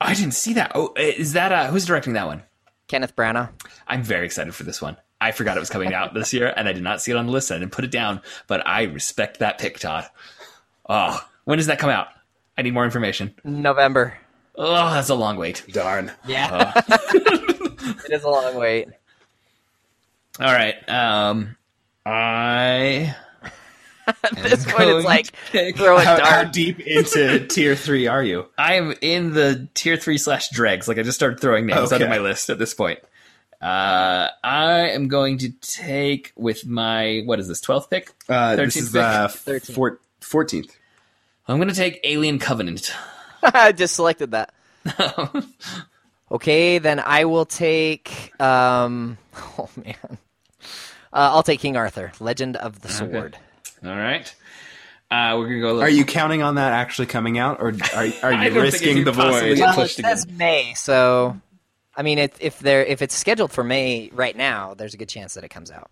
I 0.00 0.14
didn't 0.14 0.34
see 0.34 0.54
that. 0.54 0.72
Oh, 0.74 0.92
is 0.96 1.34
that 1.34 1.52
uh, 1.52 1.68
who's 1.68 1.86
directing 1.86 2.14
that 2.14 2.26
one? 2.26 2.42
Kenneth 2.88 3.14
Branagh. 3.14 3.50
I'm 3.86 4.02
very 4.02 4.26
excited 4.26 4.54
for 4.54 4.64
this 4.64 4.82
one. 4.82 4.96
I 5.22 5.32
forgot 5.32 5.56
it 5.56 5.60
was 5.60 5.70
coming 5.70 5.94
out 5.94 6.14
this 6.14 6.32
year, 6.32 6.52
and 6.56 6.68
I 6.68 6.72
did 6.72 6.82
not 6.82 7.00
see 7.00 7.10
it 7.12 7.16
on 7.16 7.26
the 7.26 7.32
list. 7.32 7.50
I 7.52 7.58
didn't 7.58 7.72
put 7.72 7.84
it 7.84 7.90
down, 7.90 8.20
but 8.46 8.66
I 8.66 8.82
respect 8.84 9.38
that 9.38 9.58
pick, 9.58 9.78
Todd. 9.78 10.06
Oh, 10.88 11.18
when 11.44 11.58
does 11.58 11.68
that 11.68 11.78
come 11.78 11.90
out? 11.90 12.08
I 12.58 12.62
need 12.62 12.74
more 12.74 12.84
information. 12.84 13.34
November. 13.44 14.18
Oh, 14.56 14.92
that's 14.92 15.08
a 15.08 15.14
long 15.14 15.36
wait. 15.36 15.64
Darn. 15.72 16.12
Yeah, 16.26 16.72
it 16.88 18.10
is 18.12 18.24
a 18.24 18.28
long 18.28 18.54
wait. 18.56 18.88
All 20.40 20.46
right. 20.52 20.88
Um, 20.88 21.56
I. 22.04 23.14
At 24.06 24.34
this 24.42 24.64
point, 24.70 24.90
it's 24.90 25.04
like 25.06 25.26
to 25.26 25.32
pick- 25.52 25.76
throw 25.76 25.96
a 25.96 26.00
How, 26.04 26.22
how 26.24 26.44
deep 26.44 26.80
into 26.80 27.46
tier 27.48 27.76
three 27.76 28.08
are 28.08 28.22
you? 28.22 28.46
I 28.58 28.74
am 28.74 28.94
in 29.00 29.32
the 29.32 29.68
tier 29.74 29.96
three 29.96 30.18
slash 30.18 30.50
dregs. 30.50 30.88
Like 30.88 30.98
I 30.98 31.02
just 31.02 31.16
started 31.16 31.38
throwing 31.40 31.66
names 31.66 31.92
Okay. 31.92 31.94
out 31.96 32.02
of 32.02 32.08
my 32.08 32.18
list 32.18 32.50
at 32.50 32.58
this 32.58 32.74
point. 32.74 32.98
Uh, 33.62 34.28
I 34.42 34.88
am 34.90 35.06
going 35.06 35.38
to 35.38 35.50
take 35.60 36.32
with 36.36 36.66
my 36.66 37.22
what 37.24 37.38
is 37.38 37.46
this 37.46 37.60
twelfth 37.60 37.90
pick? 37.90 38.10
Uh, 38.28 38.56
this 38.56 38.76
13th 38.76 38.80
is 38.80 38.92
pick? 38.92 39.02
uh, 39.02 39.28
13th. 39.28 39.98
14th. 40.20 40.70
I'm 41.46 41.58
going 41.58 41.68
to 41.68 41.74
take 41.74 42.00
Alien 42.04 42.38
Covenant. 42.38 42.92
I 43.42 43.72
just 43.72 43.94
selected 43.94 44.32
that. 44.32 44.52
Okay, 46.32 46.78
then 46.78 46.98
I 46.98 47.26
will 47.26 47.44
take. 47.44 48.32
Um, 48.40 49.18
oh 49.58 49.68
man, 49.76 49.96
uh, 50.00 50.16
I'll 51.12 51.42
take 51.42 51.60
King 51.60 51.76
Arthur, 51.76 52.10
Legend 52.20 52.56
of 52.56 52.80
the 52.80 52.88
Sword. 52.88 53.36
All 53.84 53.90
right. 53.90 54.34
Uh, 55.10 55.36
we're 55.36 55.48
gonna 55.48 55.60
go. 55.60 55.66
A 55.66 55.72
little, 55.72 55.82
Are 55.82 55.90
you 55.90 56.06
counting 56.06 56.40
on 56.40 56.54
that 56.54 56.72
actually 56.72 57.04
coming 57.04 57.36
out, 57.36 57.60
or 57.60 57.66
are, 57.66 57.72
are 58.00 58.06
you 58.06 58.12
don't 58.12 58.40
think 58.40 58.56
it 58.56 58.60
risking 58.60 59.04
the 59.04 59.12
possibly 59.12 59.56
void? 59.56 59.60
Well, 59.60 59.80
it 59.80 59.90
says 59.90 60.26
May, 60.26 60.72
so 60.72 61.38
I 61.96 62.02
mean, 62.02 62.18
if 62.18 62.32
if 62.40 62.58
there 62.60 62.84
if 62.84 63.02
it's 63.02 63.14
scheduled 63.14 63.52
for 63.52 63.62
May 63.64 64.10
right 64.12 64.36
now, 64.36 64.74
there's 64.74 64.94
a 64.94 64.96
good 64.96 65.08
chance 65.08 65.34
that 65.34 65.44
it 65.44 65.48
comes 65.50 65.70
out 65.70 65.90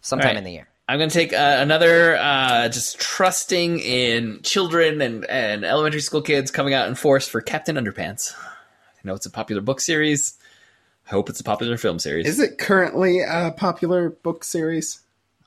sometime 0.00 0.28
Right. 0.28 0.36
in 0.36 0.44
the 0.44 0.52
year. 0.52 0.68
I'm 0.90 0.98
going 0.98 1.10
to 1.10 1.14
take 1.14 1.32
uh, 1.34 1.56
another 1.58 2.16
uh, 2.16 2.68
just 2.70 2.98
trusting 2.98 3.78
in 3.80 4.40
children 4.42 5.02
and, 5.02 5.24
and 5.26 5.64
elementary 5.64 6.00
school 6.00 6.22
kids 6.22 6.50
coming 6.50 6.72
out 6.72 6.88
in 6.88 6.94
force 6.94 7.28
for 7.28 7.42
Captain 7.42 7.76
Underpants. 7.76 8.32
I 8.38 9.00
know 9.04 9.14
it's 9.14 9.26
a 9.26 9.30
popular 9.30 9.60
book 9.60 9.80
series. 9.82 10.38
I 11.06 11.10
hope 11.10 11.28
it's 11.28 11.40
a 11.40 11.44
popular 11.44 11.76
film 11.76 11.98
series. 11.98 12.26
Is 12.26 12.38
it 12.40 12.56
currently 12.58 13.20
a 13.20 13.52
popular 13.56 14.10
book 14.10 14.44
series? 14.44 15.00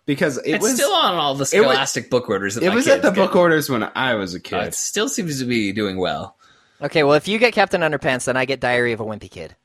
Because 0.05 0.37
it 0.39 0.55
it's 0.55 0.61
was 0.63 0.75
still 0.75 0.91
on 0.93 1.15
all 1.15 1.33
the 1.33 1.39
was- 1.39 1.49
Scholastic 1.49 2.09
book 2.11 2.29
orders. 2.29 2.55
that 2.55 2.63
it 2.63 2.69
my 2.69 2.75
was 2.75 2.87
at 2.87 3.01
the 3.01 3.09
get. 3.11 3.15
book 3.15 3.35
orders 3.35 3.67
when 3.69 3.83
I 3.95 4.15
was 4.15 4.35
a 4.35 4.37
Uh, 4.37 4.41
kid. 4.43 4.63
it 4.67 4.73
still 4.75 5.07
seems 5.09 5.39
to 5.39 5.45
be 5.45 5.71
doing 5.71 5.97
well. 5.97 6.35
Okay, 6.81 7.03
well, 7.03 7.13
if 7.13 7.27
you 7.27 7.37
get 7.37 7.53
Captain 7.53 7.81
Underpants, 7.81 8.25
then 8.25 8.35
I 8.37 8.45
get 8.45 8.59
Diary 8.59 8.91
of 8.93 8.99
a 8.99 9.03
Wimpy 9.05 9.29
Kid. 9.29 9.55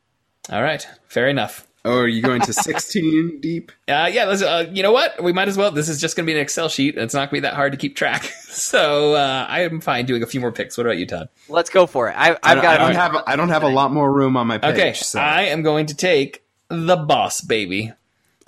All 0.50 0.62
right, 0.62 0.86
fair 1.08 1.28
enough. 1.28 1.66
Oh, 1.84 2.00
are 2.00 2.08
you 2.08 2.20
going 2.20 2.40
to 2.42 2.52
16 2.52 3.40
deep? 3.40 3.70
Uh, 3.88 4.10
yeah, 4.12 4.24
let's, 4.24 4.42
uh, 4.42 4.66
you 4.72 4.82
know 4.82 4.92
what? 4.92 5.22
We 5.22 5.32
might 5.32 5.46
as 5.48 5.56
well. 5.56 5.70
This 5.70 5.88
is 5.88 6.00
just 6.00 6.16
going 6.16 6.26
to 6.26 6.30
be 6.32 6.36
an 6.36 6.42
Excel 6.42 6.68
sheet, 6.68 6.98
it's 6.98 7.14
not 7.14 7.20
going 7.20 7.28
to 7.28 7.32
be 7.34 7.40
that 7.40 7.54
hard 7.54 7.72
to 7.72 7.78
keep 7.78 7.96
track. 7.96 8.30
So 8.56 9.12
uh, 9.12 9.44
I 9.46 9.60
am 9.64 9.82
fine 9.82 10.06
doing 10.06 10.22
a 10.22 10.26
few 10.26 10.40
more 10.40 10.50
picks. 10.50 10.78
What 10.78 10.86
about 10.86 10.96
you, 10.96 11.04
Todd? 11.04 11.28
Let's 11.50 11.68
go 11.68 11.86
for 11.86 12.08
it. 12.08 12.14
I, 12.16 12.30
I 12.32 12.38
I've 12.42 12.54
don't, 12.54 12.62
got. 12.62 12.80
I 12.80 12.86
don't 12.86 12.94
have 12.94 13.22
I 13.26 13.36
don't 13.36 13.48
have 13.50 13.62
a 13.64 13.68
lot 13.68 13.92
more 13.92 14.10
room 14.10 14.34
on 14.38 14.46
my 14.46 14.56
page. 14.56 14.72
Okay, 14.72 14.92
so- 14.94 15.20
I 15.20 15.42
am 15.42 15.60
going 15.60 15.84
to 15.86 15.94
take 15.94 16.42
the 16.68 16.96
Boss 16.96 17.42
Baby, 17.42 17.92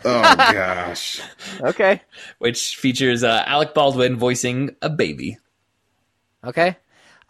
oh 0.07 0.23
gosh. 0.37 1.21
Okay. 1.61 2.01
which 2.39 2.77
features 2.77 3.23
uh, 3.23 3.45
Alec 3.47 3.75
Baldwin 3.75 4.17
voicing 4.17 4.75
a 4.81 4.89
baby. 4.89 5.37
Okay. 6.43 6.79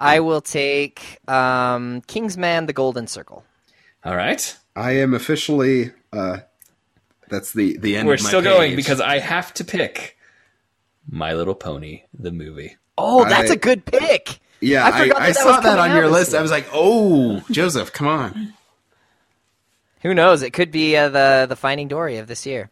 I 0.01 0.21
will 0.21 0.41
take 0.41 1.19
um, 1.29 2.03
Kingsman: 2.07 2.67
The 2.67 2.73
Golden 2.73 3.07
Circle. 3.07 3.45
All 4.05 4.17
right, 4.17 4.57
I 4.77 4.93
am 4.99 5.15
officially. 5.15 5.93
Uh, 6.13 6.39
that's 7.29 7.53
the 7.53 7.77
the 7.79 7.97
end. 7.97 8.07
we're 8.09 8.15
of 8.15 8.23
my 8.23 8.29
still 8.29 8.43
going 8.43 8.77
because 8.77 9.01
I 9.01 9.19
have 9.19 9.53
to 9.55 9.65
pick 9.65 10.17
My 11.11 11.35
Little 11.35 11.55
Pony, 11.55 12.03
the 12.19 12.33
movie. 12.33 12.77
Oh, 12.97 13.25
that's 13.29 13.51
I- 13.51 13.55
a 13.55 13.57
good 13.57 13.85
pick. 13.85 14.39
yeah, 14.61 14.85
I 14.85 14.89
I, 14.89 15.01
forgot 15.01 15.17
I, 15.17 15.27
that 15.27 15.35
that 15.35 15.37
saw 15.37 15.55
was 15.57 15.65
that 15.65 15.79
on 15.79 15.95
your 15.97 16.09
list. 16.09 16.31
year. 16.33 16.39
I 16.39 16.43
was 16.43 16.51
like, 16.51 16.67
oh, 16.73 17.43
Joseph, 17.51 17.93
come 17.93 18.07
on. 18.09 18.55
Who 20.03 20.15
knows? 20.15 20.43
It 20.43 20.53
could 20.53 20.71
be 20.71 20.97
uh, 20.97 21.09
the 21.09 21.47
the 21.49 21.57
Finding 21.57 21.89
Dory 21.89 22.19
of 22.19 22.29
this 22.29 22.47
year. 22.47 22.71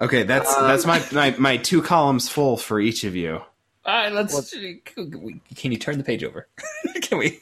Okay, 0.00 0.22
that's 0.22 0.52
Um, 0.56 0.66
that's 0.68 0.86
my, 0.86 1.04
my 1.12 1.34
my 1.38 1.56
two 1.56 1.82
columns 1.82 2.28
full 2.28 2.56
for 2.56 2.80
each 2.80 3.04
of 3.04 3.14
you. 3.16 3.42
All 3.86 3.94
right, 3.94 4.12
let's. 4.12 4.50
Can 4.50 5.72
you 5.72 5.76
turn 5.78 5.98
the 5.98 6.04
page 6.04 6.24
over? 6.24 6.48
Can 7.02 7.18
we? 7.18 7.40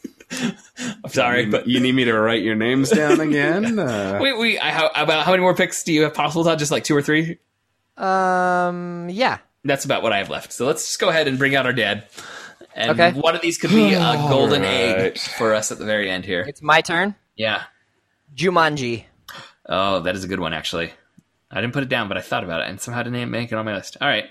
I'm 1.05 1.11
sorry, 1.11 1.47
but 1.47 1.69
you 1.69 1.79
need 1.79 1.95
me 1.95 2.05
to 2.05 2.13
write 2.19 2.43
your 2.43 2.55
names 2.55 2.91
down 2.91 3.21
again. 3.29 3.79
Uh, 3.79 4.19
wait, 4.21 4.39
wait. 4.39 4.59
I, 4.59 4.71
how, 4.71 4.89
about 4.95 5.25
how 5.25 5.31
many 5.33 5.43
more 5.43 5.55
picks 5.55 5.83
do 5.85 5.93
you 5.93 6.03
have 6.03 6.15
possible, 6.15 6.43
Todd? 6.45 6.59
Just 6.59 6.71
like 6.73 6.85
two 6.85 6.97
or 6.97 7.03
three? 7.03 7.39
Um, 7.97 9.09
yeah. 9.11 9.39
That's 9.65 9.85
about 9.85 10.03
what 10.03 10.13
I 10.13 10.19
have 10.19 10.31
left. 10.31 10.53
So 10.53 10.67
let's 10.67 10.85
just 10.87 10.99
go 10.99 11.09
ahead 11.11 11.29
and 11.29 11.39
bring 11.39 11.55
out 11.55 11.67
our 11.67 11.73
dad. 11.73 12.07
And 12.75 12.91
Okay. 12.99 13.13
one 13.21 13.35
of 13.37 13.43
these 13.43 13.59
could 13.59 13.71
be 13.71 13.93
a 13.95 13.99
golden 14.29 14.65
egg 14.65 15.19
for 15.19 15.55
us 15.55 15.71
at 15.71 15.79
the 15.79 15.85
very 15.85 16.11
end 16.11 16.25
here. 16.25 16.41
It's 16.41 16.63
my 16.63 16.81
turn. 16.81 17.15
Yeah. 17.37 17.65
Jumanji. 18.35 19.05
Oh, 19.67 20.01
that 20.01 20.17
is 20.17 20.25
a 20.25 20.29
good 20.29 20.41
one, 20.41 20.55
actually. 20.55 20.91
I 21.51 21.61
didn't 21.61 21.75
put 21.75 21.83
it 21.83 21.89
down, 21.91 22.09
but 22.09 22.17
I 22.17 22.23
thought 22.23 22.43
about 22.45 22.63
it 22.63 22.69
and 22.69 22.81
somehow 22.81 23.03
didn't 23.03 23.31
make 23.31 23.53
it 23.53 23.55
on 23.55 23.65
my 23.67 23.75
list. 23.75 23.99
All 24.01 24.09
right. 24.09 24.25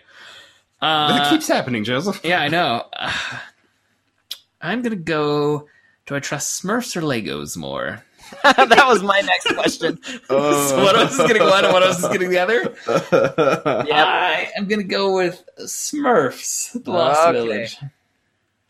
That 0.81 1.27
Uh, 1.27 1.29
keeps 1.29 1.47
happening, 1.47 1.83
Joseph. 1.83 2.19
yeah, 2.23 2.41
I 2.41 2.47
know. 2.47 2.85
Uh, 2.93 3.11
I'm 4.61 4.81
going 4.81 4.91
to 4.97 5.03
go. 5.03 5.67
Do 6.05 6.15
I 6.15 6.19
trust 6.19 6.61
Smurfs 6.61 6.95
or 6.95 7.01
Legos 7.01 7.55
more? 7.57 8.03
that 8.43 8.85
was 8.87 9.03
my 9.03 9.19
next 9.21 9.53
question. 9.55 10.01
so 10.27 10.83
one 10.83 10.95
of 10.95 11.01
us 11.01 11.19
is 11.19 11.27
getting 11.27 11.43
one 11.43 11.63
and 11.65 11.73
one 11.73 11.83
of 11.83 11.89
us 11.89 12.01
is 12.03 12.09
getting 12.09 12.29
the 12.29 12.39
other? 12.39 12.61
Yep. 12.87 13.91
I 13.91 14.51
am 14.57 14.67
going 14.67 14.79
to 14.79 14.87
go 14.87 15.15
with 15.15 15.43
Smurfs, 15.59 16.81
The 16.83 16.91
Lost 16.91 17.27
Okay. 17.27 17.31
Village. 17.33 17.77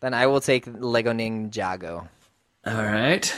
Then 0.00 0.14
I 0.14 0.26
will 0.26 0.40
take 0.40 0.64
Lego 0.66 1.12
Ninjago. 1.12 2.08
All 2.66 2.84
right. 2.84 3.34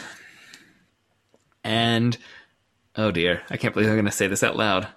And 1.62 2.16
oh 2.96 3.10
dear, 3.10 3.42
I 3.50 3.56
can't 3.58 3.74
believe 3.74 3.88
I'm 3.88 3.96
going 3.96 4.06
to 4.06 4.10
say 4.12 4.26
this 4.26 4.42
out 4.42 4.56
loud. 4.56 4.88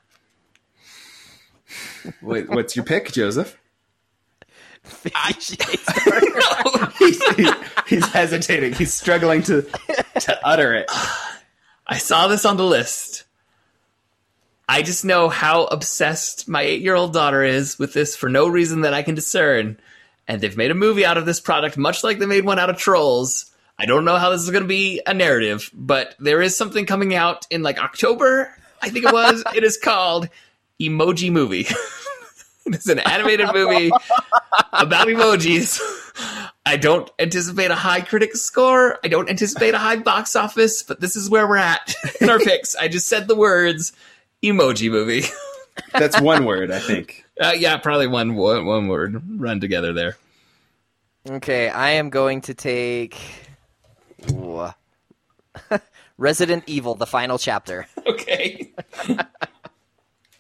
Wait, 2.21 2.49
what's 2.49 2.75
your 2.75 2.85
pick, 2.85 3.11
Joseph? 3.11 3.57
He's, 6.99 7.35
he- 7.35 7.51
he's 7.87 8.05
hesitating. 8.07 8.73
He's 8.73 8.93
struggling 8.93 9.43
to 9.43 9.61
to 10.21 10.39
utter 10.45 10.73
it. 10.75 10.89
I 11.85 11.97
saw 11.97 12.27
this 12.27 12.45
on 12.45 12.57
the 12.57 12.65
list. 12.65 13.23
I 14.69 14.81
just 14.81 15.05
know 15.05 15.29
how 15.29 15.63
obsessed 15.65 16.47
my 16.49 16.61
eight 16.61 16.81
year 16.81 16.95
old 16.95 17.13
daughter 17.13 17.43
is 17.43 17.79
with 17.79 17.93
this 17.93 18.15
for 18.15 18.27
no 18.29 18.47
reason 18.47 18.81
that 18.81 18.93
I 18.93 19.01
can 19.03 19.15
discern. 19.15 19.79
And 20.27 20.41
they've 20.41 20.57
made 20.57 20.71
a 20.71 20.75
movie 20.75 21.05
out 21.05 21.17
of 21.17 21.25
this 21.25 21.39
product, 21.39 21.77
much 21.77 22.03
like 22.03 22.19
they 22.19 22.25
made 22.25 22.43
one 22.43 22.59
out 22.59 22.69
of 22.69 22.77
Trolls. 22.77 23.49
I 23.79 23.85
don't 23.85 24.03
know 24.03 24.17
how 24.17 24.31
this 24.31 24.41
is 24.41 24.49
going 24.49 24.63
to 24.63 24.67
be 24.67 25.01
a 25.07 25.13
narrative, 25.13 25.69
but 25.73 26.15
there 26.19 26.41
is 26.41 26.57
something 26.57 26.85
coming 26.85 27.15
out 27.15 27.45
in 27.49 27.63
like 27.63 27.79
October, 27.79 28.53
I 28.81 28.89
think 28.89 29.05
it 29.05 29.13
was. 29.13 29.41
it 29.55 29.63
is 29.63 29.77
called 29.77 30.27
Emoji 30.81 31.31
Movie. 31.31 31.67
it's 32.73 32.89
an 32.89 32.99
animated 32.99 33.47
movie 33.53 33.91
about 34.73 35.07
emojis. 35.07 35.79
I 36.65 36.75
don't 36.75 37.09
anticipate 37.17 37.71
a 37.71 37.75
high 37.75 38.01
critic 38.01 38.35
score. 38.35 38.99
I 39.03 39.07
don't 39.07 39.29
anticipate 39.29 39.73
a 39.73 39.77
high 39.77 39.95
box 39.95 40.35
office, 40.35 40.83
but 40.83 40.99
this 40.99 41.15
is 41.15 41.29
where 41.29 41.47
we're 41.47 41.55
at 41.55 41.95
in 42.21 42.29
our 42.29 42.39
picks. 42.43 42.75
I 42.75 42.89
just 42.89 43.07
said 43.07 43.27
the 43.27 43.35
words 43.35 43.93
emoji 44.43 44.91
movie. 44.91 45.23
That's 45.93 46.19
one 46.19 46.43
word, 46.43 46.71
I 46.71 46.79
think. 46.79 47.23
Uh, 47.39 47.53
yeah, 47.57 47.77
probably 47.77 48.07
one, 48.07 48.35
one 48.35 48.65
one 48.65 48.87
word 48.87 49.21
run 49.39 49.61
together 49.61 49.93
there. 49.93 50.17
Okay, 51.29 51.69
I 51.69 51.91
am 51.91 52.09
going 52.09 52.41
to 52.41 52.53
take 52.53 53.17
Ooh. 54.31 54.69
Resident 56.17 56.63
Evil: 56.67 56.95
The 56.95 57.07
Final 57.07 57.37
Chapter. 57.37 57.87
Okay. 58.05 58.71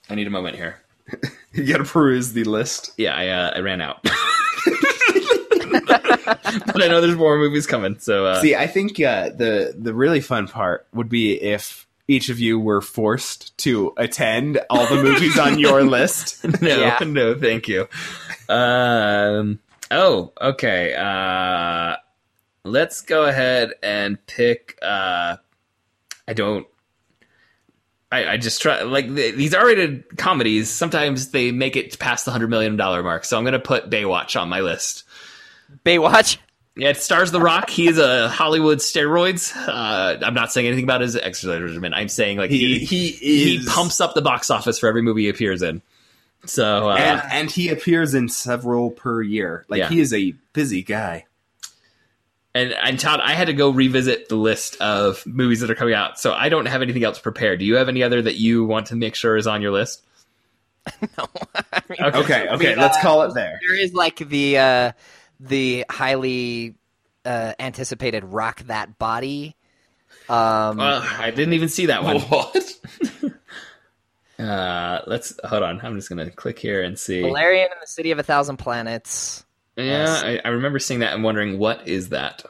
I 0.09 0.15
need 0.15 0.27
a 0.27 0.31
moment 0.31 0.55
here. 0.55 0.81
You 1.53 1.65
got 1.65 1.77
to 1.79 1.85
peruse 1.85 2.33
the 2.33 2.43
list. 2.43 2.91
Yeah, 2.97 3.15
I 3.15 3.29
uh, 3.29 3.51
I 3.55 3.59
ran 3.61 3.81
out. 3.81 4.03
but 4.03 4.11
I 6.83 6.87
know 6.87 7.01
there's 7.01 7.15
more 7.15 7.37
movies 7.37 7.65
coming, 7.65 7.97
so 7.99 8.25
uh, 8.27 8.41
See, 8.41 8.55
I 8.55 8.67
think 8.67 8.99
uh, 8.99 9.29
the 9.29 9.73
the 9.77 9.93
really 9.93 10.21
fun 10.21 10.47
part 10.47 10.87
would 10.93 11.09
be 11.09 11.41
if 11.41 11.87
each 12.07 12.29
of 12.29 12.39
you 12.39 12.59
were 12.59 12.81
forced 12.81 13.57
to 13.59 13.93
attend 13.97 14.59
all 14.69 14.85
the 14.87 15.01
movies 15.01 15.37
on 15.39 15.59
your 15.59 15.83
list. 15.89 16.43
no, 16.61 16.67
Yeah. 16.77 16.99
no, 17.05 17.37
thank 17.37 17.67
you. 17.67 17.87
Um. 18.49 19.59
Oh, 19.89 20.33
okay. 20.41 20.93
Uh, 20.93 21.95
let's 22.63 23.01
go 23.01 23.23
ahead 23.25 23.73
and 23.81 24.23
pick. 24.27 24.77
Uh, 24.81 25.37
I 26.27 26.33
don't. 26.33 26.67
I, 28.11 28.25
I 28.33 28.37
just 28.37 28.61
try 28.61 28.83
like 28.83 29.13
th- 29.13 29.35
these 29.35 29.53
R-rated 29.53 30.17
comedies. 30.17 30.69
Sometimes 30.69 31.31
they 31.31 31.51
make 31.51 31.75
it 31.75 31.99
past 31.99 32.25
the 32.25 32.31
hundred 32.31 32.49
million 32.49 32.77
dollar 32.77 33.03
mark. 33.03 33.25
So 33.25 33.37
I'm 33.37 33.43
gonna 33.43 33.59
put 33.59 33.89
Baywatch 33.89 34.39
on 34.39 34.47
my 34.49 34.61
list. 34.61 35.03
Baywatch. 35.85 36.37
Yeah, 36.75 36.89
it 36.89 36.97
stars 36.97 37.31
The 37.31 37.41
Rock. 37.41 37.69
He's 37.71 37.97
a 37.97 38.29
Hollywood 38.29 38.77
steroids. 38.77 39.51
Uh, 39.55 40.19
I'm 40.23 40.35
not 40.35 40.53
saying 40.53 40.67
anything 40.67 40.83
about 40.85 41.01
his 41.01 41.15
exercise 41.15 41.59
regimen. 41.61 41.93
I'm 41.93 42.07
saying 42.07 42.37
like 42.37 42.51
he 42.51 42.77
He 42.79 42.85
he, 42.85 43.09
he, 43.09 43.57
he 43.57 43.65
pumps 43.65 43.99
up 43.99 44.13
the 44.13 44.21
box 44.21 44.51
office 44.51 44.77
for 44.77 44.87
every 44.87 45.01
movie 45.01 45.23
he 45.23 45.29
appears 45.29 45.61
in. 45.63 45.81
So 46.45 46.89
uh, 46.91 46.95
and, 46.95 47.21
and 47.31 47.51
he 47.51 47.69
appears 47.69 48.13
in 48.13 48.29
several 48.29 48.91
per 48.91 49.21
year. 49.23 49.65
Like 49.69 49.79
Yeah. 49.79 49.89
he 49.89 49.99
is 49.99 50.13
a 50.13 50.33
busy 50.53 50.83
guy. 50.83 51.25
And, 52.57 52.73
and 52.73 52.99
Todd, 52.99 53.19
I 53.23 53.33
had 53.33 53.47
to 53.47 53.53
go 53.53 53.69
revisit 53.69 54.29
the 54.29 54.35
list 54.35 54.81
of 54.81 55.23
movies 55.27 55.59
that 55.59 55.69
are 55.69 55.75
coming 55.75 55.93
out, 55.93 56.19
so 56.19 56.33
I 56.33 56.49
don't 56.49 56.65
have 56.65 56.81
anything 56.81 57.03
else 57.03 57.19
prepared. 57.19 57.59
Do 57.59 57.65
you 57.65 57.75
have 57.75 57.87
any 57.87 58.01
other 58.01 58.19
that 58.19 58.37
you 58.37 58.65
want 58.65 58.87
to 58.87 58.95
make 58.95 59.13
sure 59.13 59.37
is 59.37 59.45
on 59.45 59.61
your 59.61 59.71
list? 59.71 60.03
I 60.87 61.81
mean, 61.87 61.99
Okay, 62.01 62.47
okay, 62.49 62.69
mean, 62.69 62.79
let's 62.79 62.97
uh, 62.97 63.01
call 63.01 63.21
it 63.21 63.35
there. 63.35 63.59
There 63.61 63.79
is 63.79 63.93
like 63.93 64.17
the 64.17 64.57
uh, 64.57 64.91
the 65.39 65.85
highly 65.87 66.73
uh, 67.25 67.53
anticipated 67.59 68.23
"Rock 68.23 68.61
That 68.63 68.97
Body." 68.97 69.55
Um, 70.27 70.79
Uh, 70.79 71.07
I 71.19 71.29
didn't 71.29 71.53
even 71.53 71.69
see 71.69 71.85
that 71.87 72.03
one. 72.03 72.21
What? 72.21 72.73
uh, 74.39 75.01
let's 75.05 75.39
hold 75.43 75.61
on. 75.61 75.79
I'm 75.83 75.95
just 75.95 76.09
gonna 76.09 76.31
click 76.31 76.57
here 76.57 76.81
and 76.81 76.97
see. 76.97 77.21
Valerian 77.21 77.65
in 77.65 77.77
the 77.79 77.87
City 77.87 78.09
of 78.09 78.17
a 78.17 78.23
Thousand 78.23 78.57
Planets. 78.57 79.45
Yeah, 79.77 80.21
I, 80.23 80.41
I 80.43 80.49
remember 80.49 80.79
seeing 80.79 81.01
that 81.01 81.13
and 81.13 81.23
wondering 81.23 81.59
what 81.59 81.87
is 81.87 82.09
that. 82.09 82.43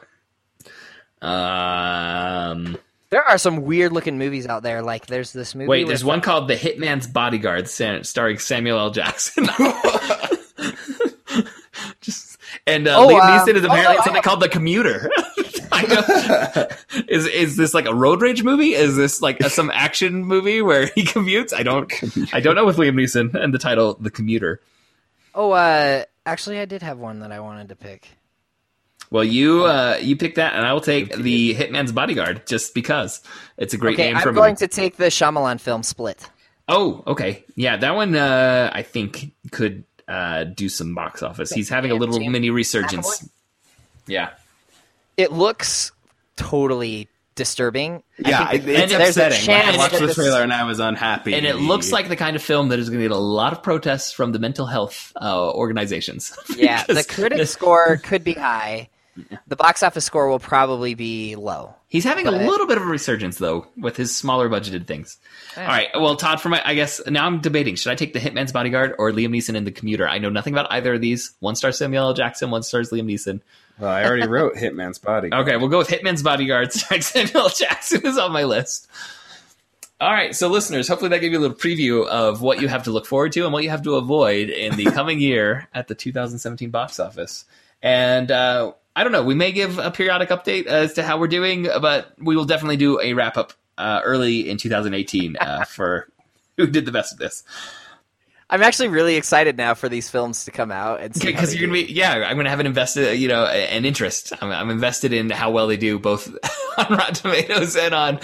Um, 1.20 2.78
There 3.10 3.22
are 3.22 3.38
some 3.38 3.62
weird 3.64 3.92
looking 3.92 4.18
movies 4.18 4.46
out 4.46 4.62
there. 4.62 4.82
Like 4.82 5.06
there's 5.06 5.32
this 5.32 5.54
movie. 5.54 5.68
wait, 5.68 5.86
there's 5.86 6.04
one 6.04 6.20
called 6.20 6.48
The 6.48 6.54
Hitman's 6.56 7.06
Bodyguard, 7.06 7.68
starring 7.68 8.38
Samuel 8.38 8.78
L. 8.78 8.90
Jackson. 8.90 9.46
Just 12.00 12.38
and 12.66 12.88
uh, 12.88 12.96
Oh, 12.98 13.08
Liam 13.08 13.20
uh, 13.20 13.44
Neeson 13.44 13.54
is 13.56 13.62
oh, 13.64 13.66
apparently 13.66 13.94
no, 13.94 14.00
I- 14.00 14.04
something 14.04 14.22
called 14.22 14.40
The 14.40 14.48
Commuter. 14.48 15.10
I 15.70 15.82
know. 15.82 16.66
is 17.08 17.26
is 17.26 17.56
this 17.56 17.74
like 17.74 17.86
a 17.86 17.94
road 17.94 18.22
rage 18.22 18.42
movie? 18.42 18.72
Is 18.74 18.96
this 18.96 19.20
like 19.20 19.38
a, 19.40 19.50
some 19.50 19.70
action 19.70 20.24
movie 20.24 20.62
where 20.62 20.86
he 20.86 21.04
commutes? 21.04 21.52
I 21.52 21.62
don't 21.62 21.92
I 22.32 22.40
don't 22.40 22.54
know 22.54 22.64
with 22.64 22.78
Liam 22.78 22.94
Neeson 22.94 23.34
and 23.34 23.52
the 23.52 23.58
title 23.58 23.94
The 24.00 24.10
Commuter. 24.10 24.60
Oh, 25.34 25.52
uh, 25.52 26.04
actually, 26.28 26.58
I 26.60 26.64
did 26.64 26.82
have 26.82 26.98
one 26.98 27.20
that 27.20 27.32
I 27.32 27.40
wanted 27.40 27.68
to 27.70 27.76
pick. 27.76 28.08
Well, 29.10 29.24
you 29.24 29.64
uh, 29.64 29.98
you 30.00 30.16
pick 30.16 30.34
that, 30.34 30.54
and 30.54 30.66
I 30.66 30.72
will 30.74 30.82
take 30.82 31.14
the 31.16 31.54
Hitman's 31.54 31.92
Bodyguard 31.92 32.46
just 32.46 32.74
because 32.74 33.22
it's 33.56 33.72
a 33.72 33.78
great 33.78 33.94
Okay, 33.94 34.12
name 34.12 34.20
for 34.20 34.28
a 34.28 34.32
I'm 34.32 34.34
going 34.34 34.50
movie. 34.52 34.66
to 34.66 34.68
take 34.68 34.96
the 34.96 35.06
Shyamalan 35.06 35.60
film 35.60 35.82
Split. 35.82 36.28
Oh, 36.68 37.02
okay, 37.06 37.44
yeah, 37.56 37.78
that 37.78 37.94
one 37.94 38.14
uh, 38.14 38.70
I 38.72 38.82
think 38.82 39.32
could 39.50 39.84
uh, 40.06 40.44
do 40.44 40.68
some 40.68 40.94
box 40.94 41.22
office. 41.22 41.50
He's 41.50 41.70
having 41.70 41.90
a 41.90 41.94
little 41.94 42.20
mini 42.20 42.50
resurgence. 42.50 43.26
Yeah, 44.06 44.30
It 45.16 45.32
looks 45.32 45.92
totally 46.36 47.08
disturbing. 47.38 48.02
Yeah, 48.18 48.42
I 48.42 48.58
think 48.58 48.68
it- 48.68 48.68
it's 48.68 48.92
and 48.92 49.00
there's 49.00 49.16
a 49.16 49.26
upsetting. 49.26 49.46
chance 49.46 49.74
I 49.76 49.78
watched 49.78 49.98
the 49.98 50.12
trailer 50.12 50.42
and 50.42 50.52
I 50.52 50.64
was 50.64 50.78
unhappy. 50.80 51.32
and 51.34 51.46
it 51.46 51.56
looks 51.56 51.90
like 51.90 52.08
the 52.10 52.16
kind 52.16 52.36
of 52.36 52.42
film 52.42 52.68
that 52.68 52.78
is 52.78 52.90
going 52.90 53.00
to 53.00 53.04
get 53.08 53.12
a 53.12 53.16
lot 53.18 53.52
of 53.54 53.62
protests 53.62 54.12
from 54.12 54.32
the 54.32 54.38
mental 54.38 54.66
health 54.66 55.12
uh, 55.16 55.50
organizations. 55.52 56.36
Yeah, 56.56 56.84
the 56.84 57.04
critic 57.04 57.46
score 57.48 57.96
could 57.96 58.24
be 58.24 58.34
high. 58.34 58.90
The 59.48 59.56
box 59.56 59.82
office 59.82 60.04
score 60.04 60.28
will 60.28 60.38
probably 60.38 60.94
be 60.94 61.34
low. 61.34 61.74
He's 61.88 62.04
having 62.04 62.26
a 62.28 62.30
little 62.30 62.66
bit 62.68 62.76
of 62.76 62.84
a 62.84 62.86
resurgence 62.86 63.38
though 63.38 63.66
with 63.76 63.96
his 63.96 64.14
smaller 64.14 64.48
budgeted 64.48 64.86
things. 64.86 65.16
All 65.56 65.64
right, 65.64 65.88
well, 65.94 66.14
Todd, 66.16 66.40
for 66.40 66.50
my, 66.50 66.62
I 66.64 66.74
guess 66.74 67.00
now 67.06 67.26
I'm 67.26 67.40
debating: 67.40 67.74
should 67.74 67.90
I 67.90 67.94
take 67.96 68.12
the 68.12 68.20
Hitman's 68.20 68.52
Bodyguard 68.52 68.94
or 68.98 69.10
Liam 69.10 69.30
Neeson 69.30 69.56
in 69.56 69.64
the 69.64 69.72
Commuter? 69.72 70.06
I 70.06 70.18
know 70.18 70.28
nothing 70.28 70.52
about 70.54 70.70
either 70.70 70.94
of 70.94 71.00
these. 71.00 71.34
One 71.40 71.56
star 71.56 71.72
Samuel 71.72 72.04
L. 72.08 72.14
Jackson, 72.14 72.50
one 72.50 72.62
stars 72.62 72.90
Liam 72.90 73.06
Neeson. 73.12 73.40
Well, 73.78 73.90
I 73.90 74.04
already 74.04 74.26
wrote 74.26 74.54
Hitman's 74.54 74.98
Body. 74.98 75.30
Okay, 75.32 75.56
we'll 75.56 75.68
go 75.68 75.78
with 75.78 75.88
Hitman's 75.88 76.22
Bodyguard. 76.22 76.72
Samuel. 77.00 77.48
Jackson 77.48 78.04
is 78.04 78.18
on 78.18 78.32
my 78.32 78.44
list. 78.44 78.88
All 80.00 80.12
right, 80.12 80.34
so 80.34 80.48
listeners, 80.48 80.86
hopefully 80.86 81.08
that 81.08 81.20
gave 81.20 81.32
you 81.32 81.38
a 81.38 81.40
little 81.40 81.56
preview 81.56 82.06
of 82.06 82.40
what 82.40 82.60
you 82.60 82.68
have 82.68 82.84
to 82.84 82.92
look 82.92 83.04
forward 83.04 83.32
to 83.32 83.42
and 83.42 83.52
what 83.52 83.64
you 83.64 83.70
have 83.70 83.82
to 83.82 83.96
avoid 83.96 84.48
in 84.48 84.76
the 84.76 84.84
coming 84.84 85.18
year 85.18 85.68
at 85.74 85.88
the 85.88 85.94
2017 85.96 86.70
box 86.70 87.00
office. 87.00 87.44
And 87.82 88.30
uh, 88.30 88.72
I 88.94 89.02
don't 89.02 89.12
know, 89.12 89.24
we 89.24 89.34
may 89.34 89.50
give 89.50 89.78
a 89.78 89.90
periodic 89.90 90.28
update 90.28 90.66
as 90.66 90.94
to 90.94 91.02
how 91.02 91.18
we're 91.18 91.26
doing, 91.26 91.64
but 91.64 92.12
we 92.18 92.36
will 92.36 92.44
definitely 92.44 92.76
do 92.76 93.00
a 93.00 93.12
wrap 93.12 93.36
up 93.36 93.54
uh, 93.76 94.00
early 94.04 94.48
in 94.48 94.56
2018 94.56 95.36
uh, 95.36 95.64
for 95.64 96.08
who 96.56 96.68
did 96.68 96.86
the 96.86 96.92
best 96.92 97.12
of 97.12 97.18
this. 97.18 97.42
I'm 98.50 98.62
actually 98.62 98.88
really 98.88 99.16
excited 99.16 99.56
now 99.58 99.74
for 99.74 99.88
these 99.90 100.08
films 100.08 100.46
to 100.46 100.50
come 100.50 100.70
out 100.72 101.00
and 101.00 101.12
Because 101.12 101.54
you're 101.54 101.66
gonna 101.68 101.80
do. 101.80 101.86
be, 101.86 101.92
yeah, 101.92 102.24
I'm 102.26 102.36
gonna 102.38 102.48
have 102.50 102.60
an 102.60 102.66
invested, 102.66 103.18
you 103.18 103.28
know, 103.28 103.44
an 103.44 103.84
interest. 103.84 104.32
I'm, 104.40 104.50
I'm 104.50 104.70
invested 104.70 105.12
in 105.12 105.28
how 105.28 105.50
well 105.50 105.66
they 105.66 105.76
do, 105.76 105.98
both 105.98 106.28
on 106.78 106.86
Rotten 106.88 107.14
Tomatoes 107.14 107.76
and 107.76 107.94
on 107.94 108.20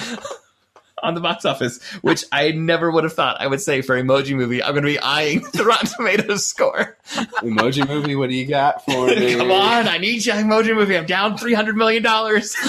on 1.02 1.12
the 1.14 1.20
box 1.20 1.44
office. 1.44 1.82
Which 2.00 2.24
I 2.32 2.52
never 2.52 2.90
would 2.90 3.04
have 3.04 3.12
thought 3.12 3.38
I 3.38 3.46
would 3.46 3.60
say 3.60 3.82
for 3.82 4.00
Emoji 4.02 4.34
Movie. 4.34 4.62
I'm 4.62 4.74
gonna 4.74 4.86
be 4.86 4.98
eyeing 4.98 5.44
the 5.52 5.64
Rotten 5.64 5.88
Tomatoes 5.94 6.46
score. 6.46 6.96
Emoji 7.42 7.86
movie, 7.86 8.16
what 8.16 8.30
do 8.30 8.34
you 8.34 8.46
got 8.46 8.82
for 8.84 9.06
me? 9.08 9.34
Come 9.36 9.50
on, 9.50 9.88
I 9.88 9.98
need 9.98 10.24
you, 10.24 10.32
Emoji 10.32 10.74
Movie. 10.74 10.96
I'm 10.96 11.04
down 11.06 11.36
300 11.36 11.76
million 11.76 12.02
dollars. 12.02 12.56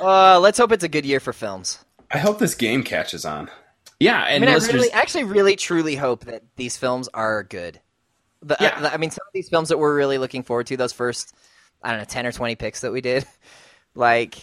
Uh, 0.00 0.38
let's 0.40 0.58
hope 0.58 0.72
it's 0.72 0.84
a 0.84 0.88
good 0.88 1.06
year 1.06 1.20
for 1.20 1.32
films. 1.32 1.78
I 2.14 2.18
hope 2.18 2.38
this 2.38 2.54
game 2.54 2.82
catches 2.84 3.24
on. 3.24 3.50
yeah, 4.00 4.22
I 4.22 4.28
and 4.30 4.40
mean, 4.42 4.50
I 4.50 4.54
listeners, 4.54 4.74
really, 4.74 4.92
actually, 4.92 5.24
really, 5.24 5.56
truly 5.56 5.96
hope 5.96 6.24
that 6.26 6.42
these 6.56 6.76
films 6.76 7.08
are 7.12 7.42
good. 7.42 7.80
The, 8.42 8.56
Yeah. 8.60 8.74
uh, 8.76 8.80
the- 8.82 8.94
I 8.94 8.96
mean, 8.98 9.10
some 9.10 9.26
of 9.26 9.32
these 9.34 9.48
films 9.48 9.68
that 9.70 9.78
we're 9.78 9.94
really 9.96 10.18
looking 10.18 10.42
forward 10.42 10.66
to, 10.68 10.76
those 10.76 10.92
first, 10.92 11.34
I 11.82 11.90
don't 11.90 11.98
know, 11.98 12.04
ten 12.04 12.24
or 12.26 12.32
twenty 12.32 12.54
picks 12.56 12.80
that 12.82 12.92
we 12.92 13.00
did, 13.00 13.26
like, 13.94 14.36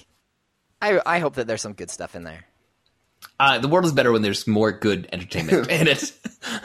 I, 0.82 1.00
I 1.06 1.20
hope 1.20 1.36
that 1.36 1.48
there's 1.48 1.62
some 1.62 1.74
good 1.74 1.90
stuff 1.90 2.16
in 2.16 2.24
there. 2.24 2.46
uh, 3.40 3.60
the 3.60 3.68
world 3.68 3.86
is 3.86 3.92
better 3.94 4.12
when 4.12 4.22
there's 4.24 4.48
more 4.48 4.72
good 4.72 5.08
entertainment 5.14 5.68
in 5.72 5.88
it. 5.88 6.12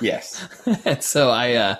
Yes. 0.00 0.46
and 0.84 1.02
so 1.02 1.30
I 1.30 1.54
uh, 1.54 1.74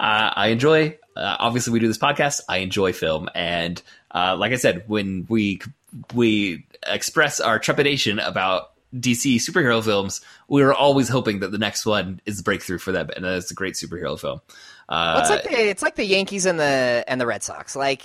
uh, 0.00 0.30
I 0.34 0.48
enjoy. 0.48 0.98
Uh, 1.14 1.36
obviously, 1.38 1.72
we 1.74 1.78
do 1.80 1.88
this 1.88 1.98
podcast. 1.98 2.40
I 2.48 2.58
enjoy 2.58 2.92
film, 2.94 3.28
and 3.34 3.80
uh, 4.14 4.34
like 4.38 4.52
I 4.52 4.56
said, 4.56 4.84
when 4.88 5.26
we 5.28 5.60
we 6.14 6.66
express 6.86 7.38
our 7.40 7.58
trepidation 7.58 8.18
about 8.18 8.71
DC 8.94 9.36
superhero 9.36 9.82
films, 9.84 10.20
we 10.48 10.62
are 10.62 10.72
always 10.74 11.08
hoping 11.08 11.40
that 11.40 11.50
the 11.50 11.58
next 11.58 11.86
one 11.86 12.20
is 12.26 12.36
the 12.38 12.42
breakthrough 12.42 12.78
for 12.78 12.92
them, 12.92 13.08
and 13.14 13.24
that 13.24 13.36
it's 13.38 13.50
a 13.50 13.54
great 13.54 13.74
superhero 13.74 14.18
film. 14.18 14.40
Uh, 14.88 15.14
Well, 15.14 15.20
it's 15.20 15.30
like 15.30 15.44
the 15.44 15.68
it's 15.70 15.82
like 15.82 15.94
the 15.96 16.04
Yankees 16.04 16.46
and 16.46 16.58
the 16.58 17.04
and 17.06 17.20
the 17.20 17.26
Red 17.26 17.42
Sox. 17.42 17.74
Like 17.76 18.02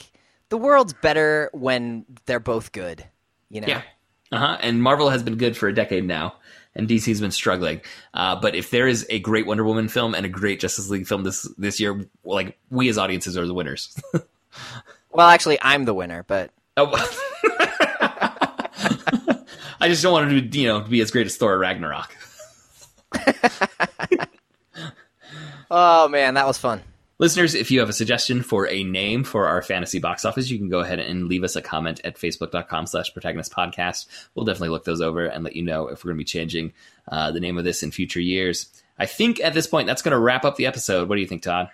the 0.49 0.57
world's 0.57 0.93
better 0.93 1.49
when 1.53 2.05
they're 2.25 2.39
both 2.39 2.71
good. 2.71 3.03
You 3.49 3.61
know. 3.61 3.67
Yeah. 3.67 3.81
Uh 4.31 4.37
huh. 4.37 4.57
And 4.61 4.81
Marvel 4.81 5.09
has 5.09 5.23
been 5.23 5.37
good 5.37 5.55
for 5.57 5.67
a 5.67 5.73
decade 5.73 6.05
now, 6.05 6.35
and 6.75 6.87
DC's 6.87 7.21
been 7.21 7.31
struggling. 7.31 7.81
Uh, 8.13 8.35
but 8.35 8.55
if 8.55 8.69
there 8.71 8.87
is 8.87 9.05
a 9.09 9.19
great 9.19 9.45
Wonder 9.45 9.63
Woman 9.63 9.87
film 9.87 10.13
and 10.15 10.25
a 10.25 10.29
great 10.29 10.59
Justice 10.59 10.89
League 10.89 11.07
film 11.07 11.23
this 11.23 11.47
this 11.57 11.79
year, 11.79 12.05
like 12.23 12.57
we 12.69 12.89
as 12.89 12.97
audiences 12.97 13.37
are 13.37 13.45
the 13.45 13.53
winners. 13.53 13.97
Well, 15.11 15.27
actually, 15.27 15.57
I'm 15.61 15.85
the 15.85 15.93
winner, 15.93 16.23
but 16.27 16.51
Oh. 16.75 16.91
I 19.79 19.89
just 19.89 20.03
don't 20.03 20.13
want 20.13 20.31
it 20.31 20.51
to, 20.51 20.59
you 20.59 20.67
know, 20.67 20.81
be 20.81 21.01
as 21.01 21.11
great 21.11 21.27
as 21.27 21.37
Thor 21.37 21.57
Ragnarok. 21.57 22.15
oh 25.71 26.07
man, 26.07 26.33
that 26.35 26.47
was 26.47 26.57
fun. 26.57 26.81
Listeners, 27.19 27.55
if 27.55 27.71
you 27.71 27.79
have 27.79 27.89
a 27.89 27.93
suggestion 27.93 28.43
for 28.43 28.67
a 28.67 28.83
name 28.83 29.23
for 29.23 29.47
our 29.47 29.63
fantasy 29.63 29.97
box 29.97 30.23
office, 30.23 30.51
you 30.51 30.59
can 30.59 30.69
go 30.69 30.81
ahead 30.81 30.99
and 30.99 31.27
leave 31.27 31.43
us 31.43 31.55
a 31.55 31.63
comment 31.63 31.99
at 32.03 32.15
facebook.com 32.15 32.85
slash 32.85 33.11
protagonist 33.11 33.51
podcast. 33.51 34.05
We'll 34.35 34.45
definitely 34.45 34.69
look 34.69 34.85
those 34.85 35.01
over 35.01 35.25
and 35.25 35.43
let 35.43 35.55
you 35.55 35.63
know 35.63 35.87
if 35.87 36.03
we're 36.03 36.09
going 36.09 36.17
to 36.17 36.21
be 36.21 36.25
changing 36.25 36.73
uh, 37.07 37.31
the 37.31 37.39
name 37.39 37.57
of 37.57 37.63
this 37.63 37.81
in 37.81 37.89
future 37.89 38.21
years. 38.21 38.69
I 38.99 39.07
think 39.07 39.39
at 39.39 39.55
this 39.55 39.65
point 39.65 39.87
that's 39.87 40.03
going 40.03 40.11
to 40.11 40.19
wrap 40.19 40.45
up 40.45 40.57
the 40.57 40.67
episode. 40.67 41.09
What 41.09 41.15
do 41.15 41.21
you 41.21 41.27
think, 41.27 41.41
Todd? 41.41 41.69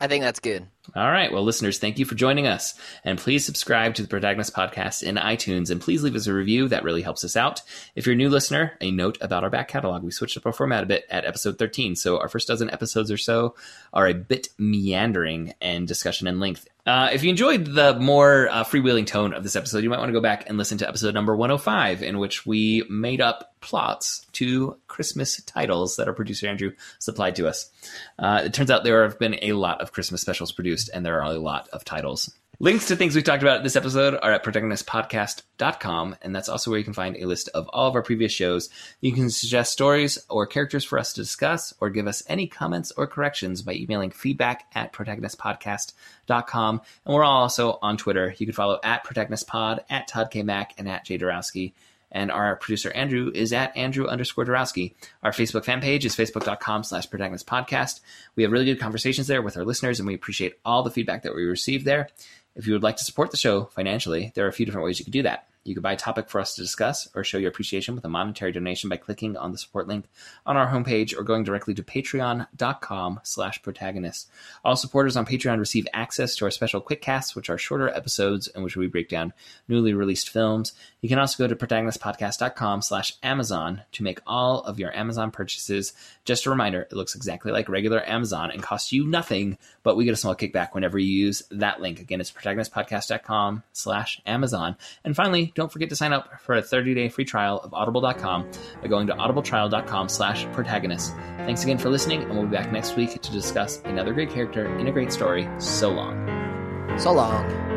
I 0.00 0.08
think 0.08 0.24
that's 0.24 0.40
good. 0.40 0.66
All 0.96 1.10
right. 1.10 1.30
Well, 1.30 1.44
listeners, 1.44 1.78
thank 1.78 1.98
you 1.98 2.04
for 2.06 2.14
joining 2.14 2.46
us. 2.46 2.74
And 3.04 3.18
please 3.18 3.44
subscribe 3.44 3.94
to 3.94 4.02
the 4.02 4.08
Protagonist 4.08 4.54
Podcast 4.54 5.02
in 5.02 5.16
iTunes 5.16 5.70
and 5.70 5.80
please 5.80 6.02
leave 6.02 6.16
us 6.16 6.26
a 6.26 6.32
review. 6.32 6.68
That 6.68 6.84
really 6.84 7.02
helps 7.02 7.22
us 7.22 7.36
out. 7.36 7.60
If 7.94 8.06
you're 8.06 8.14
a 8.14 8.16
new 8.16 8.30
listener, 8.30 8.76
a 8.80 8.90
note 8.90 9.18
about 9.20 9.44
our 9.44 9.50
back 9.50 9.68
catalog. 9.68 10.02
We 10.02 10.10
switched 10.10 10.38
up 10.38 10.46
our 10.46 10.52
format 10.52 10.82
a 10.82 10.86
bit 10.86 11.04
at 11.10 11.26
episode 11.26 11.58
13. 11.58 11.96
So 11.96 12.18
our 12.18 12.28
first 12.28 12.48
dozen 12.48 12.70
episodes 12.70 13.10
or 13.10 13.18
so 13.18 13.54
are 13.92 14.08
a 14.08 14.14
bit 14.14 14.48
meandering 14.58 15.52
and 15.60 15.86
discussion 15.86 16.26
in 16.26 16.40
length. 16.40 16.66
Uh, 16.86 17.10
if 17.12 17.22
you 17.22 17.30
enjoyed 17.30 17.66
the 17.66 17.94
more 18.00 18.48
uh, 18.50 18.64
freewheeling 18.64 19.06
tone 19.06 19.34
of 19.34 19.42
this 19.42 19.54
episode, 19.54 19.84
you 19.84 19.90
might 19.90 19.98
want 19.98 20.08
to 20.08 20.14
go 20.14 20.20
back 20.20 20.48
and 20.48 20.56
listen 20.56 20.78
to 20.78 20.88
episode 20.88 21.12
number 21.12 21.36
105, 21.36 22.02
in 22.02 22.18
which 22.18 22.46
we 22.46 22.84
made 22.88 23.20
up 23.20 23.54
plots 23.60 24.26
to 24.32 24.76
Christmas 24.88 25.42
titles 25.42 25.96
that 25.96 26.08
our 26.08 26.14
producer 26.14 26.46
Andrew 26.46 26.72
supplied 26.98 27.36
to 27.36 27.46
us. 27.46 27.70
Uh, 28.18 28.42
it 28.46 28.54
turns 28.54 28.70
out 28.70 28.82
there 28.82 29.02
have 29.02 29.18
been 29.18 29.38
a 29.42 29.52
lot 29.52 29.80
of 29.82 29.92
Christmas 29.92 30.22
specials 30.22 30.52
produced, 30.52 30.69
and 30.88 31.04
there 31.04 31.22
are 31.22 31.32
a 31.32 31.38
lot 31.38 31.68
of 31.68 31.84
titles. 31.84 32.30
Links 32.62 32.88
to 32.88 32.96
things 32.96 33.16
we 33.16 33.22
talked 33.22 33.42
about 33.42 33.62
this 33.62 33.74
episode 33.74 34.18
are 34.20 34.32
at 34.32 34.44
protagonistpodcast.com, 34.44 36.16
and 36.20 36.36
that's 36.36 36.50
also 36.50 36.70
where 36.70 36.76
you 36.76 36.84
can 36.84 36.92
find 36.92 37.16
a 37.16 37.24
list 37.24 37.48
of 37.54 37.66
all 37.68 37.88
of 37.88 37.94
our 37.94 38.02
previous 38.02 38.32
shows. 38.32 38.68
You 39.00 39.12
can 39.12 39.30
suggest 39.30 39.72
stories 39.72 40.18
or 40.28 40.46
characters 40.46 40.84
for 40.84 40.98
us 40.98 41.14
to 41.14 41.22
discuss, 41.22 41.72
or 41.80 41.88
give 41.88 42.06
us 42.06 42.22
any 42.26 42.46
comments 42.46 42.92
or 42.98 43.06
corrections 43.06 43.62
by 43.62 43.72
emailing 43.72 44.10
feedback 44.10 44.64
at 44.74 44.92
protagonistpodcast.com. 44.92 46.82
And 47.06 47.14
we're 47.14 47.24
also 47.24 47.78
on 47.80 47.96
Twitter. 47.96 48.34
You 48.36 48.44
can 48.44 48.54
follow 48.54 48.78
at 48.84 49.06
protagonistpod, 49.06 49.80
at 49.88 50.06
Todd 50.06 50.30
K. 50.30 50.42
Mack, 50.42 50.74
and 50.76 50.86
at 50.86 51.06
Jay 51.06 51.16
Dorowski 51.16 51.72
and 52.12 52.30
our 52.30 52.56
producer 52.56 52.90
Andrew 52.92 53.30
is 53.34 53.52
at 53.52 53.76
Andrew 53.76 54.06
underscore 54.06 54.44
Dorowski. 54.44 54.94
Our 55.22 55.32
Facebook 55.32 55.64
fan 55.64 55.80
page 55.80 56.04
is 56.04 56.16
facebook.com 56.16 56.84
slash 56.84 57.10
protagonist 57.10 57.46
podcast. 57.46 58.00
We 58.36 58.42
have 58.42 58.52
really 58.52 58.64
good 58.64 58.80
conversations 58.80 59.26
there 59.26 59.42
with 59.42 59.56
our 59.56 59.64
listeners, 59.64 60.00
and 60.00 60.06
we 60.06 60.14
appreciate 60.14 60.54
all 60.64 60.82
the 60.82 60.90
feedback 60.90 61.22
that 61.22 61.34
we 61.34 61.44
receive 61.44 61.84
there. 61.84 62.08
If 62.56 62.66
you 62.66 62.72
would 62.72 62.82
like 62.82 62.96
to 62.96 63.04
support 63.04 63.30
the 63.30 63.36
show 63.36 63.64
financially, 63.66 64.32
there 64.34 64.44
are 64.44 64.48
a 64.48 64.52
few 64.52 64.66
different 64.66 64.86
ways 64.86 64.98
you 64.98 65.04
can 65.04 65.12
do 65.12 65.22
that. 65.22 65.49
You 65.62 65.74
can 65.74 65.82
buy 65.82 65.92
a 65.92 65.96
topic 65.96 66.30
for 66.30 66.40
us 66.40 66.54
to 66.54 66.62
discuss 66.62 67.08
or 67.14 67.22
show 67.22 67.36
your 67.36 67.50
appreciation 67.50 67.94
with 67.94 68.04
a 68.06 68.08
monetary 68.08 68.50
donation 68.50 68.88
by 68.88 68.96
clicking 68.96 69.36
on 69.36 69.52
the 69.52 69.58
support 69.58 69.86
link 69.86 70.06
on 70.46 70.56
our 70.56 70.68
homepage 70.68 71.14
or 71.14 71.22
going 71.22 71.44
directly 71.44 71.74
to 71.74 71.82
patreon.com 71.82 73.20
slash 73.24 73.62
protagonist. 73.62 74.30
All 74.64 74.74
supporters 74.74 75.18
on 75.18 75.26
Patreon 75.26 75.58
receive 75.58 75.86
access 75.92 76.34
to 76.36 76.46
our 76.46 76.50
special 76.50 76.80
quick 76.80 77.02
casts, 77.02 77.36
which 77.36 77.50
are 77.50 77.58
shorter 77.58 77.90
episodes 77.90 78.48
in 78.48 78.62
which 78.62 78.74
we 78.74 78.86
break 78.86 79.10
down 79.10 79.34
newly 79.68 79.92
released 79.92 80.30
films. 80.30 80.72
You 81.02 81.10
can 81.10 81.18
also 81.18 81.44
go 81.44 81.48
to 81.48 81.56
protagonistpodcast.com 81.66 82.80
slash 82.80 83.16
Amazon 83.22 83.82
to 83.92 84.02
make 84.02 84.20
all 84.26 84.62
of 84.62 84.78
your 84.78 84.96
Amazon 84.96 85.30
purchases. 85.30 85.92
Just 86.24 86.46
a 86.46 86.50
reminder, 86.50 86.82
it 86.82 86.94
looks 86.94 87.14
exactly 87.14 87.52
like 87.52 87.68
regular 87.68 88.02
Amazon 88.08 88.50
and 88.50 88.62
costs 88.62 88.92
you 88.92 89.06
nothing, 89.06 89.58
but 89.82 89.96
we 89.96 90.06
get 90.06 90.14
a 90.14 90.16
small 90.16 90.34
kickback 90.34 90.72
whenever 90.72 90.98
you 90.98 91.26
use 91.26 91.42
that 91.50 91.82
link. 91.82 92.00
Again, 92.00 92.20
it's 92.20 92.32
protagonistpodcast.com 92.32 93.62
slash 93.72 94.22
Amazon. 94.24 94.76
And 95.04 95.14
finally, 95.14 95.49
don't 95.54 95.70
forget 95.72 95.88
to 95.90 95.96
sign 95.96 96.12
up 96.12 96.40
for 96.40 96.56
a 96.56 96.62
30-day 96.62 97.08
free 97.08 97.24
trial 97.24 97.58
of 97.58 97.74
audible.com 97.74 98.50
by 98.80 98.88
going 98.88 99.06
to 99.06 99.14
audibletrial.com 99.14 100.08
slash 100.08 100.46
protagonist. 100.52 101.14
Thanks 101.38 101.62
again 101.62 101.78
for 101.78 101.90
listening, 101.90 102.22
and 102.22 102.32
we'll 102.32 102.46
be 102.46 102.56
back 102.56 102.72
next 102.72 102.96
week 102.96 103.20
to 103.20 103.32
discuss 103.32 103.80
another 103.84 104.12
great 104.12 104.30
character 104.30 104.66
in 104.78 104.86
a 104.86 104.92
great 104.92 105.12
story. 105.12 105.48
So 105.58 105.90
long. 105.90 106.98
So 106.98 107.12
long. 107.12 107.70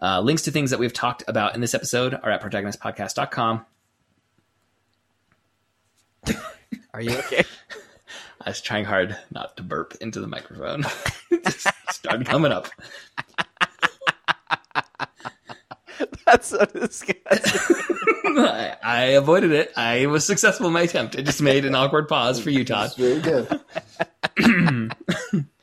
Uh, 0.00 0.20
links 0.20 0.42
to 0.42 0.50
things 0.50 0.70
that 0.70 0.78
we've 0.78 0.92
talked 0.92 1.24
about 1.26 1.54
in 1.54 1.60
this 1.60 1.74
episode 1.74 2.14
are 2.14 2.30
at 2.30 2.40
protagonistpodcast.com. 2.42 3.66
Are 6.94 7.00
you 7.00 7.16
okay? 7.18 7.44
I 8.40 8.50
was 8.50 8.60
trying 8.60 8.84
hard 8.84 9.16
not 9.30 9.56
to 9.56 9.62
burp 9.62 9.96
into 10.00 10.20
the 10.20 10.26
microphone. 10.26 10.84
It 11.30 11.44
just 11.44 11.68
started 11.90 12.26
coming 12.26 12.52
up. 12.52 12.68
That's 16.24 16.48
so 16.48 16.64
disgusting. 16.64 17.16
I, 18.24 18.76
I 18.82 19.02
avoided 19.16 19.52
it. 19.52 19.72
I 19.76 20.06
was 20.06 20.24
successful 20.24 20.66
in 20.66 20.72
my 20.72 20.82
attempt. 20.82 21.16
It 21.16 21.22
just 21.26 21.42
made 21.42 21.64
an 21.64 21.74
awkward 21.74 22.08
pause 22.08 22.40
for 22.40 22.50
you, 22.50 22.64
Todd. 22.64 22.94
Very 22.96 23.20
good. 23.20 23.60